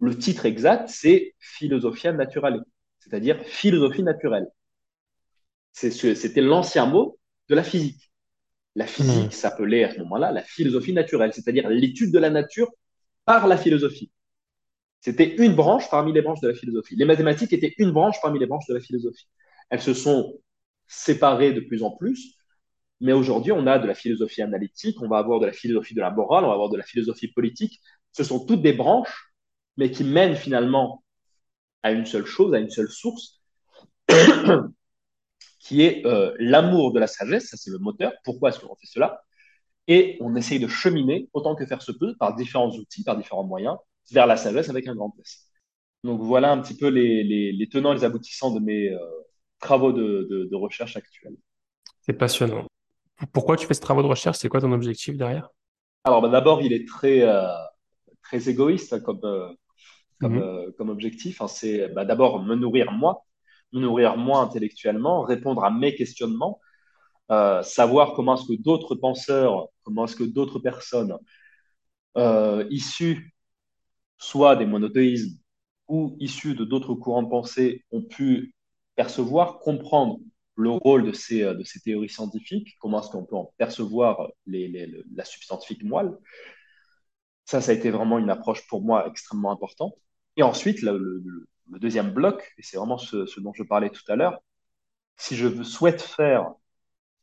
le 0.00 0.16
titre 0.16 0.46
exact, 0.46 0.88
c'est 0.88 1.34
Philosophia 1.38 2.10
Naturale, 2.10 2.64
c'est-à-dire 3.00 3.38
philosophie 3.44 4.02
naturelle. 4.02 4.46
C'était 5.72 6.40
l'ancien 6.40 6.86
mot 6.86 7.18
de 7.50 7.54
la 7.54 7.62
physique. 7.62 8.10
La 8.74 8.86
physique 8.86 9.26
mmh. 9.26 9.30
s'appelait 9.32 9.84
à 9.84 9.92
ce 9.92 9.98
moment-là 9.98 10.32
la 10.32 10.42
philosophie 10.42 10.94
naturelle, 10.94 11.34
c'est-à-dire 11.34 11.68
l'étude 11.68 12.10
de 12.10 12.18
la 12.18 12.30
nature 12.30 12.70
par 13.26 13.46
la 13.46 13.58
philosophie. 13.58 14.10
C'était 15.02 15.34
une 15.36 15.54
branche 15.54 15.90
parmi 15.90 16.14
les 16.14 16.22
branches 16.22 16.40
de 16.40 16.48
la 16.48 16.54
philosophie. 16.54 16.96
Les 16.96 17.04
mathématiques 17.04 17.52
étaient 17.52 17.74
une 17.76 17.92
branche 17.92 18.16
parmi 18.22 18.38
les 18.38 18.46
branches 18.46 18.66
de 18.68 18.74
la 18.74 18.80
philosophie. 18.80 19.28
Elles 19.68 19.82
se 19.82 19.92
sont 19.92 20.40
séparées 20.86 21.52
de 21.52 21.60
plus 21.60 21.82
en 21.82 21.90
plus 21.90 22.38
mais 23.00 23.12
aujourd'hui, 23.12 23.52
on 23.52 23.66
a 23.66 23.78
de 23.78 23.86
la 23.86 23.94
philosophie 23.94 24.42
analytique, 24.42 25.00
on 25.02 25.08
va 25.08 25.18
avoir 25.18 25.40
de 25.40 25.46
la 25.46 25.52
philosophie 25.52 25.94
de 25.94 26.00
la 26.00 26.10
morale, 26.10 26.44
on 26.44 26.48
va 26.48 26.54
avoir 26.54 26.70
de 26.70 26.76
la 26.76 26.84
philosophie 26.84 27.28
politique. 27.28 27.80
Ce 28.12 28.24
sont 28.24 28.44
toutes 28.46 28.62
des 28.62 28.72
branches, 28.72 29.34
mais 29.76 29.90
qui 29.90 30.04
mènent 30.04 30.36
finalement 30.36 31.04
à 31.82 31.92
une 31.92 32.06
seule 32.06 32.26
chose, 32.26 32.54
à 32.54 32.58
une 32.58 32.70
seule 32.70 32.88
source, 32.88 33.42
qui 35.58 35.82
est 35.82 36.06
euh, 36.06 36.34
l'amour 36.38 36.92
de 36.92 37.00
la 37.00 37.06
sagesse. 37.06 37.48
Ça, 37.48 37.56
c'est 37.56 37.70
le 37.70 37.78
moteur. 37.78 38.12
Pourquoi 38.24 38.50
est-ce 38.50 38.60
qu'on 38.60 38.76
fait 38.76 38.86
cela? 38.86 39.22
Et 39.88 40.16
on 40.20 40.34
essaye 40.36 40.60
de 40.60 40.68
cheminer 40.68 41.28
autant 41.34 41.54
que 41.56 41.66
faire 41.66 41.82
se 41.82 41.92
peut 41.92 42.14
par 42.18 42.34
différents 42.36 42.70
outils, 42.70 43.04
par 43.04 43.16
différents 43.16 43.44
moyens, 43.44 43.76
vers 44.12 44.26
la 44.26 44.36
sagesse 44.36 44.70
avec 44.70 44.88
un 44.88 44.94
grand 44.94 45.14
S. 45.20 45.50
Donc 46.04 46.20
voilà 46.20 46.52
un 46.52 46.60
petit 46.60 46.76
peu 46.76 46.88
les, 46.88 47.68
tenants 47.70 47.92
et 47.92 47.96
les 47.96 48.04
aboutissants 48.04 48.52
de 48.54 48.60
mes 48.60 48.90
euh, 48.90 48.98
travaux 49.58 49.92
de 49.92 50.54
recherche 50.54 50.96
actuels. 50.96 51.36
C'est 52.00 52.12
passionnant. 52.12 52.66
Pourquoi 53.32 53.56
tu 53.56 53.66
fais 53.66 53.74
ce 53.74 53.80
travail 53.80 54.04
de 54.04 54.08
recherche? 54.08 54.38
C'est 54.38 54.48
quoi 54.48 54.60
ton 54.60 54.72
objectif 54.72 55.16
derrière? 55.16 55.48
Alors, 56.04 56.20
bah, 56.20 56.28
d'abord, 56.28 56.60
il 56.62 56.72
est 56.72 56.86
très, 56.86 57.22
euh, 57.22 57.46
très 58.22 58.48
égoïste 58.48 58.92
hein, 58.92 59.00
comme, 59.00 59.20
euh, 59.24 59.48
comme, 60.20 60.34
mm 60.34 60.38
-hmm. 60.38 60.42
euh, 60.42 60.72
comme 60.76 60.90
objectif. 60.90 61.40
Hein. 61.40 61.48
C'est 61.48 61.88
bah, 61.94 62.04
d'abord 62.04 62.42
me 62.42 62.54
nourrir 62.54 62.92
moi, 62.92 63.24
me 63.72 63.80
nourrir 63.80 64.16
moi 64.16 64.40
intellectuellement, 64.40 65.22
répondre 65.22 65.64
à 65.64 65.70
mes 65.70 65.94
questionnements, 65.94 66.60
savoir 67.62 68.12
comment 68.14 68.34
est-ce 68.36 68.48
que 68.52 68.62
d'autres 68.66 68.94
penseurs, 68.94 69.68
comment 69.82 70.04
est-ce 70.04 70.16
que 70.16 70.28
d'autres 70.36 70.60
personnes 70.70 71.16
issues 72.70 73.34
soit 74.18 74.54
des 74.56 74.66
monothéismes 74.66 75.36
ou 75.88 76.16
issues 76.20 76.54
de 76.54 76.64
d'autres 76.64 76.94
courants 76.94 77.22
de 77.22 77.28
pensée 77.28 77.84
ont 77.90 78.02
pu 78.02 78.54
percevoir, 78.94 79.58
comprendre 79.58 80.18
le 80.56 80.70
rôle 80.70 81.04
de 81.06 81.12
ces, 81.12 81.42
euh, 81.42 81.54
de 81.54 81.64
ces 81.64 81.80
théories 81.80 82.08
scientifiques, 82.08 82.76
comment 82.80 83.00
est-ce 83.00 83.10
qu'on 83.10 83.24
peut 83.24 83.36
en 83.36 83.52
percevoir 83.58 84.28
la 84.46 85.24
substantifique 85.24 85.84
moelle. 85.84 86.12
Ça, 87.44 87.60
ça 87.60 87.72
a 87.72 87.74
été 87.74 87.90
vraiment 87.90 88.18
une 88.18 88.30
approche 88.30 88.66
pour 88.68 88.82
moi 88.82 89.06
extrêmement 89.08 89.52
importante. 89.52 89.94
Et 90.36 90.42
ensuite, 90.42 90.82
le, 90.82 91.22
deuxième 91.66 92.12
bloc, 92.12 92.52
et 92.58 92.62
c'est 92.62 92.76
vraiment 92.76 92.98
ce, 92.98 93.40
dont 93.40 93.52
je 93.54 93.62
parlais 93.62 93.90
tout 93.90 94.04
à 94.08 94.16
l'heure, 94.16 94.40
si 95.16 95.36
je 95.36 95.62
souhaite 95.62 96.02
faire, 96.02 96.52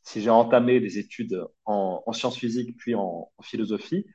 si 0.02 0.20
j'ai 0.22 0.30
entamé 0.30 0.80
des 0.80 0.98
études 0.98 1.44
en, 1.64 2.02
en 2.06 2.12
sciences 2.12 2.38
physiques 2.38 2.76
puis 2.76 2.94
en, 2.94 3.30
philosophie, 3.42 4.06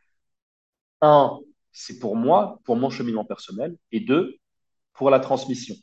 un, 1.01 1.39
c'est 1.71 1.99
pour 1.99 2.15
moi, 2.15 2.59
pour 2.65 2.75
mon 2.75 2.89
cheminement 2.89 3.25
personnel, 3.25 3.77
et 3.91 3.99
deux, 3.99 4.37
pour 4.93 5.09
la 5.09 5.19
transmission, 5.19 5.75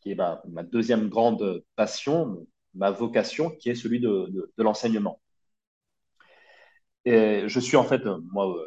qui 0.00 0.12
est 0.12 0.14
ma 0.16 0.62
deuxième 0.62 1.08
grande 1.08 1.64
passion, 1.76 2.46
ma 2.78 2.90
vocation, 2.90 3.50
qui 3.50 3.70
est 3.70 3.74
celui 3.74 4.00
de, 4.00 4.52
l'enseignement. 4.56 5.20
Et 7.04 7.44
je 7.48 7.60
suis 7.60 7.76
en 7.76 7.84
fait, 7.84 8.02
moi, 8.32 8.48
euh, 8.56 8.66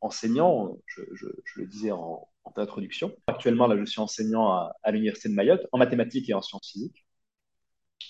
enseignant, 0.00 0.76
je, 0.86 1.02
le 1.56 1.66
disais 1.66 1.90
en, 1.92 2.28
introduction. 2.56 3.16
Actuellement, 3.26 3.66
là, 3.66 3.76
je 3.78 3.84
suis 3.84 4.00
enseignant 4.00 4.52
à, 4.82 4.90
l'Université 4.90 5.28
de 5.30 5.34
Mayotte 5.34 5.66
en 5.72 5.78
mathématiques 5.78 6.28
et 6.28 6.34
en 6.34 6.42
sciences 6.42 6.70
physiques. 6.70 7.06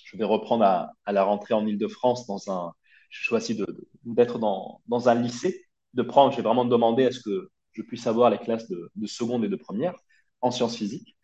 Je 0.04 0.16
vais 0.16 0.24
reprendre 0.24 0.64
à, 0.64 1.12
la 1.12 1.22
rentrée 1.22 1.54
en 1.54 1.66
Ile-de-France 1.66 2.26
dans 2.26 2.50
un. 2.50 2.72
Je 3.10 3.22
choisis 3.22 3.56
d'être 4.04 4.38
dans, 4.40 4.80
un 5.08 5.14
lycée, 5.14 5.66
de 5.94 6.02
prendre, 6.02 6.32
j'ai 6.34 6.42
vraiment 6.42 6.64
demandé 6.64 7.06
à 7.06 7.12
ce 7.12 7.20
que 7.20 7.50
je 7.72 7.82
puisse 7.82 8.06
avoir 8.08 8.28
les 8.30 8.38
classes 8.38 8.68
de 8.68 9.06
seconde 9.06 9.44
et 9.44 9.48
de 9.48 9.56
première 9.56 9.94
en 10.40 10.50
sciences 10.50 10.76
physiques. 10.76 11.16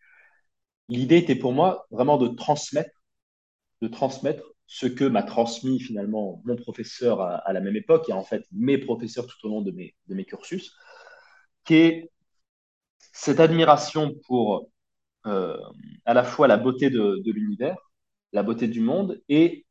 L'idée 0.87 1.17
était 1.17 1.35
pour 1.35 1.53
moi 1.53 1.85
vraiment 1.91 2.17
de 2.17 2.27
transmettre 2.29 3.00
de 3.81 3.87
transmettre 3.87 4.43
ce 4.67 4.85
que 4.85 5.03
m'a 5.03 5.23
transmis 5.23 5.79
finalement 5.79 6.41
mon 6.45 6.55
professeur 6.55 7.21
à, 7.21 7.51
la 7.51 7.59
même 7.59 7.75
époque 7.75 8.07
et 8.09 8.13
en 8.13 8.23
fait 8.23 8.45
mes 8.53 8.77
professeurs 8.77 9.27
tout 9.27 9.45
au 9.45 9.49
long 9.49 9.61
de 9.61 9.71
mes, 9.71 10.25
cursus, 10.25 10.73
qui 11.65 11.75
est 11.75 12.11
cette 13.11 13.39
admiration 13.39 14.13
pour 14.27 14.69
euh, 15.25 15.59
à 16.05 16.13
la 16.13 16.23
fois 16.23 16.47
la 16.47 16.57
beauté 16.57 16.89
de, 16.89 17.21
l'univers, 17.25 17.77
la 18.31 18.43
beauté 18.43 18.67
du 18.67 18.79
monde 18.79 19.21
et 19.27 19.65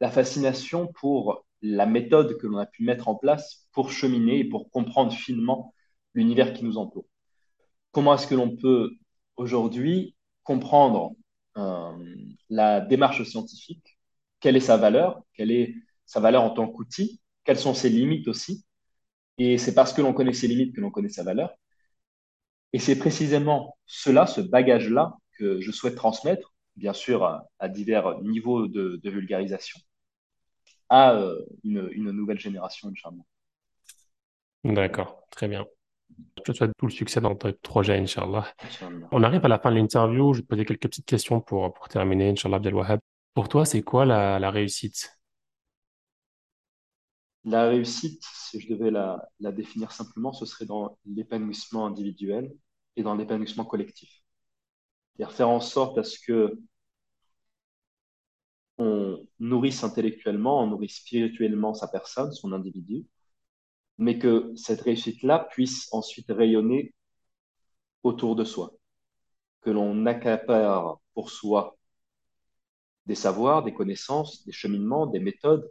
la 0.00 0.10
fascination 0.10 0.86
pour 0.86 1.44
la 1.60 1.86
méthode 1.86 2.38
que 2.38 2.46
l'on 2.46 2.58
a 2.58 2.66
pu 2.66 2.84
mettre 2.84 3.08
en 3.08 3.16
place 3.16 3.66
pour 3.72 3.90
cheminer 3.90 4.38
et 4.38 4.44
pour 4.44 4.70
comprendre 4.70 5.12
finement 5.12 5.74
l'univers 6.14 6.54
qui 6.54 6.64
nous 6.64 6.78
entoure. 6.78 7.06
Comment 7.92 8.14
est-ce 8.14 8.26
que 8.26 8.34
l'on 8.34 8.56
peut 8.56 8.92
aujourd'hui 9.36 10.14
comprendre 10.42 11.12
la 12.48 12.80
démarche 12.80 13.22
scientifique, 13.24 13.98
quelle 14.40 14.56
est 14.56 14.60
sa 14.60 14.76
valeur, 14.76 15.22
quelle 15.34 15.50
est 15.50 15.74
sa 16.06 16.20
valeur 16.20 16.42
en 16.42 16.50
tant 16.50 16.68
qu'outil, 16.68 17.20
quelles 17.44 17.58
sont 17.58 17.74
ses 17.74 17.88
limites 17.88 18.28
aussi. 18.28 18.64
Et 19.38 19.58
c'est 19.58 19.74
parce 19.74 19.92
que 19.92 20.02
l'on 20.02 20.12
connaît 20.12 20.32
ses 20.32 20.48
limites 20.48 20.74
que 20.74 20.80
l'on 20.80 20.90
connaît 20.90 21.08
sa 21.08 21.22
valeur. 21.22 21.54
Et 22.72 22.78
c'est 22.78 22.98
précisément 22.98 23.76
cela, 23.86 24.26
ce 24.26 24.40
bagage-là, 24.40 25.16
que 25.38 25.60
je 25.60 25.70
souhaite 25.70 25.94
transmettre, 25.94 26.54
bien 26.76 26.92
sûr, 26.92 27.24
à, 27.24 27.68
divers 27.68 28.20
niveaux 28.22 28.66
de, 28.66 29.00
vulgarisation. 29.04 29.80
à 30.88 31.14
euh, 31.14 31.38
une, 31.64 31.88
une, 31.92 32.10
nouvelle 32.10 32.38
génération, 32.38 32.88
Inch'Allah. 32.88 33.22
D'accord, 34.64 35.26
très 35.30 35.48
bien. 35.48 35.66
Je 36.38 36.42
te 36.42 36.56
souhaite 36.56 36.72
tout 36.78 36.86
le 36.86 36.92
succès 36.92 37.20
dans 37.20 37.34
ton 37.34 37.52
projet, 37.62 37.98
Inch'Allah. 37.98 38.46
On 39.12 39.22
arrive 39.22 39.44
à 39.44 39.48
la 39.48 39.58
fin 39.58 39.70
de 39.70 39.76
l'interview. 39.76 40.32
Je 40.32 40.38
vais 40.38 40.42
te 40.44 40.48
poser 40.48 40.64
quelques 40.64 40.82
petites 40.82 41.06
questions 41.06 41.40
pour, 41.40 41.72
pour 41.74 41.88
terminer, 41.88 42.30
Inch'Allah 42.30 42.56
Abdelwahab. 42.56 43.00
Pour 43.34 43.48
toi, 43.48 43.64
c'est 43.64 43.82
quoi 43.82 44.04
la, 44.04 44.38
la 44.38 44.50
réussite? 44.50 45.18
La 47.44 47.68
réussite, 47.68 48.22
si 48.24 48.60
je 48.60 48.68
devais 48.72 48.90
la, 48.90 49.28
la 49.40 49.52
définir 49.52 49.92
simplement, 49.92 50.32
ce 50.32 50.46
serait 50.46 50.66
dans 50.66 50.98
l'épanouissement 51.06 51.86
individuel 51.86 52.54
et 52.96 53.02
dans 53.02 53.14
l'épanouissement 53.14 53.64
collectif. 53.64 54.22
C'est-à-dire 55.16 55.34
faire 55.36 55.48
en 55.48 55.60
sorte 55.60 55.98
à 55.98 56.04
ce 56.04 56.18
que 56.18 56.58
on 58.78 59.26
nourrisse 59.40 59.82
intellectuellement, 59.84 60.62
on 60.62 60.68
nourrisse 60.68 60.96
spirituellement 60.96 61.74
sa 61.74 61.88
personne, 61.88 62.32
son 62.32 62.52
individu, 62.52 63.06
mais 63.98 64.18
que 64.18 64.52
cette 64.56 64.80
réussite-là 64.82 65.48
puisse 65.50 65.88
ensuite 65.92 66.30
rayonner 66.30 66.94
autour 68.02 68.36
de 68.36 68.44
soi, 68.44 68.72
que 69.62 69.70
l'on 69.70 70.06
accapare 70.06 71.00
pour 71.14 71.30
soi 71.30 71.76
des 73.06 73.14
savoirs, 73.14 73.64
des 73.64 73.74
connaissances, 73.74 74.44
des 74.46 74.52
cheminements, 74.52 75.06
des 75.06 75.20
méthodes, 75.20 75.68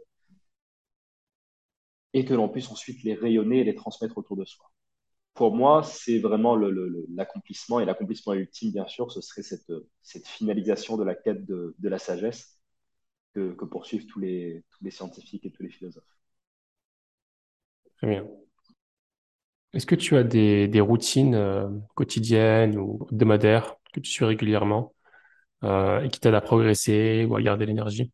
et 2.12 2.24
que 2.24 2.34
l'on 2.34 2.48
puisse 2.48 2.70
ensuite 2.70 3.02
les 3.04 3.14
rayonner 3.14 3.60
et 3.60 3.64
les 3.64 3.74
transmettre 3.74 4.18
autour 4.18 4.36
de 4.36 4.44
soi. 4.44 4.70
Pour 5.34 5.54
moi, 5.54 5.82
c'est 5.84 6.18
vraiment 6.18 6.56
l'accomplissement, 6.56 7.80
et 7.80 7.84
l'accomplissement 7.84 8.34
ultime, 8.34 8.72
bien 8.72 8.86
sûr, 8.88 9.12
ce 9.12 9.20
serait 9.20 9.42
cette, 9.42 10.26
finalisation 10.26 10.96
de 10.96 11.04
la 11.04 11.14
quête 11.14 11.44
de, 11.46 11.74
la 11.80 11.98
sagesse 11.98 12.58
que, 13.34 13.52
poursuivent 13.64 14.06
tous 14.06 14.20
les 14.20 14.64
scientifiques 14.90 15.46
et 15.46 15.52
tous 15.52 15.62
les 15.62 15.70
philosophes. 15.70 16.17
Très 17.98 18.06
bien. 18.08 18.26
Est-ce 19.74 19.86
que 19.86 19.94
tu 19.94 20.16
as 20.16 20.24
des, 20.24 20.80
routines 20.80 21.34
euh, 21.34 21.68
quotidiennes 21.94 22.78
ou 22.78 23.06
hebdomadaires 23.12 23.76
que 23.92 24.00
tu 24.00 24.10
suis 24.10 24.24
régulièrement 24.24 24.94
euh, 25.64 26.02
et 26.02 26.08
qui 26.08 26.20
t'aident 26.20 26.34
à 26.34 26.40
progresser 26.40 27.26
ou 27.28 27.36
à 27.36 27.42
garder 27.42 27.66
l'énergie? 27.66 28.12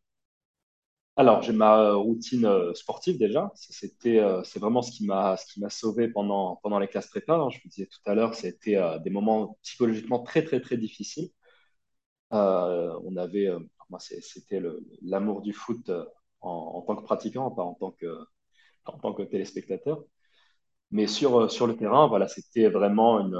Alors, 1.17 1.41
j'ai 1.43 1.53
ma 1.53 1.93
routine 1.93 2.45
euh, 2.45 2.73
sportive 2.73 3.17
déjà. 3.17 3.51
C'est 3.55 4.59
vraiment 4.59 4.81
ce 4.81 4.91
qui 4.91 5.05
m'a, 5.05 5.37
sauvé 5.69 6.09
pendant, 6.09 6.57
pendant 6.57 6.77
les 6.79 6.87
classes 6.87 7.07
prépa. 7.07 7.35
hein. 7.35 7.49
Je 7.49 7.59
vous 7.63 7.69
disais 7.69 7.85
tout 7.87 7.99
à 8.09 8.15
l'heure, 8.15 8.33
c'était 8.33 8.75
euh, 8.75 8.99
des 8.99 9.09
moments 9.09 9.57
psychologiquement 9.63 10.19
très, 10.19 10.43
très, 10.43 10.59
très 10.59 10.77
difficiles. 10.77 11.29
On 12.31 13.15
avait, 13.17 13.49
moi, 13.89 13.99
c'était 13.99 14.61
l'amour 15.01 15.41
du 15.41 15.53
foot 15.53 15.89
en, 16.41 16.49
en 16.49 16.81
tant 16.81 16.95
que 16.97 17.03
pratiquant, 17.03 17.49
pas 17.51 17.63
en 17.63 17.75
tant 17.75 17.91
que, 17.91 18.07
en 18.85 18.97
tant 18.99 19.13
que 19.13 19.23
téléspectateur. 19.23 20.03
Mais 20.91 21.07
sur, 21.07 21.41
euh, 21.41 21.49
sur 21.49 21.67
le 21.67 21.77
terrain, 21.77 22.07
voilà, 22.07 22.27
c'était 22.27 22.69
vraiment 22.69 23.19
un, 23.19 23.31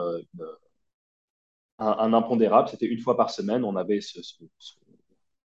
un 1.80 2.14
impondérable. 2.14 2.70
C'était 2.70 2.86
une 2.88 3.00
fois 3.02 3.18
par 3.18 3.30
semaine. 3.30 3.64
On 3.64 3.76
avait 3.76 4.02
ce, 4.02 4.22
ce- 4.22 4.44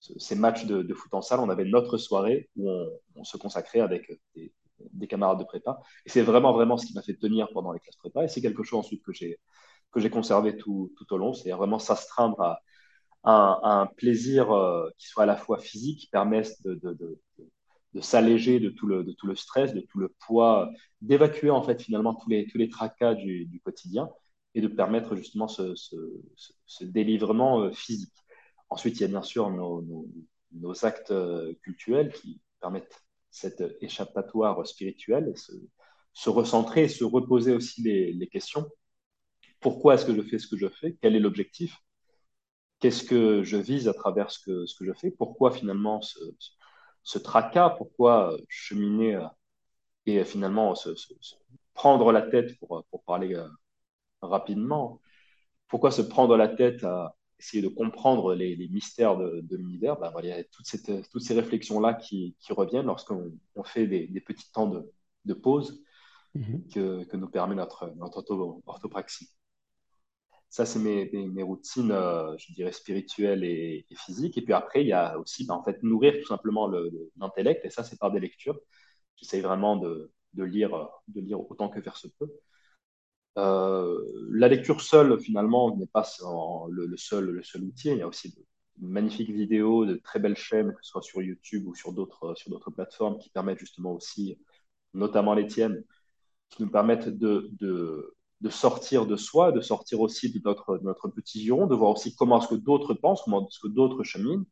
ce- 0.01 0.18
ces 0.18 0.34
matchs 0.34 0.64
de, 0.66 0.95
foot 0.95 1.12
en 1.14 1.22
salle, 1.22 1.41
on 1.41 1.49
avait 1.51 1.64
notre 1.64 1.99
soirée 1.99 2.49
où 2.57 2.70
on, 3.16 3.24
se 3.24 3.36
consacrait 3.36 3.80
avec 3.80 4.11
des, 4.34 4.53
des, 4.93 5.07
camarades 5.07 5.38
de 5.38 5.45
prépa. 5.45 5.78
Et 6.07 6.11
c'est 6.11 6.22
vraiment, 6.22 6.53
vraiment 6.55 6.78
ce 6.78 6.86
qui 6.86 6.95
m'a 6.95 7.03
fait 7.03 7.16
tenir 7.16 7.49
pendant 7.53 7.72
les 7.72 7.80
classes 7.80 7.97
prépa. 7.97 8.24
Et 8.24 8.28
c'est 8.28 8.41
quelque 8.41 8.62
chose 8.62 8.80
ensuite 8.80 9.03
que 9.05 9.12
j'ai 9.12 9.38
que 9.93 10.01
j'ai 10.01 10.11
conservé 10.11 10.57
tout, 10.57 10.93
tout 10.97 11.12
au 11.14 11.18
long. 11.18 11.32
C'est 11.34 11.51
vraiment 11.51 11.78
s'astreindre 11.80 12.41
à, 12.43 12.61
un 13.24 13.86
plaisir 13.86 14.53
euh, 14.53 14.88
qui 14.99 15.09
soit 15.09 15.24
à 15.24 15.26
la 15.26 15.36
fois 15.36 15.59
physique, 15.59 16.01
qui 16.01 16.09
permette 16.09 16.53
de, 16.64 16.80
de 17.95 18.01
s'alléger 18.01 18.61
de 18.61 18.70
tout, 18.70 18.86
le, 18.86 19.05
de 19.05 19.12
tout 19.12 19.26
le 19.26 19.36
stress, 19.36 19.74
de 19.74 19.80
tout 19.80 19.99
le 19.99 20.09
poids, 20.26 20.70
d'évacuer 21.01 21.51
en 21.51 21.62
fait 21.62 21.82
finalement 21.82 22.14
tous 22.14 22.30
les, 22.30 22.47
tous 22.47 22.59
les 22.59 22.68
tracas 22.68 23.14
du, 23.14 23.47
du 23.47 23.61
quotidien 23.61 24.09
et 24.55 24.61
de 24.61 24.68
permettre 24.68 25.16
justement 25.16 25.49
ce, 25.49 25.74
ce, 25.74 26.84
délivrement 26.84 27.62
euh, 27.62 27.72
physique. 27.72 28.14
Ensuite, 28.68 28.97
il 28.99 29.03
y 29.03 29.05
a 29.05 29.09
bien 29.09 29.22
sûr 29.22 29.51
nos, 29.51 29.82
nos, 29.82 30.09
nos 30.53 30.84
actes 30.84 31.11
euh, 31.11 31.55
cultuels 31.62 32.12
qui 32.12 32.41
permettent 32.61 33.01
cet 33.30 33.62
échappatoire 33.80 34.66
spirituel, 34.66 35.36
se, 35.36 35.53
se 36.12 36.30
recentrer 36.30 36.84
et 36.84 36.88
se 36.88 37.05
reposer 37.05 37.53
aussi 37.53 37.82
les, 37.82 38.12
les 38.12 38.26
questions. 38.26 38.68
Pourquoi 39.61 39.95
est-ce 39.95 40.07
que 40.07 40.14
je 40.14 40.22
fais 40.22 40.38
ce 40.38 40.49
que 40.49 40.57
je 40.57 40.68
fais? 40.68 40.97
Quel 41.01 41.14
est 41.16 41.20
l'objectif? 41.20 41.76
Qu'est-ce 42.80 43.05
que 43.05 43.43
je 43.43 43.57
vise 43.57 43.88
à 43.88 43.95
travers 43.95 44.30
ce 44.30 44.38
que, 44.38 44.66
ce 44.66 44.74
que 44.74 44.84
je 44.84 44.93
fais? 44.93 45.11
Pourquoi 45.11 45.51
finalement 45.51 46.01
ce, 46.01 46.18
ce 47.03 47.19
tracas 47.19 47.71
Pourquoi 47.71 48.37
cheminer 48.49 49.21
et 50.07 50.25
finalement 50.25 50.75
se, 50.75 50.95
se, 50.95 51.15
se 51.21 51.35
prendre 51.75 52.13
la 52.13 52.23
tête, 52.23 52.59
pour, 52.59 52.85
pour 52.91 53.03
parler 53.05 53.35
euh, 53.35 53.49
rapidement, 54.23 55.01
pourquoi 55.69 55.91
se 55.91 56.03
prendre 56.03 56.37
la 56.37 56.49
tête 56.49 56.85
à 56.85 57.15
essayer 57.39 57.63
de 57.63 57.69
comprendre 57.69 58.35
les, 58.35 58.55
les 58.57 58.69
mystères 58.69 59.17
de, 59.17 59.41
de 59.43 59.57
l'univers, 59.57 59.99
ben 59.99 60.13
il 60.23 60.29
y 60.29 60.33
a 60.33 60.45
toute 60.45 60.67
cette, 60.67 61.09
toutes 61.11 61.23
ces 61.23 61.35
réflexions-là 61.35 61.95
qui, 61.95 62.37
qui, 62.39 62.53
reviennent 62.53 62.87
lorsqu'on 62.87 63.33
on 63.55 63.63
fait 63.63 63.87
des, 63.87 64.07
des, 64.09 64.21
petits 64.21 64.51
temps 64.53 64.67
de, 64.67 64.91
de 65.25 65.35
pause 65.35 65.83
mm 66.35 66.41
-hmm. 66.43 66.73
que, 66.75 67.05
que, 67.05 67.17
nous 67.17 67.31
permet 67.31 67.55
notre, 67.55 67.83
notre 67.97 68.19
orthopraxie. 68.67 69.29
Ça, 70.51 70.67
c'est 70.67 70.81
mes, 70.81 71.43
routines, 71.43 71.93
euh, 71.93 72.37
je 72.37 72.53
dirais, 72.53 72.73
spirituelles 72.73 73.45
et, 73.45 73.87
physiques. 73.95 74.37
Et 74.37 74.43
puis 74.43 74.53
après, 74.53 74.83
il 74.83 74.89
y 74.89 74.93
a 74.93 75.19
aussi, 75.19 75.47
ben, 75.47 75.55
en 75.55 75.63
fait, 75.63 75.83
nourrir 75.83 76.15
tout 76.21 76.27
simplement 76.27 76.69
l'intellect. 77.17 77.65
Et 77.65 77.71
ça, 77.71 77.85
c'est 77.85 77.99
par 77.99 78.11
des 78.11 78.21
lectures. 78.21 78.59
J'essaye 79.17 79.43
vraiment 79.43 79.77
de, 79.77 80.13
lire, 80.35 80.89
de 81.09 81.21
lire 81.21 81.41
autant 81.51 81.69
que 81.69 81.81
faire 81.81 81.97
se 81.97 82.09
peut. 82.09 82.31
Euh, 83.39 84.01
la 84.31 84.49
lecture 84.49 84.81
seule, 84.81 85.21
finalement, 85.21 85.77
n'est 85.77 85.87
pas 85.87 86.05
le, 86.69 86.97
seul, 86.97 87.27
le 87.27 87.43
seul 87.45 87.63
outil. 87.63 87.91
Il 87.91 87.99
y 87.99 88.03
a 88.03 88.09
aussi 88.09 88.31
de 88.31 88.45
magnifiques 88.81 89.31
vidéos, 89.31 89.87
de 89.87 89.97
très 89.97 90.19
belles 90.19 90.37
chaînes, 90.37 90.73
que 90.73 90.81
ce 90.83 90.91
soit 90.91 91.03
sur 91.03 91.23
YouTube 91.23 91.67
ou 91.69 91.75
sur 91.77 91.93
d'autres 91.93 92.35
plateformes, 92.75 93.19
qui 93.19 93.31
permettent 93.31 93.59
justement 93.59 93.93
aussi, 93.93 94.39
notamment 94.95 95.35
les 95.35 95.47
tiennes, 95.47 95.85
qui 96.51 96.63
nous 96.63 96.71
permettent 96.71 97.09
de, 97.09 98.15
de 98.41 98.49
sortir 98.49 99.07
de 99.07 99.16
soi, 99.16 99.53
de 99.53 99.61
sortir 99.61 100.01
aussi 100.01 100.32
de 100.32 100.41
notre, 100.45 100.78
notre 100.82 101.09
petit 101.09 101.41
giron, 101.43 101.66
de 101.66 101.74
voir 101.74 101.91
aussi 101.91 102.14
comment 102.14 102.41
est-ce 102.41 102.49
que 102.49 102.55
d'autres 102.55 102.95
pensent, 102.95 103.22
comment 103.22 103.47
est-ce 103.47 103.61
que 103.61 103.68
d'autres 103.68 104.03
cheminent, 104.03 104.45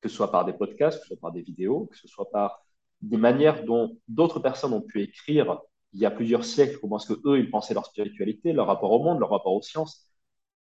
que 0.00 0.08
ce 0.08 0.16
soit 0.16 0.32
par 0.32 0.44
des 0.44 0.52
podcasts, 0.52 0.98
que 0.98 1.04
ce 1.04 1.08
soit 1.08 1.20
par 1.20 1.32
des 1.32 1.42
vidéos, 1.42 1.86
que 1.86 1.96
ce 1.96 2.08
soit 2.08 2.30
par 2.30 2.64
des 3.02 3.16
manières 3.16 3.64
dont 3.64 3.98
d'autres 4.08 4.40
personnes 4.40 4.72
ont 4.72 4.80
pu 4.82 5.02
écrire 5.02 5.60
il 5.92 6.00
y 6.00 6.06
a 6.06 6.10
plusieurs 6.10 6.44
siècles, 6.44 6.78
comment 6.80 6.98
est-ce 6.98 7.14
que 7.14 7.20
eux 7.28 7.38
ils 7.38 7.50
pensaient 7.50 7.74
leur 7.74 7.86
spiritualité, 7.86 8.52
leur 8.52 8.66
rapport 8.66 8.90
au 8.90 9.02
monde, 9.02 9.20
leur 9.20 9.30
rapport 9.30 9.54
aux 9.54 9.62
sciences. 9.62 10.08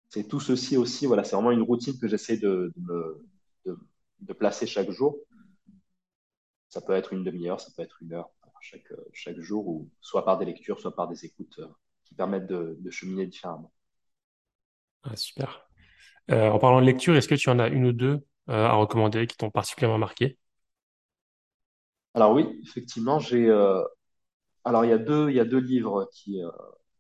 C'est 0.09 0.27
tout 0.27 0.39
ceci 0.39 0.77
aussi, 0.77 1.07
voilà, 1.07 1.23
c'est 1.23 1.35
vraiment 1.35 1.51
une 1.51 1.63
routine 1.63 1.97
que 1.99 2.07
j'essaie 2.07 2.37
de, 2.37 2.71
de, 2.77 3.25
de, 3.65 3.77
de, 4.19 4.33
placer 4.33 4.67
chaque 4.67 4.91
jour. 4.91 5.17
Ça 6.69 6.81
peut 6.81 6.93
être 6.93 7.13
une 7.13 7.23
demi-heure, 7.23 7.59
ça 7.59 7.71
peut 7.75 7.81
être 7.81 7.97
une 8.01 8.13
heure 8.13 8.29
chaque, 8.61 8.93
chaque 9.11 9.39
jour, 9.39 9.67
ou 9.67 9.89
soit 10.01 10.23
par 10.23 10.37
des 10.37 10.45
lectures, 10.45 10.79
soit 10.79 10.95
par 10.95 11.07
des 11.07 11.25
écoutes 11.25 11.59
qui 12.13 12.17
permettent 12.17 12.45
de, 12.45 12.77
de 12.79 12.91
cheminer 12.91 13.25
différemment. 13.25 13.71
Ah, 15.01 15.15
super. 15.15 15.67
Euh, 16.29 16.49
en 16.49 16.59
parlant 16.59 16.79
de 16.79 16.85
lecture, 16.85 17.15
est-ce 17.15 17.27
que 17.27 17.33
tu 17.35 17.49
en 17.49 17.57
as 17.57 17.69
une 17.69 17.87
ou 17.87 17.91
deux 17.91 18.23
euh, 18.49 18.67
à 18.67 18.73
recommander 18.73 19.25
qui 19.25 19.35
t'ont 19.35 19.49
particulièrement 19.49 19.97
marqué? 19.97 20.37
Alors 22.13 22.33
oui, 22.33 22.61
effectivement, 22.63 23.17
j'ai 23.17 23.49
euh, 23.49 23.81
alors, 24.63 24.85
il 24.85 24.89
y 24.89 24.93
a 24.93 24.99
deux, 24.99 25.29
il 25.29 25.35
y 25.35 25.39
a 25.39 25.45
deux 25.45 25.59
livres 25.59 26.09
qui, 26.13 26.41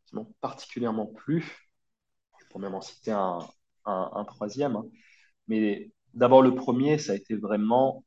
qui 0.05 0.15
m'ont 0.15 0.33
particulièrement 0.41 1.05
plu. 1.05 1.69
Je 2.39 2.45
pourrais 2.47 2.63
même 2.63 2.75
en 2.75 2.81
citer 2.81 3.11
un, 3.11 3.39
un, 3.85 4.11
un 4.13 4.25
troisième. 4.25 4.75
Hein. 4.75 4.85
Mais 5.47 5.91
d'abord, 6.13 6.41
le 6.41 6.55
premier, 6.55 6.97
ça 6.97 7.13
a 7.13 7.15
été 7.15 7.35
vraiment 7.35 8.03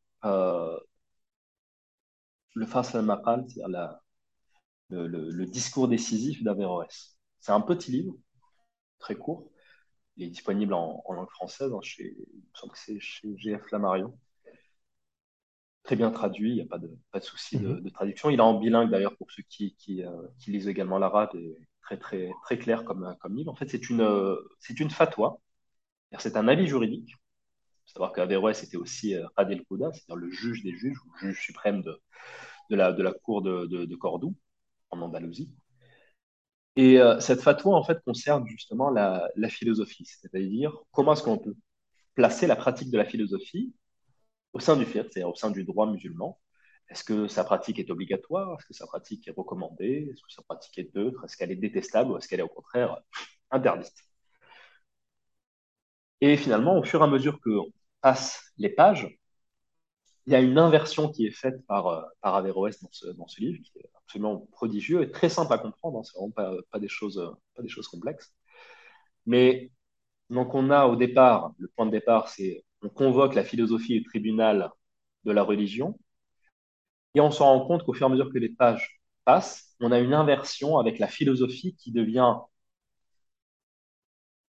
le 2.54 2.66
Fas 2.66 2.94
al-Maqal, 2.94 3.44
c'est-à-dire 3.46 3.68
la, 3.68 4.02
le, 4.90 5.06
le, 5.06 5.30
le, 5.30 5.46
discours 5.46 5.88
décisif 5.88 6.42
d'Averroès. 6.42 7.16
C'est 7.40 7.52
un 7.52 7.60
petit 7.60 7.90
livre, 7.92 8.14
très 8.98 9.16
court. 9.16 9.50
Il 10.16 10.26
est 10.26 10.30
disponible 10.30 10.74
en, 10.74 11.02
en 11.06 11.12
langue 11.14 11.30
française, 11.30 11.72
hein, 11.72 11.80
chez, 11.82 12.16
il 12.18 12.38
me 12.38 12.54
semble 12.54 12.72
que 12.72 12.78
c'est 12.78 13.00
chez 13.00 13.36
GF 13.38 13.62
Flammarion 13.64 14.18
très 15.86 15.96
bien 15.96 16.10
traduit, 16.10 16.50
il 16.50 16.54
n'y 16.56 16.60
a 16.62 16.66
pas 16.66 16.78
de, 16.78 16.90
pas 17.12 17.20
de 17.20 17.24
souci 17.24 17.58
de, 17.58 17.74
de, 17.80 17.88
traduction. 17.90 18.28
Il 18.30 18.38
est 18.38 18.42
en 18.42 18.54
bilingue 18.58 18.90
d'ailleurs 18.90 19.16
pour 19.16 19.30
ceux 19.30 19.44
qui, 19.48 19.74
qui, 19.76 20.02
euh, 20.04 20.10
qui 20.38 20.50
lisent 20.50 20.68
également 20.68 20.98
l'arabe 20.98 21.30
et 21.34 21.56
très, 21.80 21.96
très, 21.98 22.30
très 22.42 22.58
clair 22.58 22.84
comme, 22.84 23.16
comme 23.20 23.36
livre. 23.36 23.52
En 23.52 23.54
fait, 23.54 23.70
c'est 23.70 23.88
une, 23.88 24.36
c'est 24.58 24.80
une 24.80 24.90
fatwa, 24.90 25.38
c'est 26.18 26.36
un 26.36 26.48
avis 26.48 26.66
juridique. 26.66 27.10
Il 27.10 27.90
faut 27.90 27.92
savoir 27.94 28.12
qu'Averroès 28.12 28.62
était 28.64 28.76
aussi 28.76 29.14
euh, 29.14 29.26
Adel 29.36 29.64
Kouda, 29.64 29.92
c'est-à-dire 29.92 30.16
le 30.16 30.30
juge 30.30 30.62
des 30.64 30.76
juges, 30.76 30.98
ou 31.06 31.16
juge 31.18 31.40
suprême 31.40 31.82
de, 31.82 32.00
de, 32.70 32.76
la, 32.76 32.92
de 32.92 33.02
la 33.02 33.12
cour 33.12 33.42
de 33.42 33.94
Cordoue, 33.96 34.34
en 34.90 35.00
Andalousie. 35.00 35.54
Et 36.76 37.00
euh, 37.00 37.18
cette 37.20 37.40
fatwa, 37.40 37.74
en 37.74 37.82
fait, 37.84 37.98
concerne 38.04 38.46
justement 38.46 38.90
la, 38.90 39.30
philosophie, 39.48 40.04
c'est-à-dire 40.04 40.76
comment 40.92 41.14
est-ce 41.14 41.22
qu'on 41.22 41.38
peut 41.38 41.56
placer 42.14 42.46
la 42.46 42.56
pratique 42.56 42.90
de 42.90 42.98
la 42.98 43.04
philosophie 43.06 43.74
au 44.52 44.60
sein 44.60 44.76
du 44.76 44.84
fiqh, 44.86 45.04
c'est-à-dire 45.04 45.28
au 45.30 45.34
sein 45.34 45.50
du 45.50 45.64
droit 45.64 45.86
musulman, 45.90 46.40
Est-ce 46.90 47.04
que 47.04 47.28
sa 47.28 47.44
pratique 47.44 47.78
est 47.78 47.90
obligatoire? 47.90 48.58
Est-ce 48.58 48.66
que 48.66 48.74
sa 48.74 48.86
pratique 48.86 49.28
est 49.28 49.32
recommandée? 49.32 50.08
Est-ce 50.12 50.22
que 50.22 50.32
sa 50.32 50.42
pratique 50.42 50.78
est 50.78 50.94
neutre? 50.94 51.24
Est-ce 51.24 51.36
qu'elle 51.36 51.52
est 51.52 51.56
détestable? 51.56 52.12
Ou 52.12 52.18
est-ce 52.18 52.28
qu'elle 52.28 52.40
est 52.40 52.42
au 52.42 52.48
contraire 52.48 52.98
interdite? 53.50 53.94
Et 56.20 56.36
finalement, 56.36 56.78
au 56.78 56.82
fur 56.82 57.00
et 57.00 57.04
à 57.04 57.06
mesure 57.06 57.40
que 57.40 57.50
passe 58.00 58.52
les 58.58 58.70
pages, 58.70 59.18
il 60.26 60.32
y 60.32 60.36
a 60.36 60.40
une 60.40 60.58
inversion 60.58 61.10
qui 61.10 61.26
est 61.26 61.30
faite 61.30 61.64
par, 61.66 61.86
euh, 61.88 62.02
par 62.20 62.34
Averroès 62.36 62.80
dans 62.82 62.88
ce, 62.92 63.08
dans 63.08 63.26
ce 63.28 63.40
livre, 63.40 63.62
qui 63.62 63.78
est 63.78 63.90
absolument 63.96 64.48
prodigieux 64.52 65.02
et 65.02 65.10
très 65.10 65.28
simple 65.28 65.52
à 65.52 65.58
comprendre. 65.58 65.98
Hein, 65.98 66.02
c'est 66.04 66.18
vraiment 66.18 66.32
pas, 66.70 66.78
des 66.78 66.88
choses, 66.88 67.22
pas 67.54 67.62
des 67.62 67.68
choses 67.68 67.88
complexes. 67.88 68.34
Mais 69.26 69.72
donc 70.30 70.54
on 70.54 70.70
a 70.70 70.86
au 70.86 70.96
départ, 70.96 71.52
le 71.58 71.68
point 71.68 71.86
de 71.86 71.92
départ, 71.92 72.28
c'est 72.28 72.64
on 72.82 72.88
convoque 72.90 73.34
la 73.34 73.44
philosophie 73.44 73.94
et 73.96 73.98
le 74.00 74.04
tribunal 74.04 74.70
de 75.24 75.32
la 75.32 75.42
religion, 75.42 75.98
et 77.14 77.20
on 77.20 77.30
se 77.32 77.42
rend 77.42 77.66
compte 77.66 77.82
qu'au 77.84 77.92
fur 77.92 78.06
et 78.06 78.10
à 78.10 78.12
mesure 78.12 78.32
que 78.32 78.38
les 78.38 78.48
pages 78.50 79.00
passent, 79.24 79.74
on 79.80 79.90
a 79.92 79.98
une 79.98 80.14
inversion 80.14 80.78
avec 80.78 80.98
la 81.00 81.08
philosophie 81.08 81.74
qui 81.76 81.90
devient 81.92 82.34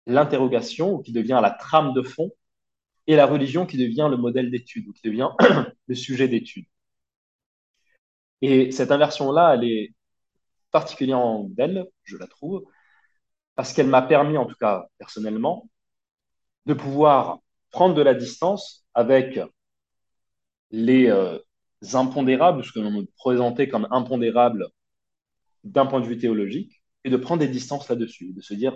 l'interrogation 0.05 0.93
ou 0.93 1.01
qui 1.01 1.11
devient 1.11 1.39
la 1.41 1.49
trame 1.51 1.93
de 1.93 2.03
fond 2.03 2.31
et 3.07 3.15
la 3.15 3.25
religion 3.25 3.65
qui 3.65 3.77
devient 3.77 4.07
le 4.09 4.17
modèle 4.17 4.51
d'étude 4.51 4.87
ou 4.87 4.93
qui 4.93 5.07
devient 5.07 5.29
le 5.87 5.95
sujet 5.95 6.27
d'étude. 6.27 6.65
Et 8.41 8.71
cette 8.71 8.91
inversion-là, 8.91 9.55
elle 9.55 9.63
est 9.65 9.93
particulièrement 10.71 11.43
belle, 11.43 11.85
je 12.03 12.17
la 12.17 12.27
trouve, 12.27 12.63
parce 13.55 13.73
qu'elle 13.73 13.87
m'a 13.87 14.01
permis, 14.01 14.37
en 14.37 14.45
tout 14.45 14.55
cas 14.59 14.87
personnellement, 14.97 15.69
de 16.65 16.73
pouvoir 16.73 17.39
prendre 17.71 17.95
de 17.95 18.01
la 18.01 18.13
distance 18.13 18.85
avec 18.93 19.39
les 20.71 21.07
euh, 21.09 21.39
impondérables, 21.93 22.63
ce 22.63 22.71
que 22.71 22.79
l'on 22.79 22.91
me 22.91 23.05
présentait 23.17 23.67
comme 23.67 23.87
impondérables 23.91 24.67
d'un 25.63 25.85
point 25.85 25.99
de 25.99 26.07
vue 26.07 26.17
théologique, 26.17 26.81
et 27.03 27.09
de 27.09 27.17
prendre 27.17 27.39
des 27.39 27.47
distances 27.47 27.89
là-dessus, 27.89 28.33
de 28.33 28.41
se 28.41 28.53
dire, 28.53 28.75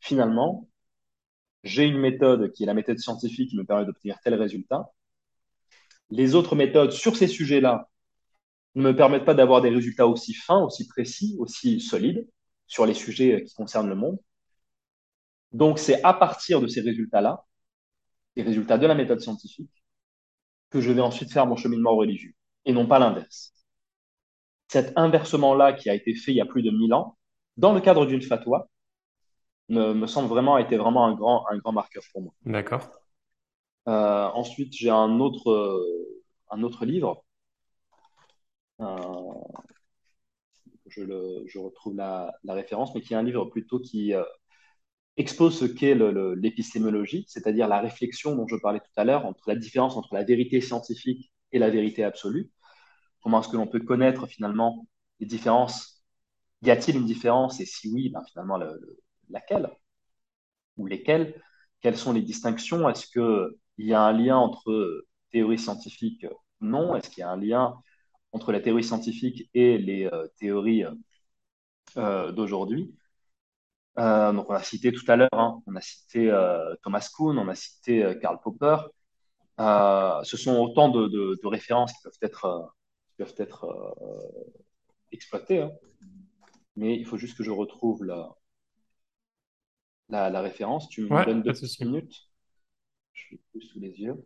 finalement, 0.00 0.69
j'ai 1.62 1.84
une 1.84 1.98
méthode 1.98 2.52
qui 2.52 2.62
est 2.62 2.66
la 2.66 2.74
méthode 2.74 2.98
scientifique 2.98 3.50
qui 3.50 3.56
me 3.56 3.64
permet 3.64 3.84
d'obtenir 3.84 4.18
tel 4.22 4.34
résultat. 4.34 4.90
Les 6.10 6.34
autres 6.34 6.56
méthodes 6.56 6.92
sur 6.92 7.16
ces 7.16 7.28
sujets-là 7.28 7.88
ne 8.74 8.82
me 8.82 8.96
permettent 8.96 9.24
pas 9.24 9.34
d'avoir 9.34 9.60
des 9.60 9.70
résultats 9.70 10.06
aussi 10.06 10.34
fins, 10.34 10.62
aussi 10.62 10.86
précis, 10.88 11.36
aussi 11.38 11.80
solides 11.80 12.26
sur 12.66 12.86
les 12.86 12.94
sujets 12.94 13.44
qui 13.44 13.54
concernent 13.54 13.88
le 13.88 13.96
monde. 13.96 14.18
Donc, 15.52 15.78
c'est 15.78 16.02
à 16.04 16.14
partir 16.14 16.60
de 16.60 16.68
ces 16.68 16.80
résultats-là, 16.80 17.44
les 18.36 18.42
résultats 18.42 18.78
de 18.78 18.86
la 18.86 18.94
méthode 18.94 19.20
scientifique, 19.20 19.70
que 20.70 20.80
je 20.80 20.92
vais 20.92 21.00
ensuite 21.00 21.32
faire 21.32 21.46
mon 21.46 21.56
cheminement 21.56 21.96
religieux, 21.96 22.34
et 22.64 22.72
non 22.72 22.86
pas 22.86 23.00
l'inverse. 23.00 23.52
Cet 24.68 24.92
inversement-là 24.96 25.72
qui 25.72 25.90
a 25.90 25.94
été 25.94 26.14
fait 26.14 26.30
il 26.30 26.36
y 26.36 26.40
a 26.40 26.46
plus 26.46 26.62
de 26.62 26.70
1000 26.70 26.94
ans, 26.94 27.18
dans 27.56 27.72
le 27.72 27.80
cadre 27.80 28.06
d'une 28.06 28.22
fatwa, 28.22 28.68
me, 29.70 29.94
me, 29.94 30.06
semble 30.06 30.28
vraiment 30.28 30.56
a 30.56 30.60
été 30.60 30.76
vraiment 30.76 31.06
un 31.06 31.14
grand, 31.14 31.46
un 31.50 31.58
grand 31.58 31.72
marqueur 31.72 32.02
pour 32.12 32.22
moi. 32.22 32.32
D'accord. 32.44 32.90
Euh, 33.88 34.28
ensuite, 34.34 34.74
j'ai 34.74 34.90
un 34.90 35.20
autre, 35.20 35.50
euh, 35.50 36.22
un 36.50 36.62
autre 36.62 36.84
livre. 36.84 37.24
Euh, 38.80 38.96
je, 40.86 41.02
le, 41.02 41.44
je, 41.46 41.58
retrouve 41.58 41.96
la, 41.96 42.32
la, 42.44 42.54
référence, 42.54 42.94
mais 42.94 43.00
qui 43.00 43.14
est 43.14 43.16
un 43.16 43.22
livre 43.22 43.46
plutôt 43.46 43.78
qui 43.80 44.12
expose 45.16 45.58
ce 45.58 45.64
qu'est 45.66 45.94
l'épistémologie, 45.94 47.24
c'est-à-dire 47.28 47.68
la 47.68 47.80
réflexion 47.80 48.34
dont 48.34 48.46
je 48.48 48.56
parlais 48.56 48.80
tout 48.80 48.96
à 48.96 49.04
l'heure 49.04 49.26
entre 49.26 49.48
la 49.48 49.54
différence 49.56 49.96
entre 49.96 50.14
la 50.14 50.24
vérité 50.24 50.60
scientifique 50.60 51.32
et 51.52 51.58
la 51.58 51.70
vérité 51.70 52.04
absolue. 52.04 52.50
Comment 53.22 53.40
est-ce 53.40 53.48
que 53.48 53.56
l'on 53.56 53.66
peut 53.66 53.80
connaître 53.80 54.26
finalement 54.26 54.86
les 55.20 55.26
différences? 55.26 56.02
Y 56.62 56.70
a-t-il 56.70 56.96
une 56.96 57.06
différence? 57.06 57.60
Et 57.60 57.66
si 57.66 57.88
oui, 57.92 58.10
ben, 58.10 58.22
finalement, 58.30 58.56
le, 58.58 58.66
le, 58.80 58.98
laquelle? 59.30 59.70
Ou 60.76 60.86
lesquelles? 60.86 61.40
Quelles 61.80 61.96
sont 61.96 62.12
les 62.12 62.22
distinctions? 62.22 62.88
Est-ce 62.88 63.06
qu'il 63.06 63.86
y 63.86 63.94
a 63.94 64.02
un 64.02 64.12
lien 64.12 64.36
entre 64.36 65.04
théorie 65.30 65.58
scientifique? 65.58 66.26
Non. 66.60 66.94
Est-ce 66.94 67.10
qu'il 67.10 67.20
y 67.20 67.24
a 67.24 67.30
un 67.30 67.36
lien 67.36 67.74
entre 68.32 68.52
la 68.52 68.60
théorie 68.60 68.84
scientifique 68.84 69.48
et 69.54 69.78
les 69.78 70.06
euh, 70.06 70.26
théories 70.38 70.84
euh, 71.96 72.32
d'aujourd'hui? 72.32 72.94
Euh, 73.98 74.32
donc 74.32 74.48
on 74.48 74.54
a 74.54 74.62
cité 74.62 74.92
tout 74.92 75.04
à 75.08 75.16
l'heure, 75.16 75.28
hein, 75.32 75.60
on 75.66 75.74
a 75.74 75.80
cité 75.80 76.30
Thomas 76.82 77.08
Kuhn, 77.14 77.38
on 77.38 77.48
a 77.48 77.54
cité 77.54 78.14
Karl 78.22 78.38
Popper. 78.42 78.76
ce 79.58 80.36
sont 80.36 80.56
autant 80.58 80.88
de, 80.88 81.46
références 81.46 81.92
qui 81.92 81.98
peuvent 82.04 82.18
être, 82.22 82.72
qui 83.08 83.16
peuvent 83.16 83.34
être 83.38 83.96
exploitées, 85.12 85.62
hein. 85.62 85.72
mais 86.76 86.96
il 86.96 87.04
faut 87.04 87.18
juste 87.18 87.36
que 87.36 87.42
je 87.42 87.50
retrouve 87.50 88.04
la, 88.04 88.30
la, 90.10 90.30
la 90.30 90.40
référence. 90.40 90.88
Tu 90.88 91.02
me 91.02 91.08
Ouais, 91.14 91.24
donnes 91.24 91.42
deux 91.42 91.52
petites 91.52 91.80
minutes. 91.80 92.28
Je 93.14 93.22
l'ai 93.32 93.40
plus 93.52 93.62
sous 93.62 93.80
les 93.80 93.90
yeux. 93.90 94.16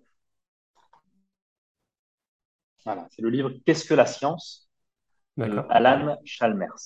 Voilà, 2.85 3.09
c'est 3.11 3.23
le 3.23 3.31
livre 3.31 3.51
Qu'est-ce 3.65 3.85
que 3.85 3.95
la 3.95 4.07
science? 4.07 4.69
De. 5.37 5.45
Alan 5.71 6.17
Chalmers. 6.25 6.77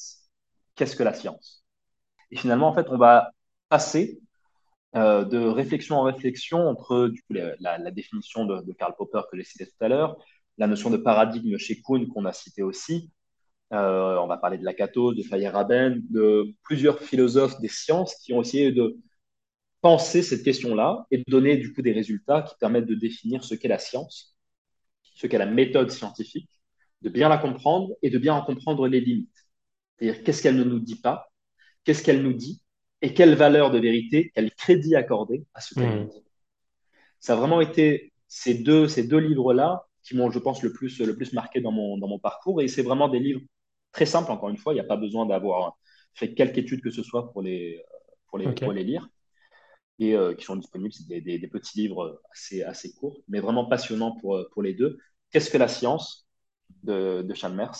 Qu'est-ce 0.74 0.96
que 0.96 1.02
la 1.02 1.12
science? 1.12 1.64
Et 2.30 2.36
finalement, 2.36 2.68
en 2.68 2.74
fait, 2.74 2.86
on 2.88 2.98
va 2.98 3.30
passer 3.68 4.20
euh, 4.96 5.24
de 5.24 5.38
réflexion 5.38 5.96
en 5.96 6.02
réflexion 6.02 6.68
entre 6.68 7.08
du 7.08 7.22
coup, 7.22 7.34
la, 7.34 7.54
la, 7.60 7.78
la 7.78 7.90
définition 7.90 8.46
de, 8.46 8.62
de, 8.62 8.72
Karl 8.72 8.94
Popper 8.96 9.22
que 9.30 9.36
j'ai 9.36 9.44
cité 9.44 9.66
tout 9.66 9.84
à 9.84 9.88
l'heure, 9.88 10.16
la 10.58 10.66
notion 10.66 10.90
de 10.90 10.96
paradigme 10.96 11.58
chez 11.58 11.80
Kuhn 11.82 12.08
qu'on 12.08 12.24
a 12.24 12.32
cité 12.32 12.62
aussi. 12.62 13.10
Euh, 13.72 14.16
on 14.18 14.26
va 14.26 14.38
parler 14.38 14.58
de 14.58 14.64
Lakatos, 14.64 15.14
de 15.14 15.22
Feyerabend, 15.22 15.96
de 16.10 16.54
plusieurs 16.62 17.00
philosophes 17.00 17.60
des 17.60 17.68
sciences 17.68 18.14
qui 18.16 18.32
ont 18.32 18.40
essayé 18.40 18.72
de 18.72 18.96
penser 19.80 20.22
cette 20.22 20.42
question-là 20.42 21.06
et 21.10 21.18
de 21.18 21.24
donner 21.28 21.56
du 21.56 21.72
coup 21.72 21.82
des 21.82 21.92
résultats 21.92 22.42
qui 22.42 22.54
permettent 22.58 22.86
de 22.86 22.94
définir 22.94 23.44
ce 23.44 23.54
qu'est 23.54 23.68
la 23.68 23.78
science, 23.78 24.36
ce 25.02 25.26
qu'est 25.26 25.38
la 25.38 25.46
méthode 25.46 25.90
scientifique, 25.90 26.50
de 27.02 27.10
bien 27.10 27.28
la 27.28 27.38
comprendre 27.38 27.94
et 28.02 28.10
de 28.10 28.18
bien 28.18 28.34
en 28.34 28.42
comprendre 28.44 28.88
les 28.88 29.00
limites. 29.00 29.48
C'est-à-dire 29.98 30.22
qu'est-ce 30.24 30.42
qu'elle 30.42 30.56
ne 30.56 30.64
nous 30.64 30.80
dit 30.80 31.00
pas, 31.00 31.30
qu'est-ce 31.84 32.02
qu'elle 32.02 32.22
nous 32.22 32.32
dit 32.32 32.62
et 33.02 33.14
quelle 33.14 33.34
valeur 33.34 33.70
de 33.70 33.78
vérité, 33.78 34.32
quel 34.34 34.50
crédit 34.54 34.96
accorder 34.96 35.46
à 35.54 35.60
ce 35.60 35.74
qu'elle 35.74 35.94
nous 35.94 36.04
Mmh. 36.04 36.08
dit. 36.08 36.24
Ça 37.20 37.34
a 37.34 37.36
vraiment 37.36 37.60
été 37.60 38.12
ces 38.28 38.54
deux, 38.54 38.88
ces 38.88 39.06
deux 39.06 39.18
livres-là 39.18 39.86
qui 40.02 40.16
m'ont, 40.16 40.30
je 40.30 40.38
pense, 40.38 40.62
le 40.62 40.72
plus, 40.72 41.00
le 41.00 41.16
plus 41.16 41.32
marqué 41.32 41.60
dans 41.60 41.72
mon, 41.72 41.98
dans 41.98 42.08
mon 42.08 42.18
parcours. 42.18 42.60
Et 42.62 42.68
c'est 42.68 42.82
vraiment 42.82 43.08
des 43.08 43.18
livres 43.20 43.40
très 43.98 44.06
simples, 44.06 44.30
encore 44.30 44.48
une 44.48 44.56
fois. 44.56 44.72
Il 44.72 44.76
n'y 44.76 44.80
a 44.80 44.84
pas 44.94 44.96
besoin 44.96 45.26
d'avoir 45.26 45.76
fait 46.14 46.32
quelque 46.34 46.58
étude 46.58 46.82
que 46.82 46.90
ce 46.90 47.02
soit 47.02 47.32
pour 47.32 47.42
les, 47.42 47.82
pour 48.28 48.38
les, 48.38 48.52
pour 48.52 48.72
les 48.72 48.84
lire. 48.84 49.08
Et 49.98 50.14
euh, 50.14 50.34
qui 50.34 50.44
sont 50.44 50.54
disponibles. 50.54 50.92
C'est 50.92 51.08
des, 51.08 51.20
des, 51.20 51.40
des, 51.40 51.48
petits 51.48 51.80
livres 51.80 52.22
assez, 52.32 52.62
assez 52.62 52.94
courts, 52.94 53.18
mais 53.26 53.40
vraiment 53.40 53.64
passionnants 53.64 54.14
pour, 54.20 54.38
pour 54.52 54.62
les 54.62 54.72
deux. 54.72 54.98
Qu'est-ce 55.32 55.50
que 55.50 55.58
la 55.58 55.66
science 55.66 56.28
de, 56.84 57.22
de 57.22 57.34
Chalmers 57.34 57.74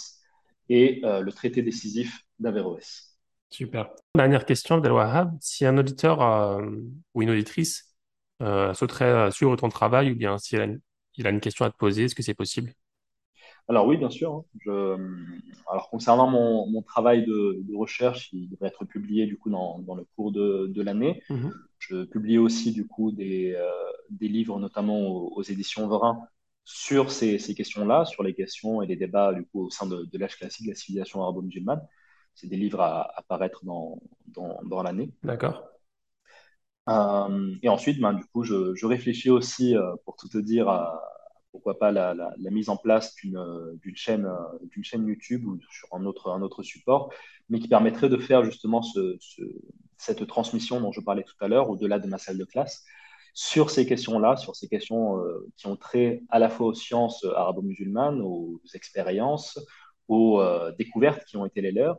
et 0.69 1.01
euh, 1.05 1.21
le 1.21 1.31
traité 1.31 1.63
décisif 1.63 2.27
d'Averroès? 2.41 3.17
Super. 3.51 3.91
Dernière 4.17 4.45
question, 4.45 4.75
Abdelwahab. 4.75 5.39
Si 5.41 5.65
un 5.65 5.79
auditeur 5.79 6.21
euh, 6.21 6.67
ou 7.15 7.23
une 7.23 7.31
auditrice 7.31 7.95
euh, 8.43 8.75
souhaiterait 8.75 9.31
suivre 9.31 9.55
ton 9.55 9.69
travail 9.69 10.11
ou 10.11 10.17
bien 10.17 10.39
si 10.39 10.57
elle 10.57 10.81
a 11.23 11.29
a 11.29 11.31
une 11.31 11.41
question 11.41 11.65
à 11.65 11.71
te 11.71 11.77
poser, 11.77 12.05
est-ce 12.05 12.17
que 12.17 12.23
c'est 12.25 12.35
possible? 12.35 12.75
Alors 13.69 13.87
oui, 13.87 13.99
bien 13.99 14.11
sûr. 14.11 14.33
hein. 14.33 14.45
Je, 14.61 14.97
alors 15.71 15.91
concernant 15.91 16.29
mon, 16.29 16.67
mon 16.69 16.83
travail 16.83 17.25
de, 17.27 17.61
de, 17.63 17.77
recherche, 17.77 18.33
il 18.33 18.49
devrait 18.49 18.69
être 18.69 18.85
publié 18.87 19.27
du 19.27 19.37
coup 19.37 19.51
dans, 19.51 19.79
dans 19.81 19.95
le 19.95 20.05
cours 20.17 20.33
de, 20.33 20.67
de 20.69 20.83
l'année. 20.83 21.23
Mmh. 21.29 21.51
Je 21.79 22.05
publie 22.05 22.39
aussi 22.39 22.73
du 22.73 22.87
coup 22.87 23.13
des, 23.13 23.55
euh, 23.55 23.71
des 24.11 24.29
livres, 24.29 24.59
notamment 24.59 25.01
aux, 25.07 25.33
aux 25.37 25.43
éditions 25.43 25.87
Verin, 25.87 26.19
sur 26.65 27.11
ces, 27.11 27.39
ces 27.39 27.55
questions-là, 27.55 28.05
sur 28.07 28.23
les 28.23 28.35
questions 28.35 28.81
et 28.83 28.87
les 28.87 28.97
débats 28.97 29.33
du 29.35 29.45
coup 29.45 29.67
au 29.67 29.71
sein 29.71 29.87
de, 29.87 30.05
de 30.11 30.19
l'âge 30.19 30.37
classique 30.37 30.67
de 30.67 30.71
la 30.73 30.77
civilisation 30.77 31.23
arabo-musulmane. 31.23 31.83
C'est 32.35 32.49
des 32.49 32.57
livres 32.57 32.81
à, 32.81 33.03
à 33.19 33.23
paraître 33.23 33.65
dans, 33.65 34.01
dans, 34.29 34.61
dans 34.65 34.83
l'année. 34.83 35.11
D'accord. 35.23 35.63
Euh, 36.89 37.55
et 37.63 37.69
ensuite, 37.69 38.01
ben, 38.01 38.15
du 38.15 38.25
coup, 38.25 38.45
je, 38.45 38.75
je 38.75 38.87
réfléchis 38.87 39.29
aussi, 39.29 39.77
euh, 39.77 39.95
pour 40.07 40.17
tout 40.17 40.29
te 40.29 40.39
dire, 40.39 40.69
à, 40.69 41.03
pourquoi 41.53 41.79
pas 41.79 41.93
la, 41.93 42.15
mise 42.51 42.69
en 42.69 42.77
place 42.77 43.15
d'une 43.17 43.39
chaîne, 43.95 44.29
d'une 44.71 44.85
chaîne 44.85 45.07
YouTube 45.07 45.47
ou 45.47 45.59
sur 45.71 45.89
un 45.93 46.05
autre, 46.05 46.63
support, 46.63 47.13
mais 47.49 47.59
qui 47.59 47.69
permettrait 47.69 48.09
de 48.09 48.19
faire 48.19 48.45
justement 48.45 48.83
ce, 48.83 49.17
ce, 49.21 49.43
cette 49.97 50.27
transmission 50.27 50.81
dont 50.81 50.93
je 50.93 51.01
parlais 51.01 51.25
tout 51.25 51.35
à 51.41 51.49
l'heure, 51.49 51.71
au-delà 51.71 51.99
de 51.99 52.07
ma 52.07 52.19
salle 52.19 52.39
de 52.39 52.45
classe, 52.45 52.85
sur 53.35 53.71
ces 53.71 53.87
questions-là, 53.87 54.37
sur 54.37 54.57
ces 54.57 54.69
questions 54.69 55.21
euh, 55.21 55.47
qui 55.57 55.67
ont 55.67 55.77
trait 55.77 56.23
à 56.29 56.39
la 56.39 56.49
fois 56.49 56.69
aux 56.69 56.75
sciences 56.75 57.25
arabo-musulmanes, 57.25 58.21
aux 58.21 58.61
expériences, 58.75 59.59
aux 60.09 60.41
euh, 60.41 60.73
découvertes 60.79 61.25
qui 61.25 61.37
ont 61.37 61.47
été 61.47 61.61
les 61.61 61.73
leurs, 61.73 61.99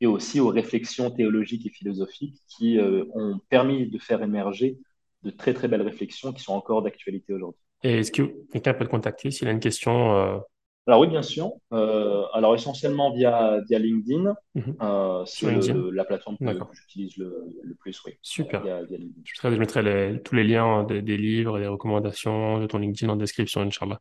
et 0.00 0.06
aussi 0.06 0.40
aux 0.40 0.48
réflexions 0.48 1.10
théologiques 1.10 1.66
et 1.66 1.70
philosophiques 1.70 2.40
qui 2.46 2.78
euh, 2.78 3.04
ont 3.14 3.38
permis 3.50 3.90
de 3.90 3.98
faire 3.98 4.22
émerger 4.22 4.78
de 5.24 5.30
très 5.30 5.52
très 5.52 5.68
belles 5.68 5.82
réflexions 5.82 6.32
qui 6.32 6.42
sont 6.42 6.54
encore 6.54 6.82
d'actualité 6.82 7.34
aujourd'hui. 7.34 7.67
Et 7.82 8.00
est-ce 8.00 8.12
que 8.12 8.22
quelqu'un 8.52 8.74
peut 8.74 8.84
te 8.84 8.90
contacter 8.90 9.30
s'il 9.30 9.48
a 9.48 9.52
une 9.52 9.60
question 9.60 10.16
euh, 10.16 10.38
Alors 10.86 11.00
oui, 11.00 11.08
bien 11.08 11.22
sûr. 11.22 11.52
Euh, 11.72 12.24
alors 12.32 12.54
essentiellement 12.54 13.12
via, 13.12 13.60
via 13.68 13.78
LinkedIn. 13.78 14.34
Euh, 14.80 15.24
Sur 15.26 15.50
c'est 15.50 15.72
la 15.92 16.04
plateforme 16.04 16.38
que, 16.38 16.46
j'utilise 16.72 17.16
le, 17.16 17.44
le 17.62 17.74
plus, 17.74 18.00
oui. 18.04 18.12
Super. 18.22 18.62
via, 18.62 18.82
via 18.84 18.96
LinkedIn. 18.98 19.22
Je 19.24 19.32
mettrai, 19.32 19.54
je 19.54 19.60
mettrai 19.60 19.82
les- 19.82 20.22
tous 20.22 20.34
les 20.34 20.44
liens 20.44 20.84
des, 20.84 21.02
des 21.02 21.16
livres 21.16 21.58
et 21.58 21.62
des 21.62 21.66
recommandations 21.68 22.58
de 22.60 22.66
ton 22.66 22.78
LinkedIn 22.78 23.12
en 23.12 23.16
description, 23.16 23.60
Inch'Allah. 23.62 24.00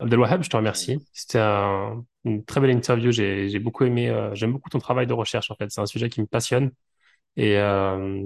Abdelwahab, 0.00 0.42
je 0.42 0.50
te 0.50 0.56
remercie. 0.56 0.98
C'était 1.12 1.38
un- 1.38 2.04
une 2.24 2.44
très 2.44 2.60
belle 2.60 2.70
interview. 2.70 3.12
J'ai, 3.12 3.48
j'ai 3.48 3.58
beaucoup 3.58 3.84
aimé, 3.84 4.12
j'aime 4.32 4.52
beaucoup 4.52 4.70
ton 4.70 4.78
travail 4.80 5.06
de 5.06 5.12
recherche, 5.12 5.50
en 5.50 5.54
fait. 5.54 5.70
C'est 5.70 5.80
un 5.80 5.86
sujet 5.86 6.08
qui 6.08 6.20
me 6.20 6.26
passionne. 6.26 6.70
Et 7.36 7.58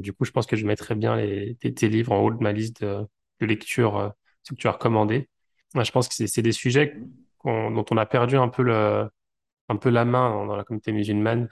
du 0.01 0.13
coup, 0.13 0.25
je 0.25 0.31
pense 0.33 0.47
que 0.47 0.57
je 0.57 0.67
mettrai 0.67 0.95
bien 0.95 1.17
les, 1.17 1.57
tes, 1.57 1.75
tes 1.75 1.89
livres 1.89 2.13
en 2.13 2.21
haut 2.23 2.31
de 2.33 2.43
ma 2.43 2.53
liste 2.53 2.83
de, 2.85 3.07
de 3.41 3.47
lecture, 3.47 4.13
que 4.55 4.61
tu 4.61 4.69
as 4.69 4.73
recommandés. 4.73 5.29
Moi, 5.75 5.85
je 5.85 5.93
pense 5.93 6.09
que 6.09 6.27
c'est 6.27 6.43
des 6.43 6.53
sujets 6.53 6.97
dont 7.45 7.85
on 7.91 7.97
a 7.97 8.07
perdu 8.07 8.37
un 8.37 8.49
peu 8.49 8.63
le, 8.63 9.09
un 9.69 9.77
peu 9.77 9.91
la 9.91 10.05
main 10.05 10.47
dans, 10.47 10.57
la 10.57 10.65
communauté 10.65 10.93
musulmane. 10.93 11.49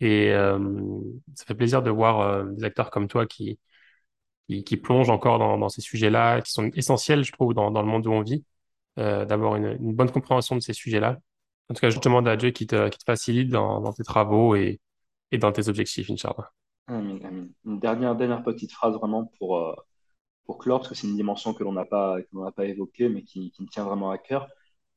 Et 0.00 0.30
euh, 0.32 0.58
ça 1.34 1.44
fait 1.46 1.54
plaisir 1.54 1.82
de 1.82 1.90
voir 1.90 2.20
euh, 2.20 2.44
des 2.44 2.64
acteurs 2.64 2.90
comme 2.90 3.08
toi 3.08 3.26
qui, 3.26 3.58
qui, 4.48 4.76
plongent 4.76 5.10
encore 5.10 5.38
dans, 5.38 5.68
ces 5.68 5.80
sujets-là, 5.80 6.42
qui 6.42 6.52
sont 6.52 6.70
essentiels, 6.74 7.24
je 7.24 7.32
trouve, 7.32 7.54
dans, 7.54 7.70
le 7.70 7.86
monde 7.86 8.06
où 8.06 8.12
on 8.12 8.22
vit, 8.22 8.44
euh, 8.98 9.24
d'avoir 9.24 9.56
une, 9.56 9.76
bonne 9.94 10.10
compréhension 10.10 10.56
de 10.56 10.60
ces 10.60 10.72
sujets-là. 10.72 11.18
En 11.68 11.74
tout 11.74 11.80
cas, 11.80 11.90
je 11.90 11.98
demande 11.98 12.28
à 12.28 12.36
Dieu 12.36 12.50
qui 12.50 12.66
te, 12.66 12.88
te 12.88 13.04
facilite 13.04 13.48
dans, 13.48 13.92
tes 13.92 14.04
travaux 14.04 14.54
et, 14.54 14.80
dans 15.32 15.52
tes 15.52 15.68
objectifs, 15.68 16.10
Inch'Allah. 16.10 16.50
Une 16.88 17.80
dernière, 17.80 18.14
dernière 18.14 18.42
petite 18.44 18.72
phrase 18.72 18.94
vraiment 18.94 19.30
pour, 19.38 19.58
pour 20.46 20.58
clore, 20.58 20.80
parce 20.80 20.88
que 20.88 20.94
c'est 20.94 21.06
une 21.08 21.16
dimension 21.16 21.54
que 21.54 21.64
l'on 21.64 21.72
n'a 21.72 21.84
pas, 21.84 22.18
pas 22.54 22.64
évoquée, 22.66 23.08
mais 23.08 23.22
qui, 23.22 23.52
me 23.60 23.66
tient 23.66 23.84
vraiment 23.84 24.10
à 24.10 24.18
cœur. 24.18 24.48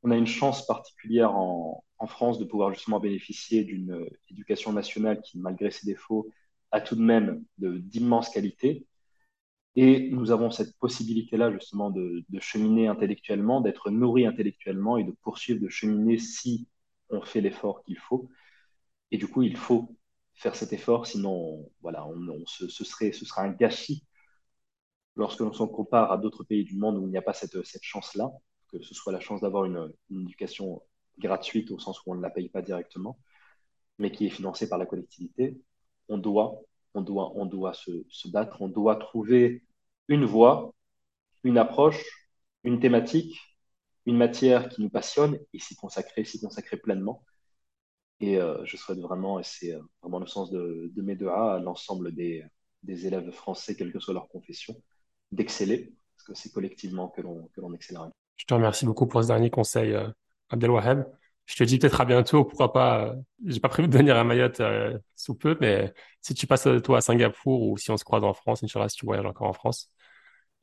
On 0.02 0.10
a 0.10 0.16
une 0.16 0.26
chance 0.26 0.66
particulière 0.66 1.34
en, 1.34 1.84
France 2.06 2.38
de 2.38 2.46
pouvoir 2.46 2.72
justement 2.72 2.98
bénéficier 2.98 3.62
d'une 3.62 4.08
éducation 4.30 4.72
nationale 4.72 5.20
qui, 5.20 5.38
malgré 5.38 5.70
ses 5.70 5.86
défauts, 5.86 6.30
a 6.70 6.80
tout 6.80 6.96
de 6.96 7.02
même 7.02 7.44
d'immenses 7.58 8.30
qualités. 8.30 8.86
Et 9.76 10.10
nous 10.10 10.30
avons 10.30 10.50
cette 10.50 10.76
possibilité-là 10.78 11.52
justement 11.52 11.90
de, 11.90 12.24
cheminer 12.40 12.88
intellectuellement, 12.88 13.60
d'être 13.60 13.90
nourri 13.90 14.26
intellectuellement 14.26 14.96
et 14.96 15.04
de 15.04 15.12
poursuivre 15.22 15.60
de 15.60 15.68
cheminer 15.68 16.18
si 16.18 16.68
on 17.10 17.20
fait 17.22 17.40
l'effort 17.42 17.82
qu'il 17.84 17.98
faut. 17.98 18.30
Et 19.10 19.18
du 19.18 19.28
coup, 19.28 19.42
il 19.42 19.56
faut 19.56 19.96
faire 20.34 20.56
cet 20.56 20.72
effort, 20.72 21.06
sinon, 21.06 21.70
voilà, 21.82 22.06
on, 22.06 22.28
on- 22.28 22.46
ce, 22.46 22.68
ce 22.68 22.84
serait, 22.84 23.12
ce 23.12 23.24
serait 23.26 23.42
un 23.42 23.52
gâchis 23.52 24.04
lorsque 25.20 25.40
l'on 25.40 25.52
s'en 25.52 25.68
compare 25.68 26.10
à 26.12 26.16
d'autres 26.16 26.44
pays 26.44 26.64
du 26.64 26.76
monde 26.76 26.96
où 26.96 27.06
il 27.06 27.10
n'y 27.10 27.18
a 27.18 27.22
pas 27.22 27.34
cette, 27.34 27.62
chance-là, 27.82 28.32
que 28.68 28.80
ce 28.82 28.94
soit 28.94 29.12
la 29.12 29.20
chance 29.20 29.42
d'avoir 29.42 29.66
une, 29.66 29.92
éducation 30.10 30.82
gratuite 31.18 31.70
au 31.70 31.78
sens 31.78 32.00
où 32.00 32.12
on 32.12 32.14
ne 32.14 32.22
la 32.22 32.30
paye 32.30 32.48
pas 32.48 32.62
directement, 32.62 33.18
mais 33.98 34.10
qui 34.10 34.26
est 34.26 34.30
financée 34.30 34.66
par 34.66 34.78
la 34.78 34.86
collectivité, 34.86 35.60
on 36.08 36.16
doit, 36.16 36.62
on 36.94 37.02
doit, 37.02 37.32
on 37.36 37.44
doit 37.44 37.74
se, 37.74 38.28
battre, 38.28 38.62
on 38.62 38.68
doit 38.68 38.96
trouver 38.96 39.62
une 40.08 40.24
voie, 40.24 40.72
une 41.44 41.58
approche, 41.58 42.02
une 42.64 42.80
thématique, 42.80 43.38
une 44.06 44.16
matière 44.16 44.70
qui 44.70 44.80
nous 44.80 44.88
passionne 44.88 45.38
et 45.52 45.58
s'y 45.58 45.76
consacrer, 45.76 46.24
s'y 46.24 46.40
consacrer 46.40 46.78
pleinement. 46.78 47.22
Et 48.20 48.38
euh, 48.38 48.64
je 48.64 48.78
souhaite 48.78 49.00
vraiment, 49.00 49.38
et 49.38 49.44
c'est 49.44 49.74
euh, 49.74 49.82
vraiment 50.02 50.18
le 50.18 50.26
sens 50.26 50.50
de, 50.50 50.90
mes 50.96 51.14
deux 51.14 51.28
A, 51.28 51.56
à 51.56 51.58
l'ensemble 51.58 52.12
des 52.12 52.42
élèves 53.06 53.30
français, 53.32 53.76
quelle 53.76 53.92
que 53.92 54.00
soit 54.00 54.14
leur 54.14 54.28
confession, 54.28 54.74
d'exceller, 55.32 55.92
parce 56.16 56.26
que 56.26 56.34
c'est 56.34 56.52
collectivement 56.52 57.08
que 57.08 57.20
l'on 57.20 57.48
que 57.54 57.60
l'on 57.60 57.72
excellera. 57.74 58.10
Je 58.36 58.44
te 58.44 58.54
remercie 58.54 58.86
beaucoup 58.86 59.06
pour 59.06 59.22
ce 59.22 59.28
dernier 59.28 59.50
conseil, 59.50 59.92
euh, 59.94 60.08
Abdelwahab. 60.48 61.06
Je 61.46 61.56
te 61.56 61.64
dis 61.64 61.78
peut-être 61.78 62.00
à 62.00 62.04
bientôt, 62.04 62.44
pourquoi 62.44 62.72
pas. 62.72 63.06
euh, 63.06 63.14
j'ai 63.44 63.60
pas 63.60 63.68
prévu 63.68 63.88
de 63.88 63.96
venir 63.96 64.16
à 64.16 64.22
Mayotte 64.24 64.60
euh, 64.60 64.96
sous 65.16 65.34
peu, 65.34 65.56
mais 65.60 65.92
si 66.20 66.32
tu 66.34 66.46
passes 66.46 66.68
toi 66.84 66.98
à 66.98 67.00
Singapour 67.00 67.62
ou 67.62 67.76
si 67.76 67.90
on 67.90 67.96
se 67.96 68.04
croise 68.04 68.22
en 68.22 68.34
France, 68.34 68.62
Inch'Allah, 68.62 68.88
si 68.88 68.96
tu 68.96 69.06
voyages 69.06 69.26
encore 69.26 69.48
en 69.48 69.52
France, 69.52 69.90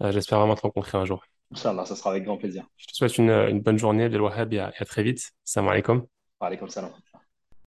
euh, 0.02 0.12
j'espère 0.12 0.40
vraiment 0.40 0.56
te 0.56 0.62
rencontrer 0.62 0.98
un 0.98 1.06
jour. 1.06 1.24
Inch'Allah, 1.54 1.86
ça 1.86 1.96
sera 1.96 2.12
avec 2.12 2.24
grand 2.24 2.38
plaisir. 2.38 2.66
Je 2.78 2.88
te 2.88 2.94
souhaite 2.94 3.18
une, 3.18 3.32
une 3.32 3.62
bonne 3.62 3.78
journée, 3.78 4.06
Abdelwahab, 4.06 4.54
et 4.54 4.60
à, 4.60 4.70
et 4.70 4.82
à 4.82 4.86
très 4.86 5.04
vite. 5.04 5.32
Salam 5.44 5.70
alaikum. 5.70 6.06
Ça, 6.70 6.82
non. 6.82 6.94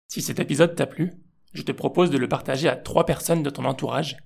Si 0.08 0.22
cet 0.22 0.40
épisode 0.40 0.74
t'a 0.74 0.86
plu, 0.86 1.12
je 1.52 1.62
te 1.62 1.72
propose 1.72 2.10
de 2.10 2.18
le 2.18 2.28
partager 2.28 2.68
à 2.68 2.76
trois 2.76 3.06
personnes 3.06 3.42
de 3.42 3.50
ton 3.50 3.64
entourage, 3.64 4.16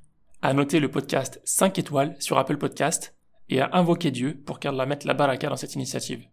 à 0.43 0.53
noter 0.53 0.81
le 0.81 0.91
podcast 0.91 1.41
5 1.45 1.79
étoiles 1.79 2.17
sur 2.21 2.39
Apple 2.39 2.59
Podcast 2.59 3.15
et 3.49 3.61
à 3.61 3.71
invoquer 3.73 4.11
Dieu 4.11 4.41
pour 4.47 4.61
qu'Allah 4.61 4.87
mette 4.87 5.05
la 5.05 5.15
baraka 5.15 5.49
dans 5.49 5.57
cette 5.57 5.75
initiative. 5.75 6.25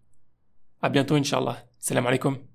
À 0.82 0.90
bientôt, 0.90 1.15
Inch'Allah. 1.15 1.57
Salam 1.80 2.06
alaikum. 2.06 2.55